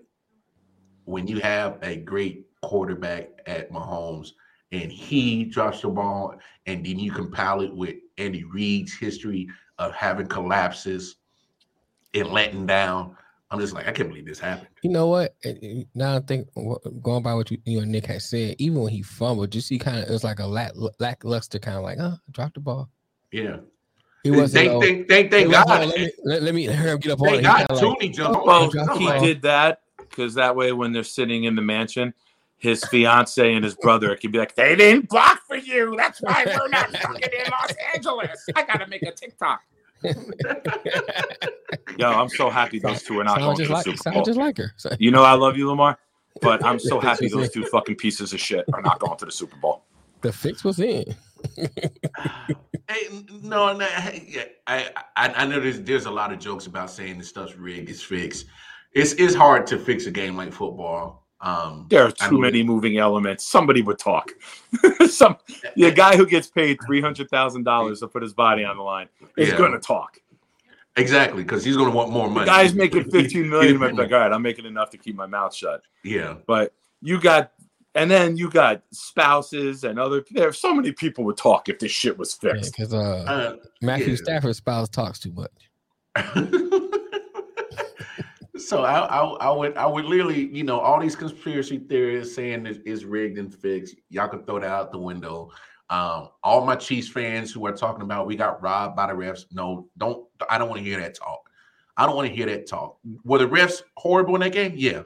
When 1.05 1.27
you 1.27 1.39
have 1.41 1.77
a 1.83 1.97
great 1.97 2.47
quarterback 2.63 3.41
at 3.45 3.71
Mahomes 3.71 4.31
and 4.71 4.91
he 4.91 5.43
drops 5.43 5.81
the 5.81 5.89
ball, 5.89 6.39
and 6.65 6.83
then 6.83 6.97
you 6.97 7.11
compile 7.11 7.61
it 7.61 7.73
with 7.75 7.95
Andy 8.17 8.43
Reid's 8.45 8.93
history 8.93 9.47
of 9.77 9.93
having 9.93 10.27
collapses 10.27 11.17
and 12.13 12.29
letting 12.29 12.65
down. 12.65 13.15
I'm 13.53 13.59
just 13.59 13.73
like, 13.75 13.87
I 13.87 13.91
can't 13.91 14.09
believe 14.09 14.25
this 14.25 14.39
happened. 14.39 14.69
You 14.81 14.89
know 14.89 15.07
what? 15.07 15.35
Eh, 15.43 15.53
eh, 15.61 15.83
Now 15.93 16.15
I 16.15 16.21
think 16.21 16.47
going 17.03 17.21
by 17.21 17.35
what 17.35 17.51
you, 17.51 17.59
you 17.65 17.81
and 17.81 17.91
Nick 17.91 18.07
had 18.07 18.23
said, 18.23 18.55
even 18.57 18.81
when 18.81 18.91
he 18.91 19.03
fumbled, 19.03 19.51
just 19.51 19.67
see 19.67 19.77
kind 19.77 19.99
of 19.99 20.09
it 20.09 20.11
was 20.11 20.23
like 20.23 20.39
a 20.39 20.47
lack, 20.47 20.71
lackluster 20.99 21.59
kind 21.59 21.77
of 21.77 21.83
like, 21.83 21.99
oh, 21.99 22.17
drop 22.31 22.55
the 22.55 22.61
ball. 22.61 22.89
Yeah. 23.31 23.57
He 24.23 24.31
wasn't. 24.31 24.65
Thank, 24.65 24.71
oh, 24.71 24.81
thank, 24.81 25.07
thank, 25.07 25.27
it 25.27 25.31
thank 25.31 25.47
wasn't, 25.49 25.67
God. 25.67 25.81
oh, 25.83 25.85
let, 25.85 25.99
me, 25.99 26.11
let, 26.23 26.41
let 26.41 26.55
me 26.55 26.65
hurry 26.65 26.91
up, 26.91 27.01
get 27.01 27.11
up 27.11 27.21
on 27.21 27.27
Thank 27.27 27.37
it. 27.37 27.41
He 27.41 27.45
God 27.45 27.67
kinda 27.67 27.87
like, 27.87 28.11
jumped. 28.13 28.45
Well, 28.45 28.69
drop 28.71 28.97
he 28.97 29.19
did 29.19 29.41
that 29.43 29.81
because 29.99 30.33
that 30.33 30.55
way, 30.55 30.71
when 30.71 30.91
they're 30.91 31.03
sitting 31.03 31.43
in 31.43 31.55
the 31.55 31.61
mansion, 31.61 32.11
his 32.57 32.83
fiance 32.85 33.53
and 33.53 33.63
his 33.63 33.75
brother 33.75 34.15
could 34.15 34.31
be 34.31 34.39
like, 34.39 34.55
"They 34.55 34.75
didn't 34.75 35.09
block 35.09 35.41
for 35.45 35.57
you. 35.57 35.93
That's 35.95 36.21
why 36.21 36.43
we're 36.47 36.69
not 36.69 36.89
fucking 36.97 37.21
in 37.21 37.51
Los 37.51 37.73
Angeles. 37.93 38.45
I 38.55 38.63
gotta 38.63 38.87
make 38.87 39.03
a 39.03 39.11
TikTok." 39.11 39.61
Yo, 41.97 42.09
I'm 42.09 42.29
so 42.29 42.49
happy 42.49 42.79
those 42.79 43.03
two 43.03 43.19
are 43.19 43.23
not 43.23 43.39
sound 43.39 43.43
going 43.43 43.57
to 43.57 43.61
just 43.63 43.69
the 43.69 43.73
like 43.75 43.83
Super 43.85 43.97
sound 43.97 44.13
Bowl. 44.15 44.23
just 44.25 44.39
like 44.39 44.57
her. 44.57 44.73
So, 44.77 44.89
You 44.99 45.11
know 45.11 45.23
I 45.23 45.33
love 45.33 45.57
you, 45.57 45.69
Lamar, 45.69 45.97
but 46.41 46.63
I'm 46.65 46.79
so 46.91 46.99
happy 46.99 47.27
those 47.27 47.51
two 47.51 47.65
fucking 47.65 47.95
pieces 47.95 48.33
of 48.33 48.39
shit 48.39 48.65
are 48.73 48.81
not 48.81 48.99
going 48.99 49.17
to 49.17 49.25
the 49.25 49.31
Super 49.31 49.55
Bowl. 49.57 49.85
the 50.21 50.31
fix 50.33 50.63
was 50.63 50.79
in. 50.79 51.05
Hey, 52.89 53.07
no, 53.41 53.71
no, 53.75 53.85
hey, 53.85 54.25
yeah, 54.27 54.43
I, 54.67 54.89
I, 55.15 55.29
I 55.29 55.45
know 55.45 55.61
there's 55.61 55.79
there's 55.81 56.05
a 56.05 56.11
lot 56.11 56.33
of 56.33 56.39
jokes 56.39 56.67
about 56.67 56.91
saying 56.91 57.17
this 57.17 57.29
stuff's 57.29 57.55
rigged, 57.55 57.89
it's 57.89 58.03
fixed. 58.03 58.45
It's 58.91 59.13
it's 59.13 59.33
hard 59.33 59.65
to 59.67 59.79
fix 59.79 60.05
a 60.05 60.11
game 60.11 60.35
like 60.35 60.51
football. 60.51 61.22
Um, 61.43 61.87
There 61.89 62.03
are 62.05 62.13
I 62.21 62.29
too 62.29 62.39
many 62.39 62.63
moving 62.63 62.97
elements. 62.97 63.45
Somebody 63.45 63.81
would 63.81 63.99
talk. 63.99 64.31
Some 65.09 65.35
the 65.75 65.91
guy 65.91 66.15
who 66.15 66.25
gets 66.25 66.47
paid 66.47 66.79
three 66.85 67.01
hundred 67.01 67.29
thousand 67.29 67.63
dollars 67.63 67.99
to 67.99 68.07
put 68.07 68.23
his 68.23 68.33
body 68.33 68.63
on 68.63 68.77
the 68.77 68.83
line 68.83 69.09
is 69.37 69.49
Yeah. 69.49 69.57
going 69.57 69.73
to 69.73 69.79
talk. 69.79 70.19
exactly 70.95 71.43
because 71.43 71.63
he's 71.65 71.75
going 71.75 71.89
to 71.89 71.95
want 71.95 72.11
more 72.11 72.27
The 72.29 72.33
money. 72.33 72.45
guy's 72.45 72.73
making 72.73 73.11
fifteen 73.11 73.49
million. 73.49 73.75
He's- 73.77 73.89
I'm 73.89 73.95
like, 73.97 74.11
all 74.13 74.19
right, 74.19 74.31
I'm 74.31 74.41
making 74.41 74.65
enough 74.65 74.89
to 74.91 74.97
keep 74.97 75.15
my 75.15 75.25
mouth 75.27 75.53
shut. 75.53 75.81
Yeah, 76.03 76.35
But 76.47 76.73
you 77.01 77.19
got, 77.19 77.51
and 77.95 78.09
then 78.09 78.37
you 78.37 78.49
got 78.49 78.81
spouses 78.91 79.83
and 79.83 79.99
other. 79.99 80.23
There, 80.31 80.53
so 80.53 80.73
many 80.73 80.93
people 80.93 81.25
would 81.25 81.35
talk 81.37 81.67
if 81.67 81.77
this 81.79 81.91
shit 81.91 82.17
was 82.17 82.33
fixed. 82.33 82.71
Because 82.77 82.93
uh, 82.93 83.25
uh, 83.27 83.55
Matthew 83.81 84.11
yeah. 84.11 84.15
Stafford's 84.15 84.57
spouse 84.59 84.87
talks 84.87 85.19
too 85.19 85.33
much. 85.33 85.51
so 88.57 88.83
I, 88.83 88.99
I 88.99 89.23
I 89.23 89.51
would 89.51 89.75
I 89.77 89.85
would 89.85 90.05
literally 90.05 90.47
you 90.55 90.63
know 90.63 90.79
all 90.79 90.99
these 90.99 91.15
conspiracy 91.15 91.79
theories 91.79 92.33
saying 92.33 92.65
it 92.65 92.81
is 92.85 93.05
rigged 93.05 93.37
and 93.37 93.53
fixed. 93.53 93.95
Y'all 94.09 94.27
can 94.27 94.43
throw 94.45 94.59
that 94.59 94.69
out 94.69 94.91
the 94.91 94.99
window. 94.99 95.51
Um, 95.89 96.29
all 96.43 96.65
my 96.65 96.75
Chiefs 96.75 97.09
fans 97.09 97.51
who 97.51 97.65
are 97.65 97.75
talking 97.75 98.03
about 98.03 98.25
we 98.27 98.35
got 98.35 98.61
robbed 98.61 98.95
by 98.95 99.07
the 99.07 99.13
refs. 99.13 99.45
No, 99.51 99.89
don't. 99.97 100.25
I 100.49 100.57
don't 100.57 100.69
want 100.69 100.79
to 100.79 100.85
hear 100.85 100.99
that 100.99 101.15
talk. 101.15 101.49
I 101.97 102.05
don't 102.05 102.15
want 102.15 102.27
to 102.29 102.33
hear 102.35 102.45
that 102.47 102.67
talk. 102.67 102.97
Were 103.23 103.39
the 103.39 103.47
refs 103.47 103.81
horrible 103.97 104.35
in 104.35 104.41
that 104.41 104.53
game? 104.53 104.73
Yeah, 104.75 105.03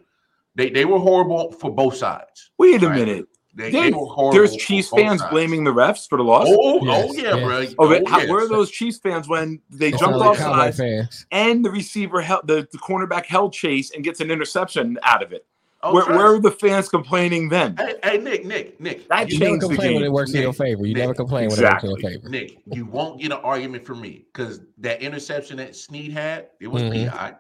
they 0.56 0.70
they 0.70 0.86
were 0.86 1.00
horrible 1.00 1.52
for 1.54 1.72
both 1.74 1.96
sides. 1.96 2.52
Wait 2.58 2.84
a 2.84 2.88
Right. 2.88 2.96
minute. 2.96 3.28
They, 3.58 3.72
There- 3.72 3.90
they. 3.92 3.98
There's 4.32 4.54
for 4.54 4.60
Chiefs 4.60 4.90
fans 4.90 5.20
sides. 5.20 5.32
blaming 5.32 5.64
the 5.64 5.74
refs 5.74 6.08
for 6.08 6.18
the 6.18 6.24
loss. 6.24 6.46
Oh, 6.48 6.86
Yes, 6.86 7.10
oh 7.10 7.14
yeah, 7.14 7.36
yes. 7.36 7.74
bro. 7.74 7.86
Oh, 7.86 7.90
wait, 7.90 8.08
how, 8.08 8.20
yes. 8.20 8.30
where 8.30 8.46
are 8.46 8.48
those 8.48 8.70
Chiefs 8.70 9.00
fans 9.00 9.28
when 9.28 9.60
they 9.72 9.88
It 9.88 9.98
jumped 9.98 10.04
sounds 10.06 10.18
like 10.20 10.30
off 10.30 10.38
Cowboy 10.38 10.56
sides 10.58 10.78
fans. 10.78 11.26
and 11.32 11.66
the 11.66 11.72
receiver 11.72 12.22
held 12.22 12.46
the, 12.48 12.68
the 12.72 12.78
cornerback 12.78 13.26
held 13.26 13.54
chase 13.54 13.90
and 13.92 14.04
gets 14.04 14.22
an 14.22 14.30
interception 14.30 15.00
out 15.02 15.24
of 15.24 15.34
it? 15.34 15.46
Oh, 15.84 15.94
where, 15.94 16.04
trust. 16.04 16.18
where 16.18 16.34
are 16.36 16.40
the 16.40 16.52
fans 16.52 16.88
complaining 16.90 17.50
then? 17.50 17.76
Hey, 17.78 17.96
hey, 18.04 18.18
Nick, 18.20 18.46
Nick, 18.46 18.80
Nick. 18.80 19.08
That 19.10 19.30
You 19.30 19.36
you 19.36 19.40
never 19.40 19.50
changed 19.52 19.64
the 19.64 19.68
complain 19.70 19.94
when 19.96 20.04
it 20.04 20.12
works 20.12 20.34
in 20.34 20.42
your 20.42 20.54
favor. 20.54 20.86
You 20.86 20.94
never 20.96 21.08
Nick, 21.10 21.18
complain 21.18 21.50
when 21.50 21.60
it 21.60 21.64
works 21.64 21.84
in 21.84 21.90
your 21.90 22.00
favor. 22.00 22.30
Nick, 22.30 22.58
you 22.74 22.86
won't 22.86 23.20
get 23.22 23.32
an 23.32 23.40
argument 23.44 23.86
from 23.86 24.02
me 24.02 24.26
because 24.34 24.62
that 24.80 25.02
interception 25.02 25.58
that 25.58 25.76
Sneed 25.76 26.12
had, 26.12 26.48
it 26.60 26.68
was 26.68 26.84
Mhm. 26.84 27.10
PI. 27.12 27.36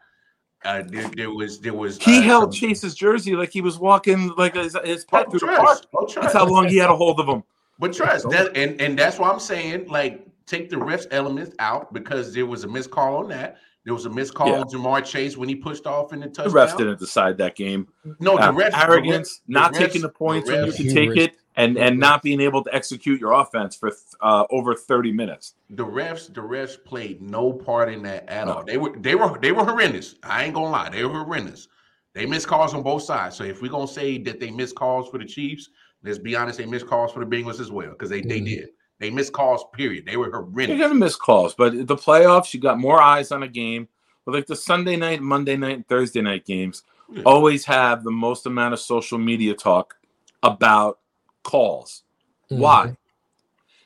Uh, 0.67 0.83
there, 0.87 1.07
there 1.15 1.31
was, 1.31 1.59
there 1.59 1.73
was. 1.73 1.97
He 1.97 2.19
uh, 2.19 2.21
held 2.23 2.53
some- 2.53 2.59
Chase's 2.69 2.93
jersey 2.93 3.35
like 3.35 3.51
he 3.51 3.61
was 3.61 3.79
walking 3.79 4.33
like 4.37 4.55
his, 4.55 4.75
his 4.83 5.05
Oh, 5.13 5.17
pet 5.23 5.31
through 5.31 5.39
the 5.39 5.47
park. 5.47 5.79
oh. 5.95 6.07
That's 6.21 6.33
how 6.33 6.45
long 6.45 6.67
he 6.67 6.75
had 6.77 6.89
a 6.89 6.95
hold 6.95 7.19
of 7.21 7.27
him. 7.27 7.41
But 7.79 7.93
trust 7.93 8.29
that, 8.31 8.55
and 8.57 8.79
and 8.81 8.99
that's 8.99 9.17
why 9.17 9.29
I'm 9.29 9.39
saying 9.39 9.87
like 9.87 10.27
take 10.45 10.69
the 10.69 10.75
refs 10.75 11.05
elements 11.11 11.55
out 11.59 11.93
because 11.93 12.33
there 12.33 12.45
was 12.45 12.63
a 12.63 12.67
missed 12.67 12.91
call 12.91 13.15
on 13.17 13.29
that. 13.29 13.57
There 13.85 13.93
was 13.93 14.05
a 14.05 14.09
missed 14.09 14.33
call 14.33 14.49
Yeah. 14.49 14.59
on 14.61 14.67
Ja'Marr 14.69 15.05
Chase 15.05 15.37
when 15.37 15.47
he 15.47 15.55
pushed 15.55 15.85
off 15.87 16.11
in 16.11 16.19
the 16.19 16.27
The 16.27 16.33
touchdown. 16.33 16.53
refs 16.67 16.77
didn't 16.77 16.99
decide 16.99 17.37
that 17.37 17.55
game. 17.55 17.87
No, 18.19 18.35
the 18.35 18.43
Uh, 18.43 18.51
refs, 18.51 18.71
the 18.71 18.83
arrogance, 18.83 19.29
refs- 19.29 19.41
the 19.47 19.53
not 19.53 19.73
refs- 19.73 19.77
taking 19.77 20.01
the 20.01 20.09
points 20.09 20.49
when 20.49 20.65
you 20.65 20.71
refs- 20.73 20.75
can 20.75 20.93
take 20.93 21.15
it, 21.15 21.35
and 21.57 21.77
and 21.77 21.99
not 21.99 22.21
being 22.23 22.39
able 22.39 22.63
to 22.63 22.73
execute 22.73 23.19
your 23.19 23.33
offense 23.33 23.75
for 23.75 23.91
uh, 24.21 24.45
over 24.51 24.73
30 24.75 25.11
minutes. 25.11 25.55
the 25.71 25.83
refs 25.85 26.33
the 26.33 26.39
refs 26.41 26.81
played 26.85 27.21
no 27.21 27.51
part 27.51 27.89
in 27.91 28.01
that 28.03 28.29
at 28.29 28.47
No. 28.47 28.53
all. 28.53 28.63
They 28.63 28.77
were 28.77 28.95
they 28.97 29.15
were 29.15 29.37
they 29.41 29.51
were 29.51 29.65
horrendous. 29.65 30.15
I 30.23 30.45
ain't 30.45 30.53
gonna 30.53 30.69
lie, 30.69 30.89
they 30.89 31.03
were 31.03 31.23
horrendous. 31.23 31.67
They 32.13 32.25
missed 32.25 32.47
calls 32.47 32.73
on 32.73 32.81
both 32.83 33.03
sides. 33.03 33.35
So 33.35 33.43
if 33.43 33.61
we're 33.61 33.69
gonna 33.71 33.87
say 33.87 34.17
that 34.19 34.39
they 34.39 34.49
missed 34.51 34.75
calls 34.75 35.09
for 35.09 35.17
the 35.17 35.25
Chiefs, 35.25 35.69
let's 36.03 36.17
be 36.17 36.35
honest, 36.35 36.57
they 36.59 36.65
missed 36.65 36.87
calls 36.87 37.11
for 37.11 37.23
the 37.23 37.29
Bengals 37.35 37.59
as 37.59 37.71
well 37.71 37.89
because 37.91 38.09
they 38.09 38.21
they 38.21 38.39
Mhm. 38.39 38.45
did. 38.45 38.69
They 38.99 39.09
missed 39.11 39.33
calls. 39.33 39.63
Period. 39.73 40.05
They 40.07 40.17
were 40.17 40.31
horrendous. 40.31 40.69
You're 40.77 40.87
gonna 40.87 40.99
miss 40.99 41.15
calls, 41.15 41.53
but 41.53 41.85
the 41.87 41.95
playoffs, 41.95 42.53
you 42.53 42.59
got 42.59 42.79
more 42.79 43.01
eyes 43.01 43.31
on 43.31 43.43
a 43.43 43.47
game. 43.47 43.87
But 44.25 44.33
like 44.35 44.47
the 44.47 44.55
Sunday 44.55 44.95
night, 44.95 45.21
Monday 45.21 45.55
night, 45.55 45.75
and 45.75 45.87
Thursday 45.87 46.21
night 46.21 46.45
games 46.45 46.83
Yeah. 47.11 47.21
always 47.25 47.63
have 47.65 48.03
the 48.03 48.11
most 48.11 48.45
amount 48.45 48.73
of 48.73 48.79
social 48.79 49.17
media 49.17 49.53
talk 49.53 49.95
about 50.43 50.99
calls. 51.47 52.03
Mhm. 52.51 52.59
Why? 52.59 52.97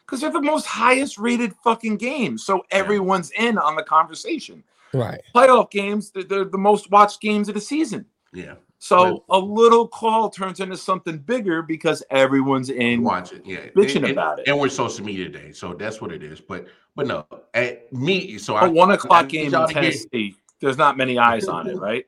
Because 0.01 0.19
they're 0.19 0.31
the 0.31 0.41
most 0.41 0.65
highest 0.65 1.17
rated 1.17 1.53
fucking 1.63 1.95
games. 1.95 2.43
So 2.43 2.65
everyone's 2.71 3.31
in 3.31 3.57
on 3.57 3.77
the 3.77 3.83
conversation. 3.83 4.61
Right. 4.93 5.21
Playoff 5.33 5.71
games, 5.71 6.11
they're, 6.11 6.23
they're 6.23 6.43
the 6.43 6.57
most 6.57 6.91
watched 6.91 7.21
games 7.21 7.47
of 7.47 7.55
the 7.55 7.61
season. 7.61 8.05
Yeah, 8.33 8.55
So 8.79 9.23
a 9.29 9.39
little 9.39 9.87
call 9.87 10.29
turns 10.29 10.59
into 10.59 10.75
something 10.75 11.17
bigger 11.17 11.61
because 11.61 12.03
everyone's 12.09 12.69
in. 12.69 13.03
watch 13.03 13.31
it. 13.31 13.45
Yeah, 13.45 13.67
bitching 13.75 14.03
and, 14.03 14.11
about 14.11 14.39
it. 14.39 14.47
And 14.49 14.59
we're 14.59 14.67
social 14.69 15.05
media 15.05 15.29
day, 15.29 15.51
so 15.53 15.73
that's 15.73 16.01
what 16.01 16.11
it 16.11 16.23
is. 16.23 16.41
But 16.41 16.67
but 16.95 17.07
no, 17.07 17.25
at 17.53 17.91
me. 17.93 18.37
So 18.37 18.55
A 18.57 18.61
I 18.63 18.67
one 18.67 18.91
o'clock 18.91 19.25
need 19.27 19.31
game 19.31 19.51
y'all 19.51 19.63
in 19.63 19.73
to 19.75 19.81
hear- 19.81 19.91
Tennessee, 19.91 20.35
there's 20.59 20.77
not 20.77 20.97
many 20.97 21.17
eyes 21.17 21.47
on 21.47 21.67
it, 21.69 21.77
right? 21.77 22.05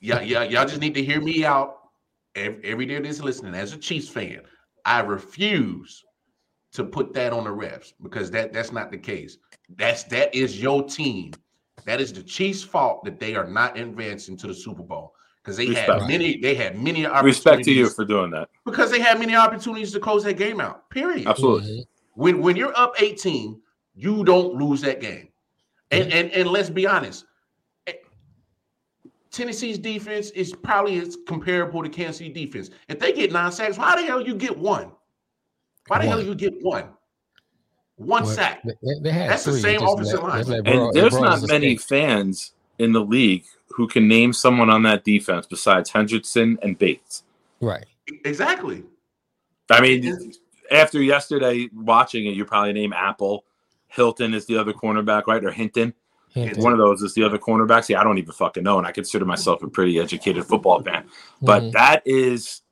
Yeah, 0.00 0.20
yeah, 0.20 0.42
y'all 0.44 0.66
just 0.66 0.80
need 0.80 0.94
to 0.94 1.02
hear 1.04 1.20
me 1.20 1.44
out. 1.44 1.76
Every, 2.34 2.64
every 2.64 2.86
day 2.86 2.98
that's 3.00 3.20
listening, 3.20 3.54
as 3.54 3.72
a 3.72 3.76
Chiefs 3.76 4.08
fan, 4.08 4.40
I 4.90 4.98
refuse 4.98 6.04
to 6.72 6.82
put 6.82 7.14
that 7.14 7.32
on 7.32 7.44
the 7.44 7.50
refs 7.50 7.92
because 8.02 8.28
that 8.32 8.52
that's 8.52 8.72
not 8.72 8.90
the 8.90 8.98
case. 8.98 9.38
That's 9.76 10.02
that 10.04 10.34
is 10.34 10.60
your 10.60 10.82
team. 10.82 11.32
That 11.84 12.00
is 12.00 12.12
the 12.12 12.24
Chiefs' 12.24 12.64
fault 12.64 13.04
that 13.04 13.20
they 13.20 13.36
are 13.36 13.46
not 13.46 13.78
advancing 13.78 14.36
to 14.38 14.48
the 14.48 14.54
Super 14.54 14.82
Bowl 14.82 15.14
because 15.42 15.56
they 15.56 15.72
had 15.72 16.08
many. 16.08 16.38
They 16.38 16.56
had 16.56 16.76
many 16.76 17.06
opportunities. 17.06 17.36
Respect 17.36 17.64
to 17.66 17.72
you 17.72 17.88
for 17.88 18.04
doing 18.04 18.32
that. 18.32 18.48
because 18.64 18.90
they 18.90 18.98
had 18.98 19.20
many 19.20 19.36
opportunities 19.36 19.92
to 19.92 20.00
close 20.00 20.24
that 20.24 20.36
game 20.36 20.60
out. 20.60 20.90
Period. 20.90 21.28
Absolutely. 21.28 21.86
When 22.14 22.40
when 22.42 22.56
you're 22.56 22.76
up 22.76 23.00
18, 23.00 23.60
you 23.94 24.24
don't 24.24 24.54
lose 24.54 24.80
that 24.80 25.00
game. 25.00 25.28
And 25.92 26.08
mm-hmm. 26.08 26.18
and 26.18 26.32
and 26.32 26.50
let's 26.50 26.68
be 26.68 26.84
honest. 26.84 27.26
Tennessee's 29.30 29.78
defense 29.78 30.30
is 30.30 30.52
probably 30.52 30.98
as 31.00 31.16
comparable 31.26 31.82
to 31.82 31.88
Kansas 31.88 32.18
City 32.18 32.32
defense. 32.32 32.70
If 32.88 32.98
they 32.98 33.12
get 33.12 33.32
nine 33.32 33.52
sacks, 33.52 33.78
why 33.78 33.94
the 34.00 34.06
hell 34.06 34.20
you 34.20 34.34
get 34.34 34.56
one? 34.58 34.90
Why 35.86 35.98
the 36.00 36.06
hell 36.08 36.18
One. 36.18 36.26
you 36.26 36.34
get 36.34 36.54
one? 36.62 36.88
One 37.96 38.22
Well, 38.24 38.32
sack. 38.32 38.62
They, 38.64 38.74
they 39.02 39.10
had 39.10 39.30
That's 39.30 39.44
the 39.44 39.52
same 39.52 39.80
Just 39.80 39.92
offensive 39.92 40.20
let- 40.22 40.28
line. 40.28 40.38
just 40.38 40.48
let 40.50 40.66
And 40.66 40.92
there's 40.92 41.10
Bro's 41.12 41.42
not 41.42 41.48
many 41.48 41.72
escape. 41.74 41.88
fans. 41.88 42.10
fans 42.48 42.52
in 42.78 42.92
the 42.92 43.00
league 43.00 43.44
who 43.68 43.86
can 43.86 44.08
name 44.08 44.32
someone 44.32 44.70
on 44.70 44.82
that 44.84 45.04
defense 45.04 45.46
besides 45.46 45.90
Hendrickson 45.90 46.56
and 46.62 46.78
Bates. 46.78 47.24
Right. 47.60 47.84
Exactly. 48.24 48.84
I 49.70 49.80
mean, 49.80 50.32
after 50.70 51.00
yesterday 51.02 51.68
watching 51.74 52.26
it, 52.26 52.34
you 52.34 52.44
probably 52.44 52.72
name 52.72 52.92
Apple. 52.92 53.44
Hilton 53.88 54.34
is 54.34 54.46
the 54.46 54.56
other 54.56 54.72
cornerback, 54.72 55.26
right? 55.26 55.44
Or 55.44 55.50
Hinton. 55.52 55.92
Hinton. 56.34 56.62
One 56.62 56.72
of 56.72 56.78
those 56.78 57.02
is 57.02 57.14
the 57.14 57.24
other 57.24 57.38
cornerback. 57.38 57.84
See, 57.84 57.94
I 57.94 58.04
don't 58.04 58.18
even 58.18 58.32
fucking 58.32 58.62
know. 58.62 58.78
And 58.78 58.86
I 58.86 58.92
consider 58.92 59.24
myself 59.24 59.62
a 59.62 59.68
pretty 59.68 59.98
educated 59.98 60.44
football 60.44 60.82
fan. 60.82 61.04
But 61.42 61.64
Mhm. 61.64 61.72
that 61.72 62.02
is 62.04 62.62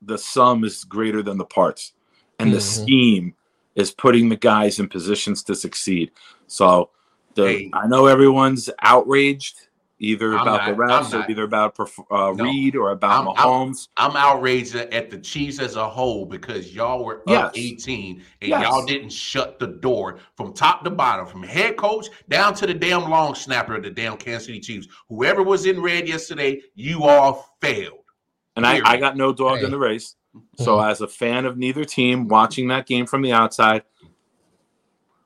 the 0.00 0.18
sum 0.18 0.64
is 0.64 0.84
greater 0.84 1.22
than 1.22 1.38
the 1.38 1.44
parts. 1.44 1.92
And 2.38 2.52
the 2.52 2.58
Mhm. 2.58 2.62
scheme 2.62 3.34
is 3.74 3.90
putting 3.90 4.28
the 4.28 4.36
guys 4.36 4.78
in 4.78 4.88
positions 4.88 5.42
to 5.44 5.54
succeed. 5.54 6.12
So 6.46 6.90
the 7.34 7.46
Hey. 7.46 7.70
I 7.72 7.86
know 7.86 8.06
everyone's 8.06 8.70
outraged, 8.80 9.68
either 10.04 10.34
I'm 10.36 10.42
about 10.46 10.66
the 10.66 10.76
not- 10.76 10.90
I'm 10.90 11.04
refs 11.04 11.26
or 11.26 11.30
either 11.30 11.42
about 11.44 11.78
uh, 11.80 12.32
No. 12.32 12.44
Reid 12.44 12.76
or 12.76 12.90
about 12.90 13.26
I'm- 13.26 13.34
Mahomes. 13.36 13.88
I'm 13.96 14.14
outraged 14.16 14.74
at 14.76 15.10
the 15.10 15.18
Chiefs 15.18 15.58
as 15.60 15.76
a 15.76 15.88
whole 15.88 16.26
because 16.26 16.72
y'all 16.74 17.04
were 17.04 17.22
Yes. 17.26 17.44
up 17.46 17.52
18 17.58 18.22
and 18.42 18.50
Yes. 18.50 18.62
y'all 18.62 18.84
didn't 18.84 19.10
shut 19.12 19.58
the 19.58 19.66
door 19.66 20.18
from 20.36 20.52
top 20.52 20.84
to 20.84 20.90
bottom, 20.90 21.26
from 21.26 21.42
head 21.42 21.76
coach 21.76 22.06
down 22.28 22.54
to 22.54 22.66
the 22.66 22.74
damn 22.74 23.08
long 23.10 23.34
snapper 23.34 23.76
of 23.76 23.82
the 23.82 23.90
damn 23.90 24.16
Kansas 24.16 24.46
City 24.46 24.60
Chiefs. 24.60 24.86
Whoever 25.08 25.42
was 25.42 25.66
in 25.66 25.80
red 25.80 26.06
yesterday, 26.08 26.60
you 26.74 27.04
all 27.04 27.56
failed. 27.60 27.98
And 28.56 28.66
I, 28.66 28.80
I 28.84 28.96
got 28.98 29.16
no 29.16 29.32
dog 29.32 29.58
Hey. 29.58 29.64
in 29.64 29.70
the 29.70 29.78
race. 29.78 30.14
So 30.56 30.80
as 30.80 31.00
a 31.00 31.06
fan 31.08 31.44
of 31.46 31.56
neither 31.56 31.84
team, 31.84 32.26
watching 32.28 32.68
that 32.68 32.86
game 32.86 33.06
from 33.06 33.22
the 33.22 33.32
outside, 33.32 33.82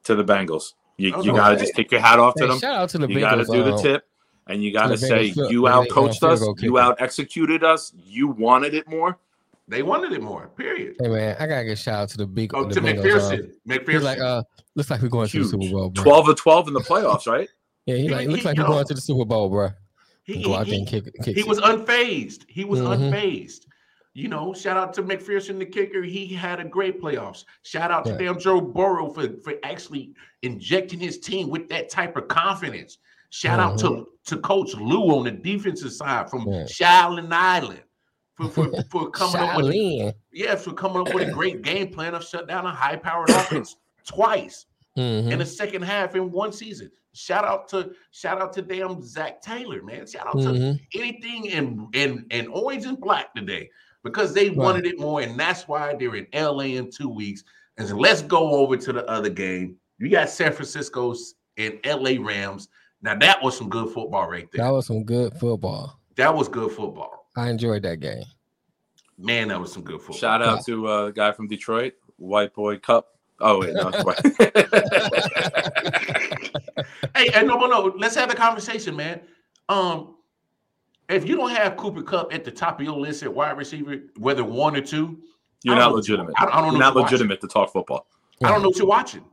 to 0.05 0.15
the 0.15 0.25
Bengals, 0.25 0.75
you, 0.97 1.13
Oh, 1.15 1.23
you 1.23 1.33
got 1.33 1.51
to 1.51 1.57
just 1.57 1.75
take 1.75 1.91
your 1.93 2.01
hat 2.01 2.19
off 2.19 2.35
to 2.37 2.45
Hey, 2.45 2.49
them. 2.51 2.59
shout 2.59 2.75
out 2.75 2.89
to 2.91 2.99
the 2.99 3.07
Bengals. 3.07 3.15
You 3.15 3.21
got 3.21 3.35
to 3.37 3.45
do 3.45 3.63
the 3.65 3.75
um, 3.75 3.83
tip, 3.83 4.05
and 4.49 4.63
you 4.65 4.73
got 4.73 4.89
to 4.89 4.97
say 4.99 5.33
you 5.37 5.69
out 5.69 5.89
coached 5.91 6.23
us, 6.23 6.43
you 6.59 6.79
out 6.79 7.01
executed 7.01 7.63
us, 7.65 7.93
you 8.05 8.29
wanted 8.29 8.75
it 8.75 8.89
more. 8.89 9.19
They 9.69 9.83
wanted 9.83 10.13
it 10.13 10.23
more. 10.23 10.49
Period. 10.57 10.97
Hey 11.01 11.09
man, 11.09 11.37
I 11.39 11.47
gotta 11.47 11.65
get 11.65 11.79
shout 11.79 11.95
out 12.03 12.09
to 12.11 12.17
the 12.17 12.27
big. 12.27 12.55
Oh, 12.55 12.65
the 12.65 12.75
to 12.75 12.81
Bengals, 12.81 13.33
uh, 13.33 13.37
McPherson. 13.37 13.53
McPherson. 13.69 14.03
like, 14.03 14.19
uh, 14.19 14.43
looks 14.75 14.91
like 14.91 15.03
we're 15.03 15.09
going 15.09 15.29
to 15.29 15.39
the 15.43 15.45
Super 15.45 15.69
Bowl, 15.71 15.91
bro. 15.91 16.03
Twelve 16.05 16.29
of 16.29 16.37
twelve 16.37 16.69
in 16.69 16.75
the 16.75 16.81
playoffs, 16.81 17.27
right? 17.27 17.49
Yeah, 17.87 17.97
he 17.97 18.03
He- 18.03 18.09
like, 18.11 18.29
looks 18.29 18.45
like 18.45 18.59
we're 18.59 18.67
going 18.67 18.85
to 18.87 18.93
the 18.95 19.01
Super 19.01 19.25
Bowl, 19.25 19.49
bro. 19.49 19.71
he, 20.25 20.43
Go 20.43 20.55
out 20.55 20.67
there 20.67 20.75
and 20.75 20.87
kick. 20.87 21.05
kick 21.23 21.37
he 21.37 21.43
was 21.43 21.59
unfazed. 21.61 22.45
He 22.47 22.65
was 22.67 22.81
Mhm. 22.81 23.11
unfazed. 23.11 23.65
You 24.13 24.29
know, 24.29 24.53
shout 24.53 24.77
out 24.77 24.93
to 24.95 25.03
McPherson, 25.03 25.59
the 25.59 25.65
kicker. 25.65 26.03
He 26.03 26.27
had 26.27 26.61
a 26.61 26.65
great 26.65 27.01
playoffs. 27.01 27.45
Shout 27.63 27.91
out 27.91 28.05
to 28.05 28.11
Yeah. 28.13 28.19
damn 28.19 28.39
Joe 28.39 28.61
Burrow 28.61 29.09
for, 29.11 29.29
for 29.43 29.55
actually 29.63 30.13
injecting 30.43 30.99
his 30.99 31.19
team 31.19 31.49
with 31.49 31.69
that 31.71 31.89
type 31.89 32.17
of 32.19 32.29
confidence. 32.29 32.99
Shout 33.31 33.61
out 33.61 33.79
to, 33.81 34.07
to 34.27 34.39
Coach 34.39 34.75
Lou 34.75 35.17
on 35.17 35.25
the 35.25 35.31
defensive 35.31 35.93
side 35.93 36.31
from 36.31 36.47
Yeah. 36.49 36.65
Shaolin 36.65 37.31
Island 37.33 37.83
for, 38.37 38.49
for, 38.49 38.83
for 38.91 39.11
coming 39.11 39.37
up 39.37 39.57
with 39.63 40.15
yeah, 40.33 40.55
for 40.55 40.73
coming 40.73 40.99
up 41.07 41.13
with 41.15 41.29
a 41.29 41.33
great 41.33 41.63
game 41.63 41.93
plan 41.93 42.15
of 42.15 42.25
shut 42.25 42.49
down 42.49 42.65
a 42.67 42.71
high 42.71 42.97
powered 42.97 43.31
offense 43.31 43.77
twice 44.07 44.67
Mhm. 44.97 45.31
in 45.31 45.39
the 45.39 45.47
second 45.47 45.83
half 45.83 46.17
in 46.17 46.33
one 46.33 46.53
season. 46.53 46.91
Shout 47.15 47.45
out 47.45 47.69
to 47.69 47.93
shout 48.11 48.41
out 48.41 48.53
to 48.55 48.63
damn 48.63 49.03
Zac 49.03 49.41
Taylor, 49.43 49.83
man. 49.83 50.07
Shout 50.07 50.27
out 50.27 50.41
to 50.41 50.49
Mhm. 50.49 50.81
anything 50.95 51.45
in 51.47 51.89
in 51.93 52.27
in 52.31 52.49
orange 52.49 52.85
and 52.85 52.99
black 53.01 53.35
today 53.35 53.71
because 54.03 54.33
they 54.35 54.49
Right. 54.49 54.57
wanted 54.59 54.87
it 54.87 54.99
more, 54.99 55.21
and 55.21 55.39
that's 55.39 55.69
why 55.69 55.95
they're 55.95 56.15
in 56.17 56.27
LA 56.33 56.77
in 56.77 56.91
two 56.91 57.09
weeks. 57.09 57.45
And 57.77 57.87
so 57.87 57.97
let's 57.97 58.23
go 58.23 58.51
over 58.57 58.77
to 58.77 58.93
the 58.93 59.09
other 59.09 59.31
game. 59.31 59.77
You 59.99 60.11
got 60.11 60.31
San 60.31 60.53
Francisco's 60.53 61.35
and 61.57 61.79
LA 61.85 62.19
Rams. 62.19 62.69
Now 63.03 63.15
that 63.17 63.43
was 63.43 63.57
some 63.57 63.69
good 63.69 63.93
football 63.93 64.29
right 64.29 64.49
there. 64.53 64.65
That 64.65 64.73
was 64.73 64.87
some 64.87 65.05
good 65.05 65.35
football. 65.35 65.99
That 66.17 66.35
was 66.35 66.49
good 66.49 66.73
football. 66.73 67.27
I 67.37 67.49
enjoyed 67.51 67.83
that 67.83 68.01
game. 68.01 68.25
Man, 69.17 69.49
that 69.49 69.61
was 69.61 69.73
some 69.73 69.83
good 69.83 70.01
football. 70.01 70.17
Shout 70.17 70.43
out 70.43 70.65
to 70.67 70.89
uh, 70.89 71.07
a 71.07 71.13
guy 71.13 71.33
from 71.33 71.47
Detroit, 71.49 71.95
White 72.17 72.55
Boy 72.55 72.79
Kupp. 72.79 73.07
Oh 73.41 73.61
wait, 73.61 73.75
no, 73.75 73.91
white. 74.03 74.19
hey, 77.17 77.31
hey, 77.31 77.45
no, 77.45 77.57
no, 77.57 77.67
no. 77.67 77.95
Let's 77.97 78.17
have 78.17 78.33
a 78.33 78.35
conversation, 78.35 78.97
man. 78.97 79.21
Um, 79.69 80.17
if 81.09 81.29
you 81.29 81.37
don't 81.37 81.51
have 81.51 81.77
Cooper 81.77 82.03
Kupp 82.03 82.35
at 82.35 82.45
the 82.45 82.51
top 82.51 82.81
of 82.81 82.87
your 82.87 82.97
list 82.97 83.23
at 83.23 83.33
wide 83.33 83.57
receiver, 83.57 83.99
whether 84.17 84.43
one 84.45 84.75
or 84.75 84.81
two, 84.81 85.21
You're 85.63 85.77
not 85.77 85.95
legitimate. 85.95 86.35
I, 86.37 86.47
I 86.47 86.61
don't 86.61 86.67
know. 86.67 86.71
You're 86.73 86.81
not 86.81 86.95
what 86.95 87.03
you're 87.03 87.19
legitimate 87.19 87.41
to 87.43 87.49
talk 87.49 87.73
football. 87.73 88.07
watching. 88.41 88.47
I 88.47 88.51
don't 88.51 88.63
know 88.63 88.69
what 88.69 88.79
you're 88.79 88.87
watching. 88.87 89.25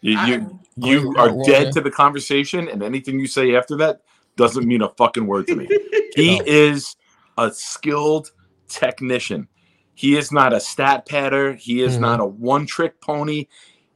You 0.00 0.18
you, 0.26 0.60
you 0.76 1.14
are 1.18 1.30
well, 1.30 1.44
dead 1.44 1.72
to 1.72 1.80
the 1.80 1.90
conversation, 1.90 2.68
and 2.68 2.82
anything 2.82 3.18
you 3.18 3.26
say 3.26 3.54
after 3.56 3.76
that 3.76 4.02
doesn't 4.36 4.66
mean 4.66 4.82
a 4.82 4.90
fucking 4.90 5.26
word 5.26 5.46
to 5.48 5.56
me. 5.56 5.68
He 6.14 6.38
No. 6.38 6.44
is 6.46 6.96
a 7.36 7.52
skilled 7.52 8.30
technician. 8.68 9.48
He 9.94 10.16
is 10.16 10.32
not 10.32 10.54
a 10.54 10.60
stat 10.60 11.06
patter. 11.06 11.54
He 11.54 11.82
is 11.82 11.96
Mhm. 11.96 12.00
not 12.00 12.20
a 12.20 12.24
one 12.24 12.66
trick 12.66 13.00
pony. 13.02 13.46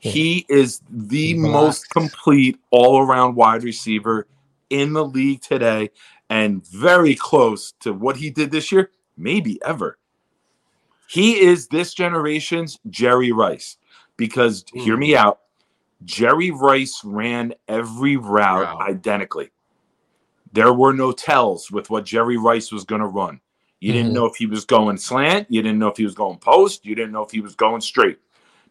Yeah. 0.01 0.13
He 0.13 0.47
is 0.49 0.83
the 0.91 1.29
He 1.29 1.35
most 1.35 1.89
complete 1.91 2.59
all 2.71 3.01
around 3.01 3.37
wide 3.37 3.63
receiver 3.63 4.27
in 4.69 4.93
the 4.93 5.05
league 5.05 5.41
today 5.43 5.91
and 6.29 6.67
very 6.67 7.15
close 7.15 7.73
to 7.81 7.93
what 7.93 8.17
he 8.17 8.31
did 8.31 8.51
this 8.51 8.71
year, 8.71 8.91
maybe 9.17 9.59
ever. 9.65 9.99
He 11.09 11.41
is 11.41 11.69
this 11.69 11.93
generation's 11.95 12.79
Jerry 12.89 13.33
Rice 13.33 13.79
because 14.17 14.65
hear 14.75 14.97
me 14.97 15.17
out. 15.17 15.41
Jerry 16.05 16.51
Rice 16.51 17.01
ran 17.05 17.55
every 17.69 18.17
route 18.17 18.63
Route. 18.63 18.81
identically. 18.81 19.51
There 20.53 20.73
were 20.73 20.93
no 20.93 21.13
tells 21.13 21.71
with 21.71 21.91
what 21.91 22.05
Jerry 22.05 22.37
Rice 22.37 22.73
was 22.73 22.85
going 22.85 23.03
to 23.03 23.07
run. 23.07 23.41
You 23.81 23.93
didn't 23.93 24.11
Mhm. 24.11 24.15
know 24.15 24.27
if 24.27 24.37
he 24.37 24.47
was 24.47 24.65
going 24.65 24.99
slant. 24.99 25.47
You 25.51 25.63
didn't 25.63 25.79
know 25.79 25.89
if 25.89 25.97
he 25.97 26.05
was 26.05 26.15
going 26.15 26.39
post. 26.39 26.85
You 26.85 26.95
didn't 26.95 27.13
know 27.13 27.23
if 27.23 27.31
he 27.31 27.41
was 27.41 27.55
going 27.55 27.81
straight 27.81 28.19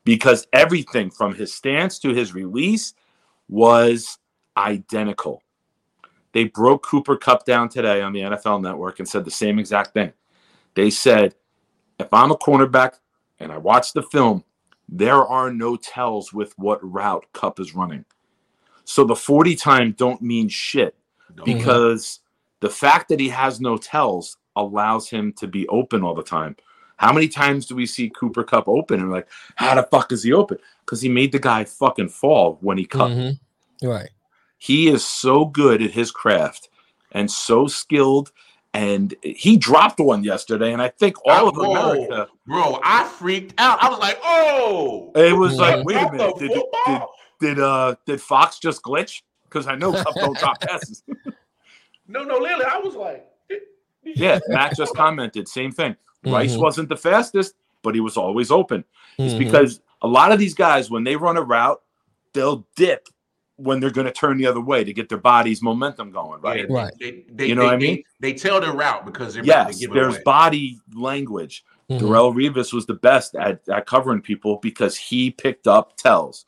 because 0.03 0.47
everything 0.53 1.09
from 1.09 1.33
his 1.33 1.53
stance 1.53 1.99
to 1.99 2.13
his 2.13 2.33
release 2.33 2.93
was 3.47 4.17
identical. 4.57 5.41
They 6.31 6.43
broke 6.43 6.83
Cooper 6.83 7.17
Kupp 7.17 7.45
down 7.45 7.69
today 7.69 8.01
on 8.01 8.13
the 8.13 8.21
NFL 8.21 8.59
network 8.61 8.99
and 8.99 9.07
said 9.07 9.25
the 9.25 9.31
same 9.31 9.57
exact 9.57 9.93
thing. 9.93 10.13
They 10.75 10.89
said, 10.91 11.33
if 11.97 12.13
I'm 12.13 12.31
a 12.31 12.37
cornerback 12.37 12.99
and 13.39 13.51
I 13.51 13.57
watch 13.57 13.93
the 13.93 14.03
film, 14.03 14.43
there 14.91 15.25
are 15.25 15.51
no 15.53 15.75
tells 15.75 16.33
with 16.33 16.57
what 16.57 16.79
route 16.83 17.25
Kupp 17.33 17.59
is 17.59 17.75
running. 17.75 18.05
So 18.85 19.03
the 19.03 19.15
40 19.15 19.55
time 19.55 19.91
don't 19.97 20.21
mean 20.21 20.49
shit 20.49 20.95
because 21.45 22.19
the 22.59 22.69
fact 22.69 23.09
that 23.09 23.19
he 23.19 23.29
has 23.29 23.61
no 23.61 23.77
tells 23.77 24.37
allows 24.55 25.07
him 25.09 25.31
to 25.33 25.47
be 25.47 25.67
open 25.67 26.03
all 26.03 26.15
the 26.15 26.23
time. 26.23 26.55
How 26.97 27.13
many 27.13 27.27
times 27.27 27.65
do 27.65 27.75
we 27.75 27.85
see 27.85 28.09
Cooper 28.09 28.43
Kupp 28.43 28.67
open 28.67 28.99
and 28.99 29.09
we're 29.09 29.17
like, 29.17 29.29
how 29.55 29.75
the 29.75 29.83
fuck 29.83 30.11
is 30.11 30.23
he 30.23 30.33
open? 30.33 30.57
Because 30.83 31.01
he 31.01 31.07
made 31.07 31.31
the 31.31 31.39
guy 31.39 31.63
fucking 31.63 32.09
fall 32.09 32.57
when 32.61 32.77
he 32.77 32.85
cut. 32.85 33.11
Mhm. 33.11 33.39
Right. 33.83 34.09
He 34.57 34.89
is 34.89 35.05
so 35.05 35.45
good 35.45 35.81
at 35.81 35.91
his 35.91 36.11
craft 36.11 36.69
and 37.11 37.31
so 37.31 37.67
skilled. 37.67 38.31
And 38.73 39.15
he 39.23 39.57
dropped 39.57 39.99
one 39.99 40.23
yesterday, 40.23 40.73
and 40.73 40.81
I 40.81 40.89
think 40.89 41.15
all 41.25 41.47
of 41.49 41.55
Whoa. 41.57 41.71
America. 41.71 42.27
bro, 42.45 42.79
I 42.83 43.03
freaked 43.05 43.59
out. 43.59 43.81
I 43.81 43.89
was 43.89 43.97
like, 43.99 44.19
"Oh, 44.23 45.11
It 45.15 45.35
was 45.35 45.55
Yeah. 45.55 45.61
like, 45.61 45.85
wait 45.85 45.97
a 45.97 46.11
minute, 46.11 46.37
did, 46.37 46.51
did, 46.51 47.01
did 47.39 47.59
uh 47.59 47.95
did 48.05 48.21
Fox 48.21 48.59
just 48.59 48.83
glitch? 48.83 49.23
Because 49.45 49.65
I 49.65 49.73
know 49.75 49.91
Kupp 49.93 50.13
don't 50.19 50.37
drop 50.37 50.61
passes. 50.61 51.01
no, 52.07 52.23
no, 52.23 52.37
Lily." 52.37 52.63
I 52.65 52.77
was 52.77 52.93
like, 52.95 53.25
Yeah, 54.03 54.39
Matt 54.47 54.75
just 54.77 54.95
commented, 54.95 55.47
same 55.47 55.71
thing. 55.71 55.95
Rice 56.23 56.55
Mhm. 56.55 56.61
wasn't 56.61 56.89
the 56.89 56.97
fastest, 56.97 57.55
but 57.81 57.95
he 57.95 58.01
was 58.01 58.17
always 58.17 58.51
open. 58.51 58.83
It's 59.17 59.33
Mhm. 59.33 59.39
because 59.39 59.81
a 60.03 60.07
lot 60.07 60.31
of 60.31 60.37
these 60.39 60.53
guys, 60.53 60.91
when 60.91 61.03
they 61.03 61.15
run 61.15 61.37
a 61.37 61.41
route, 61.41 61.81
they'll 62.33 62.67
dip 62.75 63.07
when 63.59 63.79
they're 63.79 63.89
going 63.91 64.05
to 64.07 64.11
turn 64.13 64.37
the 64.37 64.47
other 64.47 64.61
way 64.61 64.83
to 64.83 64.93
get 64.93 65.09
their 65.09 65.17
body's 65.17 65.61
momentum 65.61 66.11
going, 66.11 66.41
right? 66.41 66.61
Yeah, 66.69 66.75
Right. 66.75 66.93
They, 66.99 67.25
they, 67.31 67.47
You 67.47 67.55
know 67.55 67.61
they, 67.61 67.67
what 67.67 67.73
I 67.73 67.77
mean? 67.77 68.03
They, 68.19 68.33
tell 68.33 68.61
their 68.61 68.73
route 68.73 69.05
because 69.05 69.33
they're 69.33 69.43
about 69.43 69.67
to 69.67 69.69
Yes, 69.73 69.79
give 69.79 69.93
there's 69.93 70.15
away. 70.15 70.23
body 70.23 70.79
language. 70.93 71.65
Mhm. 71.89 71.99
Darrelle 71.99 72.33
Revis 72.33 72.71
was 72.71 72.85
the 72.85 72.93
best 72.93 73.35
at, 73.35 73.67
at 73.67 73.85
covering 73.85 74.21
people 74.21 74.57
because 74.61 74.95
he 74.95 75.31
picked 75.31 75.67
up 75.67 75.97
tells. 75.97 76.45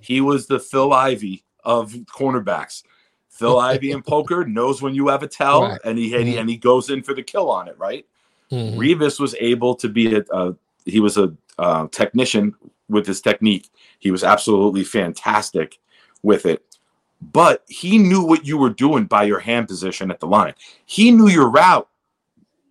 He 0.00 0.20
was 0.20 0.46
the 0.46 0.58
Phil 0.60 0.92
Ivey 0.92 1.44
of 1.64 1.92
cornerbacks. 1.92 2.82
Phil 3.28 3.58
Ivey 3.70 3.90
in 3.90 4.02
poker 4.02 4.44
knows 4.44 4.80
when 4.80 4.94
you 4.94 5.08
have 5.08 5.22
a 5.22 5.28
tell, 5.28 5.62
Right. 5.62 5.80
and 5.84 5.98
he 5.98 6.14
and, 6.14 6.26
he 6.28 6.36
and 6.38 6.48
he 6.48 6.56
goes 6.56 6.90
in 6.90 7.02
for 7.02 7.12
the 7.12 7.22
kill 7.22 7.50
on 7.50 7.68
it, 7.68 7.76
right? 7.78 8.06
Mhm. 8.50 8.76
Revis 8.76 9.18
was 9.20 9.34
able 9.40 9.74
to 9.74 9.88
be 9.88 10.14
a, 10.16 10.22
a 10.32 10.54
he 10.86 11.00
was 11.00 11.18
a 11.18 11.34
uh, 11.58 11.88
technician 11.90 12.54
with 12.88 13.06
his 13.06 13.20
technique. 13.20 13.68
He 13.98 14.10
was 14.10 14.22
absolutely 14.24 14.84
fantastic 14.84 15.78
with 16.22 16.46
it. 16.46 16.64
But 17.20 17.64
he 17.68 17.98
knew 17.98 18.22
what 18.24 18.46
you 18.46 18.58
were 18.58 18.70
doing 18.70 19.04
by 19.04 19.24
your 19.24 19.38
hand 19.38 19.68
position 19.68 20.10
at 20.10 20.18
the 20.20 20.26
line. 20.26 20.54
He 20.86 21.10
knew 21.10 21.28
your 21.28 21.48
route 21.50 21.88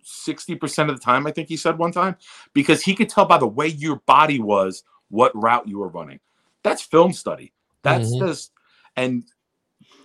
60% 0.04 0.90
of 0.90 0.96
the 0.96 1.02
time, 1.02 1.26
I 1.26 1.30
think 1.30 1.48
he 1.48 1.56
said 1.56 1.78
one 1.78 1.92
time, 1.92 2.16
because 2.52 2.82
he 2.82 2.94
could 2.94 3.08
tell 3.08 3.24
by 3.24 3.38
the 3.38 3.46
way 3.46 3.68
your 3.68 3.96
body 4.06 4.40
was 4.40 4.84
what 5.08 5.32
route 5.34 5.66
you 5.68 5.78
were 5.78 5.88
running. 5.88 6.20
That's 6.62 6.82
film 6.82 7.12
study. 7.12 7.52
That's 7.82 8.10
Mhm. 8.14 8.18
just 8.26 8.52
and 8.96 9.24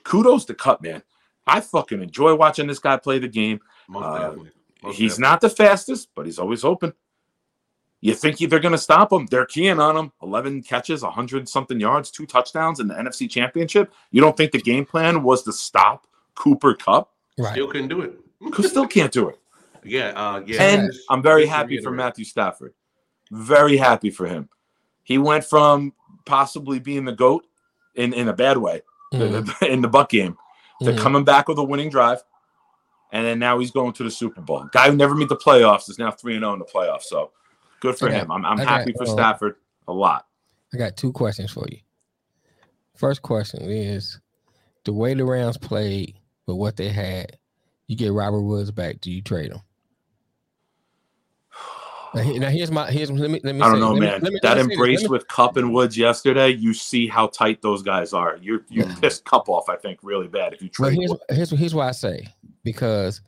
kudos 0.03 0.45
to 0.45 0.53
Cut, 0.53 0.81
man. 0.81 1.03
I 1.45 1.59
fucking 1.61 2.01
enjoy 2.01 2.35
watching 2.35 2.67
this 2.67 2.79
guy 2.79 2.97
play 2.97 3.19
the 3.19 3.27
game. 3.27 3.59
Most 3.87 4.05
uh, 4.05 4.19
definitely. 4.19 4.51
Most 4.83 4.95
He's 4.97 5.13
definitely. 5.13 5.31
not 5.31 5.41
the 5.41 5.49
fastest, 5.49 6.09
but 6.15 6.25
he's 6.25 6.39
always 6.39 6.63
open. 6.63 6.93
You 8.01 8.13
think 8.13 8.37
they're 8.37 8.59
going 8.59 8.73
to 8.73 8.77
stop 8.77 9.11
him? 9.11 9.25
They're 9.25 9.45
keying 9.47 9.79
on 9.79 9.97
him. 9.97 10.11
11 10.21 10.61
catches, 10.63 11.01
100 11.01 11.49
something 11.49 11.79
yards, 11.79 12.11
two 12.11 12.25
touchdowns 12.27 12.79
in 12.79 12.87
the 12.87 12.93
NFC 12.93 13.29
Championship. 13.29 13.91
You 14.11 14.21
don't 14.21 14.37
think 14.37 14.51
the 14.51 14.61
game 14.61 14.85
plan 14.85 15.23
was 15.23 15.43
to 15.43 15.53
stop 15.53 16.05
Cooper 16.35 16.75
Kupp? 16.75 17.11
Right. 17.39 17.53
Still 17.53 17.67
couldn't 17.67 17.87
do 17.87 18.01
it. 18.01 18.13
Still 18.63 18.87
can't 18.87 19.11
do 19.11 19.29
it. 19.29 19.39
Yeah, 19.83 20.07
uh, 20.17 20.41
yeah. 20.45 20.61
And 20.61 20.91
just- 20.91 21.05
I'm 21.09 21.21
very 21.21 21.45
happy 21.45 21.79
for. 21.79 21.91
Matthew 21.91 22.25
Stafford. 22.25 22.73
Very 23.31 23.77
happy 23.77 24.09
for 24.09 24.25
him. 24.27 24.49
He 25.03 25.17
went 25.17 25.45
from 25.45 25.93
possibly 26.25 26.79
being 26.79 27.05
the 27.05 27.13
GOAT 27.13 27.45
in, 27.95 28.13
in 28.13 28.27
a 28.27 28.33
bad 28.33 28.57
way 28.57 28.81
Mhm. 29.13 29.67
in 29.69 29.81
the 29.81 29.87
Buck 29.87 30.09
game 30.09 30.35
They're 30.81 30.93
Mhm. 30.93 30.99
coming 30.99 31.23
back 31.23 31.47
with 31.47 31.57
a 31.59 31.63
winning 31.63 31.89
drive, 31.89 32.21
and 33.13 33.25
then 33.25 33.39
now 33.39 33.59
he's 33.59 33.71
going 33.71 33.93
to 33.93 34.03
the 34.03 34.11
Super 34.11 34.41
Bowl. 34.41 34.67
Guy 34.73 34.89
who 34.89 34.97
never 34.97 35.15
made 35.15 35.29
the 35.29 35.37
playoffs 35.37 35.89
is 35.89 35.97
now 35.97 36.11
three 36.11 36.35
and 36.35 36.41
zero 36.43 36.51
in 36.53 36.59
the 36.59 36.65
playoffs. 36.65 37.03
So 37.03 37.31
good 37.79 37.97
for 37.97 38.07
Okay. 38.07 38.19
him. 38.19 38.31
I'm, 38.31 38.45
I'm 38.45 38.59
Okay, 38.59 38.69
happy 38.69 38.93
for 38.93 39.05
well- 39.05 39.13
Stafford 39.13 39.55
a 39.87 39.93
lot. 39.93 40.25
I 40.73 40.77
got 40.77 40.97
two 40.97 41.11
questions 41.13 41.51
for 41.51 41.65
you. 41.71 41.77
First 42.95 43.21
question 43.21 43.61
is 43.69 44.19
the 44.85 44.91
way 44.93 45.13
the 45.13 45.23
Rams 45.25 45.57
played 45.57 46.15
with 46.45 46.57
what 46.57 46.75
they 46.75 46.89
had, 46.89 47.37
you 47.87 47.95
get 47.95 48.11
Robert 48.11 48.41
Woods 48.41 48.71
back, 48.71 48.99
do 49.01 49.11
you 49.11 49.21
trade 49.21 49.51
him? 49.51 49.61
Now, 52.13 52.23
now 52.23 52.49
here's 52.49 52.71
my 52.71 52.89
here's 52.89 53.11
let 53.11 53.29
me 53.29 53.39
let 53.43 53.53
me 53.53 53.61
I 53.61 53.65
don't 53.65 53.75
say- 53.75 53.79
know, 53.81 53.91
let 53.93 53.99
man. 53.99 54.21
let 54.21 54.33
me- 54.33 54.39
that 54.41 54.57
let 54.57 54.65
me 54.65 54.69
say 54.69 54.73
embrace 54.73 55.03
me- 55.03 55.09
with 55.09 55.27
Kupp 55.27 55.57
and 55.57 55.73
Woods 55.73 55.97
yesterday, 55.97 56.49
you 56.49 56.73
see 56.73 57.07
how 57.07 57.27
tight 57.27 57.61
those 57.61 57.83
guys 57.83 58.13
are. 58.13 58.37
You 58.37 58.63
you 58.69 58.83
Yeah. 58.85 58.95
pissed 58.99 59.25
Kupp 59.25 59.49
off, 59.49 59.69
I 59.69 59.75
think, 59.75 59.99
really 60.03 60.27
bad 60.27 60.53
if 60.53 60.61
you 60.61 60.69
trade. 60.69 60.93
here's 60.97 61.11
Woods. 61.11 61.23
here's 61.29 61.49
here's 61.51 61.75
why 61.75 61.89
I 61.89 61.91
say 61.91 62.27
because 62.63 63.21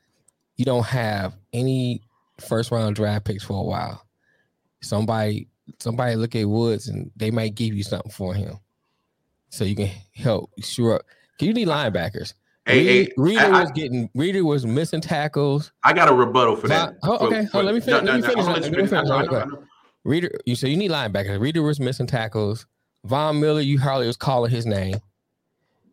you 0.56 0.66
don't 0.66 0.86
have 0.86 1.38
any 1.54 2.02
first 2.40 2.72
round 2.72 2.96
draft 2.96 3.26
picks 3.26 3.44
for 3.44 3.60
a 3.60 3.64
while. 3.64 4.02
Somebody 4.82 5.48
somebody 5.80 6.16
look 6.16 6.36
at 6.36 6.48
Woods 6.48 6.88
and 6.88 7.12
they 7.16 7.32
might 7.32 7.56
give 7.56 7.74
you 7.74 7.84
something 7.84 8.12
for 8.12 8.34
him, 8.34 8.60
so 9.50 9.64
you 9.66 9.76
can 9.76 9.90
help 10.16 10.52
sure 10.62 10.96
up. 10.96 11.02
You 11.40 11.54
need 11.54 11.68
linebackers. 11.68 12.34
Hey, 12.66 12.78
Reed- 12.80 13.08
hey, 13.08 13.14
Reeder 13.18 13.40
I- 13.40 13.46
I- 13.60 13.62
was 13.62 13.72
getting 13.72 14.10
Reeder 14.14 14.44
was 14.44 14.66
missing 14.66 15.02
tackles. 15.02 15.72
I 15.84 15.94
got 15.94 16.10
a 16.10 16.14
rebuttal 16.14 16.56
for 16.56 16.68
that. 16.68 16.96
Oh, 17.04 17.28
okay. 17.28 17.46
for- 17.48 17.58
Oh, 17.58 17.62
let 17.62 17.74
me 17.74 17.82
fin- 17.82 18.06
let 18.06 18.16
me 18.16 18.22
finish 18.22 18.46
I'll 18.46 18.54
that. 18.54 18.62
let 18.62 18.72
me 18.72 18.78
finish. 18.78 18.92
I 18.94 18.96
finish 18.98 19.10
know, 19.10 19.16
I 19.16 19.22
that. 19.24 19.32
know, 19.32 19.38
I 19.40 19.46
know. 19.46 19.64
Reeder, 20.04 20.32
you 20.46 20.56
so 20.56 20.68
you 20.68 20.78
need 20.78 20.92
linebackers. 20.92 21.40
Reader 21.40 21.62
was 21.62 21.80
missing 21.80 22.08
tackles. 22.08 22.66
Von 23.06 23.40
Miller, 23.40 23.62
you 23.62 23.80
hardly 23.80 24.08
was 24.08 24.18
calling 24.18 24.52
his 24.52 24.66
name. 24.66 24.96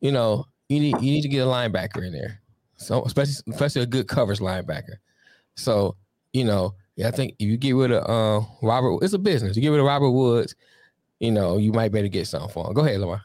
You 0.00 0.12
know, 0.12 0.46
you 0.68 0.80
need 0.80 0.94
you 1.00 1.12
need 1.12 1.22
to 1.22 1.28
get 1.28 1.46
a 1.46 1.50
linebacker 1.50 2.04
in 2.06 2.12
there. 2.12 2.40
So 2.76 3.04
especially 3.04 3.34
especially 3.52 3.82
a 3.82 3.86
good 3.86 4.06
coverage 4.08 4.40
linebacker. 4.40 4.96
So, 5.56 5.96
you 6.32 6.44
know, 6.44 6.74
yeah, 6.96 7.08
I 7.08 7.10
think 7.10 7.34
if 7.38 7.46
you 7.46 7.56
get 7.56 7.72
rid 7.72 7.92
of 7.92 8.04
uh, 8.08 8.46
Robert, 8.62 8.98
it's 9.02 9.12
a 9.12 9.18
business. 9.18 9.56
You 9.56 9.62
get 9.62 9.68
rid 9.68 9.80
of 9.80 9.86
Robert 9.86 10.10
Woods, 10.10 10.54
you 11.20 11.30
know, 11.30 11.58
you 11.58 11.72
might 11.72 11.92
better 11.92 12.08
get 12.08 12.26
something 12.26 12.50
for 12.50 12.66
him. 12.66 12.74
Go 12.74 12.82
ahead, 12.84 13.00
Lamar. 13.00 13.22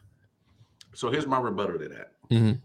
So 0.94 1.10
here's 1.10 1.26
my 1.26 1.40
rebuttal 1.40 1.78
to 1.78 1.88
that. 1.88 2.12
Mhm. 2.30 2.60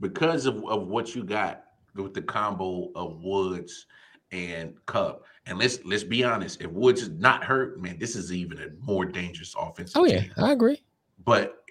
Because 0.00 0.44
of, 0.46 0.62
of 0.66 0.88
what 0.88 1.14
you 1.14 1.24
got 1.24 1.64
with 1.94 2.12
the 2.12 2.20
combo 2.22 2.90
of 2.94 3.22
Woods 3.22 3.86
and 4.30 4.74
Kupp, 4.84 5.24
and 5.46 5.58
let's 5.58 5.78
let's 5.84 6.04
be 6.04 6.22
honest, 6.22 6.60
if 6.60 6.70
Woods 6.70 7.00
is 7.02 7.08
not 7.10 7.42
hurt, 7.42 7.80
man, 7.80 7.98
this 7.98 8.14
is 8.14 8.30
even 8.32 8.58
a 8.58 8.66
more 8.80 9.06
dangerous 9.06 9.54
offense. 9.58 9.92
Oh 9.96 10.04
yeah, 10.04 10.20
team. 10.22 10.32
I 10.36 10.52
agree. 10.52 10.82
But 11.24 11.62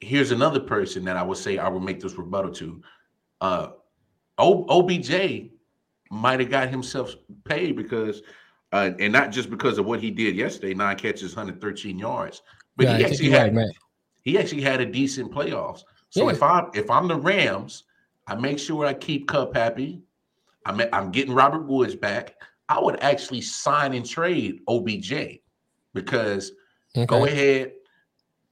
here's 0.00 0.30
another 0.30 0.60
person 0.60 1.04
that 1.04 1.16
I 1.16 1.22
would 1.22 1.36
say 1.36 1.58
I 1.58 1.68
would 1.68 1.82
make 1.82 2.00
this 2.00 2.14
rebuttal 2.14 2.52
to. 2.52 2.80
Uh 3.42 3.68
o- 4.38 4.64
OBJ 4.68 5.50
might 6.10 6.40
have 6.40 6.50
got 6.50 6.68
himself 6.68 7.14
paid 7.44 7.76
because 7.76 8.22
uh, 8.72 8.90
and 8.98 9.12
not 9.12 9.32
just 9.32 9.50
because 9.50 9.78
of 9.78 9.86
what 9.86 10.00
he 10.00 10.10
did 10.10 10.36
yesterday, 10.36 10.74
nine 10.74 10.96
catches, 10.96 11.34
113 11.34 11.98
yards, 11.98 12.42
but 12.76 12.86
yeah, 12.86 12.98
he 12.98 13.04
actually 13.04 13.30
had 13.30 13.56
right, 13.56 13.66
he 14.22 14.38
actually 14.38 14.62
had 14.62 14.80
a 14.80 14.86
decent 14.86 15.32
playoffs. 15.32 15.82
So 16.10 16.26
Yeah. 16.26 16.34
if 16.34 16.42
I'm 16.42 16.70
if 16.74 16.90
I'm 16.90 17.08
the 17.08 17.16
Rams, 17.16 17.84
I 18.26 18.34
make 18.34 18.58
sure 18.58 18.86
I 18.86 18.94
keep 18.94 19.28
Kupp 19.28 19.54
happy. 19.54 20.02
I'm 20.66 20.80
I'm 20.92 21.10
getting 21.10 21.34
Robert 21.34 21.66
Woods 21.66 21.96
back. 21.96 22.34
I 22.68 22.78
would 22.78 23.00
actually 23.02 23.40
sign 23.40 23.94
and 23.94 24.06
trade 24.08 24.60
OBJ 24.68 25.40
because 25.94 26.52
go 27.06 27.24
ahead, 27.24 27.72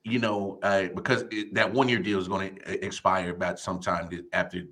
you 0.02 0.18
know, 0.18 0.58
uh, 0.62 0.88
because 0.94 1.24
it, 1.30 1.54
that 1.54 1.72
one 1.72 1.88
year 1.88 1.98
deal 1.98 2.18
is 2.18 2.26
going 2.26 2.56
to 2.56 2.84
expire 2.84 3.30
about 3.30 3.60
sometime 3.60 4.08
after 4.32 4.64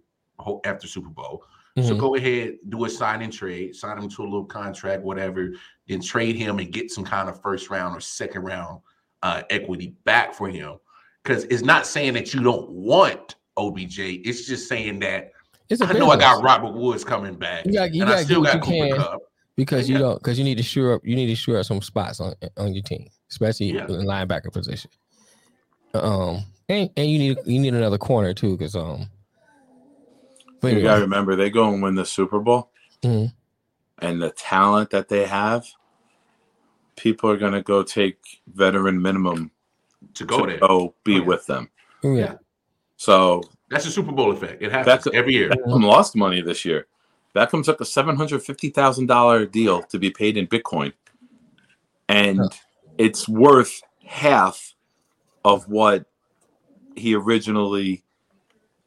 after 0.65 0.89
Super 0.89 1.11
Bowl. 1.11 1.45
So 1.83 1.95
Mhm. 1.95 1.99
go 1.99 2.15
ahead, 2.15 2.57
do 2.71 2.87
a 2.87 2.89
sign 2.91 3.21
and 3.21 3.31
trade, 3.33 3.75
sign 3.77 3.99
him 3.99 4.09
to 4.09 4.23
a 4.23 4.25
little 4.25 4.47
contract, 4.47 5.03
whatever, 5.03 5.53
then 5.87 6.01
trade 6.01 6.35
him 6.35 6.59
and 6.59 6.73
get 6.73 6.91
some 6.91 7.05
kind 7.05 7.29
of 7.29 7.41
first 7.43 7.69
round 7.69 7.95
or 7.95 8.01
second 8.01 8.43
round 8.43 8.81
uh, 9.23 9.43
equity 9.51 9.95
back 10.05 10.33
for 10.35 10.49
him. 10.49 10.77
Because 11.23 11.45
it's 11.45 11.63
not 11.63 11.87
saying 11.87 12.15
that 12.15 12.33
you 12.33 12.43
don't 12.43 12.71
want 12.71 13.35
OBJ. 13.59 13.99
It's 14.25 14.47
just 14.47 14.69
saying 14.69 15.01
that 15.01 15.33
It's 15.69 15.83
I 15.83 15.93
know 15.93 16.11
I 16.11 16.17
got. 16.17 16.43
Robert 16.43 16.75
Woods 16.75 17.03
coming 17.05 17.35
back, 17.35 17.67
You 17.67 17.73
got 17.73 17.91
and 17.91 18.05
I 18.05 18.23
still 18.25 18.43
got 18.43 18.63
Cooper. 18.63 18.97
Kupp. 18.97 19.23
because 19.57 19.89
Yeah. 19.89 19.97
you 19.97 20.03
don't 20.03 20.19
because 20.19 20.39
you 20.39 20.45
need 20.45 20.57
to 20.59 20.63
sure 20.63 20.95
up 20.95 21.03
you 21.05 21.17
need 21.17 21.27
to 21.27 21.35
sure 21.35 21.59
up 21.59 21.67
some 21.67 21.83
spots 21.83 22.21
on 22.21 22.35
on 22.57 22.73
your 22.75 22.83
team, 22.85 23.09
especially 23.31 23.73
Yeah. 23.73 23.85
in 23.87 24.07
linebacker 24.07 24.53
position. 24.53 24.91
Um, 25.95 26.45
and, 26.69 26.91
and 26.97 27.11
you 27.11 27.19
need 27.19 27.39
you 27.47 27.59
need 27.61 27.75
another 27.75 27.99
corner 27.99 28.33
too, 28.33 28.57
because 28.57 28.77
um. 28.77 29.09
But 30.61 30.69
You 30.69 30.73
anyway, 30.79 30.85
gotta 30.85 31.01
remember 31.03 31.37
they 31.37 31.51
go 31.51 31.73
and 31.73 31.83
win 31.83 31.95
the 31.95 32.05
Super 32.07 32.39
Bowl, 32.41 32.71
Mhm. 33.03 33.33
and 33.99 34.23
the 34.23 34.31
talent 34.31 34.91
that 34.91 35.09
they 35.09 35.27
have, 35.27 35.67
people 36.97 37.31
are 37.31 37.37
gonna 37.37 37.63
go 37.63 37.83
take 37.83 38.41
veteran 38.47 39.01
minimum 39.01 39.51
To 40.15 40.25
go 40.25 40.41
to 40.47 40.53
there, 40.53 40.59
go 40.59 40.95
be 41.05 41.15
yeah. 41.15 41.21
with 41.21 41.47
them. 41.47 41.71
yeah, 42.03 42.37
So 42.97 43.43
that's 43.69 43.85
a 43.87 43.91
Super 43.91 44.13
Bowl 44.13 44.33
effect. 44.33 44.63
It 44.63 44.71
happens 44.73 45.05
That's- 45.05 45.15
every 45.15 45.35
year. 45.35 45.51
Beckham 45.51 45.83
lost 45.85 46.17
money 46.17 46.41
this 46.41 46.65
year. 46.65 46.87
Beckham 47.35 47.63
took 47.63 47.81
a 47.83 47.85
seven 47.85 48.17
hundred 48.17 48.43
fifty 48.43 48.71
thousand 48.71 49.07
dollar 49.07 49.45
deal 49.45 49.83
to 49.83 49.99
be 49.99 50.11
paid 50.11 50.39
in 50.39 50.47
Bitcoin, 50.47 50.95
and 52.09 52.39
Huh. 52.39 52.49
it's 52.97 53.29
worth 53.29 53.83
half 54.07 54.75
of 55.45 55.69
what 55.69 56.07
he 56.97 57.15
originally 57.15 58.03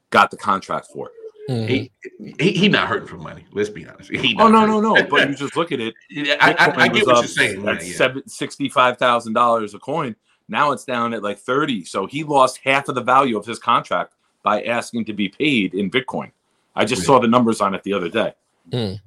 got 0.10 0.32
the 0.32 0.38
contract 0.38 0.88
for. 0.91 1.12
Mhm. 1.49 1.67
He, 1.67 1.91
he 2.39 2.51
he 2.51 2.67
not 2.69 2.88
hurting 2.88 3.07
for 3.07 3.17
money. 3.17 3.43
Let's 3.53 3.69
be 3.69 3.88
honest. 3.88 4.11
He 4.11 4.35
Oh 4.39 4.47
no, 4.47 4.59
hurting. 4.61 4.81
no, 4.84 4.93
no! 4.93 5.03
But 5.09 5.30
you 5.30 5.35
just 5.35 5.55
look 5.57 5.71
at 5.71 5.80
it. 5.80 5.95
I, 6.39 6.53
I, 6.59 6.84
I 6.84 6.88
get 6.89 7.07
what 7.07 7.15
you're 7.17 7.26
saying. 7.27 7.67
At 7.67 7.81
yeah, 7.81 7.88
yeah. 7.88 7.95
seven 7.95 8.27
sixty-five 8.27 8.97
thousand 8.97 9.34
dollars 9.34 9.73
a 9.73 9.80
coin. 9.80 10.15
Now 10.47 10.71
it's 10.73 10.84
down 10.85 11.13
at 11.13 11.23
like 11.23 11.39
thirty. 11.39 11.84
So 11.85 12.05
he 12.05 12.23
lost 12.23 12.59
half 12.63 12.88
of 12.88 12.95
the 12.95 13.01
value 13.01 13.35
of 13.38 13.45
his 13.45 13.57
contract 13.57 14.13
by 14.43 14.61
asking 14.63 15.05
to 15.05 15.13
be 15.13 15.27
paid 15.30 15.73
in 15.73 15.89
Bitcoin. 15.89 16.31
I 16.76 16.85
just 16.85 17.01
Yeah. 17.01 17.07
saw 17.07 17.19
the 17.19 17.27
numbers 17.27 17.61
on 17.61 17.73
it 17.73 17.81
the 17.84 17.93
other 17.93 18.09
day. 18.09 18.34
All 18.73 18.99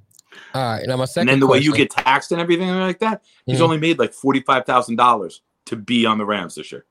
right, 0.55 0.87
now 0.87 0.97
my 0.97 1.05
second. 1.05 1.29
and 1.29 1.35
then 1.35 1.41
the 1.41 1.47
way 1.47 1.59
you 1.59 1.75
get 1.75 1.91
taxed 1.91 2.33
and 2.33 2.41
everything 2.41 2.69
like 2.71 2.99
that, 3.01 3.23
he's 3.47 3.59
Mhm. 3.59 3.63
only 3.63 3.79
made 3.79 3.99
like 3.99 4.13
forty-five 4.13 4.65
thousand 4.67 4.97
dollars 4.97 5.43
to 5.67 5.77
be 5.77 6.07
on 6.07 6.19
the 6.19 6.25
Rams 6.25 6.55
this 6.57 6.73
year. 6.73 6.85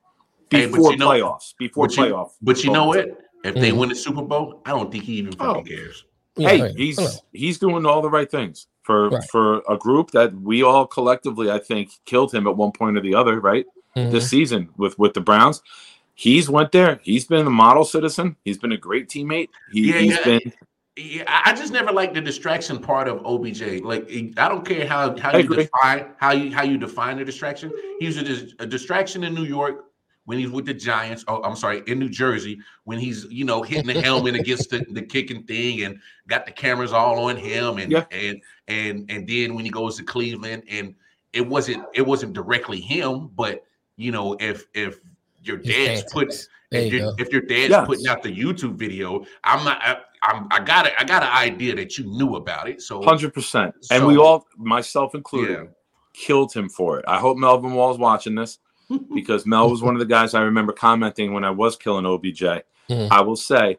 Hey, 0.49 0.67
Before 0.67 0.91
you 0.91 0.97
know- 0.97 1.09
playoffs. 1.09 1.53
Before 1.57 1.87
But 1.87 1.97
you, 1.97 2.03
playoff. 2.03 2.31
but 2.41 2.63
you 2.63 2.71
know 2.71 2.85
what? 2.85 3.17
If 3.43 3.55
they 3.55 3.72
Mhm. 3.72 3.77
win 3.77 3.89
the 3.89 3.95
Super 3.95 4.22
Bowl, 4.22 4.61
I 4.65 4.69
don't 4.72 4.91
think 4.91 5.03
he 5.03 5.13
even 5.13 5.34
fucking 5.34 5.61
Oh. 5.61 5.63
cares. 5.63 6.05
Yeah, 6.38 6.49
Hey, 6.49 6.61
right. 6.61 6.76
he's 6.76 6.97
Hold 6.99 7.11
he's 7.34 7.59
doing 7.59 7.85
all 7.85 8.01
the 8.01 8.09
right 8.09 8.30
things 8.30 8.68
for 8.84 9.09
Right. 9.09 9.23
for 9.31 9.61
a 9.69 9.77
group 9.77 10.11
that 10.11 10.34
we 10.34 10.63
all 10.63 10.85
collectively, 10.88 11.51
I 11.51 11.59
think, 11.59 11.91
killed 12.05 12.34
him 12.34 12.47
at 12.47 12.55
one 12.55 12.72
point 12.72 12.97
or 12.97 13.01
the 13.01 13.15
other, 13.15 13.39
right? 13.39 13.65
on. 13.95 14.05
Mhm. 14.07 14.11
This 14.11 14.30
season 14.30 14.69
with 14.77 14.97
with 14.97 15.13
the 15.13 15.22
Browns. 15.22 15.61
He's 16.13 16.49
went 16.49 16.72
there. 16.72 16.99
He's 17.03 17.26
been 17.26 17.47
a 17.47 17.49
model 17.49 17.84
citizen. 17.84 18.35
He's 18.45 18.57
been 18.57 18.72
a 18.72 18.77
great 18.77 19.09
teammate. 19.09 19.49
He, 19.72 19.89
Yeah, 19.89 19.97
he's 19.97 20.15
yeah. 20.18 20.23
been 20.23 20.53
Yeah, 20.97 21.23
I 21.27 21.51
I 21.51 21.53
just 21.53 21.72
never 21.72 21.91
like 21.91 22.13
the 22.13 22.19
distraction 22.22 22.77
part 22.77 23.07
of 23.07 23.26
OBJ. 23.26 23.80
Like, 23.81 24.09
I 24.38 24.49
don't 24.49 24.65
care 24.65 24.85
how 24.85 25.18
how 25.18 25.31
I 25.31 25.38
you 25.38 25.45
agree. 25.45 25.63
define 25.63 26.05
how 26.18 26.31
you 26.34 26.51
how 26.53 26.63
you 26.63 26.77
define 26.77 27.18
a 27.19 27.26
distraction. 27.26 27.72
He 27.99 28.05
was 28.07 28.18
a, 28.18 28.47
a 28.63 28.65
distraction 28.68 29.23
in 29.23 29.34
New 29.34 29.45
York 29.45 29.85
when 30.26 30.38
he's 30.38 30.49
with 30.49 30.65
the 30.65 30.73
Giants. 30.73 31.23
Oh, 31.27 31.41
I'm 31.43 31.56
sorry, 31.56 31.81
in 31.88 31.99
New 31.99 32.10
Jersey 32.10 32.60
when 32.84 32.99
he's 32.99 33.26
you 33.26 33.45
know 33.45 33.61
hitting 33.61 33.88
the 33.88 34.02
helmet 34.02 34.35
against 34.35 34.69
the, 34.69 34.85
the 34.91 35.02
kicking 35.02 35.43
thing 35.43 35.84
and 35.84 35.99
got 36.27 36.45
the 36.45 36.52
cameras 36.52 36.93
all 36.93 37.30
on 37.30 37.38
him 37.38 37.77
and 37.77 37.91
Yeah. 37.91 38.06
and 38.11 38.41
and 38.68 39.10
and 39.10 39.27
then 39.27 39.56
when 39.56 39.65
he 39.65 39.72
goes 39.72 39.98
to 39.98 40.03
Cleveland 40.03 40.64
and 40.69 40.95
it 41.34 41.48
wasn't 41.48 41.84
it 41.93 42.06
wasn't 42.06 42.34
directly 42.34 42.80
him, 42.80 43.30
but 43.35 43.64
you 43.98 44.11
know 44.11 44.35
if 44.39 44.68
if 44.73 44.99
your 45.43 45.57
dad's 45.57 46.03
put 46.11 46.23
antics. 46.23 46.48
If, 46.72 46.93
you 46.93 46.99
your 46.99 47.14
if 47.18 47.34
your 47.34 47.41
dad's 47.41 47.72
Yes. 47.72 47.85
putting 47.85 48.07
out 48.07 48.23
the 48.23 48.34
YouTube 48.34 48.76
video, 48.76 49.26
I'm 49.43 49.65
not. 49.65 49.81
I, 49.81 49.98
I'm. 50.23 50.48
I 50.52 50.60
got 50.64 50.85
it. 50.85 50.93
I 50.98 51.03
got 51.03 51.22
an 51.22 51.30
idea 51.30 51.76
that 51.76 51.98
you 51.98 52.06
knew 52.06 52.35
about 52.35 52.69
it. 52.69 52.81
So 52.81 53.02
hundred 53.02 53.34
percent. 53.34 53.76
And 53.91 54.07
we 54.07 54.18
all, 54.18 54.48
myself 54.56 55.14
included, 55.14 55.52
yeah, 55.52 55.64
killed 56.14 56.53
him 56.53 56.69
for 56.69 56.98
it. 56.99 57.06
I 57.10 57.19
hope 57.19 57.38
Melvin 57.38 57.73
Wall's 57.73 57.98
watching 57.98 58.35
this 58.35 58.60
because 59.13 59.45
Mel 59.45 59.69
was 59.69 59.81
one 59.81 59.95
of 59.95 59.99
the 59.99 60.05
guys 60.05 60.34
I 60.34 60.41
remember 60.41 60.73
commenting 60.73 61.34
when 61.34 61.43
I 61.43 61.51
was 61.51 61.76
killing 61.76 62.05
OBJ. 62.05 62.63
Mhm. 62.89 63.07
I 63.11 63.22
will 63.22 63.35
say, 63.35 63.77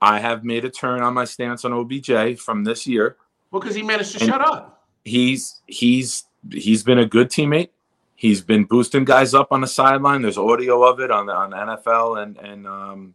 I 0.00 0.18
have 0.18 0.44
made 0.44 0.64
a 0.64 0.70
turn 0.70 1.02
on 1.02 1.14
my 1.14 1.24
stance 1.24 1.64
on 1.64 1.72
OBJ 1.72 2.36
from 2.38 2.64
this 2.64 2.86
year. 2.86 3.16
well, 3.50 3.60
because 3.60 3.74
he 3.76 3.82
managed 3.82 4.12
to 4.16 4.20
And- 4.20 4.28
shut 4.30 4.40
up. 4.40 4.84
He's 5.04 5.62
he's 5.66 6.24
he's 6.52 6.82
been 6.82 6.98
a 6.98 7.06
good 7.06 7.28
teammate. 7.30 7.68
He's 8.16 8.40
been 8.40 8.64
boosting 8.64 9.04
guys 9.04 9.34
up 9.34 9.48
on 9.52 9.60
the 9.60 9.66
sideline. 9.66 10.22
There's 10.22 10.38
audio 10.38 10.82
of 10.84 11.00
it 11.00 11.10
on 11.10 11.26
the 11.26 11.32
on 11.34 11.50
NFL 11.52 12.22
and 12.22 12.36
and 12.38 12.66
um, 12.66 13.14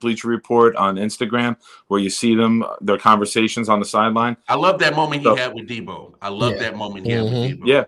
Bleacher 0.00 0.28
Report 0.28 0.74
on 0.76 0.96
Instagram 0.96 1.56
where 1.88 2.00
you 2.00 2.10
see 2.10 2.34
them 2.34 2.64
their 2.80 2.98
conversations 2.98 3.68
on 3.68 3.78
the 3.78 3.84
sideline. 3.84 4.36
I 4.48 4.54
love 4.56 4.78
that 4.80 4.94
moment 4.96 5.22
he 5.22 5.36
had 5.36 5.54
with 5.54 5.68
Deebo. 5.68 6.14
I 6.22 6.28
love 6.28 6.52
Yeah. 6.52 6.58
that 6.58 6.76
moment 6.76 7.06
he 7.06 7.12
had 7.12 7.24
with 7.24 7.32
Mhm. 7.32 7.58
Deebo. 7.60 7.66
Yeah, 7.66 7.84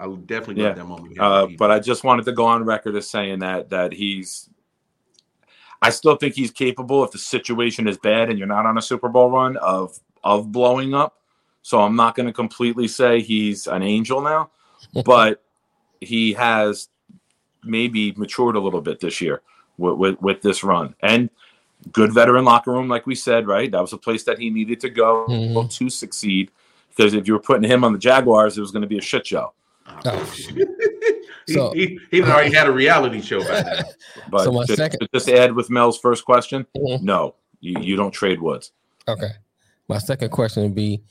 I 0.00 0.06
definitely 0.26 0.62
Yeah. 0.62 0.68
love 0.68 0.76
that 0.76 0.84
moment. 0.86 1.20
Uh, 1.20 1.46
but 1.58 1.70
I 1.70 1.78
just 1.78 2.04
wanted 2.04 2.24
to 2.24 2.32
go 2.32 2.46
on 2.46 2.64
record 2.64 2.96
as 2.96 3.08
saying 3.08 3.40
that 3.40 3.70
that 3.70 3.92
he's. 3.92 4.48
I 5.82 5.90
still 5.90 6.16
think 6.16 6.34
he's 6.34 6.50
capable 6.50 7.04
if 7.04 7.10
the 7.10 7.18
situation 7.18 7.88
is 7.88 7.96
bad 7.98 8.28
and 8.28 8.38
you're 8.38 8.48
not 8.48 8.66
on 8.66 8.76
a 8.78 8.82
Super 8.82 9.08
Bowl 9.08 9.30
run 9.30 9.56
of 9.58 9.98
of 10.24 10.52
blowing 10.52 10.94
up. 10.94 11.16
So 11.62 11.80
I'm 11.80 11.96
not 11.96 12.14
going 12.14 12.26
to 12.26 12.32
completely 12.32 12.88
say 12.88 13.20
he's 13.20 13.66
an 13.66 13.82
angel 13.82 14.20
now, 14.20 14.50
but 15.04 15.42
he 16.00 16.32
has 16.34 16.88
maybe 17.62 18.12
matured 18.12 18.56
a 18.56 18.60
little 18.60 18.80
bit 18.80 19.00
this 19.00 19.20
year 19.20 19.42
with, 19.76 19.96
with, 19.96 20.22
with 20.22 20.40
this 20.42 20.64
run 20.64 20.94
and 21.00 21.28
good 21.92 22.12
veteran 22.12 22.44
locker 22.44 22.72
room, 22.72 22.88
like 22.88 23.06
we 23.06 23.14
said, 23.14 23.46
right? 23.46 23.70
That 23.70 23.80
was 23.80 23.92
a 23.92 23.98
place 23.98 24.24
that 24.24 24.38
he 24.38 24.48
needed 24.50 24.80
to 24.80 24.88
go 24.90 25.26
Mhm. 25.28 25.70
to 25.78 25.90
succeed. 25.90 26.50
Because 26.88 27.14
if 27.14 27.26
you 27.26 27.34
were 27.34 27.40
putting 27.40 27.70
him 27.70 27.84
on 27.84 27.92
the 27.92 27.98
Jaguars, 27.98 28.56
it 28.58 28.60
was 28.62 28.70
going 28.70 28.82
to 28.82 28.88
be 28.88 28.98
a 28.98 29.02
shit 29.02 29.26
show. 29.26 29.52
Oh. 29.86 30.18
he, 31.46 31.52
So- 31.54 31.72
he, 31.72 31.98
he 32.10 32.22
already 32.22 32.54
had 32.54 32.66
a 32.68 32.72
reality 32.72 33.20
show 33.20 33.40
by 33.42 33.62
now. 33.62 33.82
But 34.30 34.44
So 34.44 34.52
my 34.52 34.64
to, 34.66 34.76
second- 34.76 35.00
to 35.00 35.08
just 35.12 35.28
add 35.28 35.52
with 35.54 35.70
Mel's 35.70 35.98
first 35.98 36.24
question, 36.24 36.66
Mhm. 36.76 37.02
no, 37.02 37.34
you, 37.60 37.80
you 37.80 37.96
don't 37.96 38.12
trade 38.12 38.40
Woods. 38.40 38.72
Okay. 39.08 39.30
My 39.88 39.98
second 39.98 40.30
question 40.30 40.62
would 40.62 40.74
be 40.74 41.02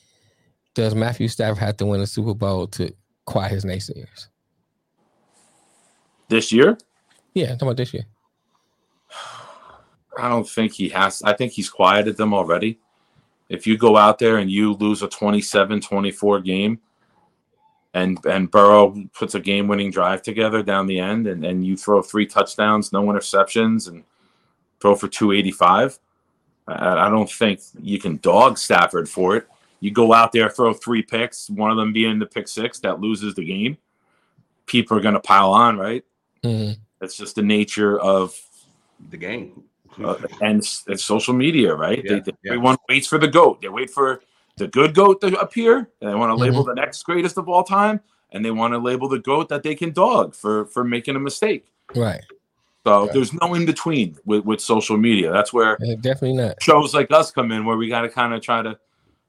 Does 0.75 0.95
Matthew 0.95 1.27
Stafford 1.27 1.57
have 1.57 1.77
to 1.77 1.85
win 1.85 1.99
a 2.01 2.07
Super 2.07 2.33
Bowl 2.33 2.67
to 2.67 2.93
quiet 3.25 3.51
his 3.51 3.65
naysayers? 3.65 4.27
This 6.29 6.51
year, 6.51 6.77
Yeah, 7.33 7.45
I'm 7.45 7.51
talking 7.53 7.67
about 7.69 7.77
this 7.77 7.93
year. 7.93 8.05
I 10.17 10.29
don't 10.29 10.47
think 10.47 10.73
he 10.73 10.89
has. 10.89 11.21
I 11.23 11.33
think 11.33 11.51
he's 11.53 11.69
quieted 11.69 12.17
them 12.17 12.33
already. 12.33 12.79
If 13.49 13.65
you 13.65 13.77
go 13.77 13.97
out 13.97 14.19
there 14.19 14.37
and 14.37 14.49
you 14.51 14.73
lose 14.73 15.01
a 15.01 15.07
27 15.07 15.81
24 15.81 16.41
game 16.41 16.79
and 17.93 18.23
and 18.25 18.51
Burrow 18.51 18.95
puts 19.13 19.35
a 19.35 19.39
game 19.39 19.67
winning 19.67 19.89
drive 19.91 20.21
together 20.21 20.61
down 20.63 20.85
the 20.87 20.99
end 20.99 21.27
and, 21.27 21.43
and 21.45 21.65
you 21.65 21.75
throw 21.75 22.01
three 22.01 22.25
touchdowns, 22.25 22.91
no 22.93 23.03
interceptions, 23.03 23.87
and 23.87 24.03
throw 24.79 24.95
for 24.95 25.07
285, 25.07 25.99
I, 26.67 27.07
I 27.07 27.09
don't 27.09 27.29
think 27.29 27.59
you 27.81 27.99
can 27.99 28.17
dog 28.17 28.57
Stafford 28.57 29.09
for 29.09 29.35
it. 29.35 29.47
You 29.81 29.91
go 29.91 30.13
out 30.13 30.31
there, 30.31 30.49
throw 30.49 30.73
three 30.73 31.01
picks, 31.01 31.49
one 31.49 31.71
of 31.71 31.77
them 31.77 31.91
being 31.93 32.19
the 32.19 32.25
pick 32.25 32.47
six 32.47 32.79
that 32.79 32.99
loses 33.01 33.33
the 33.35 33.43
game. 33.45 33.77
People 34.65 34.97
are 34.97 35.01
going 35.01 35.15
to 35.15 35.19
pile 35.19 35.51
on, 35.51 35.77
right? 35.77 36.03
Mhm. 36.43 36.77
That's 36.99 37.17
just 37.17 37.35
the 37.35 37.41
nature 37.41 37.99
of 37.99 38.35
The 39.09 39.17
game. 39.17 39.63
uh, 40.03 40.15
and 40.41 40.59
it's, 40.59 40.83
it's 40.87 41.03
social 41.03 41.33
media, 41.33 41.73
right? 41.73 42.03
Yeah, 42.03 42.15
they, 42.15 42.19
they- 42.19 42.31
yeah. 42.43 42.51
Everyone 42.51 42.77
waits 42.87 43.07
for 43.07 43.17
the 43.17 43.27
goat. 43.27 43.61
They 43.61 43.69
wait 43.69 43.89
for 43.89 44.21
the 44.59 44.67
good 44.67 44.93
goat 44.93 45.19
to 45.21 45.39
appear, 45.39 45.77
and 46.01 46.09
they 46.09 46.13
want 46.15 46.29
to 46.29 46.35
label 46.35 46.59
Mm-hmm. 46.63 46.69
the 46.75 46.81
next 46.81 47.03
greatest 47.03 47.37
of 47.37 47.49
all 47.49 47.63
time, 47.63 47.99
and 48.31 48.45
they 48.45 48.51
want 48.51 48.73
to 48.73 48.77
label 48.77 49.09
the 49.09 49.19
goat 49.19 49.49
that 49.49 49.63
they 49.63 49.73
can 49.73 49.91
dog 49.91 50.35
for 50.35 50.65
for 50.67 50.83
making 50.83 51.15
a 51.15 51.19
mistake. 51.19 51.65
Right. 51.95 52.21
So 52.85 53.05
Yeah. 53.05 53.11
there's 53.13 53.33
no 53.33 53.53
in 53.55 53.65
between 53.65 54.17
with 54.25 54.45
with 54.45 54.61
social 54.61 54.97
media. 54.97 55.31
That's 55.31 55.51
where 55.51 55.77
Yeah, 55.81 55.95
definitely 55.95 56.37
not. 56.37 56.61
shows 56.61 56.93
like 56.93 57.11
us 57.11 57.31
come 57.31 57.51
in, 57.51 57.65
where 57.65 57.77
we 57.77 57.87
got 57.89 58.01
to 58.01 58.09
kind 58.09 58.33
of 58.33 58.41
try 58.41 58.61
to 58.61 58.77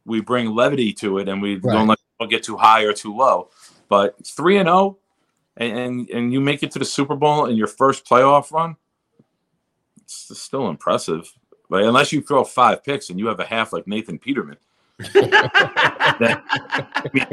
we 0.05 0.21
bring 0.21 0.55
levity 0.55 0.93
to 0.95 1.19
it, 1.19 1.29
and 1.29 1.41
we 1.43 1.55
Right. 1.57 1.75
don't 1.75 1.87
let 1.89 1.99
people 2.19 2.27
get 2.31 2.43
too 2.43 2.57
high 2.57 2.83
or 2.83 2.93
too 2.93 3.15
low. 3.17 3.51
But 3.89 4.17
three 4.27 4.59
and 4.59 4.67
zero, 4.69 4.99
and 5.57 5.79
and 5.79 6.11
and 6.11 6.33
you 6.33 6.41
make 6.41 6.63
it 6.63 6.71
to 6.73 6.79
the 6.79 6.85
Super 6.85 7.17
Bowl 7.17 7.47
in 7.47 7.57
your 7.57 7.67
first 7.67 8.05
playoff 8.07 8.51
run. 8.53 8.77
It's 10.03 10.39
still 10.41 10.69
impressive, 10.69 11.31
but 11.69 11.83
unless 11.85 12.13
you 12.13 12.21
throw 12.23 12.43
five 12.45 12.83
picks 12.83 13.11
and 13.11 13.19
you 13.19 13.27
have 13.29 13.39
a 13.41 13.45
half 13.45 13.73
like 13.73 13.87
Nathan 13.87 14.19
Peterman, 14.19 14.57
then 15.15 16.43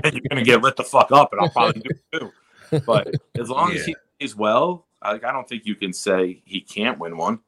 then 0.02 0.14
you're 0.14 0.22
gonna 0.30 0.44
get 0.44 0.62
lit 0.62 0.76
the 0.76 0.84
fuck 0.84 1.12
up, 1.12 1.34
and 1.34 1.42
I'll 1.42 1.50
probably 1.50 1.82
do 1.82 1.90
it 1.90 2.20
too. 2.20 2.82
But 2.86 3.14
as 3.40 3.50
long 3.50 3.74
as 3.74 3.86
he 3.86 3.96
is 4.20 4.36
well, 4.36 4.86
like 5.04 5.24
I 5.24 5.32
don't 5.32 5.48
think 5.48 5.66
you 5.66 5.76
can 5.76 5.94
say 5.94 6.42
he 6.46 6.62
can't 6.62 7.00
win 7.00 7.18
one. 7.18 7.40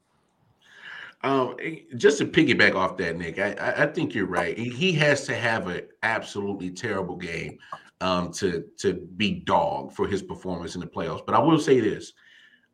Um, 1.22 1.58
just 1.98 2.18
to 2.20 2.26
piggyback 2.26 2.76
off 2.76 2.96
that, 2.98 3.18
Nick, 3.18 3.40
I, 3.40 3.74
I, 3.80 3.86
think 3.88 4.16
you're 4.16 4.26
right. 4.26 4.58
He- 4.58 4.94
has 4.94 5.26
to 5.26 5.36
have 5.36 5.68
an 5.68 5.82
absolutely 6.02 6.70
terrible 6.70 7.18
game 7.18 7.60
um, 8.00 8.32
to 8.34 8.64
to 8.78 8.94
be 9.18 9.42
dog 9.42 9.92
for 9.92 10.08
his 10.08 10.22
performance 10.22 10.76
in 10.76 10.82
the 10.82 10.88
playoffs. 10.88 11.26
But 11.26 11.36
I 11.36 11.40
will 11.40 11.60
say 11.60 11.82
this: 11.82 12.14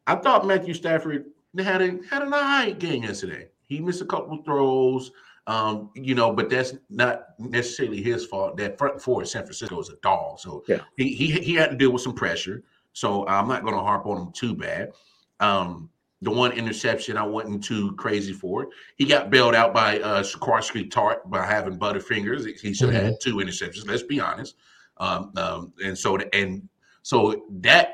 I 0.05 0.15
thought 0.15 0.45
Matthew 0.45 0.75
Stafford 0.75 1.25
had 1.57 1.81
a 1.81 1.97
had 2.09 2.21
an 2.21 2.33
alright 2.33 2.77
game 2.77 3.03
yesterday. 3.03 3.49
He 3.67 3.79
missed 3.79 4.01
a 4.01 4.05
couple 4.05 4.37
of 4.37 4.45
throws, 4.45 5.11
um, 5.47 5.91
you 5.95 6.15
know, 6.15 6.33
but 6.33 6.49
that's 6.49 6.73
not 6.89 7.27
necessarily 7.39 8.01
his 8.01 8.25
fault. 8.25 8.57
That 8.57 8.77
front 8.77 9.01
four 9.01 9.23
San 9.25 9.43
Francisco 9.43 9.79
is 9.79 9.89
a 9.89 9.95
dog, 10.01 10.39
so 10.39 10.63
Yeah. 10.67 10.81
he, 10.97 11.09
he 11.13 11.31
he 11.31 11.53
had 11.53 11.69
to 11.71 11.75
deal 11.77 11.91
with 11.91 12.01
some 12.01 12.13
pressure. 12.15 12.63
So 12.93 13.27
I'm 13.27 13.47
not 13.47 13.61
going 13.63 13.75
to 13.75 13.81
harp 13.81 14.05
on 14.05 14.21
him 14.21 14.31
too 14.31 14.55
bad. 14.55 14.91
Um, 15.39 15.89
the 16.21 16.31
one 16.31 16.53
interception 16.53 17.17
I 17.17 17.23
wasn't 17.23 17.63
too 17.63 17.93
crazy 17.97 18.31
for. 18.33 18.69
He 18.95 19.05
got 19.05 19.29
bailed 19.29 19.53
out 19.53 19.73
by 19.73 19.99
uh 19.99 20.23
Jaquiski 20.23 20.89
Tartt 20.89 21.29
by 21.29 21.45
having 21.45 21.77
butterfingers. 21.77 22.45
He 22.59 22.73
should 22.73 22.93
have 22.93 23.03
had 23.03 23.15
two 23.21 23.35
interceptions. 23.35 23.87
Let's 23.87 24.03
be 24.03 24.19
honest. 24.19 24.55
Um, 24.97 25.31
um, 25.35 25.73
and 25.83 25.95
so 25.97 26.17
and 26.17 26.67
so 27.03 27.45
that 27.59 27.89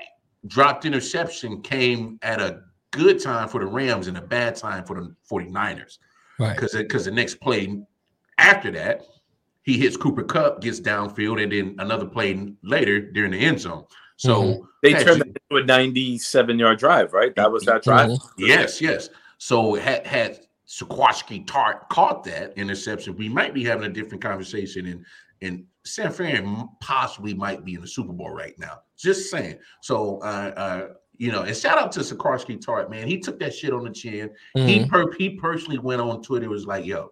dropped 0.48 0.86
interception 0.86 1.62
came 1.62 2.18
at 2.22 2.40
a 2.40 2.62
good 2.92 3.20
time 3.20 3.48
for 3.50 3.60
the 3.60 3.66
Rams 3.66 4.08
and 4.08 4.18
a 4.18 4.22
bad 4.22 4.56
time 4.56 4.86
for 4.86 4.96
the 5.02 5.16
49ers 5.30 5.98
Right. 6.40 6.56
because 6.56 6.74
because 6.74 7.06
the 7.06 7.12
next 7.12 7.36
play 7.42 7.82
after 8.38 8.72
that 8.72 9.02
he 9.64 9.78
hits 9.78 9.96
Cooper 9.96 10.24
Kupp, 10.24 10.62
gets 10.62 10.80
downfield, 10.80 11.42
and 11.42 11.52
then 11.52 11.76
another 11.78 12.06
play 12.08 12.52
later 12.64 13.00
during 13.00 13.32
the 13.32 13.40
end 13.40 13.60
zone. 13.60 13.86
So 14.18 14.42
Mhm. 14.44 14.62
They 14.82 14.92
had 14.94 15.06
turned 15.06 15.18
you- 15.20 15.24
that 15.34 15.42
into 15.52 15.64
a 15.64 15.66
97 15.66 16.58
yard 16.58 16.80
drive, 16.80 17.14
right? 17.14 17.36
That 17.36 17.52
was 17.52 17.64
that 17.66 17.84
drive. 17.84 18.10
Mhm. 18.10 18.20
Yes, 18.40 18.82
yes. 18.82 19.10
So 19.38 19.76
had 19.76 20.06
had 20.08 20.40
Jaquiski 20.68 21.46
Tartt 21.46 21.88
caught 21.90 22.24
that 22.24 22.54
interception, 22.58 23.16
we 23.18 23.30
might 23.30 23.54
be 23.54 23.64
having 23.64 23.86
a 23.86 23.94
different 23.94 24.24
conversation. 24.24 24.88
And 24.88 25.06
and 25.44 25.66
San 25.84 26.12
Fran 26.12 26.70
possibly 26.80 27.34
might 27.34 27.66
be 27.66 27.74
in 27.76 27.82
the 27.82 27.88
Super 27.88 28.14
Bowl 28.14 28.30
right 28.30 28.58
now. 28.60 28.82
Just 28.98 29.30
saying. 29.32 29.58
So 29.82 30.20
uh 30.20 30.52
uh 30.56 30.88
you 31.22 31.32
know, 31.32 31.44
and 31.44 31.56
shout 31.56 31.78
out 31.78 31.92
to 31.92 32.00
Jaquiski 32.00 32.60
Tartt, 32.60 32.90
man. 32.90 33.08
He 33.08 33.20
took 33.20 33.40
that 33.42 33.54
shit 33.54 33.74
on 33.74 33.84
the 33.84 33.92
chin. 33.92 34.32
He 34.56 34.80
Mhm. 34.80 34.90
per 34.90 35.12
he 35.12 35.30
personally 35.30 35.78
went 35.78 36.02
on 36.02 36.24
Twitter, 36.24 36.50
was 36.50 36.66
like, 36.66 36.84
yo, 36.84 37.12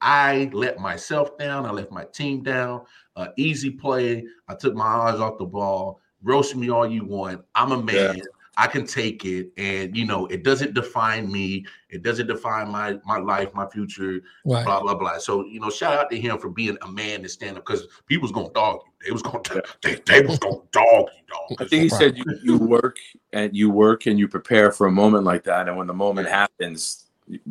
I 0.00 0.50
let 0.52 0.78
myself 0.78 1.36
down, 1.36 1.66
I 1.66 1.72
left 1.72 1.90
my 1.90 2.04
team 2.04 2.44
down. 2.44 2.82
Uh, 3.16 3.26
easy 3.36 3.70
play. 3.70 4.24
I 4.46 4.54
took 4.54 4.76
my 4.76 4.84
eyes 4.84 5.18
off 5.18 5.36
the 5.36 5.46
ball. 5.46 6.00
Roast 6.22 6.54
me 6.54 6.70
all 6.70 6.86
you 6.86 7.04
want. 7.04 7.44
I'm 7.56 7.72
a 7.72 7.82
man. 7.82 8.22
I 8.56 8.66
can 8.66 8.86
take 8.86 9.24
it, 9.24 9.52
and 9.56 9.96
you 9.96 10.04
know, 10.04 10.26
it 10.26 10.42
doesn't 10.42 10.74
define 10.74 11.30
me. 11.30 11.64
It 11.88 12.02
doesn't 12.02 12.26
define 12.26 12.68
my 12.68 12.98
my 13.06 13.18
life, 13.18 13.54
my 13.54 13.66
future, 13.68 14.20
Right. 14.44 14.64
blah 14.64 14.80
blah 14.80 14.94
blah. 14.94 15.18
So 15.18 15.44
you 15.46 15.60
know, 15.60 15.70
shout 15.70 15.94
out 15.96 16.10
to 16.10 16.20
him 16.20 16.38
for 16.38 16.50
being 16.50 16.76
a 16.82 16.88
man 16.90 17.22
to 17.22 17.28
stand 17.28 17.56
up 17.56 17.64
because 17.64 17.86
people 18.06 18.22
was 18.22 18.32
gonna 18.32 18.52
dog 18.52 18.80
you. 18.84 18.92
They 19.06 19.12
was 19.12 19.22
gonna 19.22 19.40
they, 19.82 19.94
they 20.06 20.20
was 20.26 20.38
gonna 20.38 20.56
dog 20.72 21.06
you, 21.16 21.22
dog. 21.28 21.52
I 21.60 21.64
think 21.64 21.84
he 21.84 21.88
said 21.88 22.18
you, 22.18 22.24
you 22.42 22.58
work 22.58 22.98
and 23.32 23.56
you 23.56 23.70
work 23.70 24.06
and 24.06 24.18
you 24.18 24.28
prepare 24.28 24.72
for 24.72 24.86
a 24.86 24.92
moment 24.92 25.24
like 25.24 25.44
that, 25.44 25.68
and 25.68 25.76
when 25.76 25.86
the 25.86 25.94
moment 25.94 26.28
happens, 26.28 27.06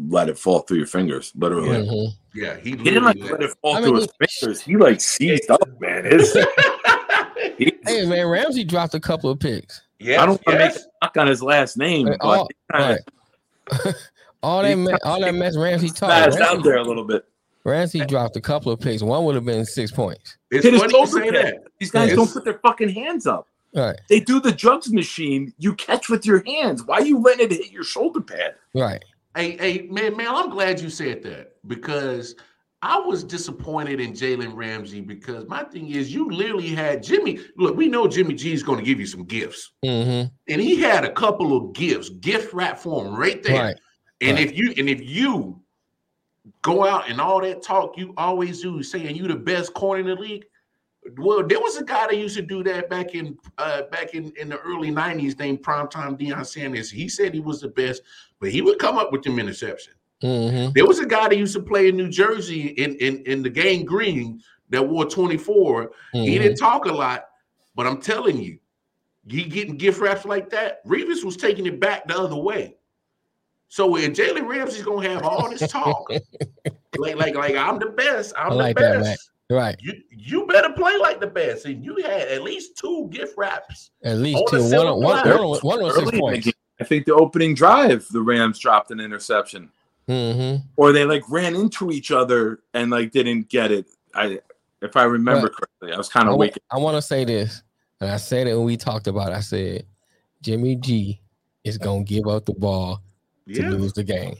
let 0.10 0.28
it 0.30 0.38
fall 0.38 0.60
through 0.60 0.78
your 0.78 0.88
fingers, 0.88 1.32
literally. 1.36 1.70
Mhm. 1.88 2.12
Yeah, 2.36 2.58
he 2.58 2.72
He 2.72 2.76
didn't 2.76 3.06
like 3.06 3.18
let 3.22 3.42
it 3.42 3.56
fall 3.62 3.76
I 3.78 3.82
through 3.82 3.94
mean, 3.94 4.08
his 4.20 4.30
fingers. 4.40 4.62
He 4.62 4.76
like 4.78 5.02
seized 5.02 5.50
up, 5.50 5.62
man. 5.80 6.06
His, 6.06 6.34
he- 7.58 7.72
Hey 7.86 8.06
man, 8.06 8.28
Ramsey 8.28 8.64
dropped 8.64 8.94
a 8.94 9.00
couple 9.00 9.32
of 9.32 9.40
picks. 9.40 9.82
Yes, 10.00 10.20
I 10.20 10.26
don't 10.26 10.42
want 10.48 10.60
to 10.60 10.66
make 10.66 10.76
a 10.76 10.80
knock 11.06 11.18
on 11.18 11.28
his 11.28 11.44
last 11.44 11.78
name, 11.78 12.08
Hey, 12.08 12.16
but 12.20 12.26
all- 12.26 12.50
kinda 12.72 12.98
Right. 13.84 13.96
all 14.44 14.62
that 14.64 14.76
me- 14.76 14.94
all 15.04 15.20
that 15.22 15.36
mess 15.36 15.58
Ramsey 15.58 15.90
taught. 15.90 16.10
spazzed 16.32 16.40
out 16.42 16.64
there 16.64 16.78
a 16.78 16.84
little 16.84 17.04
bit. 17.04 17.26
Ramsey 17.66 18.06
dropped 18.06 18.36
a 18.38 18.42
couple 18.42 18.72
of 18.72 18.80
picks. 18.80 19.04
One 19.04 19.26
would 19.26 19.36
have 19.36 19.46
been 19.46 19.66
six 19.66 19.92
points. 19.92 20.38
It's 20.50 20.64
Hit 20.64 20.74
his 20.74 20.82
funny 20.82 20.94
you 20.98 21.06
shoulder 21.06 21.26
say 21.26 21.32
pad. 21.32 21.46
that. 21.46 21.64
These 21.80 21.92
guys 21.92 22.12
It's- 22.12 22.18
don't 22.18 22.32
put 22.34 22.46
their 22.46 22.60
fucking 22.60 22.90
hands 22.90 23.28
up. 23.28 23.48
Right. 23.76 24.00
They 24.10 24.20
do 24.20 24.40
the 24.40 24.52
JUGS 24.52 24.92
machine. 24.92 25.54
You 25.60 25.76
catch 25.76 26.10
with 26.10 26.26
your 26.26 26.42
hands. 26.48 26.84
Why 26.84 27.00
you 27.00 27.20
letting 27.20 27.52
it 27.52 27.58
hit 27.58 27.72
your 27.72 27.84
shoulder 27.84 28.22
pad? 28.22 28.56
Right. 28.74 29.04
Hey, 29.36 29.58
hey, 29.58 29.88
man, 29.92 30.18
man, 30.18 30.30
I'm 30.34 30.50
glad 30.50 30.80
you 30.80 30.90
said 30.90 31.22
that 31.24 31.52
because 31.68 32.36
I 32.82 32.98
was 32.98 33.26
disappointed 33.26 34.00
in 34.00 34.14
Jalen 34.14 34.56
Ramsey 34.56 35.02
because 35.02 35.46
my 35.48 35.64
thing 35.64 35.90
is 35.90 36.14
you 36.14 36.30
literally 36.30 36.70
had 36.70 37.04
Jimmy. 37.04 37.40
Look, 37.58 37.76
we 37.76 37.90
know 37.90 38.08
Jimmy 38.08 38.36
G 38.36 38.54
is 38.54 38.64
going 38.64 38.80
to 38.80 38.86
give 38.86 39.00
you 39.00 39.06
some 39.06 39.26
gifts, 39.26 39.72
hmm 39.84 40.24
and 40.48 40.62
he 40.62 40.80
had 40.80 41.04
a 41.04 41.12
couple 41.12 41.56
of 41.56 41.74
gifts, 41.74 42.10
gift 42.10 42.54
wrap 42.54 42.80
for 42.80 43.06
him 43.06 43.16
right 43.16 43.44
there. 43.44 43.62
Right. 43.62 43.80
And 44.22 44.38
right. 44.38 44.48
if 44.48 44.58
you 44.58 44.74
and 44.78 44.90
if 44.90 45.02
you 45.02 45.62
go 46.62 46.86
out 46.86 47.10
and 47.10 47.20
all 47.20 47.42
that 47.42 47.62
talk 47.62 47.98
you 47.98 48.14
always 48.18 48.62
do, 48.62 48.82
saying 48.82 49.16
you 49.16 49.28
the 49.28 49.36
best 49.36 49.74
corner 49.74 50.00
in 50.00 50.08
the 50.08 50.16
league. 50.16 50.46
Well, 51.18 51.46
there 51.46 51.60
was 51.60 51.78
a 51.78 51.84
guy 51.84 52.08
that 52.08 52.18
used 52.18 52.36
to 52.36 52.42
do 52.42 52.64
that 52.64 52.90
back 52.90 53.16
in 53.16 53.38
uh, 53.58 53.84
back 53.84 54.14
in, 54.14 54.32
in 54.40 54.50
the 54.50 54.58
early 54.60 54.92
'90s 54.92 55.38
named 55.38 55.64
Primetime 55.64 56.20
Deion 56.20 56.46
Sanders. 56.46 56.90
He 56.90 57.10
said 57.10 57.34
he 57.34 57.40
was 57.40 57.62
the 57.62 57.70
best, 57.70 58.04
but 58.40 58.52
he 58.52 58.62
would 58.62 58.80
come 58.80 58.98
up 58.98 59.12
with 59.12 59.24
them 59.24 59.38
interceptions. 59.38 59.96
Hmm 60.22 60.70
There 60.76 60.86
was 60.86 61.00
a 61.00 61.06
guy 61.06 61.30
that 61.30 61.38
used 61.38 61.54
to 61.56 61.62
play 61.62 61.88
in 61.90 61.98
New 61.98 62.10
Jersey 62.10 62.68
in 62.68 62.96
in, 62.96 63.24
in 63.26 63.42
the 63.44 63.50
game 63.50 63.86
green 63.86 64.42
that 64.70 64.88
wore 64.88 65.06
24. 65.06 65.92
He 66.14 66.20
Mhm. 66.20 66.26
didn't 66.44 66.58
talk 66.58 66.86
a 66.86 66.92
lot, 66.92 67.26
but 67.76 67.88
I'm 67.88 68.02
telling 68.02 68.42
you, 68.42 68.60
he 69.28 69.44
getting 69.44 69.78
gift 69.78 70.00
wraps 70.00 70.26
like 70.26 70.50
that. 70.52 70.86
Revis 70.86 71.24
was 71.24 71.38
taking 71.38 71.66
it 71.66 71.80
back 71.80 72.08
the 72.08 72.18
other 72.20 72.36
way. 72.36 72.76
So 73.68 73.88
when 73.88 74.14
Jalen 74.14 74.48
Ramsey's 74.48 74.84
gonna 74.84 75.08
have 75.10 75.24
all 75.24 75.50
this 75.50 75.70
talk, 75.72 76.10
like 76.98 77.16
like 77.16 77.36
like 77.36 77.56
I'm 77.56 77.80
the 77.80 77.88
best, 77.88 78.34
I'm 78.38 78.54
like 78.56 78.76
the 78.76 78.82
best. 78.82 79.04
Matt. 79.04 79.18
Right. 79.52 79.76
You 79.82 79.94
you 80.12 80.46
better 80.46 80.72
play 80.74 80.96
like 80.98 81.20
the 81.20 81.28
best, 81.28 81.66
and 81.66 81.84
you 81.84 81.96
had 82.04 82.28
at 82.28 82.44
least 82.44 82.78
two 82.78 83.08
gift 83.12 83.36
wraps. 83.38 83.90
At 84.04 84.18
least 84.18 84.38
On 84.38 84.46
the 84.52 84.58
two. 84.58 84.62
One, 84.64 84.70
silver 84.70 84.90
on- 84.90 85.02
one, 85.04 85.22
platter. 85.24 85.38
one, 85.38 85.46
on- 85.46 85.60
one 85.62 85.80
on 85.84 85.86
Early 85.92 85.96
six 86.00 86.10
in 86.10 86.16
the 86.16 86.20
points. 86.22 86.46
game, 86.46 86.54
I 86.80 86.84
think 86.84 87.06
the 87.06 87.16
opening 87.16 87.56
drive, 87.56 88.08
the 88.12 88.22
Rams 88.22 88.60
dropped 88.60 88.92
an 88.92 89.00
interception, 89.00 89.72
Mm-hmm. 90.10 90.64
or 90.76 90.92
they 90.92 91.06
like 91.06 91.24
ran 91.30 91.56
into 91.56 91.92
each 91.92 92.10
other 92.12 92.60
and 92.74 92.90
like 92.90 93.12
didn't 93.12 93.48
get 93.50 93.72
it. 93.72 93.86
I, 94.16 94.40
if 94.82 94.98
I 94.98 95.04
remember 95.04 95.48
Right. 95.48 95.56
correctly, 95.56 95.94
I 95.94 95.98
was 95.98 96.10
kind 96.10 96.28
of 96.28 96.36
waking. 96.38 96.64
I 96.72 96.78
want 96.80 96.98
to 96.98 97.02
say 97.02 97.26
this, 97.26 97.62
and 98.02 98.10
I 98.10 98.18
said 98.18 98.48
it 98.48 98.56
when 98.56 98.66
we 98.66 98.76
talked 98.76 99.08
about. 99.08 99.32
It. 99.32 99.36
I 99.36 99.40
said 99.42 99.86
Jimmy 100.42 100.76
G 100.78 101.22
is 101.64 101.78
gonna 101.78 102.04
give 102.04 102.28
up 102.28 102.46
the 102.46 102.54
ball 102.54 103.02
to 103.48 103.54
Yeah, 103.62 103.70
lose 103.70 103.94
the 103.94 104.04
game, 104.04 104.38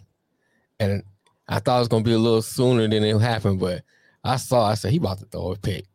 and 0.80 1.04
I 1.48 1.60
thought 1.60 1.78
it 1.78 1.80
was 1.80 1.88
gonna 1.88 2.04
be 2.04 2.14
a 2.14 2.18
little 2.18 2.42
sooner 2.42 2.88
than 2.88 3.04
it 3.04 3.20
happened, 3.20 3.60
but 3.60 3.84
I 4.24 4.38
saw. 4.38 4.66
I 4.66 4.74
said 4.74 4.92
he 4.92 4.98
about 4.98 5.20
to 5.20 5.26
throw 5.26 5.52
a 5.52 5.56
pick. 5.58 5.86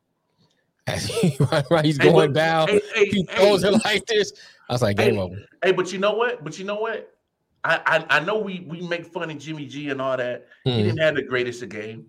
As 0.86 1.06
he, 1.06 1.36
right, 1.70 1.84
he's 1.84 1.96
Hey, 1.96 2.10
going 2.12 2.32
but- 2.32 2.38
down. 2.38 2.68
hey, 2.68 2.80
hey, 2.94 3.04
he 3.06 3.26
hey. 3.30 3.36
throws 3.36 3.64
it 3.64 3.72
like 3.84 4.04
this. 4.06 4.32
I 4.68 4.74
was 4.74 4.82
like, 4.82 4.98
game 4.98 5.14
Hey, 5.14 5.20
over. 5.20 5.36
Hey, 5.64 5.72
but 5.72 5.90
you 5.92 5.98
know 5.98 6.12
what? 6.12 6.44
But 6.44 6.58
you 6.58 6.64
know 6.66 6.74
what? 6.76 7.13
I, 7.64 7.80
I 7.86 8.18
I 8.18 8.20
know 8.20 8.38
we 8.38 8.66
we 8.68 8.82
make 8.82 9.06
fun 9.06 9.30
of 9.30 9.38
Jimmy 9.38 9.66
G 9.66 9.88
and 9.90 10.00
all 10.00 10.16
that. 10.16 10.46
He 10.64 10.70
Mhm. 10.70 10.76
didn't 10.84 10.98
have 10.98 11.14
the 11.14 11.22
greatest 11.22 11.62
of 11.62 11.70
game, 11.70 12.06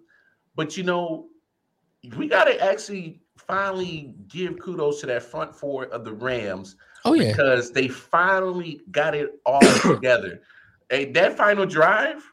but 0.56 0.76
you 0.78 0.84
know, 0.84 1.28
we 2.18 2.28
got 2.28 2.44
to 2.46 2.60
actually 2.62 3.22
finally 3.38 4.14
give 4.28 4.60
kudos 4.60 5.00
to 5.02 5.06
that 5.08 5.24
front 5.24 5.56
four 5.56 5.86
of 5.86 6.04
the 6.06 6.14
Rams 6.14 6.76
Oh 7.06 7.14
yeah, 7.14 7.32
because 7.32 7.72
they 7.72 7.88
finally 7.88 8.82
got 8.92 9.16
it 9.16 9.40
all 9.46 9.62
together. 9.82 10.42
Hey, 10.90 11.06
that 11.14 11.36
final 11.38 11.66
drive, 11.66 12.24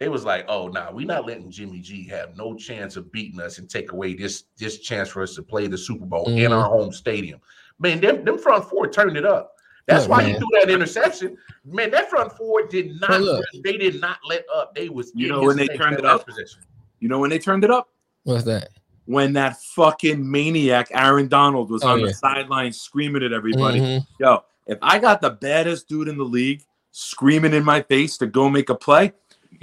it 0.00 0.08
was 0.08 0.24
like, 0.24 0.44
oh 0.48 0.68
no, 0.68 0.84
nah, 0.84 0.92
we're 0.92 1.06
not 1.06 1.26
letting 1.26 1.50
Jimmy 1.50 1.80
G 1.80 2.06
have 2.08 2.36
no 2.36 2.54
chance 2.54 2.96
of 2.96 3.12
beating 3.12 3.40
us 3.40 3.58
and 3.58 3.68
take 3.68 3.92
away 3.92 4.14
this 4.14 4.44
this 4.56 4.78
chance 4.80 5.08
for 5.10 5.22
us 5.22 5.34
to 5.34 5.42
play 5.42 5.66
the 5.66 5.78
Super 5.78 6.06
Bowl 6.06 6.28
in 6.28 6.50
Mhm. 6.50 6.52
our 6.52 6.68
home 6.68 6.92
stadium. 6.92 7.40
Man, 7.78 8.00
them, 8.00 8.24
them 8.24 8.38
front 8.38 8.64
four 8.64 8.88
turned 8.88 9.16
it 9.16 9.26
up. 9.26 9.52
That's 9.86 10.04
Look, 10.04 10.10
why 10.12 10.22
he 10.24 10.32
man. 10.32 10.40
threw 10.40 10.48
that 10.60 10.70
interception. 10.70 11.36
Man, 11.64 11.90
that 11.90 12.08
front 12.08 12.32
four 12.32 12.66
did 12.66 12.98
not. 13.00 13.08
But 13.10 13.20
look. 13.20 13.44
they 13.62 13.76
did 13.76 14.00
not 14.00 14.18
let 14.26 14.44
up. 14.54 14.74
They 14.74 14.88
was. 14.88 15.12
You 15.14 15.28
know 15.28 15.42
when 15.42 15.56
they 15.56 15.66
turned 15.68 15.98
it 15.98 16.06
up? 16.06 16.24
possession. 16.26 16.62
You 17.00 17.08
know 17.08 17.18
when 17.18 17.30
they 17.30 17.38
turned 17.38 17.64
it 17.64 17.70
up? 17.70 17.88
what's 18.22 18.44
that? 18.44 18.70
When 19.04 19.34
that 19.34 19.60
fucking 19.60 20.30
maniac 20.30 20.88
Aaron 20.92 21.28
Donald 21.28 21.70
was 21.70 21.84
Oh, 21.84 21.88
on 21.88 22.00
yeah. 22.00 22.06
the 22.06 22.14
sideline 22.14 22.72
screaming 22.72 23.22
at 23.22 23.32
everybody. 23.34 23.78
Mhm. 23.80 24.06
Yo, 24.18 24.44
if 24.66 24.78
I 24.80 24.98
got 24.98 25.20
the 25.20 25.28
baddest 25.30 25.88
dude 25.90 26.08
in 26.08 26.16
the 26.16 26.24
league 26.24 26.62
screaming 26.90 27.52
in 27.52 27.62
my 27.62 27.82
face 27.82 28.16
to 28.18 28.26
go 28.26 28.48
make 28.48 28.70
a 28.70 28.74
play, 28.74 29.12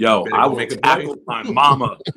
yo, 0.02 0.24
I 0.32 0.46
will 0.46 0.56
make 0.56 0.72
a 0.72 0.76
tackle 0.76 1.16
my 1.26 1.42
mama 1.44 1.96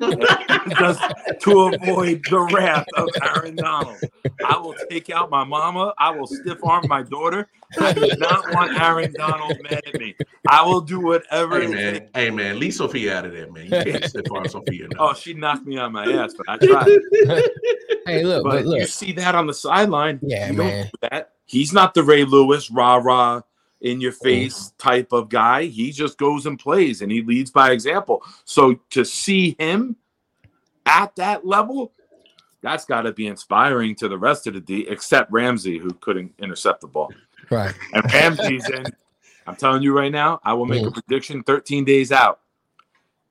just 0.78 1.00
to 1.42 1.60
avoid 1.60 2.24
the 2.28 2.40
wrath 2.40 2.86
of 2.96 3.08
Aaron 3.22 3.56
Donald. 3.56 4.02
I 4.44 4.58
will 4.58 4.74
take 4.90 5.08
out 5.10 5.30
my 5.30 5.44
mama. 5.44 5.94
I 5.96 6.10
will 6.10 6.26
stiff 6.26 6.62
arm 6.64 6.88
my 6.88 7.02
daughter. 7.02 7.48
I 7.78 7.92
do 7.92 8.16
not 8.18 8.52
want 8.52 8.76
Aaron 8.80 9.12
Donald 9.12 9.62
mad 9.62 9.82
at 9.86 9.98
me. 9.98 10.14
I 10.48 10.64
will 10.64 10.80
do 10.80 11.00
whatever. 11.00 11.60
Hey 11.60 11.66
it 11.66 11.70
man, 11.70 11.92
takes. 11.94 12.10
hey 12.14 12.30
man, 12.30 12.58
leave 12.58 12.74
Sophia 12.74 13.18
out 13.18 13.24
of 13.24 13.32
that 13.32 13.52
man. 13.52 13.66
You 13.66 13.70
can't 13.70 14.04
sit 14.04 14.28
on 14.30 14.48
Sophia. 14.48 14.88
Oh, 14.98 15.14
she 15.14 15.34
knocked 15.34 15.66
me 15.66 15.78
on 15.78 15.92
my 15.92 16.04
ass, 16.12 16.34
but 16.34 16.48
I 16.48 16.56
tried. 16.66 17.42
Hey, 18.06 18.22
look, 18.22 18.44
But 18.44 18.50
but 18.50 18.66
look, 18.66 18.78
you 18.78 18.86
see 18.86 19.10
that 19.14 19.34
on 19.34 19.48
the 19.48 19.52
sideline. 19.52 20.20
Yeah, 20.22 20.48
you 20.48 20.56
don't 20.56 20.66
man. 20.68 20.84
do 20.84 21.08
that. 21.10 21.32
He's 21.44 21.72
not 21.72 21.92
the 21.92 22.04
Ray 22.04 22.24
Lewis, 22.24 22.70
rah 22.70 22.96
rah, 22.96 23.40
in 23.80 24.00
your 24.00 24.12
face 24.12 24.72
type 24.78 25.12
of 25.12 25.28
guy. 25.28 25.64
He 25.64 25.92
just 25.92 26.18
goes 26.18 26.46
and 26.46 26.58
plays 26.58 27.02
and 27.02 27.12
he 27.12 27.22
leads 27.22 27.50
by 27.50 27.70
example. 27.72 28.22
So 28.44 28.80
to 28.90 29.04
see 29.04 29.54
him 29.58 29.96
at 30.86 31.14
that 31.16 31.46
level, 31.46 31.92
that's 32.62 32.84
got 32.84 33.02
to 33.02 33.12
be 33.12 33.26
inspiring 33.26 33.94
to 33.96 34.08
the 34.08 34.18
rest 34.18 34.46
of 34.46 34.54
the 34.54 34.60
D, 34.60 34.86
except 34.88 35.30
Ramsey, 35.30 35.78
who 35.78 35.90
couldn't 35.94 36.32
intercept 36.38 36.80
the 36.80 36.86
ball. 36.88 37.12
right. 37.50 37.74
And 37.92 38.04
Ramsey's 38.12 38.68
in. 38.70 38.86
I'm 39.46 39.54
telling 39.54 39.82
you 39.82 39.92
right 39.96 40.10
now, 40.10 40.40
I 40.42 40.52
will 40.54 40.66
make 40.66 40.84
a 40.84 40.90
Mm. 40.90 40.94
prediction 40.94 41.42
13 41.44 41.84
days 41.84 42.10
out. 42.10 42.40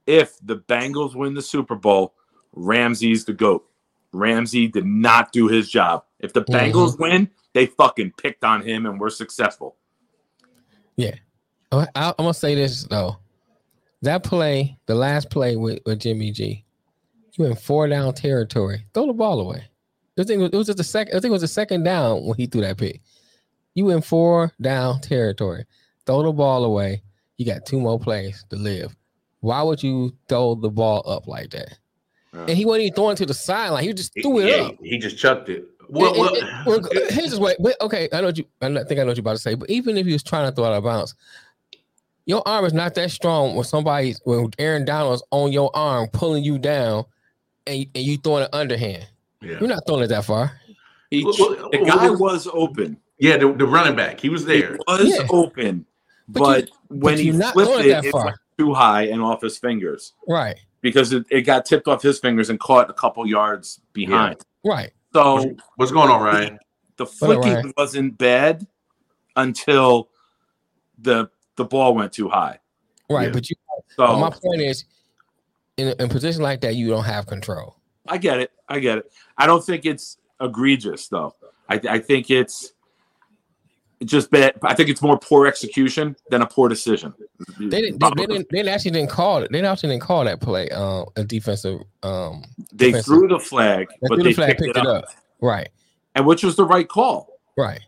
If 0.05 0.37
the 0.41 0.57
Bengals 0.57 1.15
win 1.15 1.33
the 1.33 1.41
Super 1.41 1.75
Bowl, 1.75 2.13
Ramsey's 2.53 3.25
the 3.25 3.33
GOAT. 3.33 3.65
Ramsey 4.13 4.67
did 4.69 4.85
not 4.85 5.33
do 5.33 5.47
his 5.49 5.69
job. 5.69 6.05
If 6.19 6.31
the 6.31 6.43
Mhm. 6.43 6.71
Bengals 6.71 6.97
win, 6.97 7.29
they 7.51 7.65
fucking 7.65 8.13
picked 8.17 8.45
on 8.45 8.61
him 8.61 8.85
and 8.85 8.97
were 8.99 9.09
successful. 9.09 9.75
Oh, 11.71 11.85
I, 11.95 12.07
I'm 12.09 12.13
gonna 12.17 12.33
say 12.33 12.55
this 12.55 12.83
though. 12.83 13.17
That 14.01 14.23
play, 14.23 14.77
the 14.85 14.95
last 14.95 15.29
play 15.29 15.55
with, 15.55 15.79
with 15.85 15.99
Jimmy 15.99 16.31
G, 16.31 16.63
you 17.33 17.45
in 17.45 17.55
four 17.55 17.87
down 17.87 18.13
territory. 18.13 18.85
Throw 18.93 19.07
the 19.07 19.13
ball 19.13 19.39
away. 19.39 19.63
I 20.17 20.23
think 20.23 20.53
it 20.53 20.55
was 20.55 20.67
just 20.67 20.77
the 20.77 20.83
second. 20.83 21.15
I 21.17 21.19
think 21.19 21.31
it 21.31 21.33
was 21.33 21.41
the 21.41 21.47
second 21.47 21.83
down 21.83 22.23
when 22.23 22.37
he 22.37 22.45
threw 22.45 22.61
that 22.61 22.77
pick. 22.77 23.01
You 23.73 23.89
in 23.89 24.01
four 24.01 24.53
down 24.61 25.01
territory. 25.01 25.65
Throw 26.05 26.23
the 26.23 26.31
ball 26.31 26.63
away. 26.63 27.01
You 27.37 27.45
got 27.45 27.65
two 27.65 27.79
more 27.79 27.99
plays 27.99 28.45
to 28.49 28.55
live. 28.55 28.95
Why 29.41 29.61
would 29.61 29.83
you 29.83 30.15
throw 30.29 30.55
the 30.55 30.69
ball 30.69 31.03
up 31.05 31.27
like 31.27 31.49
that? 31.51 31.77
And 32.31 32.49
he 32.49 32.65
wasn't 32.65 32.83
even 32.83 32.95
throwing 32.95 33.15
to 33.17 33.25
the 33.25 33.33
sideline. 33.33 33.83
He 33.83 33.93
just 33.93 34.13
threw 34.13 34.39
it 34.39 34.47
Yeah, 34.47 34.63
up. 34.67 34.75
He 34.81 34.97
just 34.97 35.17
chucked 35.17 35.49
it. 35.49 35.65
Well, 35.89 36.13
It- 36.13 36.19
well, 36.65 36.75
it- 36.85 36.91
it- 36.97 37.11
here's 37.11 37.31
his 37.31 37.39
way. 37.39 37.55
But 37.59 37.79
okay, 37.81 38.07
I 38.13 38.21
know 38.21 38.27
what 38.27 38.37
you. 38.37 38.45
I 38.61 38.67
think 38.67 38.91
I 38.91 38.95
know 39.03 39.07
what 39.07 39.17
you're 39.17 39.21
about 39.21 39.33
to 39.33 39.39
say. 39.39 39.55
But 39.55 39.69
even 39.69 39.97
if 39.97 40.05
he 40.05 40.13
was 40.13 40.23
trying 40.23 40.49
to 40.49 40.55
throw 40.55 40.65
out 40.65 40.73
of 40.73 40.83
bounds, 40.83 41.15
your 42.25 42.41
arm 42.47 42.65
is 42.65 42.73
not 42.73 42.95
that 42.95 43.11
strong 43.11 43.55
when 43.55 43.63
somebody 43.65 44.15
when 44.23 44.49
Aaron 44.57 44.85
Donald's 44.85 45.23
on 45.31 45.51
your 45.51 45.69
arm 45.75 46.07
pulling 46.11 46.43
you 46.43 46.57
down, 46.57 47.05
and, 47.67 47.85
and 47.93 48.03
you 48.03 48.17
throwing 48.17 48.43
it 48.43 48.49
underhand. 48.53 49.07
yeah. 49.41 49.57
You're 49.59 49.69
not 49.69 49.83
throwing 49.87 50.03
it 50.03 50.07
that 50.07 50.25
far. 50.25 50.59
He, 51.11 51.23
Well, 51.23 51.33
well, 51.39 51.69
the 51.71 51.77
guy 51.85 52.09
well, 52.09 52.17
was 52.17 52.47
open. 52.51 52.97
yeah, 53.19 53.37
the, 53.37 53.51
the 53.53 53.65
running 53.65 53.95
back, 53.95 54.19
he 54.19 54.29
was 54.29 54.43
there. 54.45 54.71
He 54.73 54.83
was 54.87 55.17
Yeah. 55.19 55.27
open, 55.29 55.85
But 56.27 56.39
but, 56.41 56.67
you- 56.67 56.73
when 56.89 57.13
but 57.15 57.19
he 57.19 57.31
not 57.31 57.53
flipped 57.53 57.71
it, 57.79 57.85
it 57.85 57.89
that 57.89 58.05
it 58.05 58.11
far. 58.11 58.25
went 58.25 58.37
too 58.57 58.73
high 58.73 59.03
and 59.03 59.21
off 59.21 59.41
his 59.43 59.57
fingers 59.59 60.13
Right. 60.27 60.57
because 60.81 61.13
it, 61.13 61.25
it 61.29 61.41
got 61.41 61.65
tipped 61.65 61.87
off 61.87 62.01
his 62.01 62.19
fingers 62.19 62.49
and 62.49 62.59
caught 62.59 62.89
a 62.89 62.93
couple 62.93 63.25
yards 63.27 63.79
behind. 63.93 64.37
Right. 64.65 64.91
So 65.15 65.55
What's 65.77 65.93
going 65.93 66.09
on, 66.09 66.21
Ryan? 66.21 66.59
the 66.97 67.05
up, 67.05 67.09
flicking 67.09 67.53
Ryan? 67.53 67.73
wasn't 67.77 68.17
bad 68.17 68.67
until 69.37 70.09
the 70.97 71.29
the 71.55 71.63
ball 71.63 71.95
went 71.95 72.11
too 72.11 72.27
high. 72.27 72.59
Right. 73.09 73.27
Yeah. 73.27 73.31
But 73.31 73.49
you. 73.49 73.55
So 73.95 74.07
but 74.07 74.19
my 74.19 74.29
point 74.29 74.59
is, 74.59 74.83
in 75.77 75.87
a, 75.87 75.91
in 75.91 76.01
a 76.01 76.09
position 76.09 76.41
like 76.41 76.59
that, 76.61 76.75
you 76.75 76.89
don't 76.89 77.05
have 77.05 77.27
control. 77.27 77.77
I 78.09 78.17
get 78.17 78.41
it. 78.41 78.51
I 78.67 78.79
get 78.79 78.97
it. 78.97 79.11
I 79.37 79.47
don't 79.47 79.63
think 79.63 79.85
it's 79.85 80.17
egregious 80.41 81.07
though. 81.07 81.33
I, 81.69 81.79
I 81.89 81.99
think 81.99 82.29
it's 82.29 82.73
just 84.05 84.29
bad. 84.31 84.53
I 84.63 84.73
think 84.73 84.89
it's 84.89 85.01
more 85.01 85.17
poor 85.19 85.47
execution 85.47 86.15
than 86.29 86.41
a 86.41 86.45
poor 86.47 86.69
decision. 86.69 87.13
They 87.59 87.81
didn't. 87.81 87.99
They, 87.99 88.09
they 88.15 88.25
didn't. 88.25 88.47
They 88.51 88.67
actually 88.69 88.91
didn't 88.91 89.09
call 89.09 89.43
it. 89.43 89.51
They 89.51 89.61
actually 89.65 89.89
didn't 89.89 90.03
call 90.03 90.23
that 90.25 90.39
play. 90.41 90.69
Um, 90.69 91.05
a 91.15 91.23
defensive. 91.23 91.81
Um, 92.03 92.43
They 92.71 92.87
defensive. 92.87 93.05
threw 93.05 93.27
the 93.27 93.39
flag, 93.39 93.87
They 93.89 94.07
but 94.07 94.15
threw 94.15 94.23
they 94.23 94.33
flag, 94.33 94.57
picked, 94.57 94.77
it 94.77 94.85
up, 94.85 95.05
Right. 95.41 95.69
and 96.15 96.25
which 96.25 96.43
was 96.43 96.55
the 96.55 96.65
right 96.65 96.87
call 96.87 97.39
Right. 97.57 97.81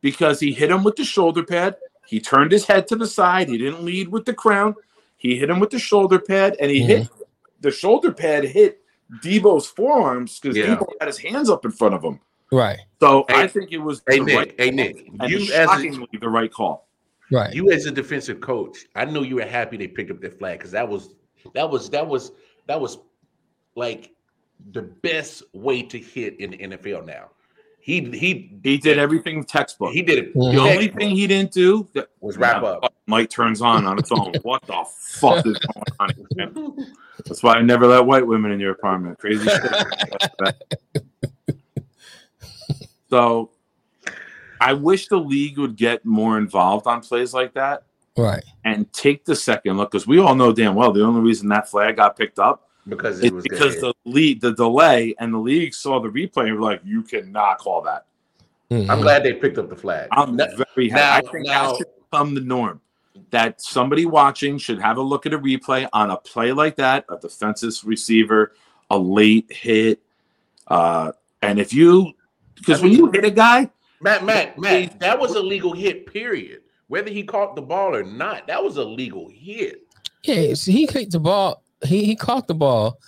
because 0.00 0.40
he 0.40 0.52
hit 0.52 0.70
him 0.70 0.82
with 0.84 0.96
the 0.96 1.04
shoulder 1.04 1.42
pad. 1.44 1.76
He 2.06 2.20
turned 2.20 2.50
his 2.52 2.66
head 2.66 2.86
to 2.88 2.96
the 2.96 3.06
side. 3.06 3.48
He 3.48 3.58
didn't 3.58 3.84
lead 3.84 4.08
with 4.08 4.24
the 4.24 4.34
crown. 4.34 4.74
He 5.16 5.36
hit 5.36 5.50
him 5.50 5.60
with 5.60 5.70
the 5.70 5.78
shoulder 5.78 6.18
pad, 6.18 6.56
and 6.60 6.70
he 6.70 6.80
hit 6.82 7.08
the 7.60 7.70
shoulder 7.70 8.10
pad 8.12 8.44
hit 8.44 8.80
Deebo's 9.22 9.66
forearms 9.66 10.38
because 10.40 10.56
Yeah. 10.56 10.76
Deebo 10.76 10.86
had 10.98 11.06
his 11.08 11.18
hands 11.18 11.50
up 11.50 11.64
in 11.64 11.70
front 11.70 11.94
of 11.94 12.02
him. 12.02 12.20
Right. 12.52 12.78
So 13.00 13.24
Hey- 13.28 13.42
I 13.42 13.46
think 13.46 13.72
it 13.72 13.78
was 13.78 14.02
Hey 14.08 14.18
the 14.18 14.24
Nick, 14.24 14.36
right 14.36 14.54
hey 14.58 14.70
Nick, 14.70 15.06
and 15.20 15.30
you 15.30 15.52
as 15.52 15.68
a, 15.70 16.18
the 16.20 16.28
right 16.28 16.52
call. 16.52 16.88
Right. 17.32 17.54
you 17.54 17.70
as 17.70 17.86
a 17.86 17.92
defensive 17.92 18.40
coach, 18.40 18.78
I 18.96 19.04
know 19.04 19.22
you 19.22 19.36
were 19.36 19.44
happy 19.44 19.76
they 19.76 19.86
picked 19.86 20.10
up 20.10 20.20
that 20.20 20.38
flag 20.38 20.58
because 20.58 20.72
that 20.72 20.88
was 20.88 21.14
that 21.54 21.70
was 21.70 21.88
that 21.90 22.06
was 22.06 22.32
that 22.66 22.80
was 22.80 22.98
like 23.76 24.10
the 24.72 24.82
best 24.82 25.42
way 25.54 25.82
to 25.82 25.98
hit 25.98 26.38
in 26.40 26.50
the 26.50 26.58
NFL 26.58 27.06
now. 27.06 27.30
He 27.82 28.00
he 28.10 28.58
He 28.62 28.76
did 28.78 28.98
everything 28.98 29.42
textbook. 29.44 29.92
he 29.92 30.02
did 30.02 30.18
it. 30.18 30.34
Mhm. 30.34 30.52
the 30.52 30.60
only 30.60 30.88
thing 30.88 31.10
he 31.16 31.26
didn't 31.26 31.52
do 31.52 31.88
that 31.94 32.08
was 32.20 32.36
wrap 32.36 32.62
up. 32.64 32.92
Mike 33.06 33.30
turns 33.30 33.62
on 33.62 33.86
on 33.86 33.98
its 33.98 34.10
own. 34.12 34.32
what 34.42 34.62
the 34.66 34.84
fuck 34.98 35.46
is 35.46 35.56
going 35.74 35.84
on? 36.00 36.10
here. 36.36 36.86
That's 37.24 37.42
why 37.42 37.54
I 37.54 37.62
never 37.62 37.86
let 37.86 38.04
white 38.04 38.26
women 38.26 38.50
in 38.50 38.58
your 38.60 38.72
apartment. 38.72 39.18
Crazy 39.18 39.48
shit. 39.48 40.54
so 43.10 43.50
I 44.60 44.72
wish 44.74 45.08
the 45.08 45.16
league 45.18 45.58
would 45.58 45.76
get 45.76 46.04
more 46.04 46.38
involved 46.38 46.86
on 46.86 47.00
plays 47.00 47.34
like 47.34 47.54
that 47.54 47.84
Right. 48.16 48.44
and 48.64 48.90
take 48.92 49.24
the 49.24 49.34
second 49.36 49.76
look 49.76 49.90
because 49.90 50.06
we 50.06 50.18
all 50.18 50.34
know 50.34 50.52
damn 50.52 50.74
well 50.74 50.92
the 50.92 51.04
only 51.04 51.20
reason 51.20 51.48
that 51.48 51.68
flag 51.68 51.96
got 51.96 52.16
picked 52.16 52.38
up 52.38 52.68
because 52.88 53.20
it 53.20 53.26
is 53.26 53.32
was 53.32 53.44
because 53.44 53.74
dead. 53.74 53.82
the 53.84 53.94
lead 54.04 54.40
the 54.40 54.52
delay 54.52 55.14
and 55.18 55.32
the 55.34 55.38
league 55.38 55.74
saw 55.74 56.00
the 56.00 56.08
replay 56.08 56.46
and 56.48 56.54
were 56.56 56.62
like, 56.62 56.80
you 56.84 57.02
cannot 57.02 57.58
call 57.58 57.82
that. 57.82 58.06
Mhm. 58.70 58.88
I'm 58.90 59.00
glad 59.00 59.22
they 59.24 59.32
picked 59.34 59.58
up 59.58 59.68
the 59.68 59.76
flag. 59.76 60.08
I'm 60.12 60.36
Now- 60.36 60.46
very 60.74 60.88
now- 60.88 60.96
happy. 60.96 61.28
I 61.28 61.30
think 61.32 61.46
now- 61.46 61.66
that 61.72 61.76
should 61.78 61.86
become 62.10 62.34
the 62.34 62.40
norm. 62.40 62.80
that 63.30 63.60
somebody 63.60 64.06
watching 64.06 64.56
should 64.58 64.80
have 64.80 64.96
a 64.96 65.02
look 65.02 65.24
at 65.26 65.32
a 65.32 65.38
replay 65.38 65.86
on 65.92 66.10
a 66.10 66.16
play 66.16 66.52
like 66.52 66.74
that, 66.76 67.04
a 67.10 67.16
defensive 67.16 67.74
receiver, 67.84 68.52
a 68.90 68.98
late 68.98 69.46
hit. 69.52 70.00
Uh, 70.68 71.12
and 71.42 71.58
if 71.60 71.72
you, 71.72 72.12
because 72.60 72.80
when 72.82 72.92
you 72.92 73.10
hit 73.10 73.24
a 73.24 73.30
guy, 73.30 73.68
Matt, 74.00 74.24
Matt, 74.24 74.58
Matt, 74.58 74.98
that 75.00 75.18
was 75.18 75.34
a 75.34 75.40
legal 75.42 75.72
hit, 75.74 76.06
period. 76.06 76.62
Whether 76.86 77.10
he 77.10 77.22
caught 77.22 77.54
the 77.56 77.62
ball 77.62 77.94
or 77.94 78.02
not, 78.02 78.46
that 78.46 78.62
was 78.64 78.76
a 78.76 78.84
legal 78.84 79.28
hit. 79.28 79.82
Yeah, 80.22 80.54
see, 80.54 80.72
he 80.72 80.86
kicked 80.86 81.12
the 81.12 81.20
ball. 81.20 81.62
He 81.84 82.04
he 82.04 82.16
caught 82.16 82.46
the 82.48 82.54
ball, 82.54 82.98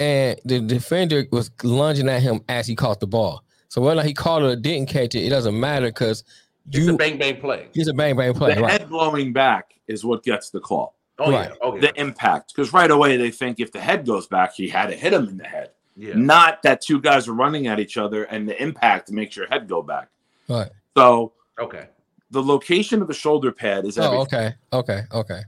and 0.00 0.38
the 0.44 0.60
defender 0.60 1.24
was 1.30 1.50
lunging 1.62 2.08
at 2.08 2.22
him 2.22 2.40
as 2.48 2.66
he 2.66 2.74
caught 2.74 3.00
the 3.00 3.06
ball. 3.06 3.44
So 3.68 3.80
whether 3.80 4.02
he 4.02 4.12
caught 4.12 4.42
it 4.42 4.46
or 4.46 4.56
didn't 4.56 4.88
catch 4.88 5.14
it, 5.14 5.20
it 5.24 5.30
doesn't 5.30 5.58
matter 5.58 5.86
because 5.86 6.24
It's 6.70 6.88
a 6.88 6.92
bang 6.94 7.18
bang 7.18 7.40
play. 7.40 7.68
it's 7.74 7.88
a 7.88 7.94
bang 7.94 8.16
bang 8.16 8.34
play, 8.34 8.54
the 8.54 8.60
right? 8.62 8.70
head 8.80 8.88
blowing 8.88 9.32
back 9.32 9.74
is 9.88 10.04
what 10.04 10.22
gets 10.22 10.50
the 10.50 10.60
call, 10.60 10.94
Oh 11.18 11.30
Right. 11.32 11.48
yeah, 11.50 11.54
oh 11.62 11.74
yeah, 11.76 11.80
the 11.82 12.00
impact. 12.00 12.52
Because 12.54 12.72
right 12.72 12.90
away 12.90 13.16
they 13.16 13.30
think 13.30 13.60
if 13.60 13.72
the 13.72 13.80
head 13.80 14.04
goes 14.06 14.26
back, 14.26 14.54
he 14.54 14.68
had 14.68 14.86
to 14.90 14.96
hit 14.96 15.12
him 15.12 15.28
in 15.28 15.36
the 15.38 15.44
head. 15.44 15.70
Yeah. 15.96 16.14
Not 16.16 16.62
that 16.62 16.80
two 16.80 17.00
guys 17.00 17.28
are 17.28 17.32
running 17.34 17.66
at 17.66 17.78
each 17.80 17.96
other 17.96 18.24
and 18.24 18.48
the 18.48 18.60
impact 18.62 19.10
makes 19.10 19.36
your 19.36 19.46
head 19.48 19.68
go 19.68 19.82
back. 19.82 20.08
Right. 20.48 20.70
So 20.96 21.32
Okay, 21.60 21.88
the 22.30 22.42
location 22.42 23.02
of 23.02 23.08
the 23.08 23.14
shoulder 23.14 23.52
pad 23.52 23.84
is 23.84 23.98
everything. 23.98 24.18
Oh, 24.18 24.22
okay, 24.22 24.54
okay, 24.72 25.02
okay. 25.12 25.40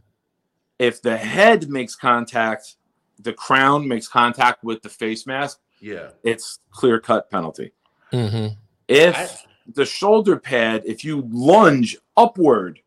If 0.78 1.00
the 1.02 1.16
head 1.16 1.68
makes 1.70 1.94
contact, 1.96 2.76
the 3.20 3.32
crown 3.32 3.88
makes 3.88 4.06
contact 4.08 4.62
with 4.64 4.82
the 4.82 4.88
face 4.90 5.26
mask, 5.26 5.60
yeah. 5.80 6.10
it's 6.24 6.58
clear 6.70 7.00
cut 7.00 7.30
penalty. 7.30 7.72
hmm 8.10 8.48
If 8.88 9.16
I- 9.16 9.28
the 9.72 9.86
shoulder 9.86 10.36
pad, 10.38 10.82
if 10.84 11.04
you 11.04 11.26
lunge 11.30 11.96
upward 12.18 12.80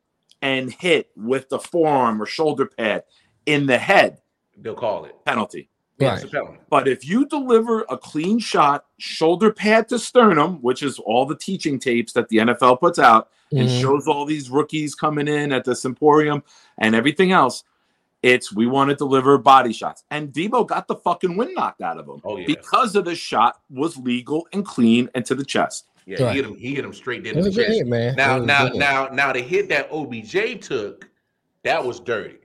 and 0.44 0.72
hit 0.72 1.10
with 1.16 1.50
the 1.50 1.58
forearm 1.58 2.22
or 2.22 2.28
shoulder 2.28 2.68
pad 2.68 3.04
in 3.48 3.66
the 3.66 3.80
head, 3.80 4.22
They'll 4.56 4.76
call 4.76 5.06
it. 5.06 5.16
penalty. 5.26 5.70
Yeah, 6.00 6.10
Right. 6.10 6.16
it's 6.24 6.26
a 6.26 6.28
penalty. 6.28 6.58
But 6.70 6.88
if 6.88 7.08
you 7.08 7.26
deliver 7.26 7.86
a 7.90 7.98
clean 7.98 8.40
shot, 8.40 8.86
shoulder 9.00 9.52
pad 9.52 9.88
to 9.90 9.98
sternum, 10.00 10.58
which 10.62 10.84
is 10.84 11.00
all 11.00 11.26
the 11.26 11.36
teaching 11.36 11.80
tapes 11.80 12.14
that 12.14 12.30
the 12.30 12.38
NFL 12.40 12.78
puts 12.78 13.00
out 13.00 13.30
and 13.52 13.68
Mhm. 13.68 13.82
shows 13.82 14.08
all 14.08 14.26
these 14.26 14.50
rookies 14.50 14.94
coming 14.94 15.28
in 15.28 15.52
at 15.52 15.64
the 15.64 15.76
Symposium 15.76 16.44
and 16.78 16.94
everything 16.96 17.32
else, 17.32 17.64
it's 18.22 18.54
we 18.54 18.68
want 18.68 18.90
to 18.90 18.96
deliver 18.96 19.38
body 19.38 19.74
shots. 19.74 20.04
And 20.12 20.32
Deebo 20.34 20.68
got 20.68 20.88
the 20.88 20.96
fucking 20.96 21.36
wind 21.38 21.56
knocked 21.56 21.82
out 21.82 21.98
of 21.98 22.08
him 22.08 22.22
Oh, 22.24 22.38
yeah. 22.38 22.46
because 22.46 22.96
of 22.96 23.06
the 23.06 23.16
shot 23.16 23.60
was 23.70 23.98
legal 23.98 24.48
and 24.54 24.66
clean 24.66 25.10
and 25.16 25.26
to 25.26 25.34
the 25.36 25.46
chest. 25.46 25.86
Yeah, 26.06 26.24
Right. 26.24 26.32
he 26.32 26.36
hit 26.42 26.46
him. 26.46 26.56
He 26.58 26.76
hit 26.76 26.86
him 26.86 26.94
straight 26.94 27.26
It 27.26 27.36
in 27.36 27.42
the 27.42 27.48
was 27.50 27.56
chest. 27.56 27.70
hit, 27.70 27.88
man. 27.88 28.16
Now, 28.16 28.38
now, 28.40 28.68
good. 28.70 28.78
now, 28.78 29.08
now, 29.12 29.34
the 29.34 29.42
hit 29.42 29.68
that 29.70 29.90
OBJ 29.92 30.56
took, 30.56 31.10
that 31.64 31.84
was 31.84 32.00
dirty. 32.00 32.38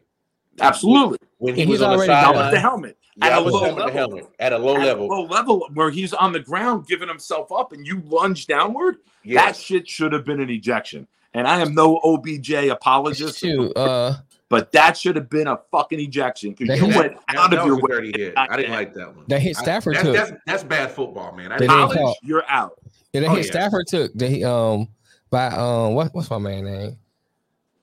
Absolutely. 0.61 1.19
When 1.39 1.55
he 1.55 1.63
And 1.63 1.71
was 1.71 1.81
he's 1.81 1.83
on 1.85 1.91
the 1.93 1.97
already 1.97 2.13
Out 2.13 2.33
down. 2.35 2.45
with 2.45 2.51
the 2.53 2.61
helmet. 2.61 2.97
Yeah, 3.17 3.27
at 3.27 3.33
I 3.33 3.37
a 3.39 3.43
was 3.43 3.53
low 3.55 3.61
down 3.67 3.75
with 3.75 3.77
the 3.77 3.85
level. 3.87 3.99
helmet 3.99 4.27
at 4.39 4.53
a 4.53 4.59
low 4.59 4.77
At 4.77 4.83
a 4.83 4.87
level. 4.87 5.07
low 5.09 5.23
level 5.25 5.69
where 5.75 5.91
he's 5.91 6.13
on 6.13 6.33
the 6.33 6.41
ground 6.41 6.87
giving 6.87 7.09
himself 7.09 7.51
up 7.53 7.73
and 7.73 7.87
you 7.87 8.01
lunge 8.07 8.47
downward. 8.47 8.97
That 9.35 9.55
shit 9.57 9.89
should 9.89 10.13
have 10.13 10.25
been 10.25 10.41
an 10.41 10.51
ejection. 10.51 11.07
And 11.35 11.47
I 11.49 11.61
am 11.61 11.75
no 11.75 11.99
OBJ 12.05 12.51
apologist, 12.69 13.39
Shoot, 13.39 13.75
uh, 13.77 14.15
but 14.51 14.71
that 14.73 14.99
should 14.99 15.17
have 15.17 15.31
been 15.31 15.47
a 15.47 15.59
fucking 15.71 15.99
ejection 15.99 16.53
because 16.53 16.79
you 16.79 16.87
hit- 16.89 16.97
went 16.97 17.13
That, 17.29 17.37
out 17.37 17.51
that 17.51 17.61
of 17.61 17.67
your 17.67 17.81
way. 17.81 18.13
hit. 18.15 18.35
I 18.37 18.55
didn't 18.57 18.73
like 18.73 18.93
that 18.95 19.17
one. 19.17 19.25
That 19.29 19.41
hit 19.41 19.57
I- 19.59 19.63
Stafford 19.63 19.95
that's, 19.97 20.05
took. 20.05 20.15
That's, 20.17 20.33
that's 20.47 20.65
bad 20.65 20.91
football, 20.91 21.33
man. 21.33 21.51
I 21.53 21.57
They 21.59 21.67
didn't 21.67 21.77
didn't 21.79 21.89
like 21.91 21.99
call- 21.99 22.17
You're 22.23 22.45
out. 22.51 22.79
yeah, 23.15 23.21
they 23.23 23.27
Oh, 23.29 23.35
hit 23.35 23.47
yeah. 23.47 23.51
Stafford 23.51 23.87
took. 23.87 24.13
They 24.15 24.43
um 24.43 24.89
by 25.31 25.47
um 25.47 25.95
what 25.95 26.15
what's 26.15 26.29
my 26.29 26.37
man 26.39 26.65
name? 26.65 26.99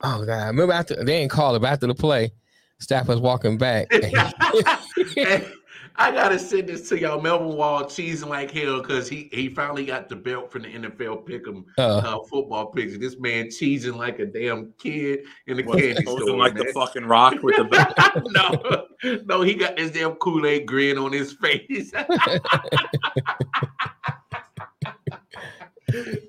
Oh 0.03 0.23
god, 0.25 0.47
remember 0.47 0.73
after 0.73 0.95
they 0.95 1.19
didn't 1.19 1.31
call 1.31 1.55
it 1.55 1.59
but 1.59 1.71
after 1.71 1.87
the 1.87 1.95
play, 1.95 2.31
Stafford's 2.77 3.19
walking 3.19 3.57
back. 3.57 3.87
and 5.17 5.43
he- 5.43 5.45
Hey, 5.45 5.51
I 5.95 6.11
gotta 6.11 6.39
send 6.39 6.69
this 6.69 6.87
to 6.89 6.99
y'all. 6.99 7.19
Melvin 7.19 7.55
Wall 7.57 7.83
cheesing 7.83 8.27
like 8.27 8.51
hell 8.51 8.79
because 8.81 9.09
he 9.09 9.29
he 9.33 9.49
finally 9.49 9.85
got 9.85 10.07
the 10.07 10.15
belt 10.15 10.51
from 10.51 10.61
the 10.61 10.69
NFL 10.69 11.27
Pick'em 11.27 11.65
uh, 11.77 11.97
uh, 11.97 12.23
football 12.23 12.67
picks. 12.67 12.97
This 12.97 13.17
man 13.19 13.47
cheesing 13.47 13.95
like 13.97 14.19
a 14.19 14.25
damn 14.25 14.71
kid 14.77 15.21
in 15.47 15.57
the 15.57 15.63
What, 15.63 15.79
candy 15.79 16.01
store. 16.03 16.37
like 16.37 16.53
man. 16.55 16.67
the 16.67 16.73
fucking 16.73 17.05
rock 17.05 17.41
with 17.43 17.57
the 17.57 17.65
belt. 17.65 17.93
no, 19.03 19.21
no, 19.25 19.41
he 19.41 19.55
got 19.55 19.75
this 19.77 19.91
damn 19.91 20.13
Kool 20.15 20.45
Aid 20.45 20.65
grin 20.65 20.97
on 20.97 21.11
his 21.11 21.33
face. 21.33 21.91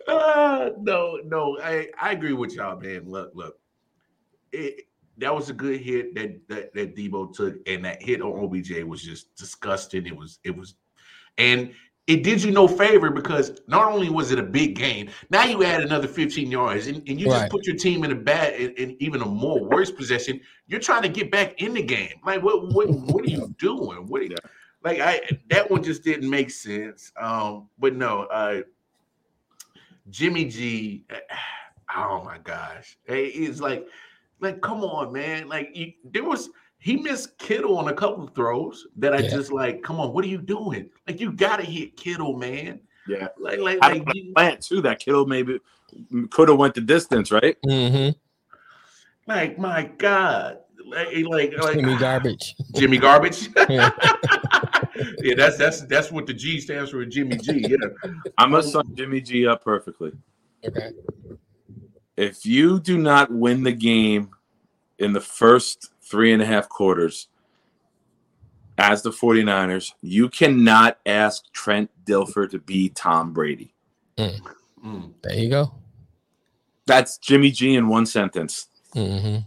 Uh, 0.08 0.70
no, 0.80 1.20
no, 1.24 1.58
I, 1.62 1.88
I 2.00 2.12
agree 2.12 2.32
with 2.32 2.54
y'all, 2.54 2.80
man. 2.80 3.08
Look, 3.08 3.32
look, 3.34 3.58
it, 4.52 4.86
that 5.20 5.34
was 5.34 5.50
a 5.50 5.52
good 5.52 5.80
hit 5.80 6.14
that, 6.14 6.48
that 6.48 6.74
that 6.74 6.96
Deebo 6.96 7.32
took, 7.34 7.56
and 7.66 7.84
that 7.84 8.02
hit 8.02 8.22
on 8.22 8.44
OBJ 8.44 8.82
was 8.84 9.02
just 9.02 9.34
disgusting. 9.36 10.06
It 10.06 10.16
was, 10.16 10.38
it 10.44 10.56
was, 10.56 10.74
and 11.38 11.72
it 12.06 12.24
did 12.24 12.42
you 12.42 12.50
no 12.50 12.66
favor 12.66 13.10
because 13.10 13.60
not 13.68 13.92
only 13.92 14.08
was 14.08 14.32
it 14.32 14.38
a 14.38 14.42
big 14.42 14.74
game, 14.74 15.10
now 15.30 15.44
you 15.44 15.62
add 15.62 15.80
another 15.80 16.08
15 16.08 16.50
yards, 16.50 16.88
and, 16.88 16.96
and 17.08 17.20
you 17.20 17.26
just 17.26 17.50
put 17.50 17.66
your 17.66 17.76
team 17.76 18.02
in 18.02 18.10
a 18.10 18.16
bad, 18.16 18.54
in, 18.54 18.72
in 18.72 18.96
even 18.98 19.22
a 19.22 19.26
more 19.26 19.62
worse 19.62 19.92
possession. 19.92 20.40
You're 20.66 20.80
trying 20.80 21.02
to 21.02 21.08
get 21.08 21.30
back 21.30 21.62
in 21.62 21.74
the 21.74 21.82
game. 21.82 22.14
Like, 22.26 22.42
what, 22.42 22.72
what, 22.74 22.88
what 22.88 23.24
are 23.24 23.30
you 23.30 23.54
doing? 23.58 24.08
What 24.08 24.22
are 24.22 24.24
you, 24.24 24.36
like? 24.82 25.00
I 25.00 25.20
that 25.50 25.70
one 25.70 25.84
just 25.84 26.02
didn't 26.02 26.28
make 26.28 26.50
sense. 26.50 27.12
Um, 27.16 27.68
but 27.78 27.94
no, 27.94 28.22
uh, 28.24 28.62
Jimmy 30.10 30.46
G. 30.46 31.04
Oh 31.92 32.22
my 32.24 32.38
gosh, 32.38 32.96
it's 33.08 33.58
like, 33.58 33.84
like, 34.40 34.60
come 34.60 34.82
on, 34.84 35.12
man. 35.12 35.48
Like, 35.48 35.70
you, 35.74 35.92
there 36.04 36.24
was 36.24 36.50
he 36.78 36.96
missed 36.96 37.38
Kittle 37.38 37.76
on 37.76 37.88
a 37.88 37.92
couple 37.92 38.24
of 38.24 38.34
throws 38.34 38.86
that 38.96 39.12
I 39.14 39.18
Yeah. 39.18 39.28
just 39.30 39.52
like, 39.52 39.82
come 39.82 40.00
on, 40.00 40.12
what 40.14 40.24
are 40.24 40.28
you 40.28 40.38
doing? 40.38 40.88
Like, 41.06 41.20
you 41.20 41.32
gotta 41.32 41.62
hit 41.62 41.96
Kittle, 41.96 42.36
man. 42.36 42.80
Yeah. 43.06 43.28
Like, 43.38 43.58
like, 43.58 43.78
Had 43.82 44.06
like, 44.06 44.14
you- 44.14 44.32
plant 44.34 44.62
too. 44.62 44.80
That 44.80 44.98
kiddo 45.00 45.24
maybe 45.26 45.58
could 46.30 46.48
have 46.48 46.58
went 46.58 46.74
the 46.74 46.80
distance, 46.80 47.30
right? 47.30 47.56
Mm-hmm. 47.66 48.10
like, 49.26 49.58
my 49.58 49.90
God, 49.98 50.58
like, 50.86 51.08
like, 51.26 51.52
like 51.58 51.74
Jimmy 51.74 51.96
garbage. 51.98 52.54
Jimmy 52.76 52.98
Garbage. 52.98 53.48
Yeah. 53.68 53.90
yeah, 55.22 55.34
that's 55.36 55.56
that's 55.56 55.82
that's 55.82 56.10
what 56.10 56.26
the 56.26 56.34
G 56.34 56.60
stands 56.60 56.90
for, 56.90 57.04
Jimmy 57.06 57.36
G. 57.36 57.66
Yeah, 57.68 57.76
I'm 58.38 58.50
gonna 58.50 58.62
sum 58.62 58.92
Jimmy 58.94 59.20
G 59.20 59.46
up 59.46 59.64
perfectly. 59.64 60.12
Okay. 60.64 60.90
If 62.20 62.44
you 62.44 62.80
do 62.80 62.98
not 62.98 63.32
win 63.32 63.62
the 63.62 63.72
game 63.72 64.32
in 64.98 65.14
the 65.14 65.22
first 65.22 65.90
three 66.02 66.34
and 66.34 66.42
a 66.42 66.44
half 66.44 66.68
quarters 66.68 67.28
as 68.76 69.00
the 69.00 69.08
49ers, 69.08 69.94
you 70.02 70.28
cannot 70.28 70.98
ask 71.06 71.50
Trent 71.54 71.90
Dilfer 72.04 72.50
to 72.50 72.58
be 72.58 72.90
Tom 72.90 73.32
Brady. 73.32 73.72
Mm. 74.18 75.14
There 75.22 75.34
you 75.34 75.48
go. 75.48 75.72
That's 76.84 77.16
Jimmy 77.16 77.50
G 77.52 77.74
in 77.74 77.88
one 77.88 78.04
sentence. 78.04 78.68
hmm 78.92 79.38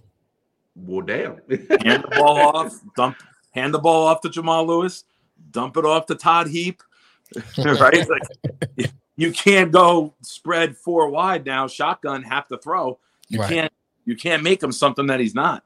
well, 0.76 1.06
damn. 1.06 1.38
Hand 1.86 2.06
the 2.06 2.16
ball 2.18 2.40
off, 2.56 2.74
dump, 2.95 3.18
hand 3.52 3.72
the 3.72 3.80
ball 3.80 4.08
off 4.08 4.22
to 4.22 4.30
Jamal 4.32 4.66
Lewis, 4.66 5.04
dump 5.52 5.78
it 5.78 5.86
off 5.86 6.08
to 6.08 6.16
Todd 6.16 6.48
Heap. 6.48 6.82
right? 7.60 8.10
Like, 8.10 8.91
you 9.15 9.31
can't 9.31 9.72
go 9.72 10.14
spread 10.22 10.76
four 10.77 11.10
wide 11.10 11.45
now, 11.45 11.68
shotgun, 11.68 12.23
have 12.23 12.48
to 12.48 12.57
throw. 12.57 12.99
You 13.30 13.40
Right. 13.40 13.49
can't 13.49 13.73
you 14.06 14.15
can't 14.15 14.44
make 14.44 14.61
him 14.61 14.72
something 14.72 15.07
that 15.07 15.19
he's 15.19 15.35
not. 15.35 15.64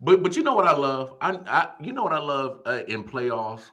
But 0.00 0.22
but 0.22 0.36
you 0.36 0.42
know 0.42 0.54
what 0.54 0.66
I 0.66 0.76
love? 0.76 1.14
I, 1.20 1.32
I 1.46 1.68
you 1.80 1.92
know 1.92 2.02
what 2.02 2.12
I 2.12 2.18
love 2.18 2.60
uh, 2.66 2.82
in 2.88 3.04
playoffs? 3.04 3.70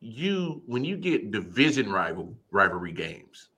You 0.00 0.62
when 0.66 0.84
you 0.84 0.96
get 0.96 1.30
division 1.30 1.90
rival 1.92 2.34
rivalry 2.50 2.92
games, 2.92 3.48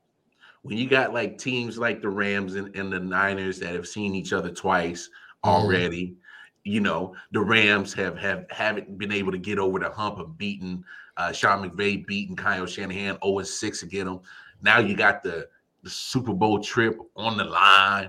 when 0.62 0.76
you 0.78 0.88
got 0.88 1.12
like 1.12 1.38
teams 1.38 1.78
like 1.78 2.00
the 2.02 2.08
Rams 2.08 2.54
and, 2.54 2.74
and 2.76 2.92
the 2.92 3.00
Niners 3.00 3.58
that 3.60 3.74
have 3.74 3.88
seen 3.88 4.14
each 4.14 4.32
other 4.32 4.50
twice 4.50 5.08
Mhm. 5.44 5.50
already. 5.50 6.16
You 6.64 6.80
know, 6.80 7.14
the 7.32 7.40
Rams 7.40 7.94
have 7.94 8.18
have 8.18 8.46
haven't 8.50 8.98
been 8.98 9.12
able 9.12 9.32
to 9.32 9.38
get 9.38 9.58
over 9.58 9.78
the 9.78 9.90
hump 9.90 10.18
of 10.18 10.36
beating 10.36 10.84
uh 11.18 11.32
Sean 11.32 11.68
McVay 11.68 12.06
beating 12.06 12.36
Kyle 12.36 12.64
Shanahan 12.66 13.18
0 13.22 13.42
6 13.42 13.82
again 13.82 14.06
them. 14.06 14.20
Now 14.62 14.78
you 14.78 14.96
got 14.96 15.22
the 15.22 15.48
the 15.82 15.90
Super 15.90 16.32
Bowl 16.32 16.58
trip 16.60 16.98
on 17.16 17.36
the 17.36 17.44
line, 17.44 18.08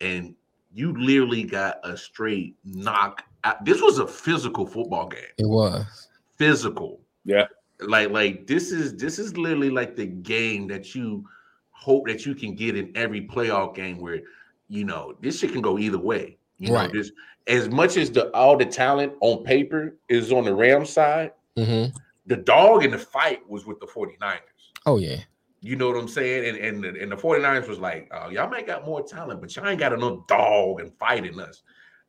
and 0.00 0.34
you 0.72 0.92
literally 0.96 1.42
got 1.42 1.76
a 1.84 1.96
straight 1.96 2.54
knock. 2.64 3.24
out- 3.44 3.64
This 3.64 3.82
was 3.82 3.98
a 3.98 4.06
physical 4.06 4.64
football 4.66 5.08
game. 5.08 5.34
It 5.36 5.46
was. 5.48 6.08
Physical. 6.36 7.00
Yeah. 7.24 7.46
Like 7.80 8.10
like 8.10 8.46
this 8.46 8.70
is 8.72 8.96
this 8.96 9.18
is 9.18 9.36
literally 9.36 9.70
like 9.70 9.96
the 9.96 10.06
game 10.06 10.66
that 10.68 10.94
you 10.94 11.24
hope 11.72 12.06
that 12.06 12.24
you 12.26 12.34
can 12.34 12.54
get 12.54 12.76
in 12.76 12.92
every 12.94 13.26
playoff 13.26 13.74
game 13.74 13.98
where 13.98 14.20
you 14.68 14.84
know 14.84 15.14
this 15.20 15.38
shit 15.38 15.52
can 15.52 15.62
go 15.62 15.78
either 15.78 15.98
way. 15.98 16.36
You 16.58 16.74
Right. 16.74 16.92
know, 16.92 16.98
this 17.00 17.10
as 17.46 17.68
much 17.68 17.96
as 17.96 18.10
the 18.10 18.30
all 18.34 18.56
the 18.56 18.66
talent 18.66 19.14
on 19.20 19.44
paper 19.44 19.96
is 20.08 20.30
on 20.32 20.44
the 20.44 20.54
Rams 20.54 20.90
side, 20.90 21.32
hmm 21.56 21.86
the 22.30 22.36
dog 22.36 22.84
in 22.84 22.92
the 22.92 22.98
fight 22.98 23.40
was 23.48 23.66
with 23.66 23.80
the 23.80 23.86
49ers. 23.86 24.38
Oh 24.86 24.98
yeah. 24.98 25.16
You 25.62 25.74
know 25.74 25.88
what 25.88 25.98
I'm 25.98 26.08
saying? 26.08 26.48
And 26.48 26.56
and 26.64 26.84
the, 26.84 27.02
and 27.02 27.10
the 27.10 27.16
49ers 27.16 27.68
was 27.68 27.80
like, 27.80 28.08
oh, 28.14 28.30
y'all 28.30 28.48
might 28.48 28.68
got 28.68 28.86
more 28.86 29.02
talent, 29.02 29.40
but 29.40 29.54
y'all 29.54 29.68
ain't 29.68 29.80
got 29.80 29.92
enough 29.92 30.28
dog 30.28 30.80
and 30.80 30.96
fighting 30.96 31.40
us. 31.40 31.62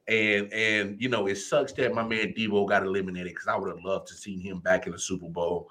And 0.07 0.53
and 0.53 1.02
you 1.02 1.10
know, 1.10 1.26
it 1.26 1.35
sucks 1.35 1.73
that 1.73 1.95
my 1.95 2.03
man 2.03 2.35
Deebo 2.38 2.69
got 2.69 2.84
eliminated 2.84 3.31
because 3.34 3.48
I 3.48 3.57
would 3.57 3.69
have 3.69 3.84
loved 3.84 4.07
to 4.10 4.14
see 4.14 4.38
him 4.38 4.60
back 4.60 4.85
in 4.85 4.93
the 4.93 4.99
Super 4.99 5.27
Bowl 5.27 5.69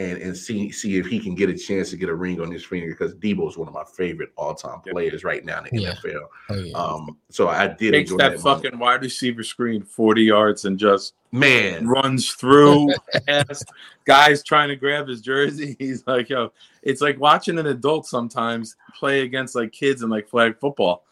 and 0.00 0.22
and 0.22 0.34
see 0.36 0.70
see 0.72 0.96
if 0.96 1.06
he 1.06 1.18
can 1.20 1.34
get 1.34 1.50
a 1.50 1.54
chance 1.56 1.90
to 1.90 1.96
get 1.96 2.08
a 2.08 2.14
ring 2.14 2.40
on 2.40 2.50
his 2.50 2.64
finger 2.64 2.88
because 2.88 3.14
Deebo 3.16 3.48
is 3.50 3.58
one 3.58 3.68
of 3.68 3.74
my 3.74 3.84
favorite 3.84 4.30
all 4.36 4.54
time 4.54 4.80
players 4.80 5.24
right 5.24 5.44
now 5.44 5.62
in 5.64 5.76
the 5.76 5.82
Yeah. 5.82 5.92
NFL. 5.94 6.26
Oh, 6.48 6.54
yeah. 6.54 6.72
Um, 6.72 7.16
so 7.28 7.48
I 7.48 7.66
did 7.66 7.92
Takes 7.92 8.10
enjoy 8.10 8.22
that, 8.24 8.36
that, 8.36 8.42
moment. 8.44 8.62
fucking 8.64 8.78
wide 8.78 9.02
receiver 9.02 9.42
screen 9.42 9.82
40 9.82 10.22
yards 10.22 10.64
and 10.64 10.78
just 10.78 11.14
man. 11.32 11.86
runs 11.86 12.32
through 12.32 12.92
past 13.26 13.64
guys 14.06 14.42
trying 14.42 14.68
to 14.68 14.76
grab 14.76 15.06
his 15.06 15.20
jersey. 15.20 15.76
He's 15.78 16.06
like, 16.06 16.30
yo, 16.30 16.52
it's 16.82 17.02
like 17.02 17.20
watching 17.20 17.58
an 17.58 17.66
adult 17.66 18.06
sometimes 18.06 18.76
play 18.98 19.20
against 19.22 19.54
like 19.54 19.70
kids 19.72 20.02
in 20.02 20.08
like 20.08 20.28
flag 20.28 20.58
football, 20.58 21.04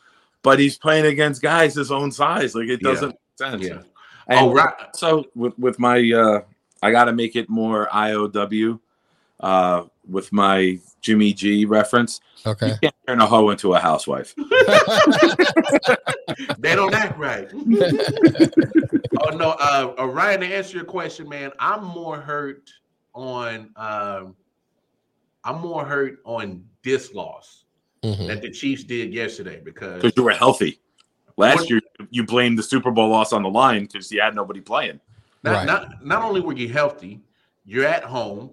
but 0.43 0.59
he's 0.59 0.79
playing 0.79 1.05
against 1.07 1.43
guys 1.43 1.75
his 1.75 1.93
own 1.93 2.11
size. 2.11 2.55
Like 2.55 2.69
it 2.69 2.81
doesn't 2.81 3.09
make 3.11 3.19
sense. 3.37 3.65
Yeah. 3.67 3.83
And 4.29 4.41
Oh, 4.41 4.53
right. 4.55 4.75
so 4.95 5.25
with, 5.35 5.59
with 5.59 5.79
my 5.79 5.99
uh 6.13 6.41
I 6.83 6.91
gotta 6.91 7.13
make 7.13 7.37
it 7.37 7.49
more 7.49 7.89
IOW 7.93 8.79
uh 9.41 9.85
with 10.09 10.33
my 10.33 10.79
Jimmy 11.01 11.33
G 11.33 11.65
reference. 11.65 12.21
okay. 12.47 12.69
You 12.69 12.75
can't 12.83 12.95
turn 13.07 13.21
a 13.21 13.27
hoe 13.27 13.51
into 13.51 13.75
a 13.75 13.79
housewife. 13.79 14.35
They 16.59 16.75
don't 16.77 16.95
act 16.95 17.19
right. 17.19 17.49
oh 17.55 19.31
no, 19.37 19.57
uh, 19.59 19.95
uh, 19.99 20.07
Ryan. 20.07 20.41
To 20.41 20.47
answer 20.47 20.77
your 20.77 20.85
question, 20.85 21.29
man, 21.29 21.51
I'm 21.59 21.83
more 21.85 22.21
hurt 22.21 22.71
on. 23.15 23.71
Um, 23.77 24.37
I'm 25.45 25.61
more 25.61 25.85
hurt 25.85 26.19
on 26.25 26.65
this 26.85 27.13
loss 27.15 27.65
Mhm. 28.05 28.27
that 28.29 28.43
the 28.43 28.51
Chiefs 28.51 28.85
did 28.85 29.13
yesterday 29.13 29.61
because 29.65 30.03
Because 30.03 30.17
you 30.17 30.23
were 30.23 30.31
healthy. 30.33 30.81
Last 31.37 31.69
year 31.71 31.81
you 32.11 32.25
blamed 32.25 32.59
the 32.59 32.63
Super 32.63 32.91
Bowl 32.91 33.09
loss 33.09 33.33
on 33.33 33.43
the 33.43 33.51
line 33.51 33.87
because 33.87 34.11
you 34.13 34.21
had 34.21 34.35
nobody 34.35 34.61
playing. 34.61 35.01
Not, 35.43 35.53
Right. 35.53 35.67
not 35.67 36.05
not 36.05 36.23
only 36.23 36.41
were 36.41 36.55
you 36.55 36.69
healthy, 36.69 37.21
you're 37.65 37.85
at 37.87 38.05
home, 38.05 38.51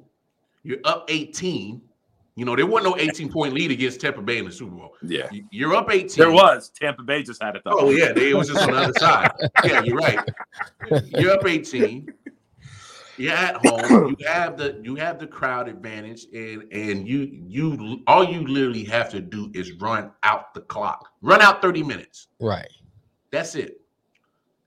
you're 0.64 0.80
up 0.84 1.06
18. 1.10 1.82
You 2.38 2.44
know 2.44 2.56
there 2.56 2.66
wasn't 2.66 2.94
no 2.96 3.02
18 3.02 3.32
point 3.32 3.54
lead 3.54 3.72
against 3.72 4.02
Tampa 4.02 4.22
Bay 4.22 4.40
in 4.40 4.46
the 4.46 4.52
Super 4.52 4.76
Bowl. 4.76 4.94
Yeah. 5.02 5.30
You- 5.32 5.48
You're 5.52 5.74
up 5.76 5.90
18. 5.90 6.10
There 6.18 6.32
was. 6.32 6.70
Tampa 6.70 7.02
Bay 7.02 7.24
just 7.24 7.42
had 7.42 7.56
it 7.56 7.62
though. 7.64 7.72
Oh 7.80 7.90
yeah, 7.92 8.12
they, 8.12 8.32
it 8.32 8.36
was 8.36 8.50
just 8.50 8.62
on 8.62 8.72
the 8.72 8.78
other 8.78 8.94
side. 9.00 9.32
Yeah, 9.64 9.82
you're 9.84 9.96
right. 9.98 10.20
You're 11.18 11.32
up 11.32 11.46
18. 11.48 12.12
You're 13.18 13.32
at 13.32 13.56
home. 13.66 14.14
You 14.20 14.28
have 14.28 14.58
the 14.58 14.82
you 14.84 14.96
have 14.96 15.18
the 15.20 15.28
crowd 15.28 15.70
advantage, 15.70 16.26
and 16.34 16.64
and 16.74 17.08
you 17.08 17.20
you 17.48 18.02
all 18.08 18.26
you 18.26 18.46
literally 18.46 18.84
have 18.84 19.10
to 19.12 19.22
do 19.22 19.50
is 19.54 19.72
run 19.74 20.12
out 20.24 20.54
the 20.54 20.60
clock, 20.62 21.08
run 21.22 21.42
out 21.42 21.62
30 21.62 21.84
minutes. 21.84 22.28
Right. 22.42 22.68
That's 23.32 23.56
it. 23.56 23.80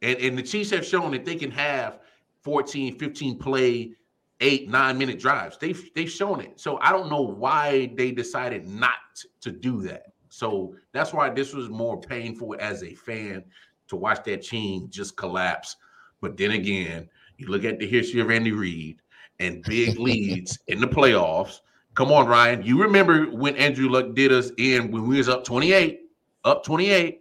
And 0.00 0.16
and 0.18 0.38
the 0.38 0.42
Chiefs 0.42 0.70
have 0.70 0.86
shown 0.86 1.10
that 1.10 1.26
they 1.26 1.36
can 1.36 1.50
have 1.50 1.98
14, 2.48 2.98
15 2.98 3.38
play, 3.38 3.92
eight, 4.40 4.70
nine 4.70 4.96
minute 4.96 5.20
drives. 5.20 5.58
They've 5.58 5.90
they've 5.94 6.10
shown 6.10 6.40
it. 6.40 6.58
So 6.58 6.78
I 6.80 6.92
don't 6.92 7.10
know 7.10 7.20
why 7.20 7.92
they 7.94 8.10
decided 8.10 8.66
not 8.66 8.94
to 9.42 9.52
do 9.52 9.82
that. 9.82 10.04
So 10.30 10.74
that's 10.94 11.12
why 11.12 11.28
this 11.28 11.52
was 11.52 11.68
more 11.68 12.00
painful 12.00 12.56
as 12.58 12.82
a 12.82 12.94
fan 12.94 13.44
to 13.88 13.96
watch 13.96 14.24
that 14.24 14.42
team 14.44 14.88
just 14.88 15.14
collapse. 15.18 15.76
But 16.22 16.38
then 16.38 16.52
again, 16.52 17.10
you 17.36 17.48
look 17.48 17.64
at 17.64 17.78
the 17.78 17.86
history 17.86 18.22
of 18.22 18.30
Andy 18.30 18.52
Reid 18.52 19.02
and 19.40 19.62
big 19.64 19.98
leads 19.98 20.58
in 20.68 20.80
the 20.80 20.88
playoffs. 20.88 21.60
Come 21.96 22.10
on, 22.10 22.26
Ryan. 22.28 22.62
You 22.62 22.80
remember 22.80 23.26
when 23.26 23.56
Andrew 23.56 23.90
Luck 23.90 24.14
did 24.14 24.32
us 24.32 24.52
in 24.56 24.90
when 24.90 25.06
we 25.06 25.18
was 25.18 25.28
up 25.28 25.44
28, 25.44 26.00
up 26.44 26.64
28. 26.64 27.18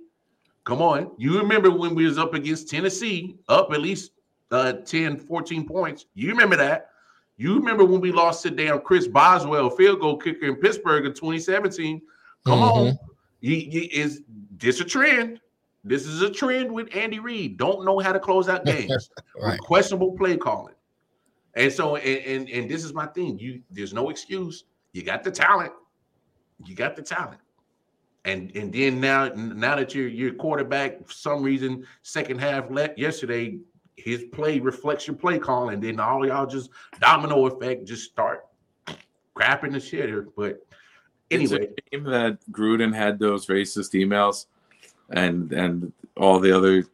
Come 0.64 0.82
on. 0.82 1.12
You 1.18 1.38
remember 1.38 1.70
when 1.70 1.96
we 1.96 2.06
was 2.06 2.18
up 2.18 2.34
against 2.34 2.70
Tennessee, 2.70 3.36
up 3.50 3.74
at 3.74 3.82
least 3.82 4.12
uh 4.52 4.74
10, 4.74 5.18
14 5.18 5.68
points. 5.68 6.06
You 6.14 6.30
remember 6.30 6.56
that. 6.56 6.90
You 7.38 7.56
remember 7.56 7.86
when 7.86 8.02
we 8.02 8.12
lost 8.12 8.44
to 8.44 8.50
damn 8.52 8.80
Chris 8.82 9.08
Boswell, 9.08 9.70
field 9.70 10.00
goal 10.00 10.18
kicker 10.18 10.46
in 10.48 10.56
Pittsburgh 10.56 11.06
in 11.06 11.14
2017. 11.14 12.02
Come 12.46 12.60
on. 12.60 12.98
You, 13.42 13.56
you- 13.56 13.90
is 13.92 14.22
this 14.58 14.80
a 14.80 14.86
trend? 14.86 15.40
This 15.84 16.06
is 16.06 16.22
a 16.22 16.30
trend 16.30 16.72
with 16.72 16.94
Andy 16.96 17.20
Reid. 17.20 17.58
Don't 17.58 17.86
know 17.86 18.00
how 18.00 18.12
to 18.12 18.20
close 18.20 18.50
out 18.50 18.66
games. 18.66 19.10
Right. 19.40 19.60
questionable 19.60 20.14
play 20.18 20.36
calling. 20.36 20.74
And 21.54 21.72
so, 21.72 21.96
and, 21.96 22.26
and 22.26 22.50
and 22.50 22.70
this 22.70 22.84
is 22.84 22.94
my 22.94 23.06
thing. 23.08 23.40
You 23.40 23.62
there's 23.72 23.94
no 23.94 24.10
excuse. 24.10 24.66
You 24.94 25.04
got 25.04 25.24
the 25.24 25.32
talent. 25.32 25.72
You 26.66 26.76
got 26.76 26.96
the 26.96 27.02
talent. 27.02 27.40
And 28.26 28.52
and 28.56 28.74
then 28.74 29.00
now 29.00 29.30
now 29.36 29.76
that 29.76 29.96
your 29.96 30.08
your 30.08 30.34
quarterback 30.34 31.06
for 31.06 31.14
some 31.14 31.42
reason 31.42 31.86
second 32.02 32.40
half 32.40 32.66
let 32.70 32.98
yesterday 32.98 33.58
his 33.98 34.26
play 34.32 34.60
reflects 34.60 35.08
your 35.08 35.16
play 35.16 35.38
calling. 35.40 35.76
And 35.76 35.84
then 35.84 36.00
all 36.00 36.26
y'all 36.26 36.46
just 36.46 36.70
domino 37.00 37.48
effect 37.48 37.86
just 37.86 38.04
start 38.04 38.46
crapping 39.36 39.72
the 39.72 39.80
shitter. 39.80 40.28
But 40.38 40.66
anyway, 41.32 41.68
It's 41.68 41.82
a 41.92 41.98
shame 41.98 42.04
that 42.06 42.38
Gruden 42.52 42.96
had 42.96 43.20
those 43.20 43.48
racist 43.48 43.94
emails 43.94 44.46
and 45.10 45.52
and 45.52 45.92
all 46.16 46.40
the 46.40 46.56
other 46.56 46.86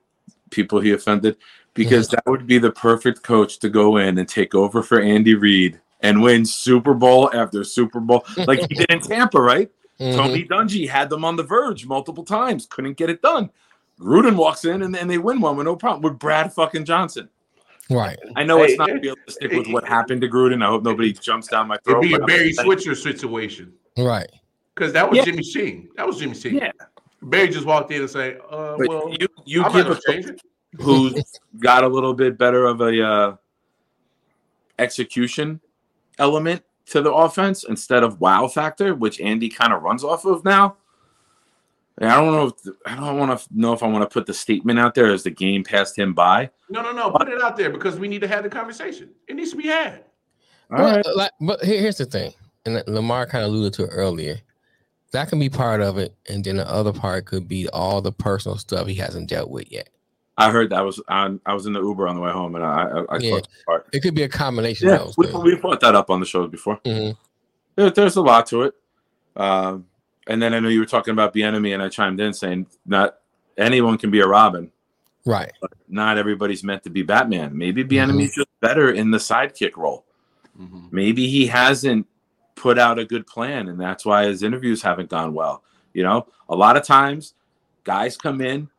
people 0.49 0.79
he 0.79 0.91
offended 0.91 1.35
because 1.73 2.07
that 2.09 2.23
would 2.27 2.45
be 2.45 2.59
the 2.59 2.71
perfect 2.71 3.23
coach 3.23 3.57
to 3.59 3.69
go 3.69 3.97
in 3.97 4.17
and 4.17 4.29
take 4.29 4.53
over 4.53 4.83
for 4.83 4.99
Andy 4.99 5.33
Reid 5.33 5.79
and 6.01 6.21
win 6.21 6.45
Super 6.45 6.93
Bowl 6.93 7.31
after 7.33 7.63
Super 7.63 7.99
Bowl 7.99 8.25
like 8.47 8.59
he 8.69 8.75
did 8.75 8.91
in 8.91 8.99
Tampa, 9.01 9.41
right? 9.41 9.71
Mhm. 9.99 10.15
Tony 10.15 10.45
Dungy 10.45 10.87
had 10.87 11.09
them 11.09 11.25
on 11.25 11.35
the 11.35 11.43
verge 11.43 11.85
multiple 11.85 12.23
times, 12.23 12.67
couldn't 12.69 12.97
get 12.97 13.09
it 13.09 13.21
done. 13.21 13.49
Gruden 13.99 14.35
walks 14.35 14.65
in 14.65 14.81
and, 14.81 14.95
and 14.95 15.09
they 15.09 15.17
win 15.17 15.39
one 15.39 15.55
with 15.55 15.65
no 15.65 15.75
problem 15.75 16.01
with 16.01 16.19
Brad 16.19 16.53
fucking 16.53 16.85
Johnson. 16.85 17.29
Right. 17.89 18.17
I 18.35 18.43
know 18.43 18.57
Hey, 18.59 18.65
it's 18.65 18.77
not 18.77 18.89
hey, 18.89 18.97
realistic 18.97 19.51
with 19.51 19.67
what 19.67 19.85
happened 19.87 20.21
to 20.21 20.27
Gruden. 20.29 20.63
I 20.63 20.67
hope 20.67 20.83
nobody 20.83 21.13
jumps 21.13 21.47
down 21.47 21.67
my 21.67 21.77
throat. 21.83 22.03
it'd 22.03 22.17
be 22.17 22.23
a 22.23 22.25
Barry 22.25 22.53
saying- 22.53 22.65
Switzer 22.65 22.95
situation 22.95 23.73
Right. 23.97 24.29
because 24.73 24.93
that 24.93 25.07
was 25.09 25.17
Yeah. 25.17 25.25
Jimmy 25.25 25.43
Sheen. 25.43 25.89
That 25.95 26.07
was 26.07 26.17
Jimmy 26.17 26.33
Sheen. 26.35 26.55
Yeah, 26.55 26.71
Barry 27.21 27.49
just 27.49 27.65
walked 27.65 27.91
in 27.91 28.01
and 28.01 28.09
say, 28.09 28.37
uh, 28.49 28.75
but 28.77 28.87
"Well, 28.87 29.09
you 29.19 29.27
you 29.45 29.63
I'm 29.63 29.71
give 29.73 29.89
a 29.89 29.99
change 30.01 30.39
who's 30.79 31.21
got 31.59 31.83
a 31.83 31.87
little 31.87 32.13
bit 32.13 32.37
better 32.37 32.65
of 32.65 32.81
a 32.81 33.05
uh, 33.05 33.35
execution 34.79 35.59
element 36.19 36.63
to 36.87 37.01
the 37.01 37.11
offense 37.13 37.63
instead 37.63 38.03
of 38.03 38.19
wow 38.19 38.47
factor, 38.47 38.95
which 38.95 39.19
Andy 39.21 39.49
kind 39.49 39.71
of 39.73 39.83
runs 39.83 40.03
off 40.03 40.25
of 40.25 40.43
now. 40.43 40.77
And 41.99 42.09
I 42.09 42.15
don't 42.15 42.31
know. 42.33 42.47
If, 42.47 42.75
I 42.85 42.95
don't 42.95 43.17
want 43.19 43.39
to 43.39 43.47
know 43.51 43.71
if 43.73 43.83
I 43.83 43.87
want 43.87 44.07
to 44.07 44.11
put 44.11 44.25
the 44.25 44.33
statement 44.33 44.79
out 44.79 44.95
there 44.95 45.07
as 45.07 45.23
the 45.23 45.29
game 45.29 45.63
passed 45.63 45.97
him 45.97 46.13
by. 46.13 46.49
No, 46.69 46.81
no, 46.81 46.91
no. 46.91 47.11
Put 47.11 47.29
it 47.29 47.41
out 47.41 47.55
there 47.55 47.69
because 47.69 47.99
we 47.99 48.07
need 48.07 48.21
to 48.21 48.27
have 48.27 48.43
the 48.43 48.49
conversation. 48.49 49.09
It 49.27 49.35
needs 49.35 49.51
to 49.51 49.57
be 49.57 49.67
had. 49.67 50.03
All 50.71 50.79
Well, 50.79 50.95
right. 50.95 51.05
like, 51.15 51.31
but 51.39 51.63
here's 51.63 51.97
the 51.97 52.05
thing, 52.05 52.33
and 52.65 52.81
Lamar 52.87 53.27
kind 53.27 53.43
of 53.43 53.51
alluded 53.51 53.73
to 53.73 53.83
it 53.83 53.89
earlier. 53.91 54.37
That 55.11 55.29
can 55.29 55.37
be 55.39 55.49
part 55.49 55.81
of 55.81 55.99
it, 55.99 56.15
and 56.27 56.43
then 56.43 56.57
the 56.57 56.67
other 56.67 56.91
part 56.91 57.25
could 57.25 57.47
be 57.47 57.69
all 57.69 58.01
the 58.01 58.11
personal 58.11 58.57
stuff 58.57 58.87
he 58.87 58.95
hasn't 58.95 59.29
dealt 59.29 59.51
with 59.51 59.71
yet. 59.71 59.89
I 60.39 60.49
heard 60.49 60.71
that 60.71 60.81
was 60.83 60.99
on. 61.09 61.39
I 61.45 61.53
was 61.53 61.67
in 61.67 61.73
the 61.73 61.81
Uber 61.83 62.07
on 62.07 62.15
the 62.15 62.21
way 62.21 62.31
home, 62.31 62.55
and 62.55 62.65
I 62.65 62.85
I, 62.85 63.15
I 63.15 63.17
Yeah. 63.19 63.29
caught 63.31 63.47
part. 63.67 63.87
It 63.93 63.99
could 64.01 64.15
be 64.15 64.23
a 64.23 64.27
combination 64.29 64.87
Yeah, 64.87 64.95
of 64.95 65.15
those 65.15 65.17
we, 65.43 65.51
we 65.51 65.55
brought 65.57 65.79
that 65.81 65.93
up 65.93 66.09
on 66.09 66.19
the 66.19 66.25
shows 66.25 66.49
before. 66.49 66.77
Mhm. 66.83 67.15
There, 67.75 67.91
there's 67.91 68.15
a 68.15 68.21
lot 68.23 68.47
to 68.47 68.63
it. 68.63 68.73
Um, 69.35 69.85
and 70.27 70.41
then 70.41 70.53
I 70.53 70.59
know 70.59 70.69
you 70.69 70.79
were 70.79 70.85
talking 70.85 71.11
about 71.11 71.33
Bieniemy, 71.33 71.73
and 71.73 71.81
I 71.81 71.89
chimed 71.89 72.19
in 72.19 72.33
saying 72.33 72.67
not 72.85 73.17
anyone 73.57 73.97
can 73.97 74.11
be 74.11 74.19
a 74.19 74.27
Robin. 74.27 74.71
Right. 75.25 75.51
not 75.87 76.17
everybody's 76.17 76.65
meant 76.65 76.83
to 76.83 76.89
be 76.89 77.01
Batman. 77.01 77.57
Maybe 77.57 77.81
the 77.83 77.95
Mhm. 77.95 78.09
Bieniemy's 78.09 78.35
just 78.35 78.49
better 78.59 78.91
in 78.91 79.11
the 79.11 79.19
sidekick 79.19 79.77
role. 79.77 80.05
Maybe 80.91 81.27
he 81.27 81.47
hasn't 81.47 82.07
put 82.55 82.77
out 82.77 82.99
a 82.99 83.05
good 83.05 83.25
plan, 83.25 83.69
and 83.69 83.79
that's 83.79 84.05
why 84.05 84.25
his 84.25 84.43
interviews 84.43 84.81
haven't 84.81 85.09
gone 85.09 85.33
well. 85.33 85.63
You 85.93 86.03
know, 86.03 86.27
a 86.49 86.55
lot 86.55 86.77
of 86.77 86.83
times 86.83 87.35
guys 87.83 88.17
come 88.17 88.41
in 88.41 88.69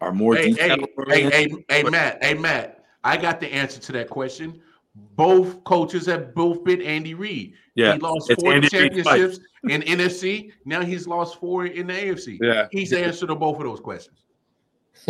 are 0.00 0.12
more 0.12 0.34
Hey, 0.36 0.52
hey, 0.52 0.76
hey, 1.08 1.22
hey, 1.30 1.48
hey, 1.68 1.82
Matt. 1.84 2.22
Hey, 2.22 2.34
Matt. 2.34 2.84
I 3.02 3.16
got 3.16 3.40
the 3.40 3.52
answer 3.52 3.80
to 3.80 3.92
that 3.92 4.08
question. 4.10 4.60
Both 4.94 5.62
coaches 5.64 6.06
have 6.06 6.34
both 6.34 6.64
been 6.64 6.82
Andy 6.82 7.14
Reid. 7.14 7.54
Yeah, 7.74 7.94
he 7.94 8.00
lost 8.00 8.32
four 8.40 8.52
Andy 8.52 8.68
championships 8.68 9.38
in 9.68 9.82
NFC. 9.82 10.52
Now 10.64 10.82
he's 10.82 11.06
lost 11.06 11.38
four 11.38 11.66
in 11.66 11.86
the 11.86 11.92
AFC. 11.92 12.38
Yeah. 12.40 12.66
He's 12.72 12.90
the 12.90 13.04
answer 13.04 13.26
both 13.26 13.58
of 13.58 13.62
those 13.64 13.80
questions. 13.80 14.18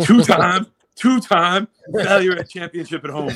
two 0.03 0.21
time, 0.23 0.67
two 0.95 1.19
time 1.19 1.67
failure 1.93 2.33
at 2.37 2.49
championship 2.49 3.03
at 3.03 3.09
home. 3.09 3.29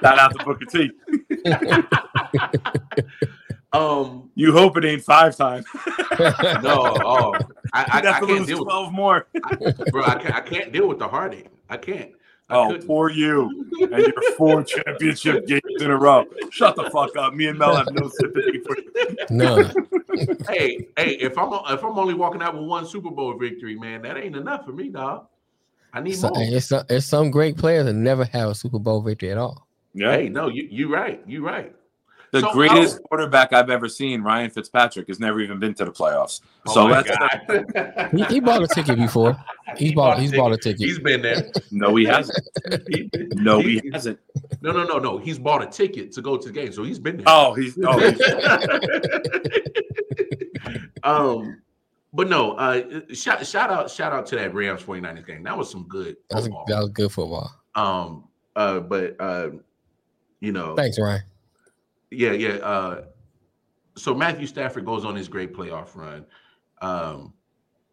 Shout 0.00 0.18
out 0.18 0.38
to 0.38 0.44
Booker 0.44 0.66
T. 0.66 0.90
um, 3.72 4.30
You 4.34 4.52
hope 4.52 4.76
it 4.76 4.84
ain't 4.84 5.02
five 5.02 5.34
time. 5.36 5.64
no, 6.62 6.96
oh, 7.04 7.34
I, 7.72 7.84
I, 7.84 7.98
I 7.98 8.00
to 8.20 8.26
can't 8.26 8.46
deal 8.46 8.58
with 8.58 8.68
twelve 8.68 8.92
more. 8.92 9.28
bro. 9.90 10.02
I 10.04 10.16
can't, 10.16 10.34
I 10.34 10.40
can't 10.40 10.72
deal 10.72 10.88
with 10.88 10.98
the 10.98 11.08
heartache. 11.08 11.48
I 11.70 11.76
can't. 11.78 12.12
I 12.50 12.56
Oh, 12.56 12.68
couldn't. 12.72 12.86
poor 12.86 13.10
you 13.10 13.66
and 13.80 14.06
your 14.06 14.22
four 14.36 14.62
championship 14.64 15.46
games 15.46 15.62
in 15.80 15.90
a 15.90 15.96
row. 15.96 16.24
Shut 16.50 16.76
the 16.76 16.88
fuck 16.90 17.14
up. 17.16 17.34
Me 17.34 17.46
and 17.46 17.58
Mel 17.58 17.76
have 17.76 17.92
no 17.92 18.08
sympathy 18.08 18.60
for 18.66 18.76
you. 18.78 19.16
None. 19.30 19.74
hey, 20.48 20.86
hey, 20.96 21.10
if 21.20 21.36
I'm 21.36 21.52
if 21.52 21.84
I'm 21.84 21.98
only 21.98 22.14
walking 22.14 22.40
out 22.42 22.54
with 22.54 22.64
one 22.66 22.86
Super 22.86 23.10
Bowl 23.10 23.36
victory, 23.38 23.76
man, 23.76 24.02
that 24.02 24.16
ain't 24.16 24.34
enough 24.36 24.64
for 24.64 24.72
me, 24.72 24.88
dog. 24.88 25.26
I 25.92 26.00
need 26.00 26.16
So, 26.16 26.28
more. 26.28 26.36
it's, 26.38 26.66
some, 26.66 26.84
it's 26.88 27.06
some 27.06 27.30
great 27.30 27.56
players 27.56 27.86
that 27.86 27.94
never 27.94 28.24
have 28.26 28.50
a 28.50 28.54
Super 28.54 28.78
Bowl 28.78 29.00
victory 29.02 29.30
at 29.30 29.38
all. 29.38 29.66
Yeah. 29.94 30.12
Hey, 30.12 30.28
no, 30.28 30.48
you 30.48 30.68
you 30.70 30.92
right, 30.92 31.22
You're 31.26 31.42
right. 31.42 31.74
The 32.30 32.40
So, 32.40 32.52
greatest 32.52 32.98
oh. 32.98 33.02
quarterback 33.08 33.54
I've 33.54 33.70
ever 33.70 33.88
seen, 33.88 34.20
Ryan 34.22 34.50
Fitzpatrick, 34.50 35.08
has 35.08 35.18
never 35.18 35.40
even 35.40 35.58
been 35.58 35.72
to 35.74 35.84
the 35.86 35.90
playoffs. 35.90 36.42
Oh 36.66 36.74
so 36.74 36.88
my 36.88 37.02
that's 37.02 37.46
God. 37.46 38.10
He, 38.12 38.22
he 38.34 38.40
bought 38.40 38.62
a 38.62 38.66
ticket 38.66 38.98
before. 38.98 39.34
He's 39.76 39.94
bought. 39.94 40.18
He's 40.18 40.32
bought 40.32 40.52
a 40.52 40.58
ticket. 40.58 40.80
He's 40.80 40.98
been 40.98 41.22
there. 41.22 41.50
no, 41.70 41.94
he 41.96 42.04
hasn't. 42.04 42.38
He- 42.90 43.08
No, 43.34 43.60
he 43.60 43.78
he- 43.78 43.90
hasn't. 43.92 44.18
No, 44.60 44.72
no, 44.72 44.84
no, 44.84 44.98
no. 44.98 45.16
He's 45.18 45.38
bought 45.38 45.62
a 45.62 45.66
ticket 45.66 46.12
to 46.12 46.20
go 46.22 46.36
to 46.36 46.48
the 46.48 46.52
game, 46.52 46.72
so 46.72 46.82
he's 46.84 46.98
been 46.98 47.16
there. 47.18 47.24
Oh, 47.28 47.54
he's 47.54 47.78
oh, 47.82 47.98
he's, 47.98 48.20
um, 51.02 51.62
but 52.12 52.28
no, 52.28 52.52
uh, 52.52 52.82
shout 53.12 53.46
shout 53.46 53.70
out 53.70 53.90
shout 53.90 54.12
out 54.12 54.26
to 54.26 54.36
that 54.36 54.54
Rams 54.54 54.82
49ers 54.82 55.26
game. 55.26 55.42
That 55.44 55.56
was 55.56 55.70
some 55.70 55.84
good 55.88 56.16
That 56.30 56.36
was, 56.36 56.44
football. 56.46 56.64
that 56.68 56.78
was 56.80 56.88
good 56.90 57.12
football. 57.12 57.50
Um, 57.74 58.24
uh, 58.56 58.80
but 58.80 59.16
uh, 59.20 59.50
you 60.40 60.52
know, 60.52 60.74
Thanks, 60.74 60.98
Ryan. 60.98 61.22
Yeah, 62.10 62.32
yeah. 62.32 62.54
Uh, 62.56 63.04
so 63.96 64.14
Matthew 64.14 64.46
Stafford 64.46 64.84
goes 64.84 65.04
on 65.04 65.16
his 65.16 65.28
great 65.28 65.52
playoff 65.52 65.94
run, 65.96 66.24
um, 66.80 67.32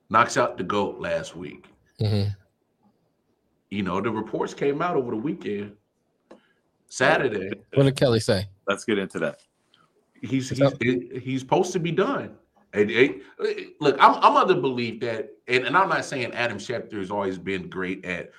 knocks 0.10 0.38
out 0.38 0.58
the 0.58 0.64
goat 0.64 1.00
last 1.00 1.36
week. 1.36 1.68
hmm 2.00 2.24
You 3.70 3.84
know, 3.84 4.00
the 4.02 4.12
reports 4.12 4.54
came 4.54 4.82
out 4.82 4.96
over 4.96 5.12
the 5.12 5.18
weekend. 5.18 5.76
Saturday, 6.88 7.52
What 7.74 7.84
did 7.84 7.96
Kelly 7.96 8.20
say? 8.20 8.48
let's 8.68 8.86
get 8.86 8.98
into 9.00 9.20
that. 9.20 9.40
he's 10.22 10.50
he's, 10.50 10.58
So- 10.60 10.72
he's 10.80 11.42
supposed 11.42 11.74
to 11.74 11.80
be 11.80 11.92
done. 11.92 12.36
And, 12.74 12.92
and, 12.92 13.22
look, 13.80 13.96
I'm, 14.00 14.16
I'm 14.16 14.36
of 14.36 14.50
the 14.50 14.56
belief 14.56 15.00
that, 15.00 15.30
and, 15.48 15.64
and 15.66 15.78
I'm 15.78 15.88
not 15.88 16.04
saying 16.04 16.34
Adam 16.34 16.58
Schefter 16.58 16.98
has 17.00 17.10
always 17.10 17.38
been 17.38 17.70
great 17.70 18.04
at 18.06 18.32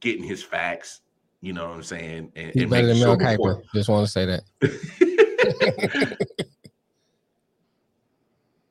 getting 0.00 0.24
his 0.24 0.42
facts. 0.42 1.02
You 1.42 1.52
know 1.54 1.68
what 1.68 1.76
I'm 1.76 1.82
saying? 1.82 2.32
And, 2.36 2.52
He's 2.52 2.62
and 2.62 2.70
better 2.70 2.86
than 2.88 2.96
making 2.98 3.06
Mel 3.08 3.18
sure 3.18 3.26
Kiper. 3.26 3.36
before- 3.36 3.62
Just 3.74 3.88
want 3.88 4.06
to 4.06 4.12
say 4.12 4.26
that. 4.26 4.42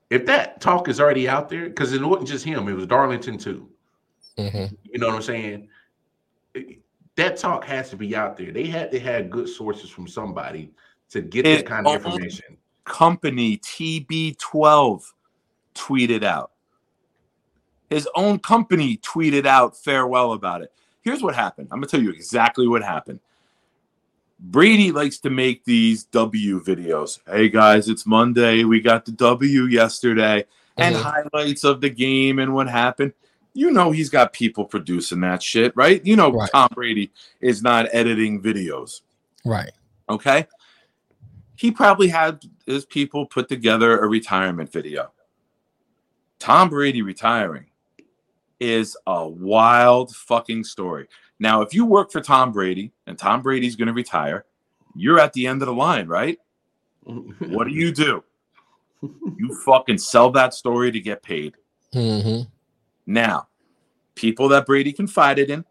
if 0.10 0.26
that 0.26 0.62
talk 0.62 0.88
is 0.88 1.00
already 1.00 1.28
out 1.28 1.50
there, 1.50 1.68
because 1.70 1.94
it 1.94 2.02
wasn't 2.02 2.28
just 2.28 2.46
him, 2.46 2.68
it 2.68 2.74
was 2.74 2.86
Darlington 2.88 3.38
too. 3.38 3.70
hmm 4.38 4.66
You 4.84 5.00
know 5.00 5.08
what 5.08 5.16
I'm 5.18 5.22
saying? 5.22 5.68
It- 6.54 6.80
That 7.16 7.38
talk 7.38 7.66
has 7.66 7.90
to 7.90 7.98
be 7.98 8.16
out 8.16 8.38
there. 8.38 8.52
They 8.52 8.66
had 8.68 8.92
to 8.92 9.00
have 9.00 9.30
good 9.30 9.50
sources 9.50 9.90
from 9.90 10.08
somebody 10.08 10.72
to 11.10 11.22
get 11.22 11.46
It 11.46 11.58
that 11.58 11.66
kind 11.66 11.86
of 11.88 11.96
information. 11.96 12.56
Company 12.86 13.58
TB12 13.58 15.04
tweeted 15.76 16.24
out. 16.24 16.52
His 17.90 18.08
own 18.16 18.40
company 18.40 18.98
tweeted 18.98 19.46
out 19.46 19.76
farewell 19.76 20.34
about 20.34 20.62
it. 20.62 20.72
Here's 21.02 21.22
what 21.22 21.36
happened. 21.36 21.70
I'm 21.72 21.80
gonna 21.80 21.88
tell 21.88 22.02
you 22.02 22.10
exactly 22.12 22.68
what 22.68 22.84
happened. 22.84 23.20
Brady 24.40 24.92
likes 24.92 25.18
to 25.20 25.30
make 25.30 25.66
these 25.66 26.04
W 26.06 26.62
videos. 26.64 27.20
Hey 27.28 27.50
guys, 27.50 27.90
it's 27.90 28.06
Monday. 28.06 28.64
We 28.64 28.82
got 28.82 29.06
the 29.06 29.12
W 29.12 29.64
yesterday, 29.64 30.46
and 30.78 30.96
Mhm. 30.96 31.02
highlights 31.02 31.64
of 31.64 31.82
the 31.82 31.90
game 31.90 32.40
and 32.40 32.54
what 32.54 32.70
happened. 32.70 33.14
You 33.54 33.72
know 33.72 33.92
he's 33.92 34.10
got 34.10 34.32
people 34.32 34.64
producing 34.64 35.22
that 35.22 35.42
shit, 35.44 35.76
right? 35.76 36.06
You 36.06 36.16
know 36.16 36.32
Right. 36.32 36.50
Tom 36.52 36.70
Brady 36.74 37.12
is 37.42 37.62
not 37.62 37.88
editing 37.92 38.42
videos. 38.42 39.02
Right. 39.44 39.72
Okay. 40.10 40.48
He 41.56 41.72
probably 41.72 42.08
had 42.08 42.44
his 42.66 42.86
people 42.86 43.26
put 43.26 43.50
together 43.50 44.00
a 44.00 44.08
retirement 44.08 44.72
video. 44.72 45.12
Tom 46.38 46.70
Brady 46.70 47.02
retiring 47.02 47.66
is 48.60 48.98
a 49.08 49.28
wild 49.28 50.16
fucking 50.16 50.64
story. 50.64 51.08
Now, 51.40 51.62
if 51.62 51.74
you 51.74 51.86
work 51.86 52.12
for 52.12 52.22
Tom 52.22 52.52
Brady 52.52 52.92
and 53.08 53.18
Tom 53.18 53.42
Brady's 53.42 53.76
going 53.76 53.88
to 53.88 53.94
retire, 53.94 54.46
you're 54.96 55.20
at 55.20 55.34
the 55.34 55.48
end 55.48 55.62
of 55.62 55.68
the 55.68 55.74
line, 55.74 56.08
right? 56.08 56.38
What 57.06 57.68
do 57.68 57.74
you 57.74 57.92
do? 57.92 58.24
You 59.02 59.58
fucking 59.66 59.98
sell 59.98 60.30
that 60.32 60.54
story 60.54 60.92
to 60.92 61.00
get 61.00 61.24
paid. 61.24 61.56
hmm 61.94 62.42
Now, 63.06 63.48
people 64.16 64.50
that 64.50 64.66
Brady 64.66 64.92
confided 64.92 65.50
in 65.50 65.64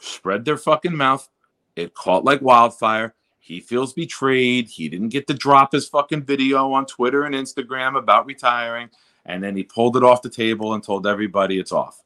spread 0.00 0.44
their 0.44 0.56
fucking 0.56 0.96
mouth. 0.96 1.28
It 1.76 1.94
caught 1.94 2.24
like 2.24 2.42
wildfire. 2.42 3.14
He 3.38 3.60
feels 3.60 3.92
betrayed. 3.92 4.68
He 4.68 4.88
didn't 4.88 5.08
get 5.08 5.26
to 5.26 5.34
drop 5.34 5.72
his 5.72 5.88
fucking 5.88 6.24
video 6.24 6.72
on 6.72 6.86
Twitter 6.86 7.24
and 7.24 7.34
Instagram 7.34 7.98
about 7.98 8.26
retiring. 8.26 8.88
And 9.24 9.42
then 9.42 9.56
he 9.56 9.62
pulled 9.62 9.96
it 9.96 10.02
off 10.02 10.22
the 10.22 10.30
table 10.30 10.74
and 10.74 10.82
told 10.82 11.06
everybody 11.06 11.58
it's 11.58 11.72
off. 11.72 12.02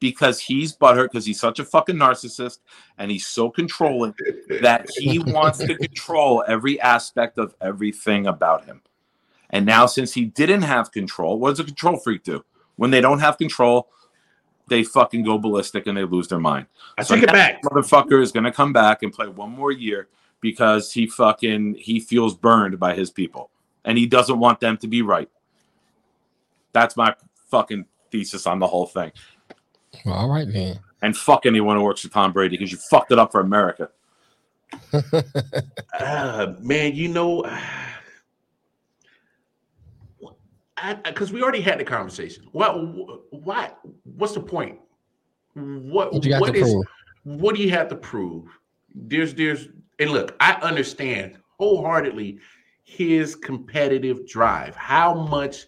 Because 0.00 0.40
he's 0.40 0.74
butthurt, 0.74 1.12
because 1.12 1.24
he's 1.24 1.38
such 1.38 1.60
a 1.60 1.64
fucking 1.64 1.94
narcissist 1.94 2.58
and 2.98 3.10
he's 3.10 3.26
so 3.26 3.48
controlling 3.48 4.14
that 4.60 4.90
he 4.96 5.20
wants 5.20 5.58
to 5.58 5.76
control 5.76 6.42
every 6.48 6.80
aspect 6.80 7.38
of 7.38 7.54
everything 7.60 8.26
about 8.26 8.64
him. 8.64 8.82
And 9.50 9.66
now, 9.66 9.86
since 9.86 10.12
he 10.14 10.24
didn't 10.24 10.62
have 10.62 10.90
control, 10.90 11.38
what 11.38 11.50
does 11.50 11.60
a 11.60 11.64
control 11.64 11.98
freak 11.98 12.24
do? 12.24 12.44
When 12.76 12.90
they 12.90 13.02
don't 13.02 13.18
have 13.20 13.36
control, 13.38 13.90
they 14.68 14.82
fucking 14.82 15.22
go 15.22 15.38
ballistic 15.38 15.86
and 15.86 15.96
they 15.96 16.04
lose 16.04 16.28
their 16.28 16.40
mind. 16.40 16.66
I 16.96 17.02
So 17.02 17.14
take 17.14 17.24
it 17.24 17.32
back. 17.32 17.62
Motherfucker 17.62 18.22
is 18.22 18.32
gonna 18.32 18.52
come 18.52 18.72
back 18.72 19.02
and 19.02 19.12
play 19.12 19.28
one 19.28 19.50
more 19.50 19.70
year 19.70 20.08
because 20.40 20.92
he 20.92 21.06
fucking 21.06 21.74
he 21.74 22.00
feels 22.00 22.34
burned 22.34 22.80
by 22.80 22.94
his 22.94 23.10
people 23.10 23.50
and 23.84 23.98
he 23.98 24.06
doesn't 24.06 24.38
want 24.38 24.60
them 24.60 24.76
to 24.78 24.88
be 24.88 25.02
right. 25.02 25.28
That's 26.72 26.96
my 26.96 27.14
fucking 27.50 27.86
thesis 28.10 28.46
on 28.46 28.58
the 28.58 28.66
whole 28.66 28.86
thing. 28.86 29.12
Well, 30.04 30.14
all 30.14 30.28
right 30.30 30.48
man. 30.48 30.80
And 31.02 31.16
fuck 31.16 31.46
anyone 31.46 31.76
who 31.76 31.82
works 31.82 32.00
for 32.02 32.08
Tom 32.08 32.32
Brady 32.32 32.56
because 32.56 32.70
you 32.70 32.78
fucked 32.78 33.12
it 33.12 33.18
up 33.18 33.32
for 33.32 33.40
America. 33.40 33.90
Uh, 36.00 36.54
man, 36.60 36.94
you 36.94 37.06
know, 37.06 37.44
because 41.04 41.32
we 41.32 41.42
already 41.42 41.60
had 41.60 41.78
the 41.78 41.84
conversation. 41.84 42.44
What? 42.52 42.72
Why? 43.30 43.72
What's 44.04 44.32
the 44.34 44.40
point? 44.40 44.78
What? 45.54 46.12
What 46.12 46.24
you 46.24 46.30
got 46.30 46.40
what 46.40 46.54
to 46.54 46.60
is- 46.60 46.72
prove? 46.72 46.84
What 47.24 47.54
do 47.54 47.62
you 47.62 47.70
have 47.70 47.88
to 47.88 47.94
prove? 47.94 48.46
There's, 48.94 49.32
there's, 49.34 49.68
and 50.00 50.10
look, 50.10 50.34
I 50.40 50.54
understand 50.54 51.38
wholeheartedly 51.58 52.40
his 52.82 53.36
competitive 53.36 54.26
drive, 54.26 54.74
how 54.74 55.14
much 55.14 55.66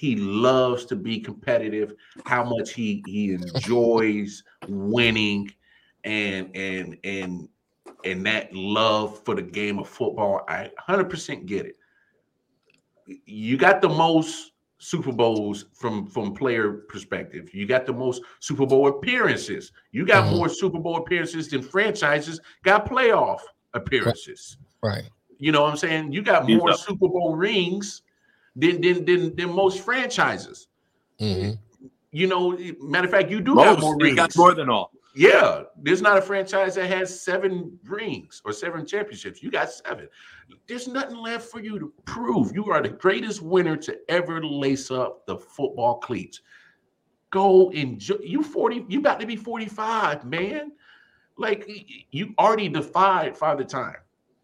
he 0.00 0.16
loves 0.16 0.86
to 0.86 0.96
be 0.96 1.20
competitive, 1.20 1.94
how 2.24 2.42
much 2.42 2.72
he 2.72 3.04
he 3.06 3.34
enjoys 3.34 4.42
winning, 4.66 5.52
and 6.04 6.56
and 6.56 6.96
and 7.04 7.48
and 8.06 8.24
that 8.24 8.50
love 8.54 9.22
for 9.26 9.34
the 9.34 9.42
game 9.42 9.78
of 9.78 9.86
football. 9.86 10.40
I 10.48 10.70
100% 10.88 11.44
get 11.44 11.66
it. 11.66 11.76
You 13.26 13.58
got 13.58 13.82
the 13.82 13.90
most 13.90 14.52
Super 14.78 15.12
Bowls 15.12 15.66
from 15.74 16.06
from 16.06 16.32
player 16.32 16.72
perspective. 16.88 17.52
You 17.52 17.66
got 17.66 17.84
the 17.84 17.92
most 17.92 18.22
Super 18.38 18.64
Bowl 18.64 18.88
appearances. 18.88 19.70
You 19.92 20.06
got 20.06 20.24
Mhm. 20.24 20.36
more 20.38 20.48
Super 20.48 20.78
Bowl 20.78 20.96
appearances 20.96 21.50
than 21.50 21.60
franchises 21.60 22.40
got 22.62 22.86
playoff 22.86 23.40
appearances. 23.74 24.56
Right. 24.82 25.10
You 25.38 25.52
know 25.52 25.60
what 25.60 25.72
I'm 25.72 25.76
saying? 25.76 26.12
You 26.12 26.22
got 26.22 26.48
more. 26.48 26.72
Super 26.72 27.08
Bowl 27.08 27.36
rings 27.36 28.00
than 28.56 28.80
than 28.80 29.04
than, 29.04 29.36
than 29.36 29.52
most 29.54 29.80
franchises. 29.80 30.68
hmm 31.18 31.50
You 32.12 32.26
know, 32.26 32.58
matter 32.80 33.04
of 33.06 33.10
fact, 33.10 33.30
you 33.30 33.40
do 33.40 33.56
have 33.58 33.78
more 33.80 33.92
Most, 33.92 34.02
he 34.02 34.04
rings. 34.04 34.16
got 34.16 34.36
more 34.36 34.54
than 34.54 34.68
all. 34.68 34.90
Yeah, 35.14 35.62
there's 35.82 36.00
not 36.02 36.18
a 36.18 36.22
franchise 36.22 36.76
that 36.76 36.86
has 36.88 37.20
seven 37.22 37.78
rings 37.84 38.40
or 38.44 38.52
seven 38.52 38.86
championships. 38.86 39.42
You 39.42 39.50
got 39.50 39.70
seven. 39.72 40.08
There's 40.68 40.86
nothing 40.86 41.16
left 41.16 41.50
for 41.50 41.60
you 41.60 41.78
to 41.80 41.92
prove. 42.04 42.54
You 42.54 42.66
are 42.70 42.80
the 42.80 42.90
greatest 42.90 43.42
winner 43.42 43.76
to 43.76 43.98
ever 44.08 44.42
lace 44.44 44.90
up 44.90 45.26
the 45.26 45.36
football 45.36 45.98
cleats. 45.98 46.42
Go 47.30 47.70
enjoy. 47.70 48.18
You 48.22 48.42
40, 48.42 48.86
you 48.88 49.00
about 49.00 49.20
to 49.20 49.26
be 49.26 49.36
45, 49.36 50.24
man. 50.24 50.72
Like 51.36 51.64
y- 51.68 51.84
y- 51.88 52.04
you 52.10 52.34
already 52.38 52.68
defied 52.68 53.36
Father 53.36 53.64
Time 53.64 53.96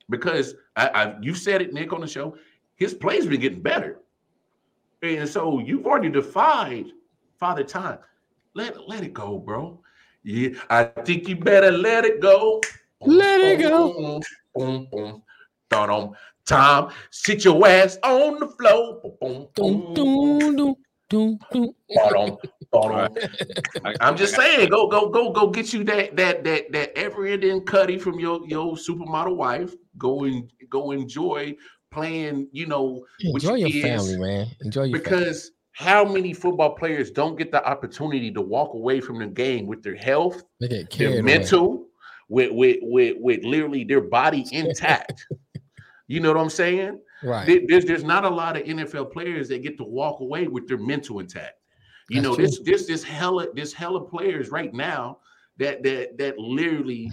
because 0.09 0.55
I, 0.77 0.89
I 0.89 1.15
you 1.21 1.35
said 1.35 1.63
it, 1.63 1.73
Nick, 1.73 1.93
on 1.93 2.01
the 2.01 2.07
show. 2.07 2.37
His 2.77 2.95
play's 2.95 3.27
been 3.27 3.41
getting 3.41 3.63
better. 3.63 4.01
And 5.03 5.29
so 5.29 5.59
you've 5.61 5.87
already 5.87 6.11
defied 6.11 6.87
Father 7.39 7.65
Time. 7.65 7.99
Let, 8.55 8.89
let 8.89 9.03
it 9.05 9.13
go, 9.13 9.39
bro. 9.39 9.81
Yeah, 10.23 10.51
I 10.71 10.85
think 10.85 11.29
you 11.29 11.37
better 11.37 11.71
let 11.71 12.05
it 12.05 12.21
go. 12.21 12.61
Let 13.05 13.41
it 13.41 13.61
go. 13.63 13.93
Boom, 13.93 14.23
boom, 14.55 14.89
boom. 14.91 15.23
Dun-dum. 15.71 16.13
Tom, 16.47 16.91
sit 17.11 17.45
your 17.45 17.67
ass 17.67 17.99
on 18.03 18.41
the 18.41 18.49
floor. 18.49 19.01
Boom, 19.21 19.49
Dun, 19.55 19.95
boom, 19.95 19.95
boom. 19.95 20.39
dun, 20.39 20.57
dun. 20.57 20.75
doom, 21.09 21.39
doom. 21.53 21.71
Hold 21.97 22.13
on, 22.15 22.37
hold 22.73 22.93
on. 22.93 23.17
I- 23.85 23.95
I'm 24.01 24.17
just 24.17 24.35
saying, 24.35 24.71
go, 24.71 24.89
go, 24.89 25.09
go, 25.09 25.31
go, 25.33 25.49
get 25.49 25.73
you 25.73 25.85
that 25.85 26.17
that 26.17 26.43
that 26.45 26.73
that 26.73 26.97
ever 26.99 27.27
ending 27.27 27.63
cutty 27.63 27.99
from 27.99 28.19
your 28.19 28.41
your 28.47 28.75
supermodel 28.75 29.37
wife. 29.37 29.75
Go 29.99 30.25
and 30.25 30.51
go 30.69 30.91
enjoy 30.93 31.55
playing. 31.91 32.49
You 32.53 32.67
know, 32.67 33.05
with 33.25 33.45
Enjoy 33.45 33.55
your 33.55 33.83
family, 33.83 34.17
man. 34.19 34.47
Enjoy 34.61 34.85
your 34.85 34.99
family. 34.99 35.01
because 35.01 35.53
how 35.73 36.05
many 36.05 36.33
football 36.33 36.75
players 36.75 37.11
don't 37.11 37.37
get 37.37 37.51
the 37.51 37.63
opportunity 37.69 38.31
to 38.33 38.41
walk 38.41 38.73
away 38.73 39.01
from 39.01 39.19
the 39.19 39.27
game 39.27 39.67
with 39.67 39.83
their 39.83 39.95
health, 39.95 40.43
their 40.61 40.87
away. 41.11 41.21
mental, 41.21 41.87
with 42.29 42.51
with 42.53 42.79
with 42.83 43.17
with 43.19 43.45
literally 43.45 43.85
their 43.85 44.01
body 44.01 44.47
intact. 44.53 45.27
you 46.09 46.21
know 46.21 46.33
what 46.33 46.41
I'm 46.41 46.51
saying? 46.51 47.01
Right. 47.23 47.63
There's 47.69 47.85
there's 47.85 48.05
not 48.05 48.25
a 48.25 48.31
lot 48.31 48.57
of 48.57 48.65
NFL 48.65 49.13
players 49.13 49.49
that 49.49 49.63
get 49.63 49.77
to 49.79 49.85
walk 49.85 50.21
away 50.21 50.49
with 50.49 50.67
their 50.69 50.79
mental 50.79 51.21
intact. 51.21 51.55
You 52.09 52.21
That's 52.21 52.29
know, 52.29 52.35
true. 52.37 52.47
this 52.47 52.61
this 52.61 52.87
this 52.87 53.03
hella 53.03 53.49
this 53.55 53.73
hella 53.73 54.05
players 54.05 54.51
right 54.51 54.73
now 54.73 55.19
that 55.59 55.83
that 55.83 56.17
that 56.19 56.39
literally 56.39 57.11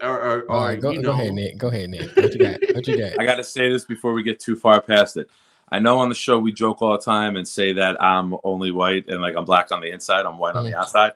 are 0.00 0.20
are, 0.20 0.50
All 0.50 0.76
go, 0.76 0.90
you 0.90 1.02
go 1.02 1.12
know 1.12 1.12
ahead, 1.12 1.34
Nick. 1.34 1.58
Go 1.58 1.68
ahead, 1.68 1.90
Nick. 1.90 2.10
What 2.16 2.34
you 2.34 2.40
got? 2.40 2.60
What 2.72 2.86
you 2.86 2.96
got? 2.96 3.12
I 3.18 3.24
got 3.24 3.36
to 3.36 3.44
say 3.44 3.70
this 3.70 3.84
before 3.84 4.12
we 4.12 4.22
get 4.22 4.40
too 4.40 4.56
far 4.56 4.80
past 4.80 5.16
it. 5.16 5.28
I 5.70 5.78
know 5.78 5.98
on 5.98 6.08
the 6.08 6.14
show 6.14 6.38
we 6.38 6.52
joke 6.52 6.80
all 6.80 6.92
the 6.92 6.98
time 7.02 7.36
and 7.36 7.46
say 7.46 7.72
that 7.72 8.00
I'm 8.00 8.36
only 8.44 8.70
white 8.70 9.08
and 9.08 9.20
like 9.20 9.34
I'm 9.36 9.44
black 9.44 9.72
on 9.72 9.80
the 9.80 9.90
inside, 9.90 10.24
I'm 10.24 10.38
white 10.38 10.54
on 10.54 10.64
the 10.64 10.70
Mhm. 10.70 10.78
outside. 10.78 11.12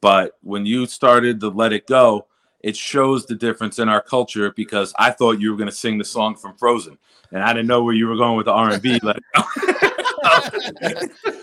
But 0.00 0.36
when 0.42 0.66
you 0.66 0.86
started 0.86 1.40
to 1.40 1.48
let 1.48 1.72
it 1.72 1.86
go, 1.86 2.26
it 2.60 2.76
shows 2.76 3.26
the 3.26 3.34
difference 3.34 3.78
in 3.78 3.88
our 3.88 4.00
culture 4.00 4.52
because 4.52 4.92
I 4.98 5.10
thought 5.10 5.40
you 5.40 5.50
were 5.50 5.56
going 5.56 5.70
to 5.70 5.74
sing 5.74 5.98
the 5.98 6.04
song 6.04 6.34
from 6.36 6.54
Frozen, 6.56 6.98
and 7.30 7.42
I 7.42 7.52
didn't 7.52 7.68
know 7.68 7.82
where 7.84 7.94
you 7.94 8.08
were 8.08 8.16
going 8.16 8.36
with 8.36 8.46
the 8.46 8.52
R 8.52 8.70
and 8.72 8.82
B. 8.82 9.00
Let 10.22 10.54
it 10.62 10.84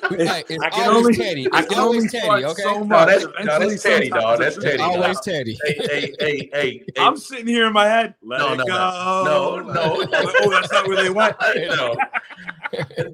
go. 0.09 0.25
Hey, 0.25 0.43
it's 0.49 0.63
I 0.63 0.69
can 0.69 0.89
always 0.89 1.05
only, 1.05 1.15
Teddy. 1.15 1.43
It's 1.45 1.55
I 1.57 1.61
can 1.63 1.79
always 1.79 1.97
only 1.99 2.09
Teddy. 2.09 2.45
Okay. 2.45 2.61
So 2.63 2.83
no, 2.83 3.05
that's, 3.05 3.25
no, 3.43 3.59
that's 3.59 3.83
Teddy, 3.83 4.09
dog. 4.09 4.39
That's 4.39 4.57
Teddy. 4.57 4.77
Dog. 4.77 4.95
Always 4.95 5.19
Teddy. 5.21 5.57
Hey, 5.65 5.73
hey, 5.77 6.15
hey, 6.19 6.49
hey, 6.51 6.51
hey. 6.53 6.83
I'm 6.97 7.17
sitting 7.17 7.47
here 7.47 7.67
in 7.67 7.73
my 7.73 7.85
head. 7.85 8.15
Let 8.23 8.39
No, 8.39 8.53
it 8.53 8.57
no, 8.57 8.65
go. 8.65 8.73
no. 8.73 9.59
No, 9.61 9.73
no. 9.73 10.07
oh, 10.41 10.49
that's 10.51 10.71
not 10.71 10.87
where 10.87 10.97
they 10.97 11.09
went. 11.09 11.35
no. 11.55 11.95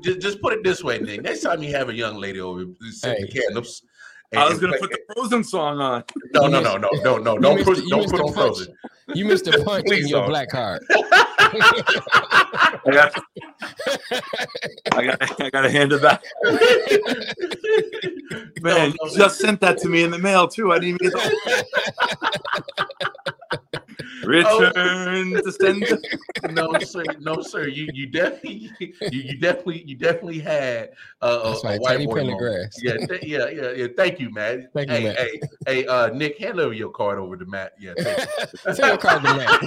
just, 0.01 0.21
just 0.21 0.41
put 0.41 0.53
it 0.53 0.63
this 0.63 0.83
way, 0.83 0.99
Nick. 0.99 1.21
Next 1.21 1.41
time 1.41 1.61
you 1.61 1.73
have 1.75 1.89
a 1.89 1.93
young 1.93 2.15
lady 2.15 2.39
over, 2.39 2.65
set 2.91 3.17
the 3.19 3.25
Hey. 3.27 3.41
candles. 3.41 3.81
I 4.37 4.49
was 4.49 4.59
gonna 4.59 4.77
put 4.77 4.89
the 4.91 4.99
Frozen 5.13 5.43
song 5.43 5.79
on. 5.79 6.03
no, 6.33 6.47
no, 6.47 6.59
no, 6.59 6.77
no, 6.77 6.89
no, 7.03 7.17
no. 7.17 7.37
Don't 7.37 7.63
put, 7.63 7.77
the- 7.77 7.83
you 7.83 7.89
don't 7.89 8.01
missed 8.01 8.11
put 8.13 8.21
on. 8.21 8.33
Frozen. 8.33 8.75
You 9.13 9.25
missed 9.25 9.47
a 9.47 9.51
punch 9.63 9.85
in 9.85 9.91
Please 9.91 10.09
your 10.09 10.27
black 10.27 10.49
card. 10.49 10.83
I 11.47 12.81
got, 12.91 13.13
I 14.93 15.05
got, 15.05 15.41
I 15.41 15.49
got 15.49 15.61
to 15.61 15.69
hand 15.69 15.93
it 15.93 16.01
back. 16.01 16.21
Man, 18.61 18.93
no. 18.99 19.09
you 19.09 19.17
just 19.17 19.39
sent 19.39 19.61
that 19.61 19.77
to 19.79 19.89
me 19.89 20.03
in 20.03 20.11
the 20.11 20.17
mail 20.17 20.47
too. 20.47 20.71
I 20.71 20.79
didn't 20.79 21.01
even 21.03 21.11
get 21.11 21.13
the 21.13 22.45
return 24.23 25.33
to 25.33 25.51
send. 25.51 25.85
no, 26.51 26.77
sir, 26.79 27.03
no, 27.19 27.41
sir. 27.41 27.67
You, 27.67 27.89
you 27.93 28.07
definitely, 28.07 28.71
you, 28.79 28.93
you 29.11 29.37
definitely, 29.39 29.83
you 29.83 29.95
definitely 29.95 30.39
had 30.39 30.91
uh, 31.21 31.41
a, 31.43 31.49
That's 31.49 31.63
a 31.63 31.67
right, 31.67 31.81
white 31.81 31.91
Teddy 31.91 32.05
boy 32.05 32.15
moment. 32.15 32.39
Pendergrass. 32.39 32.75
Yeah, 32.81 32.97
th- 33.05 33.23
yeah, 33.23 33.49
yeah, 33.49 33.71
yeah. 33.71 33.87
Thank 33.95 34.19
you, 34.19 34.31
Matt. 34.31 34.73
Thank 34.73 34.91
you, 34.91 35.07
Matt. 35.07 35.17
hey, 35.17 35.39
hey, 35.67 35.85
uh, 35.87 36.09
Nick, 36.09 36.37
hand 36.39 36.59
over 36.59 36.73
your 36.73 36.91
card 36.91 37.19
over 37.19 37.37
to 37.37 37.45
Matt. 37.45 37.73
Yeah, 37.79 37.93
thank 37.97 38.19
you. 38.19 38.25
Send 38.73 38.87
your 38.87 38.97
card 38.97 39.23
to 39.23 39.35
Matt. 39.35 39.61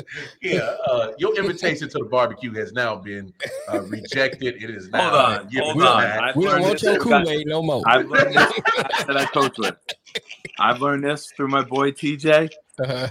yeah. 0.42 0.76
Uh, 0.86 1.12
your 1.18 1.36
invitation 1.36 1.88
to 1.88 1.98
the 1.98 2.04
barbecue 2.04 2.52
has 2.54 2.72
now 2.72 2.96
been 2.96 3.32
uh, 3.72 3.80
rejected. 3.82 4.62
It 4.62 4.70
is 4.70 4.88
now 4.90 5.10
Hold 5.10 5.14
on, 5.14 5.48
hold 5.52 5.82
on. 5.82 6.02
I've 6.02 6.36
we 6.36 6.44
don't 6.44 6.62
want 6.62 6.82
your 6.82 6.98
Kool 6.98 7.28
Aid 7.28 7.46
no 7.46 7.62
more. 7.62 7.82
I've 7.86 8.08
learned 8.08 8.34
this 8.34 8.52
through 8.52 8.82
guys 8.82 9.06
that 9.06 9.16
I 9.16 9.24
coach 9.26 9.56
with. 9.58 9.76
I've 10.58 10.80
learned 10.80 11.04
this 11.04 11.30
through 11.36 11.48
my 11.48 11.62
boy 11.62 11.92
TJ. 11.92 12.50
Uh, 12.84 13.08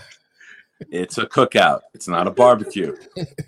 It's 0.91 1.17
a 1.17 1.25
cookout. 1.25 1.81
It's 1.93 2.07
not 2.07 2.25
a 2.27 2.31
barbecue. 2.31 2.95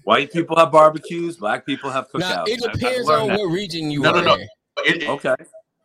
White 0.03 0.33
people 0.33 0.57
have 0.57 0.71
barbecues. 0.71 1.37
Black 1.37 1.65
people 1.65 1.89
have 1.89 2.09
cookouts. 2.11 2.19
now 2.19 2.43
it 2.43 2.61
I've- 2.61 2.65
I've 2.67 2.73
depends 2.79 3.09
on 3.09 3.29
that. 3.29 3.39
what 3.39 3.45
region 3.45 3.89
you 3.89 4.01
No, 4.01 4.09
are 4.09 4.15
no, 4.15 4.21
no. 4.21 4.33
in. 4.35 4.41
It, 4.85 5.03
it, 5.03 5.09
Okay, 5.09 5.35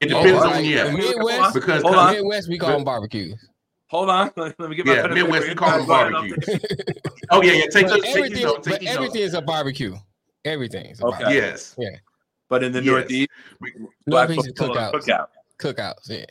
it 0.00 0.12
Oh, 0.12 0.22
depends 0.24 0.42
all 0.44 0.52
on 0.54 0.64
yeah. 0.64 0.84
The 0.84 0.92
Midwest, 0.92 1.54
Because 1.54 1.82
Hold 1.82 1.94
the 1.94 1.98
on. 1.98 2.14
Midwest, 2.14 2.48
we 2.48 2.58
call 2.58 2.70
them 2.72 2.84
barbecues. 2.84 3.48
hold 3.86 4.10
on. 4.10 4.32
Let 4.36 4.58
me 4.58 4.74
get 4.74 4.86
my 4.86 4.94
yeah, 4.94 5.06
Midwest 5.06 5.48
we 5.48 5.54
call 5.54 5.78
them 5.78 5.86
Go 5.86 5.92
ahead, 5.94 6.06
I'll 6.14 6.22
barbecues. 6.22 6.60
oh 7.30 7.42
yeah, 7.42 7.52
yeah. 7.52 7.64
Take 7.70 7.86
But 7.88 7.94
the 7.96 8.00
take 8.02 8.16
everything, 8.16 8.32
these 8.34 8.42
notes. 8.44 8.66
Take 8.66 8.80
but 8.80 8.88
everything 8.88 9.22
is 9.22 9.34
a 9.34 9.42
barbecue. 9.42 9.94
Everything's 10.44 11.00
a 11.00 11.06
Okay. 11.06 11.18
barbecue. 11.22 11.40
Yes. 11.42 11.74
Yeah. 11.78 11.90
But 12.48 12.64
in 12.64 12.72
the 12.72 12.82
Yes. 12.82 12.86
Northeast, 12.86 13.28
black 14.06 14.28
Northeast 14.30 14.46
is 14.48 14.52
people 14.52 14.74
have 14.76 14.92
cookouts. 14.94 15.04
cookout. 15.06 15.26
Cookouts, 15.60 16.08
yeah. 16.10 16.24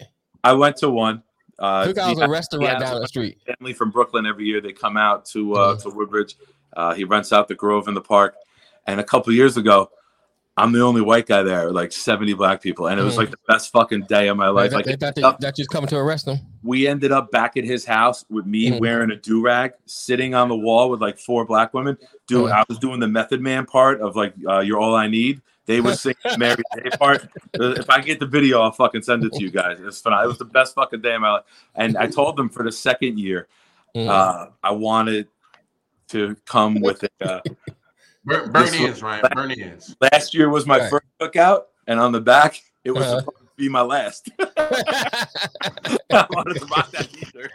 I 0.44 0.52
went 0.54 0.76
to 0.78 0.90
one. 0.90 1.24
Uh, 1.58 1.86
Cookouts 1.86 2.22
a 2.26 2.30
restaurant 2.30 2.64
yeah, 2.64 2.80
down 2.80 3.00
the 3.02 3.08
street. 3.08 3.38
family 3.46 3.74
from 3.74 3.90
Brooklyn 3.92 4.26
every 4.26 4.46
year. 4.46 4.60
They 4.62 4.74
come 4.74 4.98
out 4.98 5.26
to 5.28 5.54
uh, 5.56 5.76
Mhm. 5.76 5.84
to 5.84 5.90
Woodbridge. 5.90 6.36
Uh, 6.76 6.94
he 6.94 7.04
rents 7.06 7.32
out 7.32 7.48
the 7.48 7.56
Grove 7.56 7.88
in 7.88 7.94
the 7.94 8.02
park. 8.02 8.36
And 8.88 9.00
a 9.00 9.04
couple 9.04 9.32
years 9.34 9.56
ago, 9.58 9.90
I'm 10.58 10.72
the 10.72 10.82
only 10.82 11.02
white 11.02 11.26
guy 11.28 11.44
there, 11.44 11.70
like 11.72 11.92
70 11.92 12.34
black 12.34 12.62
people, 12.62 12.88
and 12.88 12.98
it 13.00 13.04
was 13.04 13.16
Mhm. 13.16 13.20
like 13.20 13.32
the 13.32 13.38
best 13.48 13.72
fucking 13.74 14.04
day 14.04 14.28
of 14.30 14.38
my 14.38 14.48
life. 14.50 14.70
They, 14.72 14.76
Like 14.78 14.86
they 14.86 14.96
thought 14.96 15.16
they, 15.16 15.22
up- 15.24 15.40
that 15.42 15.56
just 15.56 15.70
coming 15.70 15.88
to 15.90 15.98
arrest 15.98 16.26
them. 16.26 16.40
we 16.64 16.88
ended 16.88 17.12
up 17.12 17.30
back 17.32 17.58
at 17.58 17.64
his 17.66 17.84
house 17.86 18.24
with 18.30 18.46
me 18.46 18.72
Mhm. 18.72 18.80
wearing 18.80 19.12
a 19.12 19.16
do 19.18 19.42
rag, 19.42 19.74
sitting 19.86 20.34
on 20.34 20.48
the 20.50 20.56
wall 20.56 20.90
with 20.90 21.02
like 21.02 21.18
four 21.20 21.46
black 21.46 21.74
women. 21.74 21.98
Dude, 22.28 22.50
Uh. 22.52 22.54
I 22.54 22.64
was 22.70 22.78
doing 22.80 23.00
the 23.02 23.08
Method 23.08 23.42
Man 23.42 23.66
part 23.66 24.00
of 24.02 24.16
like 24.16 24.34
uh, 24.48 24.60
"You're 24.60 24.80
All 24.80 24.96
I 24.96 25.08
Need." 25.08 25.42
They 25.66 25.82
were 25.82 25.94
singing 25.96 26.18
Mary 26.38 26.62
J 26.76 26.90
part. 26.98 27.28
If 27.54 27.90
I 27.90 28.02
get 28.02 28.20
the 28.20 28.26
video, 28.26 28.62
I'll 28.62 28.72
fucking 28.72 29.02
send 29.04 29.24
it 29.26 29.34
to 29.34 29.42
you 29.42 29.50
guys. 29.52 29.80
It's 29.80 30.00
fun. 30.02 30.14
It 30.24 30.28
was 30.28 30.38
the 30.38 30.46
best 30.46 30.76
fucking 30.76 31.02
day 31.02 31.16
of 31.16 31.22
my 31.22 31.32
life. 31.32 31.44
And 31.76 31.98
I 31.98 32.08
told 32.08 32.38
them 32.38 32.50
for 32.50 32.64
the 32.64 32.72
second 32.72 33.20
year, 33.20 33.48
Mm. 33.96 34.10
uh, 34.10 34.48
I 34.62 34.72
wanted 34.72 35.28
to 36.10 36.36
come 36.46 36.82
with 36.82 37.04
it. 37.06 37.14
Uh, 37.22 37.40
Burn, 38.26 38.52
burn 38.52 38.66
This 38.66 38.74
ends, 38.76 39.02
Ryan. 39.02 39.24
Burn 39.34 39.52
ends. 39.52 39.96
last 40.02 40.34
year 40.34 40.50
was 40.50 40.66
my 40.66 40.80
Right. 40.80 40.90
first 40.90 41.06
cookout, 41.22 41.66
and 41.88 41.98
on 42.00 42.12
the 42.12 42.20
back, 42.20 42.62
it 42.84 42.92
was 42.92 43.06
Uh-huh. 43.06 43.20
supposed 43.20 43.38
to 43.38 43.46
be 43.56 43.70
my 43.70 43.82
last. 43.82 44.30
I 44.58 46.26
wanted 46.30 46.60
to 46.60 46.66
buy 46.66 46.84
that 46.92 47.08
either. 47.16 47.50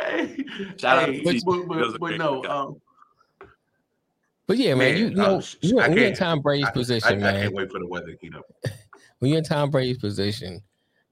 hey, 0.00 0.44
Shout 0.78 0.98
out 0.98 1.06
to 1.06 1.12
TJ. 1.12 1.24
but, 1.24 1.34
He 1.34 1.40
but, 1.66 2.00
but 2.00 2.16
no, 2.16 2.44
um, 2.44 2.80
but 4.46 4.56
yeah, 4.58 4.74
man, 4.74 4.78
Man, 4.92 4.96
you, 4.96 5.08
you 5.08 5.14
know, 5.14 5.42
you, 5.60 5.78
I 5.80 5.88
when 5.88 5.96
you're 5.98 6.06
in 6.06 6.14
Tom 6.14 6.40
Brady's 6.40 6.66
I, 6.66 6.70
I, 6.70 6.72
position, 6.72 7.12
I 7.12 7.16
man. 7.16 7.42
can't 7.42 7.54
wait 7.54 7.70
for 7.70 7.78
the 7.78 7.86
weather 7.86 8.12
to 8.12 8.16
heat 8.20 8.34
up. 8.34 8.44
when 9.18 9.30
you're 9.30 9.38
in 9.38 9.44
Tom 9.44 9.70
Brady's 9.70 9.98
position 9.98 10.62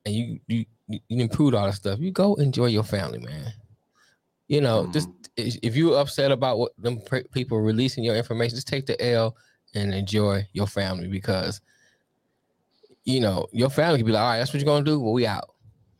and 0.04 0.14
you 0.14 0.40
you 0.46 0.64
you, 0.88 1.00
improved 1.08 1.54
all 1.54 1.66
the 1.66 1.72
stuff, 1.72 1.98
you 2.00 2.10
go 2.10 2.34
enjoy 2.34 2.66
your 2.66 2.84
family, 2.84 3.18
man. 3.18 3.52
You 4.48 4.60
know, 4.60 4.86
just 4.92 5.08
Mm-hmm. 5.36 5.58
if 5.66 5.74
you're 5.74 5.98
upset 5.98 6.30
about 6.30 6.58
what 6.58 6.72
them 6.78 7.00
people 7.32 7.58
releasing 7.60 8.04
your 8.04 8.14
information, 8.14 8.54
just 8.54 8.68
take 8.68 8.86
the 8.86 9.00
L 9.04 9.36
and 9.74 9.92
enjoy 9.92 10.46
your 10.52 10.68
family 10.68 11.08
because 11.08 11.60
you 13.04 13.20
know 13.20 13.48
your 13.52 13.70
family 13.70 13.98
can 13.98 14.06
be 14.06 14.12
like, 14.12 14.22
all 14.22 14.28
right, 14.28 14.38
that's 14.38 14.52
what 14.52 14.60
you're 14.60 14.72
gonna 14.72 14.84
do. 14.84 15.00
Well, 15.00 15.12
we 15.12 15.26
out. 15.26 15.54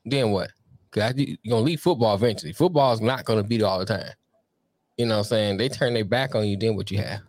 Then 0.05 0.31
what? 0.31 0.51
Because 0.90 1.15
you're 1.16 1.36
gonna 1.48 1.65
leave 1.65 1.81
football 1.81 2.15
eventually. 2.15 2.52
Football 2.52 2.93
is 2.93 3.01
not 3.01 3.24
gonna 3.24 3.43
be 3.43 3.56
there 3.56 3.66
all 3.66 3.81
the 3.81 3.85
time. 3.85 4.12
You 4.97 5.07
know 5.07 5.15
what 5.15 5.19
I'm 5.19 5.25
saying? 5.25 5.57
They 5.57 5.69
turn 5.69 5.95
their 5.95 6.05
back 6.05 6.35
on 6.35 6.47
you, 6.47 6.57
then 6.57 6.77
what 6.77 6.91
you 6.91 6.99
have. 6.99 7.21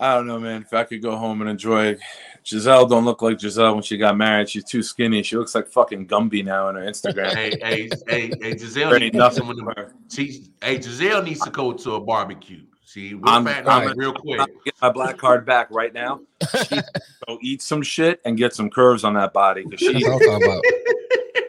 I 0.00 0.14
don't 0.14 0.28
know, 0.28 0.38
man. 0.38 0.62
If 0.62 0.72
I 0.72 0.84
could 0.84 1.02
go 1.02 1.16
home 1.16 1.40
and 1.40 1.50
enjoy, 1.50 1.96
Gisele 2.44 2.86
don't 2.86 3.04
look 3.04 3.20
like 3.20 3.38
Gisele 3.38 3.74
when 3.74 3.82
she 3.82 3.96
got 3.96 4.16
married. 4.16 4.48
She's 4.48 4.62
too 4.64 4.80
skinny. 4.82 5.24
She 5.24 5.36
looks 5.36 5.56
like 5.56 5.66
fucking 5.66 6.06
Gumby 6.06 6.44
now 6.44 6.68
on 6.68 6.76
her 6.76 6.82
Instagram. 6.82 7.34
hey, 7.34 7.58
hey, 7.60 7.88
hey, 8.06 8.30
hey, 8.40 8.54
Gisele 8.54 8.90
needs 8.92 9.02
ain't 9.02 9.12
to 9.14 9.18
nothing 9.18 9.38
some 9.38 9.50
of 9.50 9.56
them. 9.56 9.64
for 9.66 9.74
her. 9.76 9.92
She, 10.08 10.44
hey, 10.62 10.78
Gisele 10.78 11.22
needs 11.22 11.40
to 11.40 11.50
go 11.50 11.72
to 11.72 11.94
a 11.94 12.00
barbecue. 12.00 12.62
See, 12.84 13.14
we're 13.14 13.28
I'm- 13.28 13.44
fat 13.44 13.68
I'm- 13.68 13.98
real 13.98 14.12
quick. 14.14 14.38
I'm 14.40 14.46
get 14.64 14.74
my 14.80 14.90
black 14.90 15.18
card 15.18 15.44
back 15.44 15.66
right 15.72 15.92
now. 15.92 16.20
She 16.68 16.76
go 17.26 17.38
eat 17.42 17.60
some 17.60 17.82
shit 17.82 18.20
and 18.24 18.36
get 18.38 18.54
some 18.54 18.70
curves 18.70 19.02
on 19.02 19.14
that 19.14 19.32
body. 19.32 19.62
'cause 19.64 19.72
That's 19.72 19.82
she, 19.82 20.04
what 20.04 20.12
I'm 20.12 20.18
talking 20.20 20.44
about. 20.46 20.62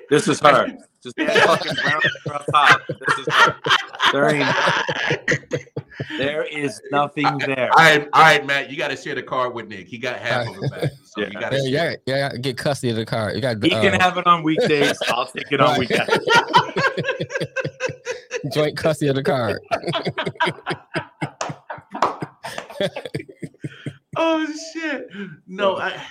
this 0.10 0.28
is 0.28 0.40
her. 0.40 0.76
Just 1.02 1.18
fucking 1.18 1.76
brown 1.82 2.02
hair 2.02 2.36
on 2.36 2.42
top. 2.54 2.82
This 2.90 3.20
is. 3.20 3.28
There 4.12 4.30
ain't. 4.36 4.48
There 6.18 6.44
is 6.44 6.82
nothing 6.92 7.38
there. 7.40 7.70
All 7.72 7.78
right, 7.78 8.08
all 8.14 8.22
right, 8.22 8.46
Matt, 8.46 8.70
you 8.72 8.78
got 8.78 8.88
to 8.90 8.96
share 8.98 9.16
the 9.16 9.24
card 9.24 9.54
with 9.54 9.68
Nick. 9.68 9.88
He 9.88 9.98
got 9.98 10.18
half 10.20 10.48
of 10.48 10.56
it 10.64 10.72
back, 10.72 10.92
so 11.04 11.22
Yeah. 11.22 11.28
you 11.28 11.40
got 11.40 11.50
to 11.52 11.58
Yeah, 11.58 11.80
share. 11.80 11.98
yeah, 12.06 12.16
yeah, 12.18 12.38
get 12.38 12.58
custody 12.58 12.90
of 12.92 12.96
the 12.98 13.06
car. 13.06 13.34
You 13.34 13.42
got 13.42 13.62
He 13.64 13.74
uh, 13.74 13.82
can 13.82 14.00
have 14.00 14.18
it 14.18 14.26
on 14.26 14.42
weekdays. 14.44 14.98
I'll 15.10 15.26
take 15.28 15.52
it 15.52 15.60
on 15.62 15.78
Right. 15.78 15.80
weekends. 15.80 16.28
joint 18.54 18.76
custody 18.78 19.10
of 19.10 19.16
the 19.16 19.24
car. 19.24 19.60
Oh 24.18 24.46
shit! 24.74 25.08
No, 25.48 25.78
I. 25.78 26.02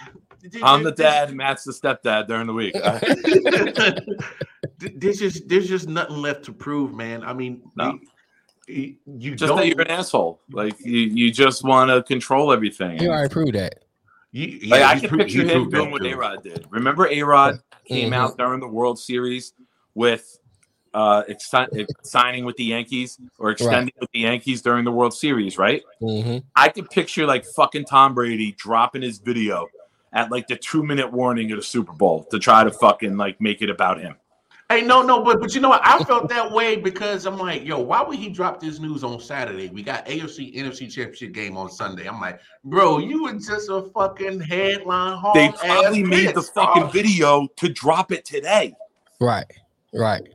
I'm 0.63 0.85
the 0.85 0.93
dad. 0.93 1.35
Matt's 1.35 1.65
the 1.65 1.73
stepdad 1.73 2.29
during 2.29 2.47
the 2.47 2.53
week. 2.53 2.75
there's 4.79 5.19
just 5.19 5.49
there's 5.49 5.69
just 5.69 5.89
nothing 5.89 6.17
left 6.17 6.45
to 6.45 6.53
prove, 6.53 6.95
man. 6.95 7.23
I 7.25 7.33
mean, 7.33 7.63
No. 7.77 7.99
You 8.67 8.97
you 9.07 9.35
Just 9.35 9.49
don't. 9.49 9.57
that 9.57 9.67
you're 9.67 9.81
an 9.81 9.91
asshole. 9.91 10.41
Like 10.51 10.79
you, 10.85 10.99
you 10.99 11.33
just 11.33 11.65
want 11.65 11.91
to 11.91 12.03
control 12.03 12.53
everything. 12.53 13.01
You 13.01 13.09
already 13.11 13.33
proved 13.33 13.55
that. 13.55 13.85
you, 14.31 14.69
Like 14.69 14.83
I 14.83 15.01
can 15.01 15.09
pro- 15.09 15.19
picture 15.19 15.43
him 15.43 15.71
doing 15.71 15.91
what 15.91 16.03
too. 16.03 16.09
A 16.09 16.17
Rod 16.17 16.43
did. 16.43 16.67
Remember 16.71 17.07
A 17.09 17.23
Rod 17.23 17.61
came 17.87 18.11
Mhm. 18.11 18.15
out 18.17 18.37
during 18.37 18.61
the 18.61 18.69
World 18.69 18.99
Series 18.99 19.55
with 19.95 20.39
uh 20.93 21.23
ex- 21.29 21.51
signing 22.03 22.45
with 22.45 22.57
the 22.57 22.65
Yankees 22.65 23.19
or 23.39 23.51
extending 23.53 23.95
with 24.01 24.11
the 24.13 24.21
Yankees 24.21 24.61
during 24.61 24.85
the 24.85 24.93
World 24.93 25.15
Series, 25.15 25.57
right? 25.57 25.83
hmm 26.01 26.39
I 26.55 26.69
could 26.69 26.91
picture 26.91 27.25
like 27.27 27.47
fucking 27.47 27.87
Tom 27.87 28.15
Brady 28.15 28.53
dropping 28.59 29.01
his 29.01 29.19
video 29.19 29.67
at 30.13 30.31
like 30.31 30.47
the 30.47 30.57
two 30.57 30.83
minute 30.83 31.13
warning 31.13 31.51
of 31.53 31.59
the 31.59 31.63
Super 31.63 31.93
Bowl 31.93 32.25
to 32.31 32.39
try 32.39 32.65
to 32.65 32.71
fucking 32.71 33.17
like 33.17 33.41
make 33.41 33.63
it 33.63 33.71
about 33.71 34.01
him. 34.01 34.17
Hey, 34.71 34.83
no, 34.83 35.01
no, 35.01 35.23
but 35.23 35.41
but 35.41 35.55
you 35.55 35.63
know 35.63 35.71
what? 35.71 35.81
I 35.83 36.05
felt 36.05 36.29
that 36.29 36.53
way 36.53 36.77
because 36.77 37.25
I'm 37.25 37.39
like, 37.39 37.65
yo, 37.65 37.79
why 37.81 38.03
would 38.03 38.19
he 38.19 38.29
drop 38.29 38.61
this 38.61 38.79
news 38.79 39.03
on 39.03 39.19
Saturday? 39.19 39.71
We 39.71 39.83
got 39.83 40.05
AFC 40.05 40.55
NFC 40.55 40.93
Championship 40.93 41.33
game 41.33 41.57
on 41.57 41.71
Sunday. 41.71 42.07
I'm 42.07 42.21
like, 42.21 42.39
bro, 42.65 42.99
you 42.99 43.23
were 43.23 43.33
just 43.33 43.71
a 43.71 43.89
fucking 43.95 44.41
headline 44.41 45.17
hog. 45.17 45.35
They 45.35 45.47
ass 45.49 45.59
probably 45.65 46.03
made 46.03 46.35
the 46.35 46.43
fucking 46.43 46.83
dog. 46.83 46.93
video 46.93 47.49
to 47.57 47.69
drop 47.71 48.13
it 48.13 48.27
today. 48.27 48.75
Right. 49.21 49.51
Right. 49.95 50.29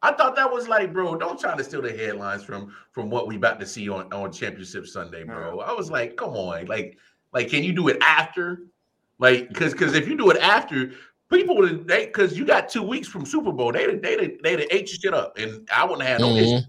I 0.00 0.12
thought 0.12 0.36
that 0.36 0.50
was 0.50 0.68
like, 0.68 0.94
bro, 0.94 1.16
don't 1.16 1.38
try 1.38 1.54
to 1.54 1.62
steal 1.62 1.82
the 1.82 1.92
headlines 1.92 2.44
from 2.44 2.72
from 2.92 3.10
what 3.10 3.26
we 3.26 3.36
about 3.36 3.60
to 3.60 3.66
see 3.66 3.90
on 3.90 4.10
on 4.10 4.32
Championship 4.32 4.86
Sunday, 4.86 5.24
bro. 5.24 5.60
I 5.60 5.72
was 5.72 5.90
like, 5.90 6.16
come 6.16 6.30
on, 6.30 6.64
like, 6.64 6.96
like, 7.34 7.50
can 7.50 7.62
you 7.62 7.74
do 7.74 7.88
it 7.88 7.98
after? 8.00 8.62
Like, 9.18 9.48
because 9.48 9.72
because 9.72 9.94
if 9.94 10.06
you 10.08 10.16
do 10.16 10.30
it 10.30 10.36
after, 10.38 10.92
people 11.30 11.56
would 11.56 11.88
they 11.88 12.06
because 12.06 12.36
you 12.38 12.44
got 12.44 12.68
two 12.68 12.82
weeks 12.82 13.08
from 13.08 13.24
Super 13.24 13.52
Bowl, 13.52 13.72
they 13.72 13.86
they 13.96 14.16
they 14.42 14.56
they 14.56 14.66
ate 14.70 14.90
your 14.90 14.98
shit 15.00 15.14
up, 15.14 15.38
and 15.38 15.68
I 15.74 15.84
wouldn't 15.84 16.02
have 16.02 16.20
had 16.20 16.20
no 16.20 16.34
Mhm. 16.34 16.42
issue. 16.42 16.66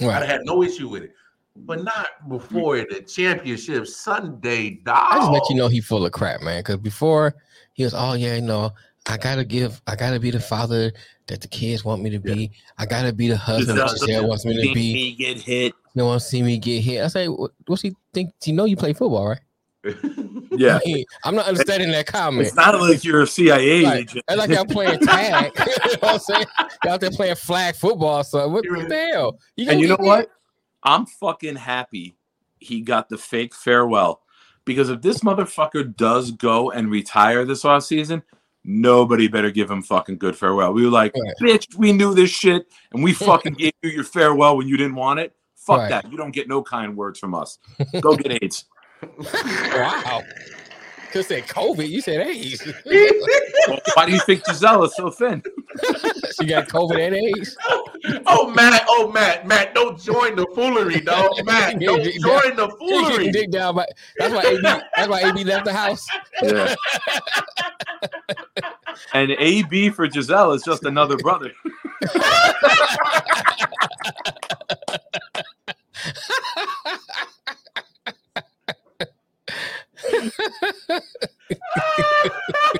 I'd 0.00 0.22
have 0.22 0.26
had 0.26 0.40
no 0.44 0.62
issue 0.62 0.88
with 0.88 1.04
it, 1.04 1.12
but 1.56 1.82
not 1.82 2.28
before 2.28 2.78
the 2.78 3.02
championship 3.06 3.86
Sunday. 3.86 4.80
Dog. 4.84 4.96
I 5.10 5.18
just 5.18 5.32
let 5.32 5.48
you 5.48 5.56
know 5.56 5.68
he 5.68 5.80
full 5.80 6.04
of 6.04 6.12
crap, 6.12 6.42
man. 6.42 6.60
Because 6.60 6.76
before 6.78 7.34
he 7.74 7.84
was, 7.84 7.94
oh 7.94 8.14
yeah, 8.14 8.34
you 8.34 8.42
know, 8.42 8.72
I 9.08 9.16
gotta 9.16 9.44
give, 9.44 9.80
I 9.86 9.94
gotta 9.94 10.18
be 10.18 10.30
the 10.30 10.40
father 10.40 10.92
that 11.28 11.40
the 11.40 11.48
kids 11.48 11.84
want 11.84 12.02
me 12.02 12.10
to 12.10 12.18
be. 12.18 12.50
I 12.78 12.86
gotta 12.86 13.12
be 13.12 13.28
the 13.28 13.36
husband 13.36 13.78
that 13.78 13.90
Gisele 13.90 14.26
wants 14.26 14.44
me 14.44 14.54
to 14.66 14.74
be. 14.74 14.92
Me 14.92 15.14
get 15.14 15.38
hit. 15.38 15.72
No 15.94 16.06
one 16.06 16.20
see 16.20 16.42
me 16.42 16.58
get 16.58 16.82
hit. 16.82 17.02
I 17.02 17.08
say, 17.08 17.26
what's 17.26 17.80
he 17.82 17.94
think? 18.12 18.32
Do 18.40 18.50
You 18.50 18.56
know, 18.56 18.64
you 18.64 18.76
play 18.76 18.92
football, 18.92 19.28
right? 19.28 19.40
Yeah. 20.60 20.78
I 20.84 20.86
mean, 20.86 21.04
I'm 21.24 21.34
not 21.34 21.46
understanding 21.46 21.90
that 21.92 22.06
comment. 22.06 22.46
It's 22.46 22.56
not 22.56 22.78
like 22.80 23.04
you're 23.04 23.22
a 23.22 23.26
CIA 23.26 23.82
Like, 23.82 23.94
agent. 24.00 24.24
That's 24.28 24.38
like 24.38 24.50
y'all 24.50 24.64
playing 24.64 25.00
tag. 25.00 25.52
you 25.58 25.64
know 25.92 25.98
what 26.00 26.12
I'm 26.14 26.18
saying? 26.18 26.46
Y'all 26.84 26.92
out 26.94 27.00
there 27.00 27.10
playing 27.10 27.36
flag 27.36 27.74
football. 27.76 28.24
So 28.24 28.48
what 28.48 28.64
You're- 28.64 28.86
the 28.86 28.94
hell? 29.12 29.38
and 29.58 29.80
you 29.80 29.88
know 29.88 29.96
what? 29.98 30.30
I'm 30.82 31.06
fucking 31.06 31.56
happy 31.56 32.16
he 32.58 32.80
got 32.80 33.08
the 33.08 33.18
fake 33.18 33.54
farewell. 33.54 34.22
Because 34.64 34.88
if 34.88 35.00
this 35.02 35.20
motherfucker 35.20 35.94
does 35.96 36.32
go 36.32 36.70
and 36.70 36.90
retire 36.90 37.44
this 37.44 37.62
offseason, 37.62 38.22
nobody 38.64 39.28
better 39.28 39.50
give 39.50 39.70
him 39.70 39.82
fucking 39.82 40.18
good 40.18 40.36
farewell. 40.36 40.72
We 40.72 40.84
were 40.84 40.90
like, 40.90 41.14
Right. 41.14 41.34
bitch, 41.40 41.76
we 41.76 41.92
knew 41.92 42.14
this 42.14 42.30
shit 42.30 42.66
and 42.92 43.02
we 43.04 43.12
fucking 43.14 43.54
gave 43.54 43.72
you 43.82 43.90
your 43.90 44.04
farewell 44.04 44.56
when 44.56 44.66
you 44.66 44.76
didn't 44.76 44.96
want 44.96 45.20
it. 45.20 45.34
Fuck 45.54 45.78
Right. 45.78 45.88
that. 45.90 46.10
You 46.10 46.16
don't 46.16 46.30
get 46.32 46.48
no 46.48 46.62
kind 46.62 46.96
words 46.96 47.18
from 47.18 47.34
us. 47.34 47.58
Go 48.00 48.16
get 48.16 48.42
AIDS. 48.42 48.64
Wow. 49.02 50.22
Just 51.12 51.28
said 51.28 51.44
COVID. 51.44 51.88
You 51.88 52.00
said 52.00 52.26
AIDS. 52.26 52.62
Why 53.94 54.06
do 54.06 54.12
you 54.12 54.20
think 54.20 54.44
Gisele 54.44 54.84
is 54.84 54.94
so 54.96 55.10
thin? 55.10 55.42
she 56.38 56.46
got 56.46 56.68
COVID 56.68 56.98
and 56.98 57.14
AIDS. 57.14 57.56
oh 58.26 58.50
Matt, 58.50 58.84
oh 58.88 59.10
Matt, 59.10 59.46
Matt, 59.46 59.74
don't 59.74 59.98
join 59.98 60.36
the 60.36 60.46
foolery, 60.54 61.00
dog. 61.00 61.30
Matt, 61.44 61.80
don't 61.80 62.02
join 62.02 62.56
the 62.56 62.76
She 62.80 62.86
getting 62.86 63.06
foolery. 63.06 63.30
Dig 63.32 63.50
down 63.50 63.76
by, 63.76 63.86
that's 64.18 64.34
why 64.34 64.42
AB. 64.42 64.60
That's 64.60 65.08
why 65.08 65.20
AB 65.22 65.44
left 65.44 65.64
the 65.64 65.72
house. 65.72 66.06
Yeah. 66.42 66.74
and 69.14 69.30
AB 69.30 69.90
for 69.90 70.06
Gisele 70.08 70.52
is 70.52 70.62
just 70.62 70.84
another 70.84 71.16
brother. 71.16 71.52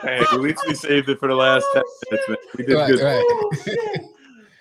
hey, 0.02 0.25
at 0.36 0.42
least 0.42 0.64
we 0.66 0.74
saved 0.74 1.08
it 1.08 1.18
for 1.18 1.28
the 1.28 1.34
last 1.34 1.66
10 1.74 1.82
minutes, 2.10 2.28
man. 2.28 2.36
We 2.58 2.64
did 2.66 2.74
Right, 2.76 2.88
good. 2.88 3.02
right. 3.02 4.00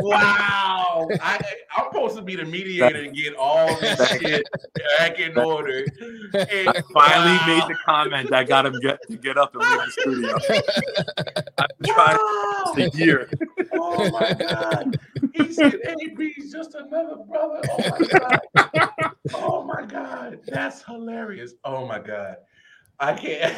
wow! 0.01 1.07
I, 1.21 1.39
I'm 1.77 1.85
supposed 1.91 2.15
to 2.17 2.21
be 2.21 2.35
the 2.35 2.45
mediator 2.45 3.01
and 3.03 3.15
get 3.15 3.35
all 3.35 3.67
this 3.79 3.99
shit 4.19 4.43
back 4.97 5.19
in 5.19 5.37
order. 5.37 5.85
And- 6.33 6.69
I 6.69 6.81
finally 6.93 7.37
wow. 7.37 7.45
made 7.47 7.63
the 7.69 7.75
comment 7.85 8.29
that 8.31 8.47
got 8.47 8.65
him 8.65 8.73
get 8.81 8.99
to 9.09 9.17
get 9.17 9.37
up 9.37 9.53
and 9.55 9.63
leave 9.63 9.79
the 9.85 9.91
studio. 9.91 10.35
I've 11.57 11.67
been 11.79 11.93
trying 11.93 12.17
Wow. 12.17 12.73
for 12.73 12.81
a 12.81 12.89
year. 12.97 13.29
Oh 13.73 14.09
my 14.09 14.33
god! 14.33 14.99
He 15.33 15.53
said 15.53 15.75
AB's 15.85 16.51
just 16.51 16.75
another 16.75 17.17
brother. 17.29 17.61
Oh 17.69 17.83
my 17.89 18.07
god! 18.07 19.11
Oh 19.33 19.63
my 19.63 19.85
god! 19.85 20.39
That's 20.47 20.83
hilarious. 20.83 21.53
Oh 21.63 21.85
my 21.85 21.99
god! 21.99 22.37
I 23.01 23.13
can't. 23.15 23.57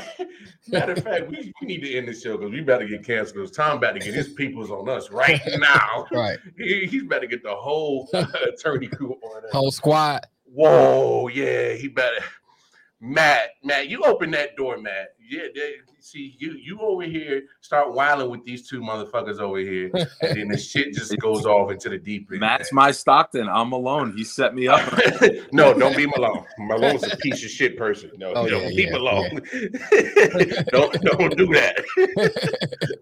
Matter 0.70 0.94
of 0.94 1.04
fact, 1.04 1.28
we, 1.28 1.54
we 1.60 1.68
need 1.68 1.82
to 1.82 1.94
end 1.94 2.08
this 2.08 2.24
show 2.24 2.38
because 2.38 2.52
we 2.52 2.62
better 2.62 2.88
get 2.88 3.06
canceled. 3.06 3.36
Because 3.36 3.52
Tom 3.52 3.78
about 3.78 3.94
to 3.94 4.00
get 4.00 4.14
his 4.14 4.30
peoples 4.30 4.72
on 4.72 4.88
us 4.88 5.12
right 5.12 5.42
now. 5.58 6.06
Right. 6.12 6.40
He, 6.58 6.86
he's 6.86 7.04
about 7.04 7.22
to 7.22 7.28
get 7.28 7.44
the 7.44 7.54
whole 7.54 8.10
attorney 8.48 8.88
crew 8.88 9.18
on 9.22 9.44
us. 9.44 9.52
Whole 9.52 9.72
squad. 9.72 10.28
Whoa, 10.46 11.28
yeah, 11.28 11.74
he 11.74 11.90
better. 11.90 12.24
Matt, 13.02 13.50
Matt, 13.64 13.90
you 13.90 14.04
open 14.04 14.32
that 14.32 14.56
door, 14.56 14.78
Matt. 14.78 15.16
Yeah, 15.20 15.48
they, 15.54 15.76
see 16.04 16.36
you, 16.38 16.52
you 16.62 16.80
over 16.82 17.04
here 17.04 17.44
start 17.62 17.94
whiling 17.94 18.30
with 18.30 18.44
these 18.46 18.68
two 18.68 18.82
motherfuckers 18.82 19.40
over 19.40 19.58
here, 19.60 19.90
and 20.22 20.38
then 20.38 20.48
the 20.50 20.58
shit 20.58 20.94
just 20.94 21.18
goes 21.22 21.46
off 21.46 21.72
into 21.72 21.90
the 21.90 21.98
deep 21.98 22.30
end. 22.32 22.42
Matt's 22.42 22.74
my 22.74 22.92
Stockton. 22.92 23.48
I'm 23.48 23.70
Malone. 23.70 24.16
He 24.16 24.24
set 24.26 24.54
me 24.54 24.68
up. 24.68 24.82
no, 25.54 25.74
don't 25.74 25.96
be 25.96 26.06
Malone. 26.06 26.46
Malone's 26.60 27.04
a 27.12 27.16
piece 27.18 27.44
of 27.44 27.50
shit 27.50 27.78
person. 27.78 28.12
No, 28.18 28.34
Oh, 28.36 28.48
don't 28.50 28.64
yeah, 28.64 28.70
be 28.70 28.84
yeah, 28.84 28.92
Malone. 28.92 29.30
don't 30.72 31.02
don't 31.02 31.38
do 31.38 31.48
that. 31.54 31.84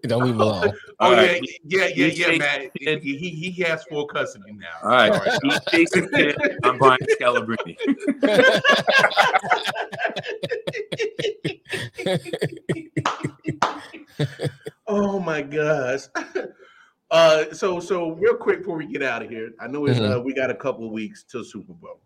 Don't 0.04 0.24
leave 0.24 0.36
Malone. 0.36 0.72
Oh 1.00 1.06
All 1.06 1.12
yeah, 1.12 1.22
right. 1.22 1.42
yeah, 1.64 1.86
yeah, 1.86 2.06
He's 2.06 2.18
yeah, 2.18 2.36
Matt. 2.36 2.70
He, 2.74 2.98
he 3.18 3.50
he 3.50 3.62
has 3.62 3.82
full 3.84 4.06
custody 4.06 4.52
now. 4.52 4.66
All 4.84 4.90
right. 4.90 5.12
Sorry. 5.12 5.38
He's 5.42 5.60
Jason 5.70 6.08
Kidd. 6.10 6.36
I'm 6.62 6.78
Brian 6.78 7.00
Scalabrine. 7.18 7.76
Oh 14.86 15.18
my 15.20 15.42
gosh. 15.42 16.02
Uh, 17.10 17.52
so 17.52 17.78
so 17.78 18.12
real 18.12 18.34
quick 18.34 18.60
before 18.60 18.78
we 18.78 18.86
get 18.86 19.02
out 19.02 19.22
of 19.22 19.28
here, 19.28 19.50
I 19.60 19.66
know 19.68 19.84
it's 19.84 20.00
Mhm. 20.00 20.16
uh, 20.16 20.22
we 20.22 20.32
got 20.32 20.48
a 20.50 20.54
couple 20.54 20.86
of 20.86 20.92
weeks 20.92 21.24
till 21.24 21.44
Super 21.44 21.74
Bowl, 21.74 22.00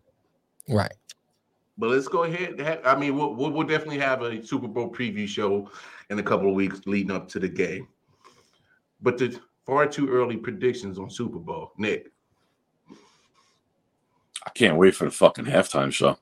Right. 0.67 0.91
but 1.77 1.91
let's 1.91 2.09
go 2.09 2.23
ahead. 2.25 2.59
have- 2.59 2.81
I 2.85 2.93
mean, 2.99 3.15
we'll, 3.15 3.33
we'll 3.33 3.51
we'll 3.51 3.65
definitely 3.65 3.99
have 3.99 4.21
a 4.21 4.45
Super 4.45 4.67
Bowl 4.67 4.91
preview 4.91 5.25
show 5.25 5.71
in 6.09 6.19
a 6.19 6.23
couple 6.23 6.49
of 6.49 6.55
weeks 6.55 6.81
leading 6.87 7.11
up 7.11 7.29
to 7.29 7.39
the 7.39 7.47
game. 7.47 7.87
But 9.01 9.17
the 9.17 9.39
far 9.65 9.87
too 9.87 10.09
early 10.09 10.35
predictions 10.35 10.99
on 10.99 11.09
Super 11.09 11.39
Bowl, 11.39 11.71
Nick. 11.77 12.11
I 14.45 14.49
can't 14.55 14.75
wait 14.75 14.93
for 14.93 15.05
the 15.05 15.11
fucking 15.11 15.45
halftime 15.45 15.93
show. 15.93 16.17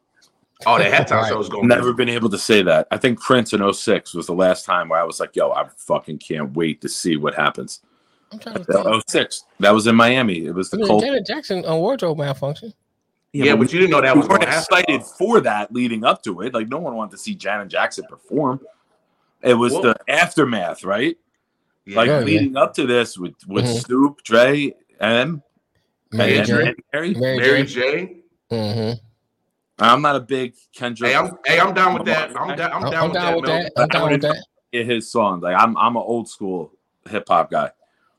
Oh, 0.65 0.77
the 0.77 0.85
halftime 0.85 1.21
Right. 1.21 1.29
show 1.29 1.37
was 1.37 1.49
going. 1.49 1.67
Never 1.67 1.93
been 1.93 2.09
able 2.09 2.29
to 2.29 2.37
say 2.37 2.61
that. 2.63 2.87
I 2.91 2.97
think 2.97 3.19
Prince 3.19 3.51
in 3.53 3.61
06 3.73 4.13
was 4.13 4.25
the 4.27 4.33
last 4.33 4.65
time 4.65 4.89
where 4.89 4.99
I 4.99 5.03
was 5.03 5.19
like, 5.19 5.35
yo, 5.35 5.51
I 5.51 5.67
fucking 5.77 6.19
can't 6.19 6.53
wait 6.55 6.81
to 6.81 6.89
see 6.89 7.17
what 7.17 7.35
happens. 7.35 7.81
I'm 8.31 8.39
trying 8.39 8.55
to 8.55 8.63
think. 8.63 8.85
Oh 8.85 9.01
six. 9.07 9.43
That 9.59 9.71
was 9.71 9.85
in 9.87 9.95
Miami. 9.95 10.45
It 10.45 10.53
was 10.55 10.73
I 10.73 10.77
the 10.77 10.81
mean, 10.81 10.87
Colt. 10.87 11.03
Janet 11.03 11.25
Jackson 11.25 11.65
on 11.65 11.79
wardrobe 11.79 12.17
malfunction. 12.17 12.73
Yeah, 13.33 13.55
but 13.57 13.71
you 13.73 13.79
didn't 13.79 13.91
know 13.91 13.99
that 14.01 14.13
we 14.15 14.21
was 14.21 14.29
weren't 14.29 14.41
going 14.43 14.51
to 14.53 14.57
happen. 14.59 14.77
excited 14.79 15.03
for 15.17 15.41
that 15.41 15.73
leading 15.73 16.05
up 16.05 16.23
to 16.23 16.39
it. 16.41 16.53
Like 16.53 16.69
no 16.69 16.79
one 16.79 16.95
wanted 16.95 17.11
to 17.11 17.17
see 17.17 17.35
Janet 17.35 17.67
Jackson 17.67 18.05
perform. 18.09 18.61
It 19.41 19.53
was 19.55 19.73
Well- 19.73 19.81
the 19.81 19.95
aftermath, 20.07 20.83
right? 20.85 21.17
Yeah. 21.85 21.97
Like 21.97 22.07
Yeah, 22.07 22.19
yeah. 22.19 22.25
leading 22.25 22.55
up 22.57 22.73
to 22.75 22.87
this 22.87 23.17
with 23.17 23.35
with 23.47 23.65
Mhm. 23.65 23.83
Snoop, 23.85 24.23
Dre, 24.23 24.73
and 25.01 25.41
Mary 26.11 26.37
and, 26.37 26.47
J. 26.47 26.53
J. 26.53 26.67
and 26.67 26.75
Mary. 26.93 27.13
Mary, 27.13 27.37
Mary 27.37 27.63
J. 27.63 27.81
J. 28.05 28.15
Mm-hmm. 28.51 29.05
I'm 29.79 30.01
not 30.01 30.15
a 30.15 30.19
big 30.21 30.53
Kendrick. 30.73 31.11
Hey, 31.11 31.17
I'm 31.17 31.31
hey, 31.45 31.59
I'm 31.59 31.73
down 31.73 31.93
with 31.95 32.05
that. 32.05 32.29
I'm 32.39 32.55
down. 32.55 32.71
I'm 32.71 32.85
I'm, 32.85 32.91
down, 32.91 33.03
I'm 33.07 33.11
down 33.13 33.35
with 33.35 33.45
that. 33.45 33.71
Mel. 33.75 33.83
I'm 33.83 33.87
down 33.89 34.11
with 34.11 34.21
that. 34.21 34.37
his 34.71 35.11
songs. 35.11 35.43
Like 35.43 35.55
I'm 35.57 35.77
I'm 35.77 35.95
an 35.95 36.03
old 36.05 36.29
school 36.29 36.71
hip 37.09 37.25
hop 37.27 37.51
guy. 37.51 37.71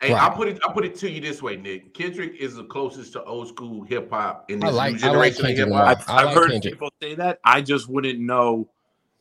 Hey, 0.02 0.12
Right. 0.12 0.22
I'll 0.22 0.30
put 0.36 0.48
it. 0.48 0.58
I'll 0.62 0.74
put 0.74 0.84
it 0.84 0.94
to 0.96 1.10
you 1.10 1.22
this 1.22 1.40
way, 1.42 1.56
Nick. 1.56 1.94
Kendrick 1.94 2.34
is 2.38 2.56
the 2.56 2.64
closest 2.64 3.14
to 3.14 3.24
old 3.24 3.48
school 3.48 3.82
hip 3.84 4.10
hop 4.10 4.50
in 4.50 4.62
I 4.62 4.66
this 4.66 4.76
like- 4.76 4.94
new 4.94 5.08
I 5.08 5.12
like 5.12 5.34
generation 5.34 5.46
of 5.46 5.56
hip 5.56 5.72
hop. 5.72 5.88
I've, 5.88 6.08
I 6.10 6.16
I've 6.18 6.26
like 6.26 6.34
heard 6.34 6.50
Kendrick. 6.50 6.74
people 6.74 6.90
say 7.00 7.14
that. 7.14 7.38
I 7.44 7.62
just 7.62 7.88
wouldn't 7.88 8.18
know 8.18 8.68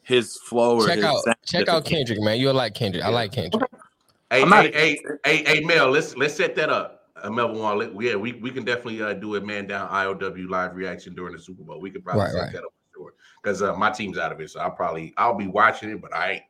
his 0.03 0.37
flow 0.37 0.75
or 0.81 0.85
Check 0.87 0.97
his 0.97 1.05
out 1.05 1.23
sound 1.23 1.37
check 1.45 1.67
out 1.69 1.85
Kendrick, 1.85 2.19
man. 2.19 2.37
You'll 2.39 2.53
like 2.53 2.73
Kendrick. 2.73 3.03
I 3.05 3.09
like 3.09 3.31
Kendrick. 3.31 3.63
Hey, 3.71 4.37
Hey, 4.37 4.41
I'm 4.41 4.49
not 4.49 4.65
hey, 4.65 4.71
hey, 5.23 5.43
hey, 5.43 5.43
hey, 5.45 5.59
Mel, 5.61 5.89
let's 5.91 6.17
let's 6.17 6.33
set 6.35 6.55
that 6.55 6.69
up. 6.69 6.94
Uh, 7.25 7.29
Melvin 7.31 7.57
Wall, 7.59 7.77
let- 7.77 8.01
yeah, 8.01 8.15
we, 8.15 8.33
we 8.33 8.51
can 8.51 8.63
definitely 8.63 9.01
uh, 9.01 9.13
do 9.13 9.35
a 9.35 9.41
man 9.41 9.65
down 9.67 9.89
IOW 9.89 10.47
live 10.49 10.75
reaction 10.75 11.15
during 11.15 11.33
the 11.33 11.39
Super 11.41 11.63
Bowl. 11.63 11.79
We 11.81 11.89
could 11.89 12.03
probably 12.03 12.23
Right, 12.23 12.31
set 12.31 12.39
right. 12.41 12.51
that 12.53 12.63
up 12.63 12.73
for 12.93 12.99
sure. 12.99 13.13
Because 13.41 13.61
uh, 13.61 13.75
my 13.75 13.89
team's 13.89 14.17
out 14.17 14.31
of 14.31 14.39
it, 14.41 14.49
so 14.51 14.59
I'll 14.59 14.71
probably 14.71 15.13
I'll 15.17 15.33
be 15.35 15.47
watching 15.47 15.89
it, 15.89 16.01
but 16.01 16.13
I 16.13 16.31
ain't, 16.33 16.43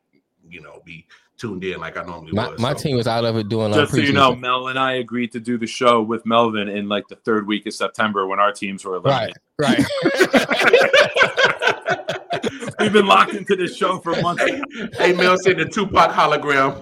you 0.48 0.60
know, 0.60 0.82
be 0.84 1.06
tuned 1.38 1.64
in 1.64 1.80
like 1.80 1.96
I 1.98 2.02
normally 2.02 2.32
My 2.32 2.48
was. 2.50 2.60
my 2.60 2.72
so. 2.74 2.78
team 2.82 2.96
was 2.96 3.06
out 3.06 3.24
of 3.24 3.36
it 3.36 3.48
doing 3.48 3.72
uh, 3.72 3.76
Just 3.76 3.92
so 3.92 3.98
you 3.98 4.12
know, 4.12 4.32
preseason. 4.34 4.40
Mel 4.40 4.68
and 4.68 4.78
I 4.78 4.92
agreed 4.94 5.32
to 5.32 5.40
do 5.40 5.58
the 5.58 5.66
show 5.66 6.02
with 6.02 6.24
Melvin 6.26 6.68
in 6.68 6.88
like 6.88 7.08
the 7.08 7.16
third 7.16 7.46
week 7.46 7.66
of 7.66 7.74
September 7.74 8.26
when 8.26 8.38
our 8.40 8.52
teams 8.52 8.84
were 8.84 9.00
Right, 9.00 9.32
eliminated. 9.58 9.86
right. 10.12 11.52
We've 12.80 12.92
been 12.92 13.06
locked 13.06 13.34
into 13.34 13.56
this 13.56 13.76
show 13.76 13.98
for 13.98 14.20
months. 14.22 14.42
Hey, 14.42 14.60
hey, 14.98 15.12
Mel 15.12 15.36
said 15.38 15.58
the 15.58 15.64
Tupac 15.64 16.10
hologram. 16.12 16.80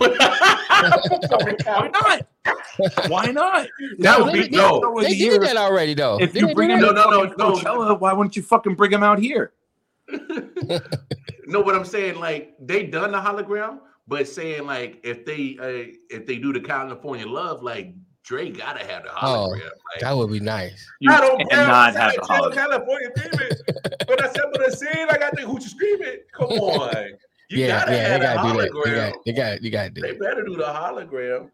Why 1.64 1.88
not? 1.92 3.08
Why 3.08 3.26
not? 3.26 3.68
That 3.98 4.20
would 4.24 4.34
They 4.34 4.48
be 4.48 4.56
no. 4.56 5.00
They 5.00 5.14
did 5.16 5.42
that 5.42 5.56
already 5.56 5.94
though. 5.94 6.18
If 6.20 6.32
Didn't 6.32 6.40
you 6.42 6.46
they 6.48 6.54
bring 6.54 6.68
do 6.68 6.74
him? 6.74 6.80
No, 6.80 6.90
no, 6.92 7.10
no, 7.10 7.22
no. 7.24 7.52
Coachella, 7.52 7.98
why 8.00 8.12
wouldn't 8.12 8.36
you 8.36 8.42
fucking 8.42 8.74
bring 8.74 8.90
him 8.92 9.02
out 9.02 9.18
here? 9.18 9.52
No, 11.46 11.60
what 11.60 11.74
I'm 11.74 11.84
saying, 11.84 12.18
like 12.20 12.54
they 12.60 12.84
done 12.84 13.12
the 13.12 13.18
hologram, 13.20 13.78
but 14.08 14.26
saying 14.26 14.66
like 14.66 15.00
if 15.04 15.24
they 15.24 15.56
uh, 15.60 15.92
if 16.10 16.26
they 16.26 16.38
do 16.38 16.52
the 16.52 16.60
California 16.60 17.26
love, 17.26 17.62
like 17.62 17.94
Dre 18.22 18.50
gotta 18.50 18.84
have 18.84 19.04
the 19.04 19.10
Oh, 19.22 19.48
hologram. 19.50 19.60
like, 19.64 20.00
That 20.00 20.16
would 20.16 20.30
be 20.32 20.40
nice. 20.40 20.86
You 21.00 21.12
I 21.12 21.20
don't 21.20 21.38
cannot 21.50 21.92
care. 21.92 22.02
have 22.02 22.02
I 22.02 22.06
the 22.08 22.12
said, 22.12 22.16
"Chill, 22.26 22.36
holiday. 22.36 22.56
California 22.56 23.10
demon. 24.70 24.76
when 24.76 24.76
I 24.76 24.76
said 24.76 24.88
what 24.88 24.90
I 24.90 24.94
said, 24.94 25.08
I 25.10 25.18
got 25.18 25.36
the 25.36 25.42
hoochie 25.42 25.68
screaming. 25.68 26.18
Come 26.32 26.46
on. 26.50 27.06
You 27.50 27.58
yeah, 27.58 27.80
gotta 27.80 27.92
yeah, 27.92 27.98
have 28.08 28.20
they 28.20 28.26
the 28.26 28.34
gotta 28.34 28.52
do 28.52 28.58
that. 28.60 28.70
hologram. 28.72 28.86
You 28.86 28.94
got, 28.94 29.26
you 29.26 29.32
got, 29.34 29.62
you 29.62 29.70
got 29.70 29.82
to 29.84 29.90
do 29.90 30.00
They 30.00 30.08
it. 30.10 30.20
better 30.20 30.42
do 30.44 30.56
the 30.56 30.64
hologram. 30.64 31.50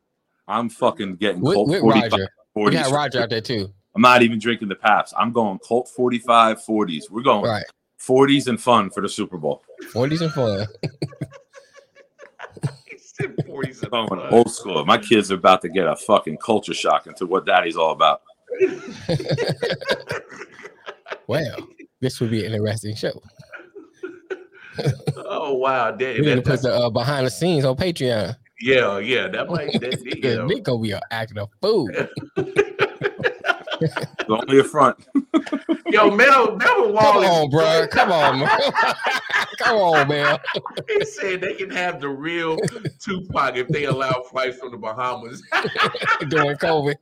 I'm 0.48 0.68
fucking 0.68 1.16
getting 1.16 1.40
With, 1.40 1.54
Colt 1.54 1.68
with 1.68 1.80
45 1.80 2.12
Roger, 2.12 2.28
we 2.54 2.70
got 2.72 2.90
Roger 2.92 3.22
out 3.22 3.30
there 3.30 3.40
too. 3.40 3.72
I'm 3.94 4.02
not 4.02 4.22
even 4.22 4.38
drinking 4.38 4.68
the 4.68 4.76
Paps. 4.76 5.12
I'm 5.18 5.32
going 5.32 5.58
Colt 5.58 5.88
45 5.88 6.58
40s. 6.64 7.10
We're 7.10 7.22
going 7.22 7.44
Right, 7.44 7.64
40s 8.00 8.46
and 8.46 8.60
fun 8.60 8.90
for 8.90 9.00
the 9.00 9.08
Super 9.08 9.36
Bowl. 9.36 9.62
forties 9.92 10.20
and 10.22 10.32
fun. 10.32 10.66
Said 12.98 13.36
40s 13.38 13.82
and 13.82 13.90
fun. 13.90 14.20
old 14.32 14.50
school. 14.50 14.84
My 14.86 14.96
kids 14.98 15.30
are 15.32 15.34
about 15.36 15.60
to 15.62 15.68
get 15.68 15.86
a 15.86 15.96
fucking 15.96 16.38
culture 16.38 16.72
shock 16.74 17.06
into 17.08 17.26
what 17.26 17.44
daddy's 17.46 17.76
all 17.76 17.92
about. 17.92 18.22
Well, 21.26 21.56
this 22.00 22.20
would 22.20 22.30
be 22.30 22.44
an 22.44 22.52
interesting 22.52 22.94
show. 22.96 23.20
Oh 25.32 25.54
wow, 25.54 25.90
that, 25.90 25.98
We're 26.00 26.24
gonna 26.24 26.36
that, 26.36 26.44
put 26.44 26.62
the 26.62 26.72
uh, 26.74 26.90
behind 26.90 27.26
the 27.26 27.30
scenes 27.30 27.64
on 27.64 27.76
Patreon. 27.76 28.34
yeah, 28.60 28.98
yeah, 28.98 29.28
that 29.28 29.48
might 29.48 29.72
that, 29.80 30.00
Yeah. 30.22 30.36
yeah. 30.36 30.46
Nick 30.46 30.62
gonna 30.64 30.80
be 30.80 30.92
a, 30.92 31.00
acting 31.10 31.38
a 31.38 31.46
fool. 31.60 31.88
Only 34.28 34.60
a 34.60 34.64
front. 34.64 34.96
Yo, 35.90 36.10
Mel, 36.10 36.56
Melvin 36.56 36.92
Wall 36.94 37.02
Come 37.12 37.24
on, 37.24 37.50
bro. 37.50 37.86
Come 37.90 38.12
on, 38.12 38.40
man. 38.40 38.48
Come 39.58 39.76
on, 39.76 40.08
man. 40.08 40.38
He 40.88 41.04
said 41.04 41.40
they 41.40 41.54
can 41.54 41.70
have 41.70 42.00
the 42.00 42.08
real 42.08 42.58
Tupac 42.98 43.56
if 43.56 43.68
they 43.68 43.84
allow 43.84 44.22
flights 44.30 44.58
from 44.58 44.70
the 44.72 44.76
Bahamas. 44.78 45.42
During 46.28 46.56
COVID. 46.56 46.96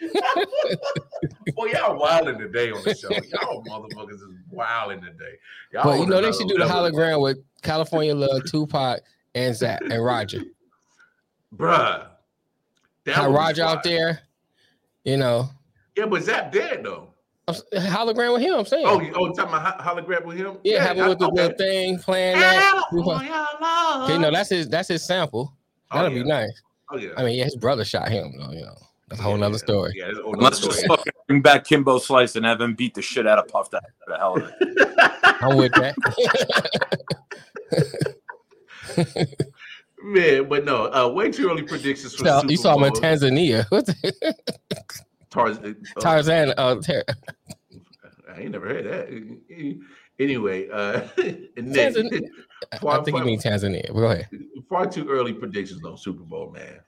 Boy, 1.54 1.66
y'all 1.72 1.98
wilding 1.98 2.38
today 2.38 2.70
on 2.70 2.82
the 2.84 2.94
show. 2.94 3.10
Y'all 3.10 3.62
motherfuckers 3.64 4.14
is 4.14 4.24
wilding 4.50 5.00
today. 5.02 5.34
Y'all 5.72 5.84
But 5.84 6.00
you 6.00 6.06
know 6.06 6.22
they 6.22 6.32
should 6.32 6.48
do 6.48 6.56
the 6.58 6.64
hologram 6.64 7.20
with 7.20 7.38
California 7.62 8.14
Love, 8.14 8.42
Tupac, 8.46 9.00
and 9.34 9.54
Zapp 9.54 9.82
and 9.82 10.02
Roger. 10.04 10.42
Bruh. 11.54 12.06
That 13.04 13.26
would 13.26 13.34
Roger 13.34 13.64
out 13.64 13.82
there, 13.82 14.20
you 15.04 15.16
know, 15.16 15.50
Yeah, 15.96 16.06
but 16.06 16.22
Zapp 16.22 16.52
dead 16.52 16.84
though. 16.84 17.08
hologram 17.48 18.34
with 18.34 18.42
him. 18.42 18.54
I'm 18.54 18.66
saying. 18.66 18.86
Oh, 18.86 19.00
you 19.00 19.12
oh, 19.14 19.32
talking 19.32 19.54
about 19.54 19.80
ho- 19.80 19.94
hologram 19.94 20.24
with 20.24 20.36
him? 20.36 20.58
yeah, 20.64 20.82
have 20.82 20.96
him 20.96 21.08
with 21.08 21.18
the 21.18 21.30
okay. 21.30 21.54
thing 21.56 21.98
playing 21.98 22.38
that. 22.38 22.84
Okay, 22.92 24.18
no, 24.18 24.30
that's 24.30 24.50
his. 24.50 24.68
That's 24.68 24.88
his 24.88 25.04
sample. 25.04 25.52
Oh, 25.90 25.96
That'll 25.96 26.16
yeah. 26.16 26.22
be 26.22 26.28
nice. 26.28 26.62
Oh, 26.90 26.96
yeah. 26.96 27.10
I 27.16 27.24
mean, 27.24 27.36
yeah, 27.36 27.44
his 27.44 27.56
brother 27.56 27.84
shot 27.84 28.08
him. 28.08 28.32
Though, 28.38 28.52
you 28.52 28.62
know, 28.62 28.76
that's 29.10 29.20
a 29.20 29.22
whole 29.24 29.32
Yeah, 29.34 29.38
nother 29.40 29.58
story. 29.58 29.92
Yeah, 29.96 30.08
it's 30.08 30.18
a 30.18 30.22
whole 30.22 30.32
nother 30.32 30.44
Let's 30.44 30.60
just 30.60 30.86
fucking 30.86 31.12
bring 31.26 31.42
back 31.42 31.64
Kimbo 31.64 31.98
Slice 31.98 32.36
and 32.36 32.46
have 32.46 32.60
him 32.60 32.74
beat 32.74 32.94
the 32.94 33.02
shit 33.02 33.26
out 33.26 33.38
of 33.38 33.48
Puff 33.48 33.70
Daddy 33.70 33.86
for 34.04 34.12
the 34.12 34.18
hell 34.18 34.36
of 34.36 34.52
it. 34.60 35.14
I'm 35.42 35.56
with 35.56 35.72
that. 35.72 35.96
Man, 40.02 40.48
but 40.48 40.64
no, 40.64 40.90
uh, 40.92 41.08
way 41.08 41.30
too 41.30 41.50
early 41.50 41.62
predictions 41.62 42.14
for 42.14 42.22
the 42.24 42.40
So, 42.40 42.48
you 42.48 42.56
saw 42.56 42.76
him 42.78 42.84
in 42.84 42.92
Tanzania. 42.94 43.66
What 43.70 43.86
the- 43.86 44.14
uh, 44.26 44.32
Tarzan. 46.00 46.54
Uh, 46.56 46.76
Tar- 46.76 47.04
I 48.34 48.40
ain't 48.40 48.50
never 48.52 48.66
heard 48.68 48.84
that. 48.86 49.78
Anyway, 50.18 50.68
uh, 50.70 51.02
and 51.56 51.68
Tanzania. 51.74 52.10
Nick, 52.10 52.24
I 52.72 52.78
far, 52.78 52.96
think 53.04 53.08
you 53.08 53.12
far, 53.18 53.24
mean 53.24 53.38
Tanzania. 53.40 53.92
Go 53.92 54.04
ahead. 54.10 54.28
far 54.68 54.86
too 54.86 55.08
early 55.08 55.32
predictions 55.32 55.84
on 55.84 55.96
Super 55.96 56.22
Bowl, 56.24 56.50
man. 56.50 56.80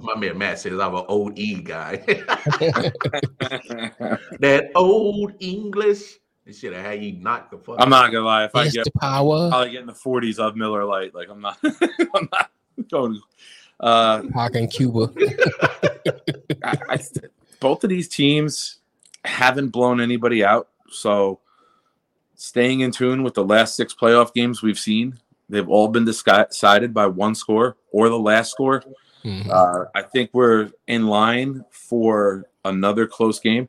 My 0.00 0.14
man 0.14 0.38
Matt 0.38 0.58
says 0.58 0.78
I'm 0.80 0.94
an 0.94 1.04
old 1.06 1.38
E 1.38 1.60
guy. 1.60 1.96
that 4.40 4.70
old 4.74 5.34
English. 5.40 6.18
This 6.44 6.58
shit, 6.58 6.74
how 6.74 6.90
you 6.90 7.12
knock 7.12 7.50
the 7.50 7.58
fuck. 7.58 7.76
I'm 7.78 7.90
not 7.90 8.10
gonna 8.10 8.24
lie. 8.24 8.44
If 8.44 8.56
I 8.56 8.68
get 8.68 8.84
the 8.84 8.90
power. 8.98 9.48
probably 9.50 9.70
get 9.70 9.82
in 9.82 9.86
the 9.86 9.92
40s 9.92 10.38
of 10.38 10.56
Miller 10.56 10.84
Lite, 10.84 11.14
like 11.14 11.28
I'm 11.28 11.40
not, 11.40 11.58
I'm 12.14 12.28
not 12.32 12.50
going. 12.90 13.20
Uh, 13.78 14.22
Park 14.32 14.56
in 14.56 14.66
Cuba. 14.68 15.12
I, 16.64 16.76
I, 16.88 16.98
both 17.60 17.84
of 17.84 17.90
these 17.90 18.08
teams 18.08 18.78
haven't 19.24 19.68
blown 19.68 20.00
anybody 20.00 20.44
out, 20.44 20.68
so 20.90 21.38
staying 22.34 22.80
in 22.80 22.90
tune 22.90 23.22
with 23.22 23.34
the 23.34 23.44
last 23.44 23.76
six 23.76 23.94
playoff 23.94 24.34
games 24.34 24.62
we've 24.62 24.78
seen, 24.78 25.20
they've 25.48 25.68
all 25.68 25.88
been 25.88 26.04
decided 26.04 26.92
by 26.92 27.06
one 27.06 27.36
score 27.36 27.76
or 27.92 28.08
the 28.08 28.18
last 28.18 28.50
score. 28.50 28.82
Mhm. 29.24 29.48
Uh, 29.50 29.86
I 29.94 30.02
think 30.02 30.30
we're 30.32 30.70
in 30.86 31.06
line 31.06 31.64
for 31.70 32.46
another 32.64 33.06
close 33.06 33.38
game. 33.38 33.68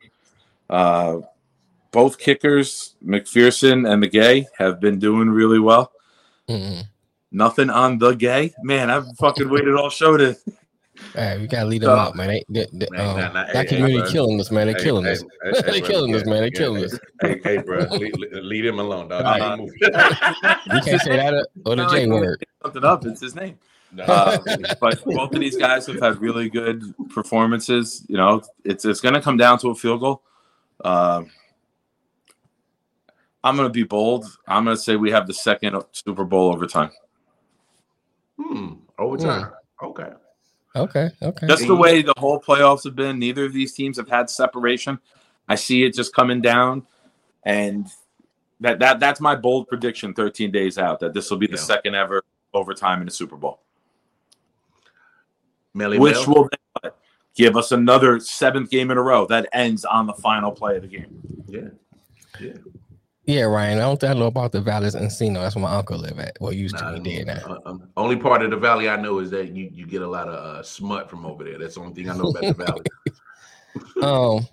Uh, 0.70 1.18
both 1.92 2.18
kickers, 2.18 2.96
McPherson 3.06 3.88
and 3.92 4.04
McGay, 4.04 4.46
have 4.58 4.80
been 4.80 4.98
doing 5.00 5.30
really 5.30 5.60
well. 5.60 5.92
Mhm. 6.50 6.84
Nothing 7.32 7.70
on 7.70 7.98
the 7.98 8.14
gay. 8.14 8.54
Man, 8.64 8.90
I've 8.90 9.06
fucking 9.18 9.50
waited 9.50 9.76
all 9.76 9.90
show 9.90 10.18
to. 10.18 10.36
All 11.18 11.24
right, 11.24 11.40
we 11.40 11.48
gotta 11.48 11.66
lead 11.66 11.82
them 11.82 11.88
So- 11.88 11.96
out, 11.96 12.16
man. 12.16 12.28
They, 12.28 12.44
they, 12.50 12.68
they, 12.72 12.88
Man, 12.92 13.02
um, 13.10 13.18
nah, 13.18 13.32
nah, 13.34 13.46
hey, 13.48 13.54
that 13.54 13.68
community 13.68 14.00
hey, 14.02 14.12
killing 14.12 14.40
us, 14.40 14.52
man. 14.52 14.68
They 14.68 14.74
Hey, 14.74 14.84
killing 14.84 15.06
hey, 15.06 15.12
us. 15.14 15.24
hey, 15.24 15.50
hey, 15.52 15.62
They 15.72 15.80
bro, 15.80 15.90
killing 15.90 16.16
us, 16.16 16.26
man. 16.28 16.36
They 16.36 16.44
yeah, 16.46 16.50
killing 16.52 16.80
hey, 16.82 16.86
us. 16.86 17.00
Hey, 17.22 17.42
hey, 17.44 17.58
bro, 17.58 17.80
leave, 17.92 18.14
leave 18.32 18.66
him 18.66 18.78
alone, 18.80 19.08
dog. 19.08 19.24
Uh, 19.42 19.58
move. 19.58 19.72
You 19.82 19.90
can't 19.90 21.02
say 21.02 21.16
that 21.18 21.34
uh, 21.34 21.44
or 21.66 21.76
the 21.76 21.88
J 21.88 22.06
word. 22.08 22.46
Something 22.62 22.84
up. 22.86 23.06
It's 23.08 23.22
his 23.22 23.34
name. 23.36 23.58
No. 23.94 24.04
Uh, 24.08 24.38
but 24.82 25.04
both 25.06 25.34
of 25.34 25.40
these 25.40 25.56
guys 25.56 25.86
have 25.86 26.00
had 26.02 26.20
really 26.20 26.50
good 26.50 26.84
performances. 27.10 28.04
You 28.08 28.18
know, 28.18 28.42
it's 28.66 28.86
it's 28.86 29.00
going 29.02 29.14
to 29.14 29.22
come 29.22 29.38
down 29.38 29.60
to 29.60 29.70
a 29.70 29.76
field 29.76 30.02
goal. 30.02 30.22
Um 30.84 31.30
I'm 33.44 33.56
going 33.58 33.68
to 33.68 33.74
be 33.74 33.84
bold. 33.84 34.26
I'm 34.48 34.64
going 34.64 34.76
to 34.78 34.82
say 34.82 34.96
we 34.96 35.12
have 35.12 35.28
the 35.28 35.34
second 35.34 35.84
Super 35.92 36.24
Bowl 36.24 36.54
overtime. 36.54 36.92
Hmm. 38.42 38.74
Overtime. 38.98 39.52
Okay. 39.82 40.10
Okay, 40.76 41.10
okay. 41.22 41.48
Just 41.48 41.68
the 41.68 41.76
way 41.76 42.02
the 42.02 42.14
whole 42.18 42.42
playoffs 42.42 42.84
have 42.86 42.96
been, 42.96 43.20
neither 43.20 43.46
of 43.46 43.54
these 43.54 43.74
teams 43.74 43.98
have 43.98 44.10
had 44.10 44.30
separation. 44.30 44.98
I 45.48 45.56
see 45.56 45.84
it 45.84 45.94
just 45.94 46.16
coming 46.16 46.42
down, 46.42 46.88
and 47.44 47.86
that 48.62 48.80
that 48.80 49.00
that's 49.00 49.20
my 49.20 49.36
bold 49.36 49.68
prediction. 49.68 50.14
13 50.16 50.52
days 50.52 50.80
out, 50.80 51.00
that 51.02 51.14
this 51.14 51.30
will 51.30 51.38
be 51.38 51.46
the 51.46 51.58
Yeah. 51.58 51.60
second 51.60 51.96
ever 51.96 52.24
overtime 52.56 53.02
in 53.02 53.06
the 53.06 53.12
Super 53.12 53.36
Bowl. 53.36 53.60
Melly 55.74 55.98
which 56.00 56.16
Mel? 56.28 56.50
will 56.84 56.94
give 57.36 57.56
us 57.58 57.72
another 57.72 58.20
seventh 58.20 58.70
game 58.70 58.92
in 58.92 58.98
a 58.98 59.02
row 59.02 59.26
that 59.28 59.48
ends 59.54 59.86
on 59.86 60.06
the 60.08 60.14
final 60.14 60.52
play 60.52 60.76
of 60.76 60.84
the 60.84 60.88
game. 60.88 61.20
Yeah. 61.48 61.70
Yeah. 62.40 62.54
Yeah, 63.26 63.44
Ryan. 63.44 63.78
I 63.78 63.82
don't 63.84 64.00
think 64.00 64.12
I 64.14 64.20
know 64.20 64.26
about 64.28 64.52
the 64.52 64.60
Valles 64.60 64.96
Encino. 64.96 65.36
That's 65.36 65.56
where 65.56 65.64
my 65.64 65.74
uncle 65.76 65.98
live 65.98 66.20
at. 66.20 66.36
Well, 66.42 66.52
used 66.52 66.78
to 66.80 66.84
Nah, 66.84 67.00
be 67.00 67.24
dead 67.24 67.28
now. 67.28 67.56
uh, 67.56 67.60
um, 67.70 67.88
only 67.96 68.18
part 68.18 68.42
of 68.44 68.52
the 68.52 68.58
valley 68.58 68.90
I 68.90 68.98
know 68.98 69.20
is 69.20 69.32
that 69.32 69.52
you, 69.56 69.70
you 69.74 69.86
get 69.88 70.02
a 70.02 70.08
lot 70.08 70.28
of 70.28 70.34
uh, 70.34 70.62
smut 70.62 71.10
from 71.10 71.26
over 71.26 71.46
there. 71.46 71.58
That's 71.58 71.76
the 71.76 71.82
only 71.82 71.94
thing 71.94 72.10
I 72.10 72.18
know 72.18 72.28
about 72.30 72.42
the 72.42 72.54
valley. 72.54 72.82
Um, 74.04 74.46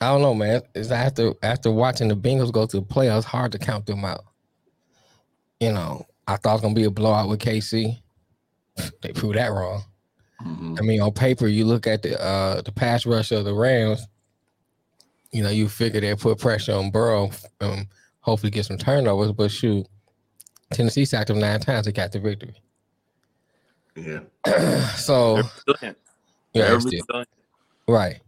I 0.00 0.08
don't 0.08 0.20
know, 0.22 0.34
man. 0.34 0.62
Is 0.74 0.92
after 0.92 1.32
after 1.42 1.70
watching 1.70 2.08
the 2.08 2.16
Bengals 2.16 2.52
go 2.52 2.66
to 2.66 2.76
the 2.80 2.84
playoffs, 2.86 3.24
hard 3.24 3.50
to 3.52 3.58
count 3.58 3.86
them 3.86 4.04
out. 4.04 4.24
You 5.58 5.72
know, 5.72 6.06
I 6.28 6.36
thought 6.36 6.50
it 6.50 6.52
was 6.54 6.60
gonna 6.62 6.74
be 6.74 6.84
a 6.84 6.90
blowout 6.90 7.28
with 7.28 7.40
KC. 7.40 8.01
They 9.02 9.12
proved 9.12 9.36
that 9.36 9.48
wrong. 9.52 9.84
Mhm. 10.42 10.78
I 10.78 10.82
mean, 10.82 11.00
on 11.00 11.12
paper, 11.12 11.46
you 11.46 11.64
look 11.64 11.86
at 11.86 12.02
the 12.02 12.20
uh 12.20 12.62
the 12.62 12.72
pass 12.72 13.06
rush 13.06 13.30
of 13.32 13.44
the 13.44 13.54
Rams. 13.54 14.06
You 15.30 15.42
know, 15.42 15.50
you 15.50 15.68
figure 15.68 16.00
they 16.00 16.14
put 16.14 16.38
pressure 16.38 16.74
on 16.74 16.90
Burrow, 16.90 17.30
um, 17.60 17.88
hopefully 18.20 18.50
get 18.50 18.66
some 18.66 18.76
turnovers. 18.78 19.32
But 19.32 19.50
shoot, 19.50 19.86
Tennessee 20.72 21.04
sacked 21.04 21.30
him 21.30 21.38
nine 21.38 21.60
times. 21.60 21.86
They 21.86 21.92
got 21.92 22.12
the 22.12 22.18
victory. 22.20 22.54
Yeah. 23.96 24.20
so 24.96 25.36
They're 25.66 25.74
yeah, 25.82 25.92
They're 26.52 26.74
it's 26.76 26.86
still- 26.86 27.00
resilient. 27.08 27.28
right. 27.88 28.20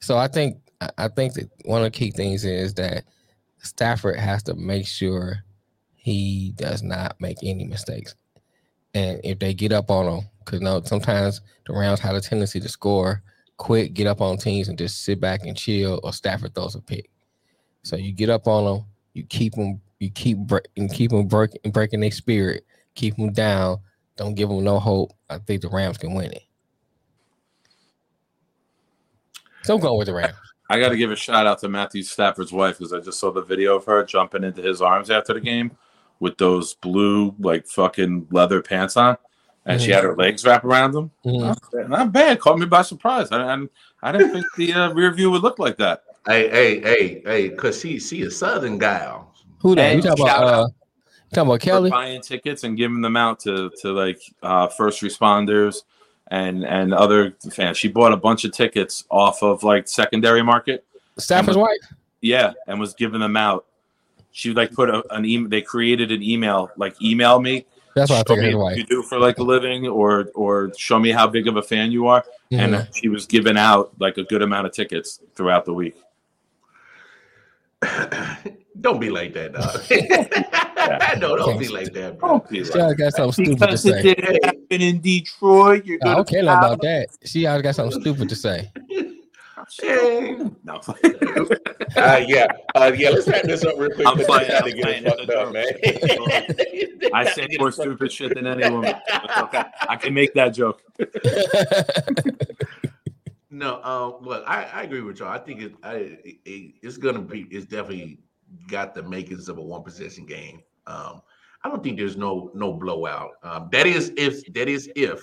So 0.00 0.16
I 0.16 0.28
think 0.28 0.58
I- 0.80 0.90
I 0.98 1.08
think 1.08 1.34
that 1.34 1.50
one 1.64 1.80
of 1.84 1.92
the 1.92 1.98
key 1.98 2.10
things 2.10 2.44
is 2.44 2.74
that 2.74 3.04
Stafford 3.62 4.16
has 4.18 4.42
to 4.44 4.54
make 4.54 4.86
sure 4.86 5.44
he 5.96 6.52
does 6.56 6.82
not 6.82 7.20
make 7.20 7.38
any 7.42 7.64
mistakes. 7.64 8.14
And 8.98 9.20
if 9.22 9.38
they 9.38 9.54
get 9.54 9.72
up 9.72 9.90
on 9.90 10.06
them, 10.06 10.28
because 10.44 10.60
no, 10.60 10.82
sometimes 10.82 11.40
the 11.66 11.72
Rams 11.72 12.00
have 12.00 12.16
a 12.16 12.20
tendency 12.20 12.58
to 12.58 12.68
score 12.68 13.22
quick, 13.56 13.94
get 13.94 14.06
up 14.06 14.20
on 14.20 14.36
teams, 14.38 14.68
and 14.68 14.76
just 14.76 15.04
sit 15.04 15.20
back 15.20 15.42
and 15.44 15.56
chill, 15.56 16.00
or 16.02 16.12
Stafford 16.12 16.54
throws 16.54 16.74
a 16.74 16.80
pick. 16.80 17.10
So 17.82 17.96
you 17.96 18.12
get 18.12 18.28
up 18.28 18.48
on 18.48 18.64
them, 18.64 18.86
you 19.14 19.24
keep 19.24 19.54
them, 19.54 19.80
you 20.00 20.10
keep 20.10 20.38
bre- 20.38 20.58
and 20.76 20.92
keep 20.92 21.10
them 21.10 21.26
breaking 21.28 21.70
breaking 21.70 22.00
their 22.00 22.10
spirit, 22.10 22.64
keep 22.94 23.16
them 23.16 23.32
down. 23.32 23.78
Don't 24.16 24.34
give 24.34 24.48
them 24.48 24.64
no 24.64 24.80
hope. 24.80 25.12
I 25.30 25.38
think 25.38 25.62
the 25.62 25.68
Rams 25.68 25.98
can 25.98 26.12
win 26.14 26.32
it. 26.32 26.42
So 29.62 29.74
I'm 29.74 29.80
going 29.80 29.98
with 29.98 30.08
the 30.08 30.14
Rams. 30.14 30.34
I 30.70 30.80
got 30.80 30.88
to 30.88 30.96
give 30.96 31.12
a 31.12 31.16
shout 31.16 31.46
out 31.46 31.60
to 31.60 31.68
Matthew 31.68 32.02
Stafford's 32.02 32.52
wife 32.52 32.78
because 32.78 32.92
I 32.92 33.00
just 33.00 33.20
saw 33.20 33.30
the 33.30 33.42
video 33.42 33.76
of 33.76 33.84
her 33.84 34.04
jumping 34.04 34.44
into 34.44 34.60
his 34.60 34.82
arms 34.82 35.08
after 35.08 35.34
the 35.34 35.40
game 35.40 35.70
with 36.20 36.38
those 36.38 36.74
blue 36.74 37.34
like 37.38 37.66
fucking 37.66 38.26
leather 38.30 38.62
pants 38.62 38.96
on, 38.96 39.16
and 39.66 39.80
she 39.80 39.90
Mhm. 39.90 39.94
had 39.94 40.04
her 40.04 40.16
legs 40.16 40.44
wrapped 40.44 40.64
around 40.64 40.92
them. 40.92 41.10
Mhm. 41.24 41.40
Not 41.40 41.58
bad- 41.72 41.88
Not 41.90 42.12
bad. 42.12 42.40
Caught 42.40 42.58
me 42.58 42.66
by 42.66 42.82
surprise. 42.82 43.28
I, 43.30 43.54
I, 43.54 43.66
I 44.02 44.12
didn't 44.12 44.32
think 44.32 44.46
the 44.56 44.72
uh, 44.72 44.92
rear 44.92 45.10
view 45.12 45.30
would 45.30 45.42
look 45.42 45.58
like 45.58 45.76
that. 45.78 46.04
Hey, 46.26 46.48
hey, 46.50 46.80
hey, 46.80 47.22
hey, 47.24 47.48
cause 47.50 47.80
she 47.80 47.98
she 47.98 48.22
a 48.22 48.30
southern 48.30 48.78
gal. 48.78 49.32
Who 49.60 49.74
that? 49.74 49.96
You 49.96 50.02
talking 50.02 50.24
about? 50.24 50.42
Uh, 50.44 50.68
talking 51.32 51.48
about 51.48 51.60
Kelly? 51.60 51.90
buying 51.90 52.20
tickets 52.20 52.64
and 52.64 52.76
giving 52.76 53.00
them 53.00 53.16
out 53.16 53.40
to 53.40 53.70
to 53.80 53.92
like 53.92 54.20
uh, 54.42 54.66
first 54.68 55.02
responders 55.02 55.82
and 56.30 56.64
and 56.64 56.92
other 56.92 57.34
fans. 57.52 57.78
She 57.78 57.88
bought 57.88 58.12
a 58.12 58.16
bunch 58.16 58.44
of 58.44 58.52
tickets 58.52 59.04
off 59.10 59.42
of 59.42 59.62
like 59.62 59.88
secondary 59.88 60.42
market. 60.42 60.84
Stafford's 61.16 61.56
was, 61.56 61.68
wife? 61.68 61.92
Yeah, 62.20 62.52
and 62.66 62.78
was 62.78 62.94
giving 62.94 63.20
them 63.20 63.36
out. 63.36 63.64
She 64.32 64.52
like 64.52 64.72
put 64.72 64.90
a, 64.90 65.02
an 65.14 65.24
email. 65.24 65.48
They 65.48 65.62
created 65.62 66.12
an 66.12 66.22
email 66.22 66.70
like 66.76 67.00
email 67.02 67.40
me. 67.40 67.66
That's 67.94 68.10
what 68.10 68.16
I 68.16 68.34
show 68.34 68.40
think 68.40 68.52
me 68.52 68.54
what 68.54 68.76
you 68.76 68.84
do 68.84 69.02
for 69.02 69.18
like 69.18 69.38
a 69.38 69.42
living, 69.42 69.86
or 69.86 70.30
or 70.34 70.72
show 70.76 70.98
me 70.98 71.10
how 71.10 71.26
big 71.26 71.48
of 71.48 71.56
a 71.56 71.62
fan 71.62 71.90
you 71.90 72.06
are. 72.06 72.24
Mhm. 72.52 72.58
And 72.58 72.88
she 72.94 73.08
was 73.08 73.26
giving 73.26 73.56
out 73.58 73.92
like 73.98 74.18
a 74.18 74.24
good 74.24 74.42
amount 74.42 74.66
of 74.66 74.72
tickets 74.72 75.20
throughout 75.34 75.64
the 75.64 75.72
week. 75.72 75.96
don't 78.80 79.00
be 79.00 79.10
like 79.10 79.32
that, 79.34 79.52
dog. 79.52 79.80
no, 81.20 81.36
don't 81.36 81.58
be 81.58 81.68
like 81.68 81.92
that, 81.92 82.18
bro. 82.18 82.28
Don't 82.28 82.48
be 82.48 82.64
She 82.64 82.70
like 82.70 82.80
always 82.80 82.96
got 82.96 83.12
something 83.14 83.44
stupid 83.44 83.58
to 83.58 83.66
because 83.66 83.86
it 83.86 83.92
say. 83.94 84.02
didn't 84.02 84.44
happen 84.44 84.80
in 84.82 85.00
Detroit. 85.00 85.84
You're 85.84 85.98
I 86.02 86.04
gonna 86.04 86.16
don't 86.16 86.28
care 86.28 86.42
about 86.42 86.80
that. 86.82 87.08
She 87.24 87.46
always 87.46 87.62
got 87.62 87.74
something 87.74 88.00
stupid 88.00 88.28
to 88.28 88.36
say. 88.36 88.70
Hey. 89.80 90.36
No. 90.64 90.80
Uh, 91.96 92.22
yeah, 92.28 92.46
uh, 92.74 92.92
yeah. 92.94 93.08
Let's 93.10 93.26
wrap 93.26 93.42
this 93.44 93.64
up 93.64 93.74
real 93.78 93.90
quick. 93.90 94.06
I'm 94.06 94.18
because 94.18 94.26
playing- 94.26 94.50
I'm 94.52 94.80
playing. 94.80 95.04
fucked 95.04 95.20
It's 95.20 95.34
up, 95.34 95.52
man. 97.00 97.10
I 97.14 97.24
say 97.32 97.48
more 97.58 97.72
stupid 97.72 98.12
shit 98.12 98.34
than 98.34 98.46
any 98.46 98.68
woman. 98.70 98.94
Okay. 99.38 99.62
I 99.88 99.96
can 99.96 100.12
make 100.14 100.34
that 100.34 100.50
joke. 100.50 100.82
No, 103.50 103.82
um, 103.82 104.16
look, 104.24 104.44
I, 104.46 104.64
I 104.72 104.82
agree 104.82 105.00
with 105.00 105.18
y'all. 105.20 105.28
I 105.30 105.38
think 105.38 105.62
it, 105.62 105.74
I, 105.82 106.18
it, 106.24 106.74
it's 106.82 106.98
gonna 106.98 107.22
be, 107.22 107.42
it's 107.50 107.64
definitely 107.66 108.20
got 108.68 108.94
the 108.94 109.02
makings 109.02 109.48
of 109.48 109.56
a 109.58 109.62
one 109.62 109.82
possession 109.82 110.26
game. 110.26 110.60
Um, 110.86 111.22
I 111.64 111.68
don't 111.70 111.82
think 111.82 111.96
there's 111.98 112.16
no 112.16 112.50
no 112.54 112.72
blowout. 112.74 113.32
Um, 113.42 113.68
that 113.72 113.86
is 113.86 114.12
if 114.16 114.44
that 114.52 114.68
is 114.68 114.90
if 114.94 115.22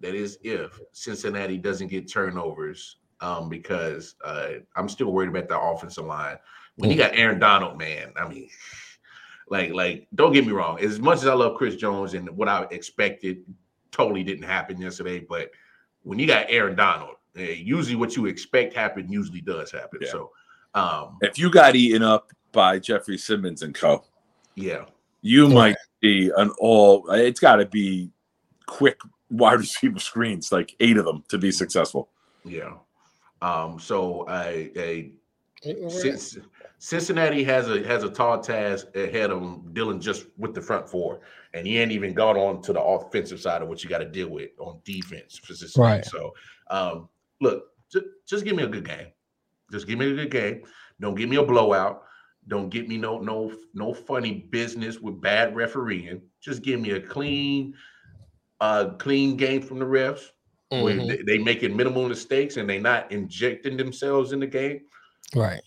that 0.00 0.14
is 0.14 0.38
if 0.42 0.78
Cincinnati 0.92 1.56
doesn't 1.58 1.88
get 1.88 2.10
turnovers. 2.10 2.96
Um, 3.20 3.48
because 3.48 4.14
uh, 4.24 4.48
I'm 4.76 4.88
still 4.88 5.10
worried 5.12 5.30
about 5.30 5.48
the 5.48 5.58
offensive 5.58 6.04
line. 6.04 6.36
When 6.76 6.90
you 6.90 6.96
got 6.96 7.12
Aaron 7.14 7.38
Donald, 7.38 7.78
man, 7.78 8.12
I 8.20 8.28
mean, 8.28 8.50
like 9.48 9.72
like 9.72 10.06
don't 10.14 10.32
get 10.32 10.46
me 10.46 10.52
wrong. 10.52 10.78
As 10.80 10.98
much 10.98 11.18
as 11.18 11.26
I 11.26 11.34
love 11.34 11.56
Chris 11.56 11.76
Jones 11.76 12.14
and 12.14 12.28
what 12.30 12.48
I 12.48 12.66
expected, 12.70 13.44
totally 13.92 14.22
didn't 14.22 14.44
happen 14.44 14.78
yesterday, 14.80 15.20
but 15.20 15.50
when 16.02 16.18
you 16.18 16.26
got 16.26 16.46
Aaron 16.50 16.76
Donald, 16.76 17.16
uh, 17.38 17.42
usually 17.42 17.96
what 17.96 18.14
you 18.16 18.26
expect 18.26 18.74
happen 18.74 19.10
usually 19.10 19.40
does 19.40 19.70
happen. 19.72 20.00
Yeah. 20.02 20.10
So, 20.10 20.30
um, 20.74 21.16
If 21.22 21.38
you 21.38 21.50
got 21.50 21.74
eaten 21.74 22.02
up 22.02 22.30
by 22.52 22.78
Jeffrey 22.78 23.18
Simmons 23.18 23.62
and 23.62 23.74
co, 23.74 24.04
yeah, 24.54 24.84
you 25.22 25.48
Yeah. 25.48 25.54
might 25.54 25.76
be 26.00 26.30
an 26.36 26.50
all. 26.58 27.10
It's 27.10 27.40
got 27.40 27.56
to 27.56 27.66
be 27.66 28.10
quick 28.66 28.98
wide 29.30 29.54
receiver 29.60 29.98
screens, 29.98 30.52
like 30.52 30.76
eight 30.80 30.96
of 30.98 31.06
them, 31.06 31.24
to 31.28 31.38
be 31.38 31.50
successful. 31.50 32.10
yeah. 32.44 32.74
Um, 33.46 33.78
so 33.78 34.26
I, 34.26 34.70
I 34.76 35.10
Cin- 35.62 36.44
Cincinnati 36.78 37.44
has 37.44 37.68
a 37.70 37.82
has 37.84 38.02
a 38.02 38.10
tall 38.10 38.40
task 38.40 38.88
ahead 38.94 39.30
of 39.30 39.40
them 39.40 39.70
dealing 39.72 40.00
just 40.00 40.26
with 40.36 40.52
the 40.52 40.60
front 40.60 40.88
four, 40.88 41.20
and 41.54 41.66
he 41.66 41.78
ain't 41.78 41.92
even 41.92 42.12
got 42.12 42.36
on 42.36 42.60
to 42.62 42.72
the 42.72 42.82
offensive 42.82 43.40
side 43.40 43.62
of 43.62 43.68
what 43.68 43.82
you 43.82 43.88
got 43.88 43.98
to 43.98 44.04
deal 44.04 44.28
with 44.28 44.50
on 44.58 44.80
defense 44.84 45.38
for 45.38 45.54
Cincinnati. 45.54 45.96
Right. 45.96 46.04
So, 46.04 46.34
um, 46.70 47.08
look, 47.40 47.68
just, 47.90 48.04
just 48.26 48.44
give 48.44 48.56
me 48.56 48.64
a 48.64 48.68
good 48.68 48.84
game. 48.84 49.08
Just 49.70 49.86
give 49.86 49.98
me 49.98 50.10
a 50.10 50.14
good 50.14 50.30
game. 50.30 50.62
Don't 51.00 51.14
give 51.14 51.28
me 51.28 51.36
a 51.36 51.42
blowout. 51.42 52.02
Don't 52.48 52.68
get 52.68 52.88
me 52.88 52.96
no 52.96 53.18
no 53.18 53.52
no 53.74 53.94
funny 53.94 54.48
business 54.50 54.98
with 54.98 55.20
bad 55.20 55.54
refereeing. 55.54 56.20
Just 56.40 56.62
give 56.62 56.80
me 56.80 56.90
a 56.92 57.00
clean, 57.00 57.74
uh, 58.60 58.90
clean 58.98 59.36
game 59.36 59.62
from 59.62 59.78
the 59.78 59.86
refs 59.86 60.30
where 60.70 60.94
Mhm. 60.94 61.08
they, 61.08 61.22
they 61.22 61.38
making 61.38 61.76
minimal 61.76 62.08
mistakes 62.08 62.56
and 62.56 62.68
they 62.68 62.78
not 62.78 63.10
injecting 63.12 63.76
themselves 63.76 64.32
in 64.32 64.40
the 64.40 64.46
game 64.46 64.80
Right. 65.34 65.60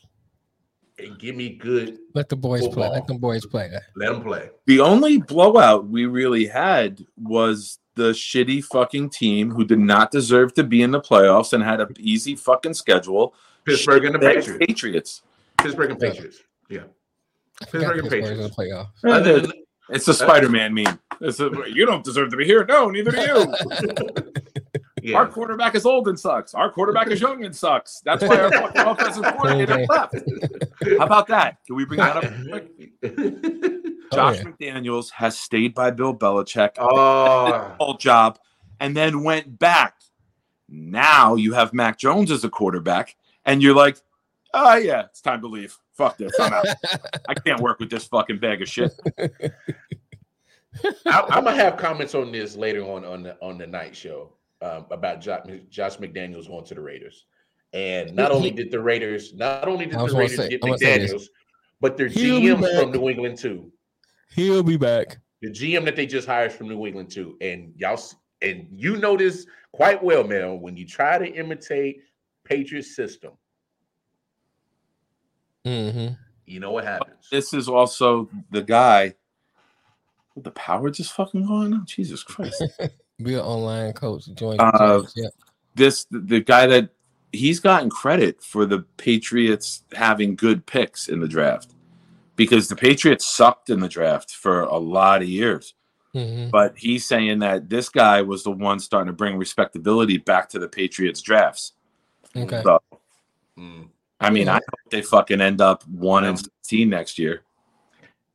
and 0.97 1.17
give 1.19 1.35
me 1.35 1.49
good. 1.55 1.97
Let 2.13 2.27
the 2.29 2.35
boys 2.35 2.67
play. 2.67 2.89
Let 2.89 3.07
them 3.07 3.17
boys 3.17 3.45
play. 3.45 3.71
Let 3.95 4.11
them 4.11 4.21
play. 4.21 4.49
The 4.67 4.79
only 4.81 5.17
blowout 5.19 5.87
we 5.87 6.05
really 6.05 6.45
had 6.47 7.05
was 7.17 7.79
the 7.95 8.11
shitty 8.11 8.63
fucking 8.63 9.09
team 9.09 9.51
who 9.51 9.65
did 9.65 9.79
not 9.79 10.11
deserve 10.11 10.53
to 10.55 10.63
be 10.63 10.81
in 10.81 10.91
the 10.91 11.01
playoffs 11.01 11.53
and 11.53 11.63
had 11.63 11.79
an 11.81 11.93
easy 11.99 12.35
fucking 12.35 12.73
schedule. 12.73 13.33
Pittsburgh 13.65 14.05
and 14.05 14.15
the 14.15 14.19
Patriots. 14.19 14.65
Patriots. 14.65 15.21
Pittsburgh 15.57 15.91
and 15.91 15.99
Patriots. 15.99 16.41
Yeah. 16.69 16.83
Pittsburgh 17.61 17.99
and 17.99 18.09
Pittsburgh's 18.09 18.29
in 18.31 18.37
the 18.37 18.49
Patriots. 18.49 18.55
playoffs. 19.03 19.11
Other 19.11 19.39
than, 19.41 19.51
It's 19.89 20.07
a 20.07 20.13
Spider-Man 20.13 20.73
meme. 20.73 20.99
It's 21.19 21.39
a, 21.39 21.49
you 21.73 21.85
don't 21.85 22.03
deserve 22.05 22.29
to 22.31 22.37
be 22.37 22.45
here. 22.45 22.63
No, 22.63 22.89
neither 22.89 23.11
do 23.11 23.21
you. 23.21 23.53
yeah. 25.03 25.17
Our 25.17 25.27
quarterback 25.27 25.75
is 25.75 25.85
old 25.85 26.07
and 26.07 26.19
sucks. 26.19 26.53
Our 26.53 26.71
quarterback 26.71 27.07
is 27.07 27.21
young 27.21 27.43
and 27.45 27.55
sucks. 27.55 28.01
That's 28.05 28.23
why 28.23 28.39
our 28.39 28.51
fucking 28.51 28.81
offensive 28.85 29.23
coordinator 29.23 29.73
Okay. 29.73 29.85
left. 29.89 30.15
How 30.97 31.05
about 31.05 31.27
that? 31.27 31.57
Can 31.65 31.75
we 31.75 31.85
bring 31.85 31.99
that 31.99 32.17
up? 32.17 32.23
real 32.45 32.59
quick? 32.59 32.91
Oh, 34.11 34.15
Josh 34.15 34.37
yeah. 34.37 34.43
McDaniels 34.43 35.11
has 35.11 35.37
stayed 35.37 35.73
by 35.75 35.91
Bill 35.91 36.15
Belichick, 36.15 36.71
oh, 36.79 37.75
whole 37.79 37.93
job, 37.95 38.39
and 38.79 38.97
then 38.97 39.23
went 39.23 39.59
back. 39.59 39.95
Now 40.67 41.35
you 41.35 41.53
have 41.53 41.73
Mac 41.73 41.97
Jones 41.97 42.31
as 42.31 42.43
a 42.43 42.49
quarterback, 42.49 43.15
and 43.45 43.61
you're 43.61 43.75
like, 43.75 43.97
oh 44.53 44.75
yeah, 44.75 45.05
it's 45.05 45.21
time 45.21 45.41
to 45.41 45.47
leave. 45.47 45.77
Fuck 45.93 46.17
this. 46.17 46.31
I'm 46.39 46.53
out. 46.53 46.65
I 47.27 47.33
can't 47.33 47.59
work 47.59 47.79
with 47.79 47.89
this 47.89 48.05
fucking 48.05 48.39
bag 48.39 48.61
of 48.61 48.69
shit. 48.69 48.91
I, 51.05 51.21
I'm 51.29 51.43
gonna 51.43 51.55
have 51.55 51.77
comments 51.77 52.15
on 52.15 52.31
this 52.31 52.55
later 52.55 52.83
on 52.83 53.03
on 53.03 53.23
the 53.23 53.37
on 53.41 53.57
the 53.57 53.67
night 53.67 53.95
show 53.95 54.31
um, 54.61 54.85
about 54.91 55.21
Josh, 55.21 55.45
Josh 55.69 55.97
McDaniels 55.97 56.47
going 56.47 56.65
to 56.65 56.75
the 56.75 56.81
Raiders, 56.81 57.25
and 57.73 58.13
not 58.15 58.31
He- 58.31 58.37
only 58.37 58.51
did 58.51 58.71
the 58.71 58.79
Raiders, 58.79 59.33
not 59.33 59.67
only 59.67 59.85
did 59.85 59.97
the 59.99 60.05
Raiders 60.05 60.35
say- 60.37 60.49
get 60.49 60.59
I'm 60.63 60.69
gonna 60.69 60.77
say 60.79 60.97
this. 60.99 61.13
McDaniels, 61.13 61.25
but 61.81 61.97
their 61.97 62.07
He'll 62.07 62.39
GM 62.41 62.79
from 62.81 62.91
New 62.91 63.09
England 63.09 63.37
too. 63.37 63.71
He'll 64.35 64.63
be 64.63 64.77
back. 64.77 65.17
the 65.41 65.49
GM 65.49 65.85
that 65.85 65.95
they 65.95 66.05
just 66.05 66.27
hired 66.27 66.51
from 66.51 66.67
New 66.67 66.85
England 66.85 67.09
too, 67.11 67.37
and 67.41 67.73
y'all 67.77 67.99
and 68.41 68.67
you 68.71 68.97
know 68.97 69.15
this 69.17 69.45
quite 69.71 70.01
well, 70.03 70.23
Mel. 70.25 70.57
When 70.57 70.75
you 70.77 70.85
try 70.85 71.17
to 71.17 71.25
imitate 71.27 72.01
Patriots 72.43 72.95
system, 72.95 73.33
Mm-hmm. 75.65 76.13
you 76.45 76.59
know 76.59 76.71
what 76.71 76.83
happens. 76.85 77.27
This 77.31 77.53
is 77.53 77.67
also 77.69 78.29
the 78.51 78.61
guy. 78.61 79.13
With 80.35 80.43
the 80.45 80.51
power 80.51 80.89
just 80.89 81.11
fucking 81.13 81.45
going 81.45 81.73
on. 81.73 81.85
Jesus 81.85 82.23
Christ. 82.23 82.63
Be 83.21 83.33
an 83.33 83.41
online 83.41 83.93
coach. 83.93 84.27
Join. 84.33 84.59
Uh, 84.59 85.03
yeah. 85.15 85.29
this 85.75 86.05
the 86.11 86.39
guy 86.39 86.67
that 86.67 86.89
he's 87.31 87.59
gotten 87.59 87.89
credit 87.89 88.41
for 88.41 88.65
the 88.65 88.79
Patriots 88.97 89.83
having 89.93 90.35
good 90.35 90.65
picks 90.65 91.09
in 91.09 91.19
the 91.19 91.27
draft 91.27 91.73
because 92.35 92.67
the 92.67 92.75
Patriots 92.75 93.25
sucked 93.25 93.69
in 93.69 93.79
the 93.79 93.89
draft 93.89 94.31
for 94.31 94.61
a 94.61 94.77
lot 94.77 95.21
of 95.21 95.27
years. 95.27 95.73
Mm-hmm. 96.15 96.49
But 96.49 96.75
he's 96.77 97.05
saying 97.05 97.39
that 97.39 97.69
this 97.69 97.89
guy 97.89 98.21
was 98.23 98.43
the 98.43 98.51
one 98.51 98.79
starting 98.79 99.07
to 99.07 99.13
bring 99.13 99.37
respectability 99.37 100.17
back 100.17 100.49
to 100.49 100.59
the 100.59 100.67
Patriots 100.67 101.21
drafts. 101.21 101.73
Okay. 102.35 102.61
So 102.63 102.81
Mm. 103.59 103.89
I 104.19 104.29
mean, 104.29 104.47
Yeah. 104.47 104.53
I 104.53 104.55
hope 104.55 104.89
they 104.89 105.01
fucking 105.01 105.41
end 105.41 105.61
up 105.61 105.85
one 105.87 106.23
and 106.25 106.39
sixteen 106.39 106.89
next 106.89 107.19
year. 107.19 107.43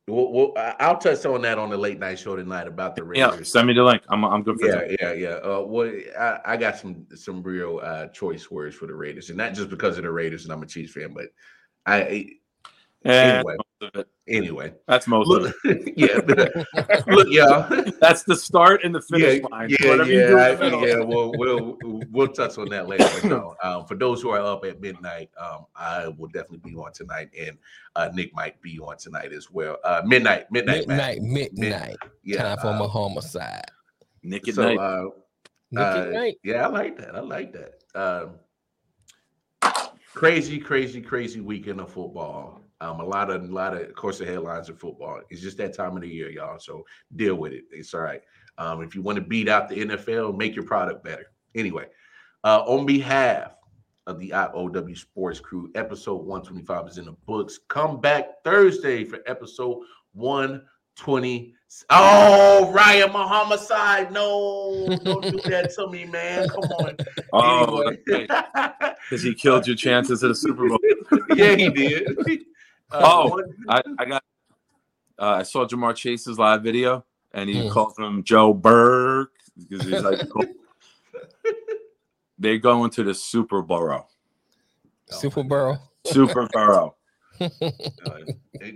We'll, 0.07 0.31
we'll, 0.31 0.53
I'll 0.55 0.99
touch 0.99 1.25
on 1.25 1.41
that 1.41 1.57
on 1.57 1.71
the 1.71 1.77
late 1.77 1.97
night 1.97 2.19
show 2.19 2.35
tonight 2.35 2.67
about 2.67 2.95
the 2.95 3.09
Yeah, 3.15 3.41
send 3.41 3.67
me 3.67 3.73
the 3.73 3.83
link. 3.83 4.03
I'm 4.07 4.23
I'm 4.23 4.43
good 4.43 4.59
for 4.59 4.67
Yeah, 4.67 4.81
that. 4.81 4.97
yeah, 5.01 5.13
yeah. 5.13 5.35
Uh, 5.37 5.61
well, 5.61 5.91
I, 6.19 6.39
I 6.45 6.57
got 6.57 6.77
some 6.77 7.07
some 7.15 7.41
real 7.41 7.79
uh, 7.81 8.07
choice 8.09 8.51
words 8.51 8.75
for 8.75 8.85
the 8.85 8.93
Raiders, 8.93 9.29
and 9.29 9.37
not 9.37 9.55
just 9.55 9.71
because 9.71 9.97
of 9.97 10.03
the 10.03 10.11
Raiders, 10.11 10.43
and 10.43 10.53
I'm 10.53 10.61
a 10.61 10.67
Chiefs 10.67 10.93
fan, 10.93 11.13
but 11.13 11.29
I 11.87 12.33
Yeah, 13.03 13.11
Anyway. 13.37 13.57
Most 13.85 13.95
of 13.95 14.01
it. 14.01 14.07
anyway. 14.27 14.73
That's 14.87 15.07
most 15.07 15.31
of 15.31 15.53
it. 15.65 15.93
yeah, 15.97 16.19
look, 17.13 17.27
y'all. 17.29 17.67
That's 18.01 18.23
the 18.23 18.35
start 18.35 18.83
and 18.83 18.93
the 18.95 19.01
Yeah, 19.11 19.17
finish 19.29 19.49
line. 19.51 19.69
yeah, 19.69 19.89
Whatever 19.89 20.09
you 20.11 20.27
do 20.27 20.37
yeah, 20.37 20.43
I- 20.43 20.85
yeah. 20.85 20.99
We'll, 21.03 21.31
we'll 21.37 21.77
we'll 22.11 22.27
touch 22.29 22.57
on 22.57 22.69
that 22.69 22.87
later. 22.87 23.07
But 23.21 23.25
no, 23.29 23.55
um, 23.63 23.85
for 23.85 23.95
those 23.95 24.21
who 24.21 24.29
are 24.29 24.39
up 24.41 24.65
at 24.65 24.81
midnight, 24.81 25.29
um, 25.39 25.65
I 25.75 26.07
will 26.07 26.27
definitely 26.27 26.69
be 26.71 26.75
on 26.75 26.91
tonight, 26.93 27.29
and 27.39 27.57
uh, 27.95 28.09
Nick 28.13 28.33
might 28.33 28.61
be 28.61 28.79
on 28.79 28.97
tonight 28.97 29.31
as 29.33 29.51
well. 29.51 29.77
Uh, 29.83 30.01
midnight, 30.05 30.51
midnight, 30.51 30.87
Midnight, 30.87 31.21
man. 31.21 31.33
midnight. 31.33 31.97
Yeah. 32.23 32.43
Time 32.43 32.57
for 32.57 32.67
uh, 32.67 32.79
my 32.79 32.87
homicide. 32.87 33.65
Nick 34.23 34.47
at 34.47 34.55
so, 34.55 34.63
night. 34.63 34.77
uh, 34.79 35.03
Nick 35.71 35.83
Uh, 35.83 35.99
at 35.99 36.11
night. 36.11 36.35
Yeah, 36.43 36.65
I 36.65 36.69
like 36.69 36.97
that. 36.97 37.15
I 37.15 37.19
like 37.19 37.53
that. 37.53 37.73
Um, 37.93 38.31
crazy, 40.13 40.59
crazy, 40.59 41.01
crazy 41.01 41.41
weekend 41.41 41.79
of 41.81 41.91
football. 41.91 42.61
Um, 42.81 42.99
a 42.99 43.05
lot 43.05 43.29
of, 43.29 43.43
a 43.43 43.53
lot 43.53 43.73
of, 43.73 43.81
of 43.83 43.95
course, 43.95 44.19
the 44.19 44.25
headlines 44.25 44.69
of 44.69 44.79
football. 44.79 45.21
It's 45.29 45.41
just 45.41 45.57
that 45.57 45.73
time 45.73 45.95
of 45.95 46.01
the 46.01 46.09
year, 46.09 46.29
y'all. 46.29 46.59
So 46.59 46.85
deal 47.15 47.35
with 47.35 47.53
it. 47.53 47.63
It's 47.71 47.93
all 47.93 48.01
right. 48.01 48.21
Um, 48.57 48.81
if 48.81 48.95
you 48.95 49.01
want 49.01 49.17
to 49.17 49.21
beat 49.21 49.49
out 49.49 49.69
the 49.69 49.85
NFL, 49.85 50.37
make 50.37 50.55
your 50.55 50.65
product 50.65 51.03
better. 51.03 51.31
Anyway, 51.55 51.85
uh, 52.43 52.63
on 52.65 52.85
behalf 52.85 53.51
of 54.07 54.19
the 54.19 54.29
IOW 54.29 54.97
Sports 54.97 55.39
Crew, 55.39 55.71
episode 55.75 56.25
125 56.25 56.87
is 56.87 56.97
in 56.97 57.05
the 57.05 57.15
books. 57.25 57.59
Come 57.69 57.99
back 57.99 58.43
Thursday 58.43 59.03
for 59.03 59.19
episode 59.25 59.79
120. 60.13 61.53
Oh, 61.89 62.71
Ryan, 62.71 63.11
my 63.11 63.27
homicide. 63.27 64.11
No, 64.11 64.87
don't 65.03 65.23
do 65.23 65.49
that 65.49 65.73
to 65.75 65.89
me, 65.89 66.05
man. 66.05 66.47
Come 66.47 66.63
on. 66.63 66.97
oh, 67.33 67.87
Anyway. 68.07 68.27
because 69.09 69.23
he 69.23 69.33
killed 69.33 69.67
your 69.67 69.75
chances 69.75 70.23
at 70.23 70.31
a 70.31 70.35
Super 70.35 70.69
Bowl. 70.69 70.79
yeah, 71.35 71.55
he 71.55 71.69
did. 71.69 72.45
Uh, 72.91 73.01
Oh. 73.03 73.41
I, 73.69 73.81
I 73.99 74.05
got. 74.05 74.23
Uh, 75.17 75.25
I 75.39 75.43
saw 75.43 75.65
Ja'Marr 75.65 75.95
Chase's 75.95 76.37
live 76.37 76.61
video, 76.63 77.05
and 77.33 77.49
he 77.49 77.61
Hmm. 77.63 77.69
called 77.69 77.97
him 77.97 78.23
Joe 78.23 78.53
Burke 78.53 79.31
because 79.57 79.85
he's 79.87 80.01
like, 80.01 80.19
they're 82.39 82.57
going 82.57 82.91
to 82.91 83.03
the 83.03 83.13
Super 83.13 83.61
Borough. 83.61 84.07
Super 85.09 85.43
Bowl. 85.43 85.77
Super 86.05 86.47
Borough. 86.51 86.95
uh, 87.39 87.49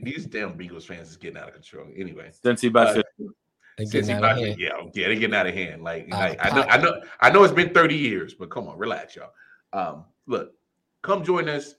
these 0.04 0.26
damn 0.26 0.58
Bengals 0.58 0.84
fans 0.84 1.10
is 1.10 1.18
getting 1.18 1.38
out 1.38 1.48
of 1.50 1.54
control. 1.56 1.88
Anyway, 1.96 2.32
Since 2.44 2.62
he 2.62 2.70
by 2.70 2.86
Uh, 2.86 2.94
50. 2.96 3.10
They 3.78 3.86
since 3.86 4.08
getting 4.08 4.08
he 4.08 4.14
out 4.14 4.18
of 4.18 4.24
about 4.24 4.36
to- 4.42 4.46
hand. 4.48 4.60
yeah, 4.60 4.70
yeah, 4.94 5.08
they're 5.08 5.16
getting 5.16 5.36
out 5.36 5.48
of 5.48 5.54
hand. 5.54 5.84
Like, 5.84 6.08
Out 6.12 6.20
like, 6.20 6.46
I 6.46 6.50
know, 6.56 6.62
I 6.70 6.78
know, 6.78 7.02
I 7.22 7.30
know 7.32 7.44
it's 7.44 7.54
been 7.54 7.74
30 7.74 7.96
years, 7.96 8.34
but 8.34 8.50
come 8.50 8.68
on, 8.68 8.78
relax, 8.78 9.16
y'all. 9.16 9.32
Um, 9.74 10.06
look, 10.28 10.54
come 11.02 11.24
join 11.24 11.48
us 11.48 11.76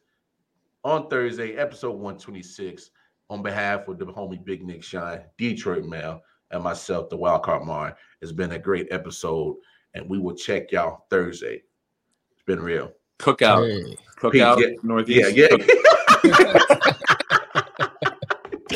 on 0.85 1.09
Thursday, 1.09 1.57
episode 1.57 1.93
126, 1.93 2.91
on 3.29 3.43
behalf 3.43 3.89
of 3.89 3.99
the 3.99 4.07
homie 4.07 4.43
Big 4.45 4.65
Nick 4.65 4.83
Shine, 4.83 5.21
Detroit 5.39 5.85
Mail, 5.85 6.21
and 6.51 6.65
myself, 6.65 7.09
the 7.09 7.19
Wildcard 7.19 7.65
Mar. 7.65 7.97
It's 8.21 8.33
been 8.33 8.51
a 8.53 8.59
great 8.59 8.89
episode, 8.91 9.57
and 9.95 10.09
we 10.09 10.19
will 10.19 10.35
check 10.35 10.73
y'all 10.73 11.07
Thursday. 11.11 11.63
It's 12.33 12.43
been 12.47 12.61
real. 12.61 12.93
Cookout. 13.19 13.69
Hey. 13.69 13.97
Cookout. 14.19 14.61
Yeah, 14.61 14.71
Northeast. 14.83 15.37
Yeah, 15.37 15.47
yeah. 15.51 15.57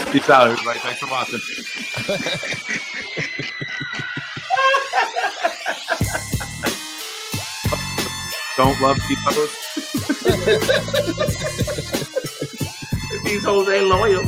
Peace 0.12 0.30
out, 0.30 0.50
everybody. 0.50 0.78
Thanks 0.78 1.00
for 1.00 1.10
watching. 1.10 1.40
Don't 8.56 8.80
love 8.80 8.96
people. 9.08 9.48
These 13.24 13.44
hoes 13.44 13.68
ain't 13.68 13.86
loyal. 13.88 14.24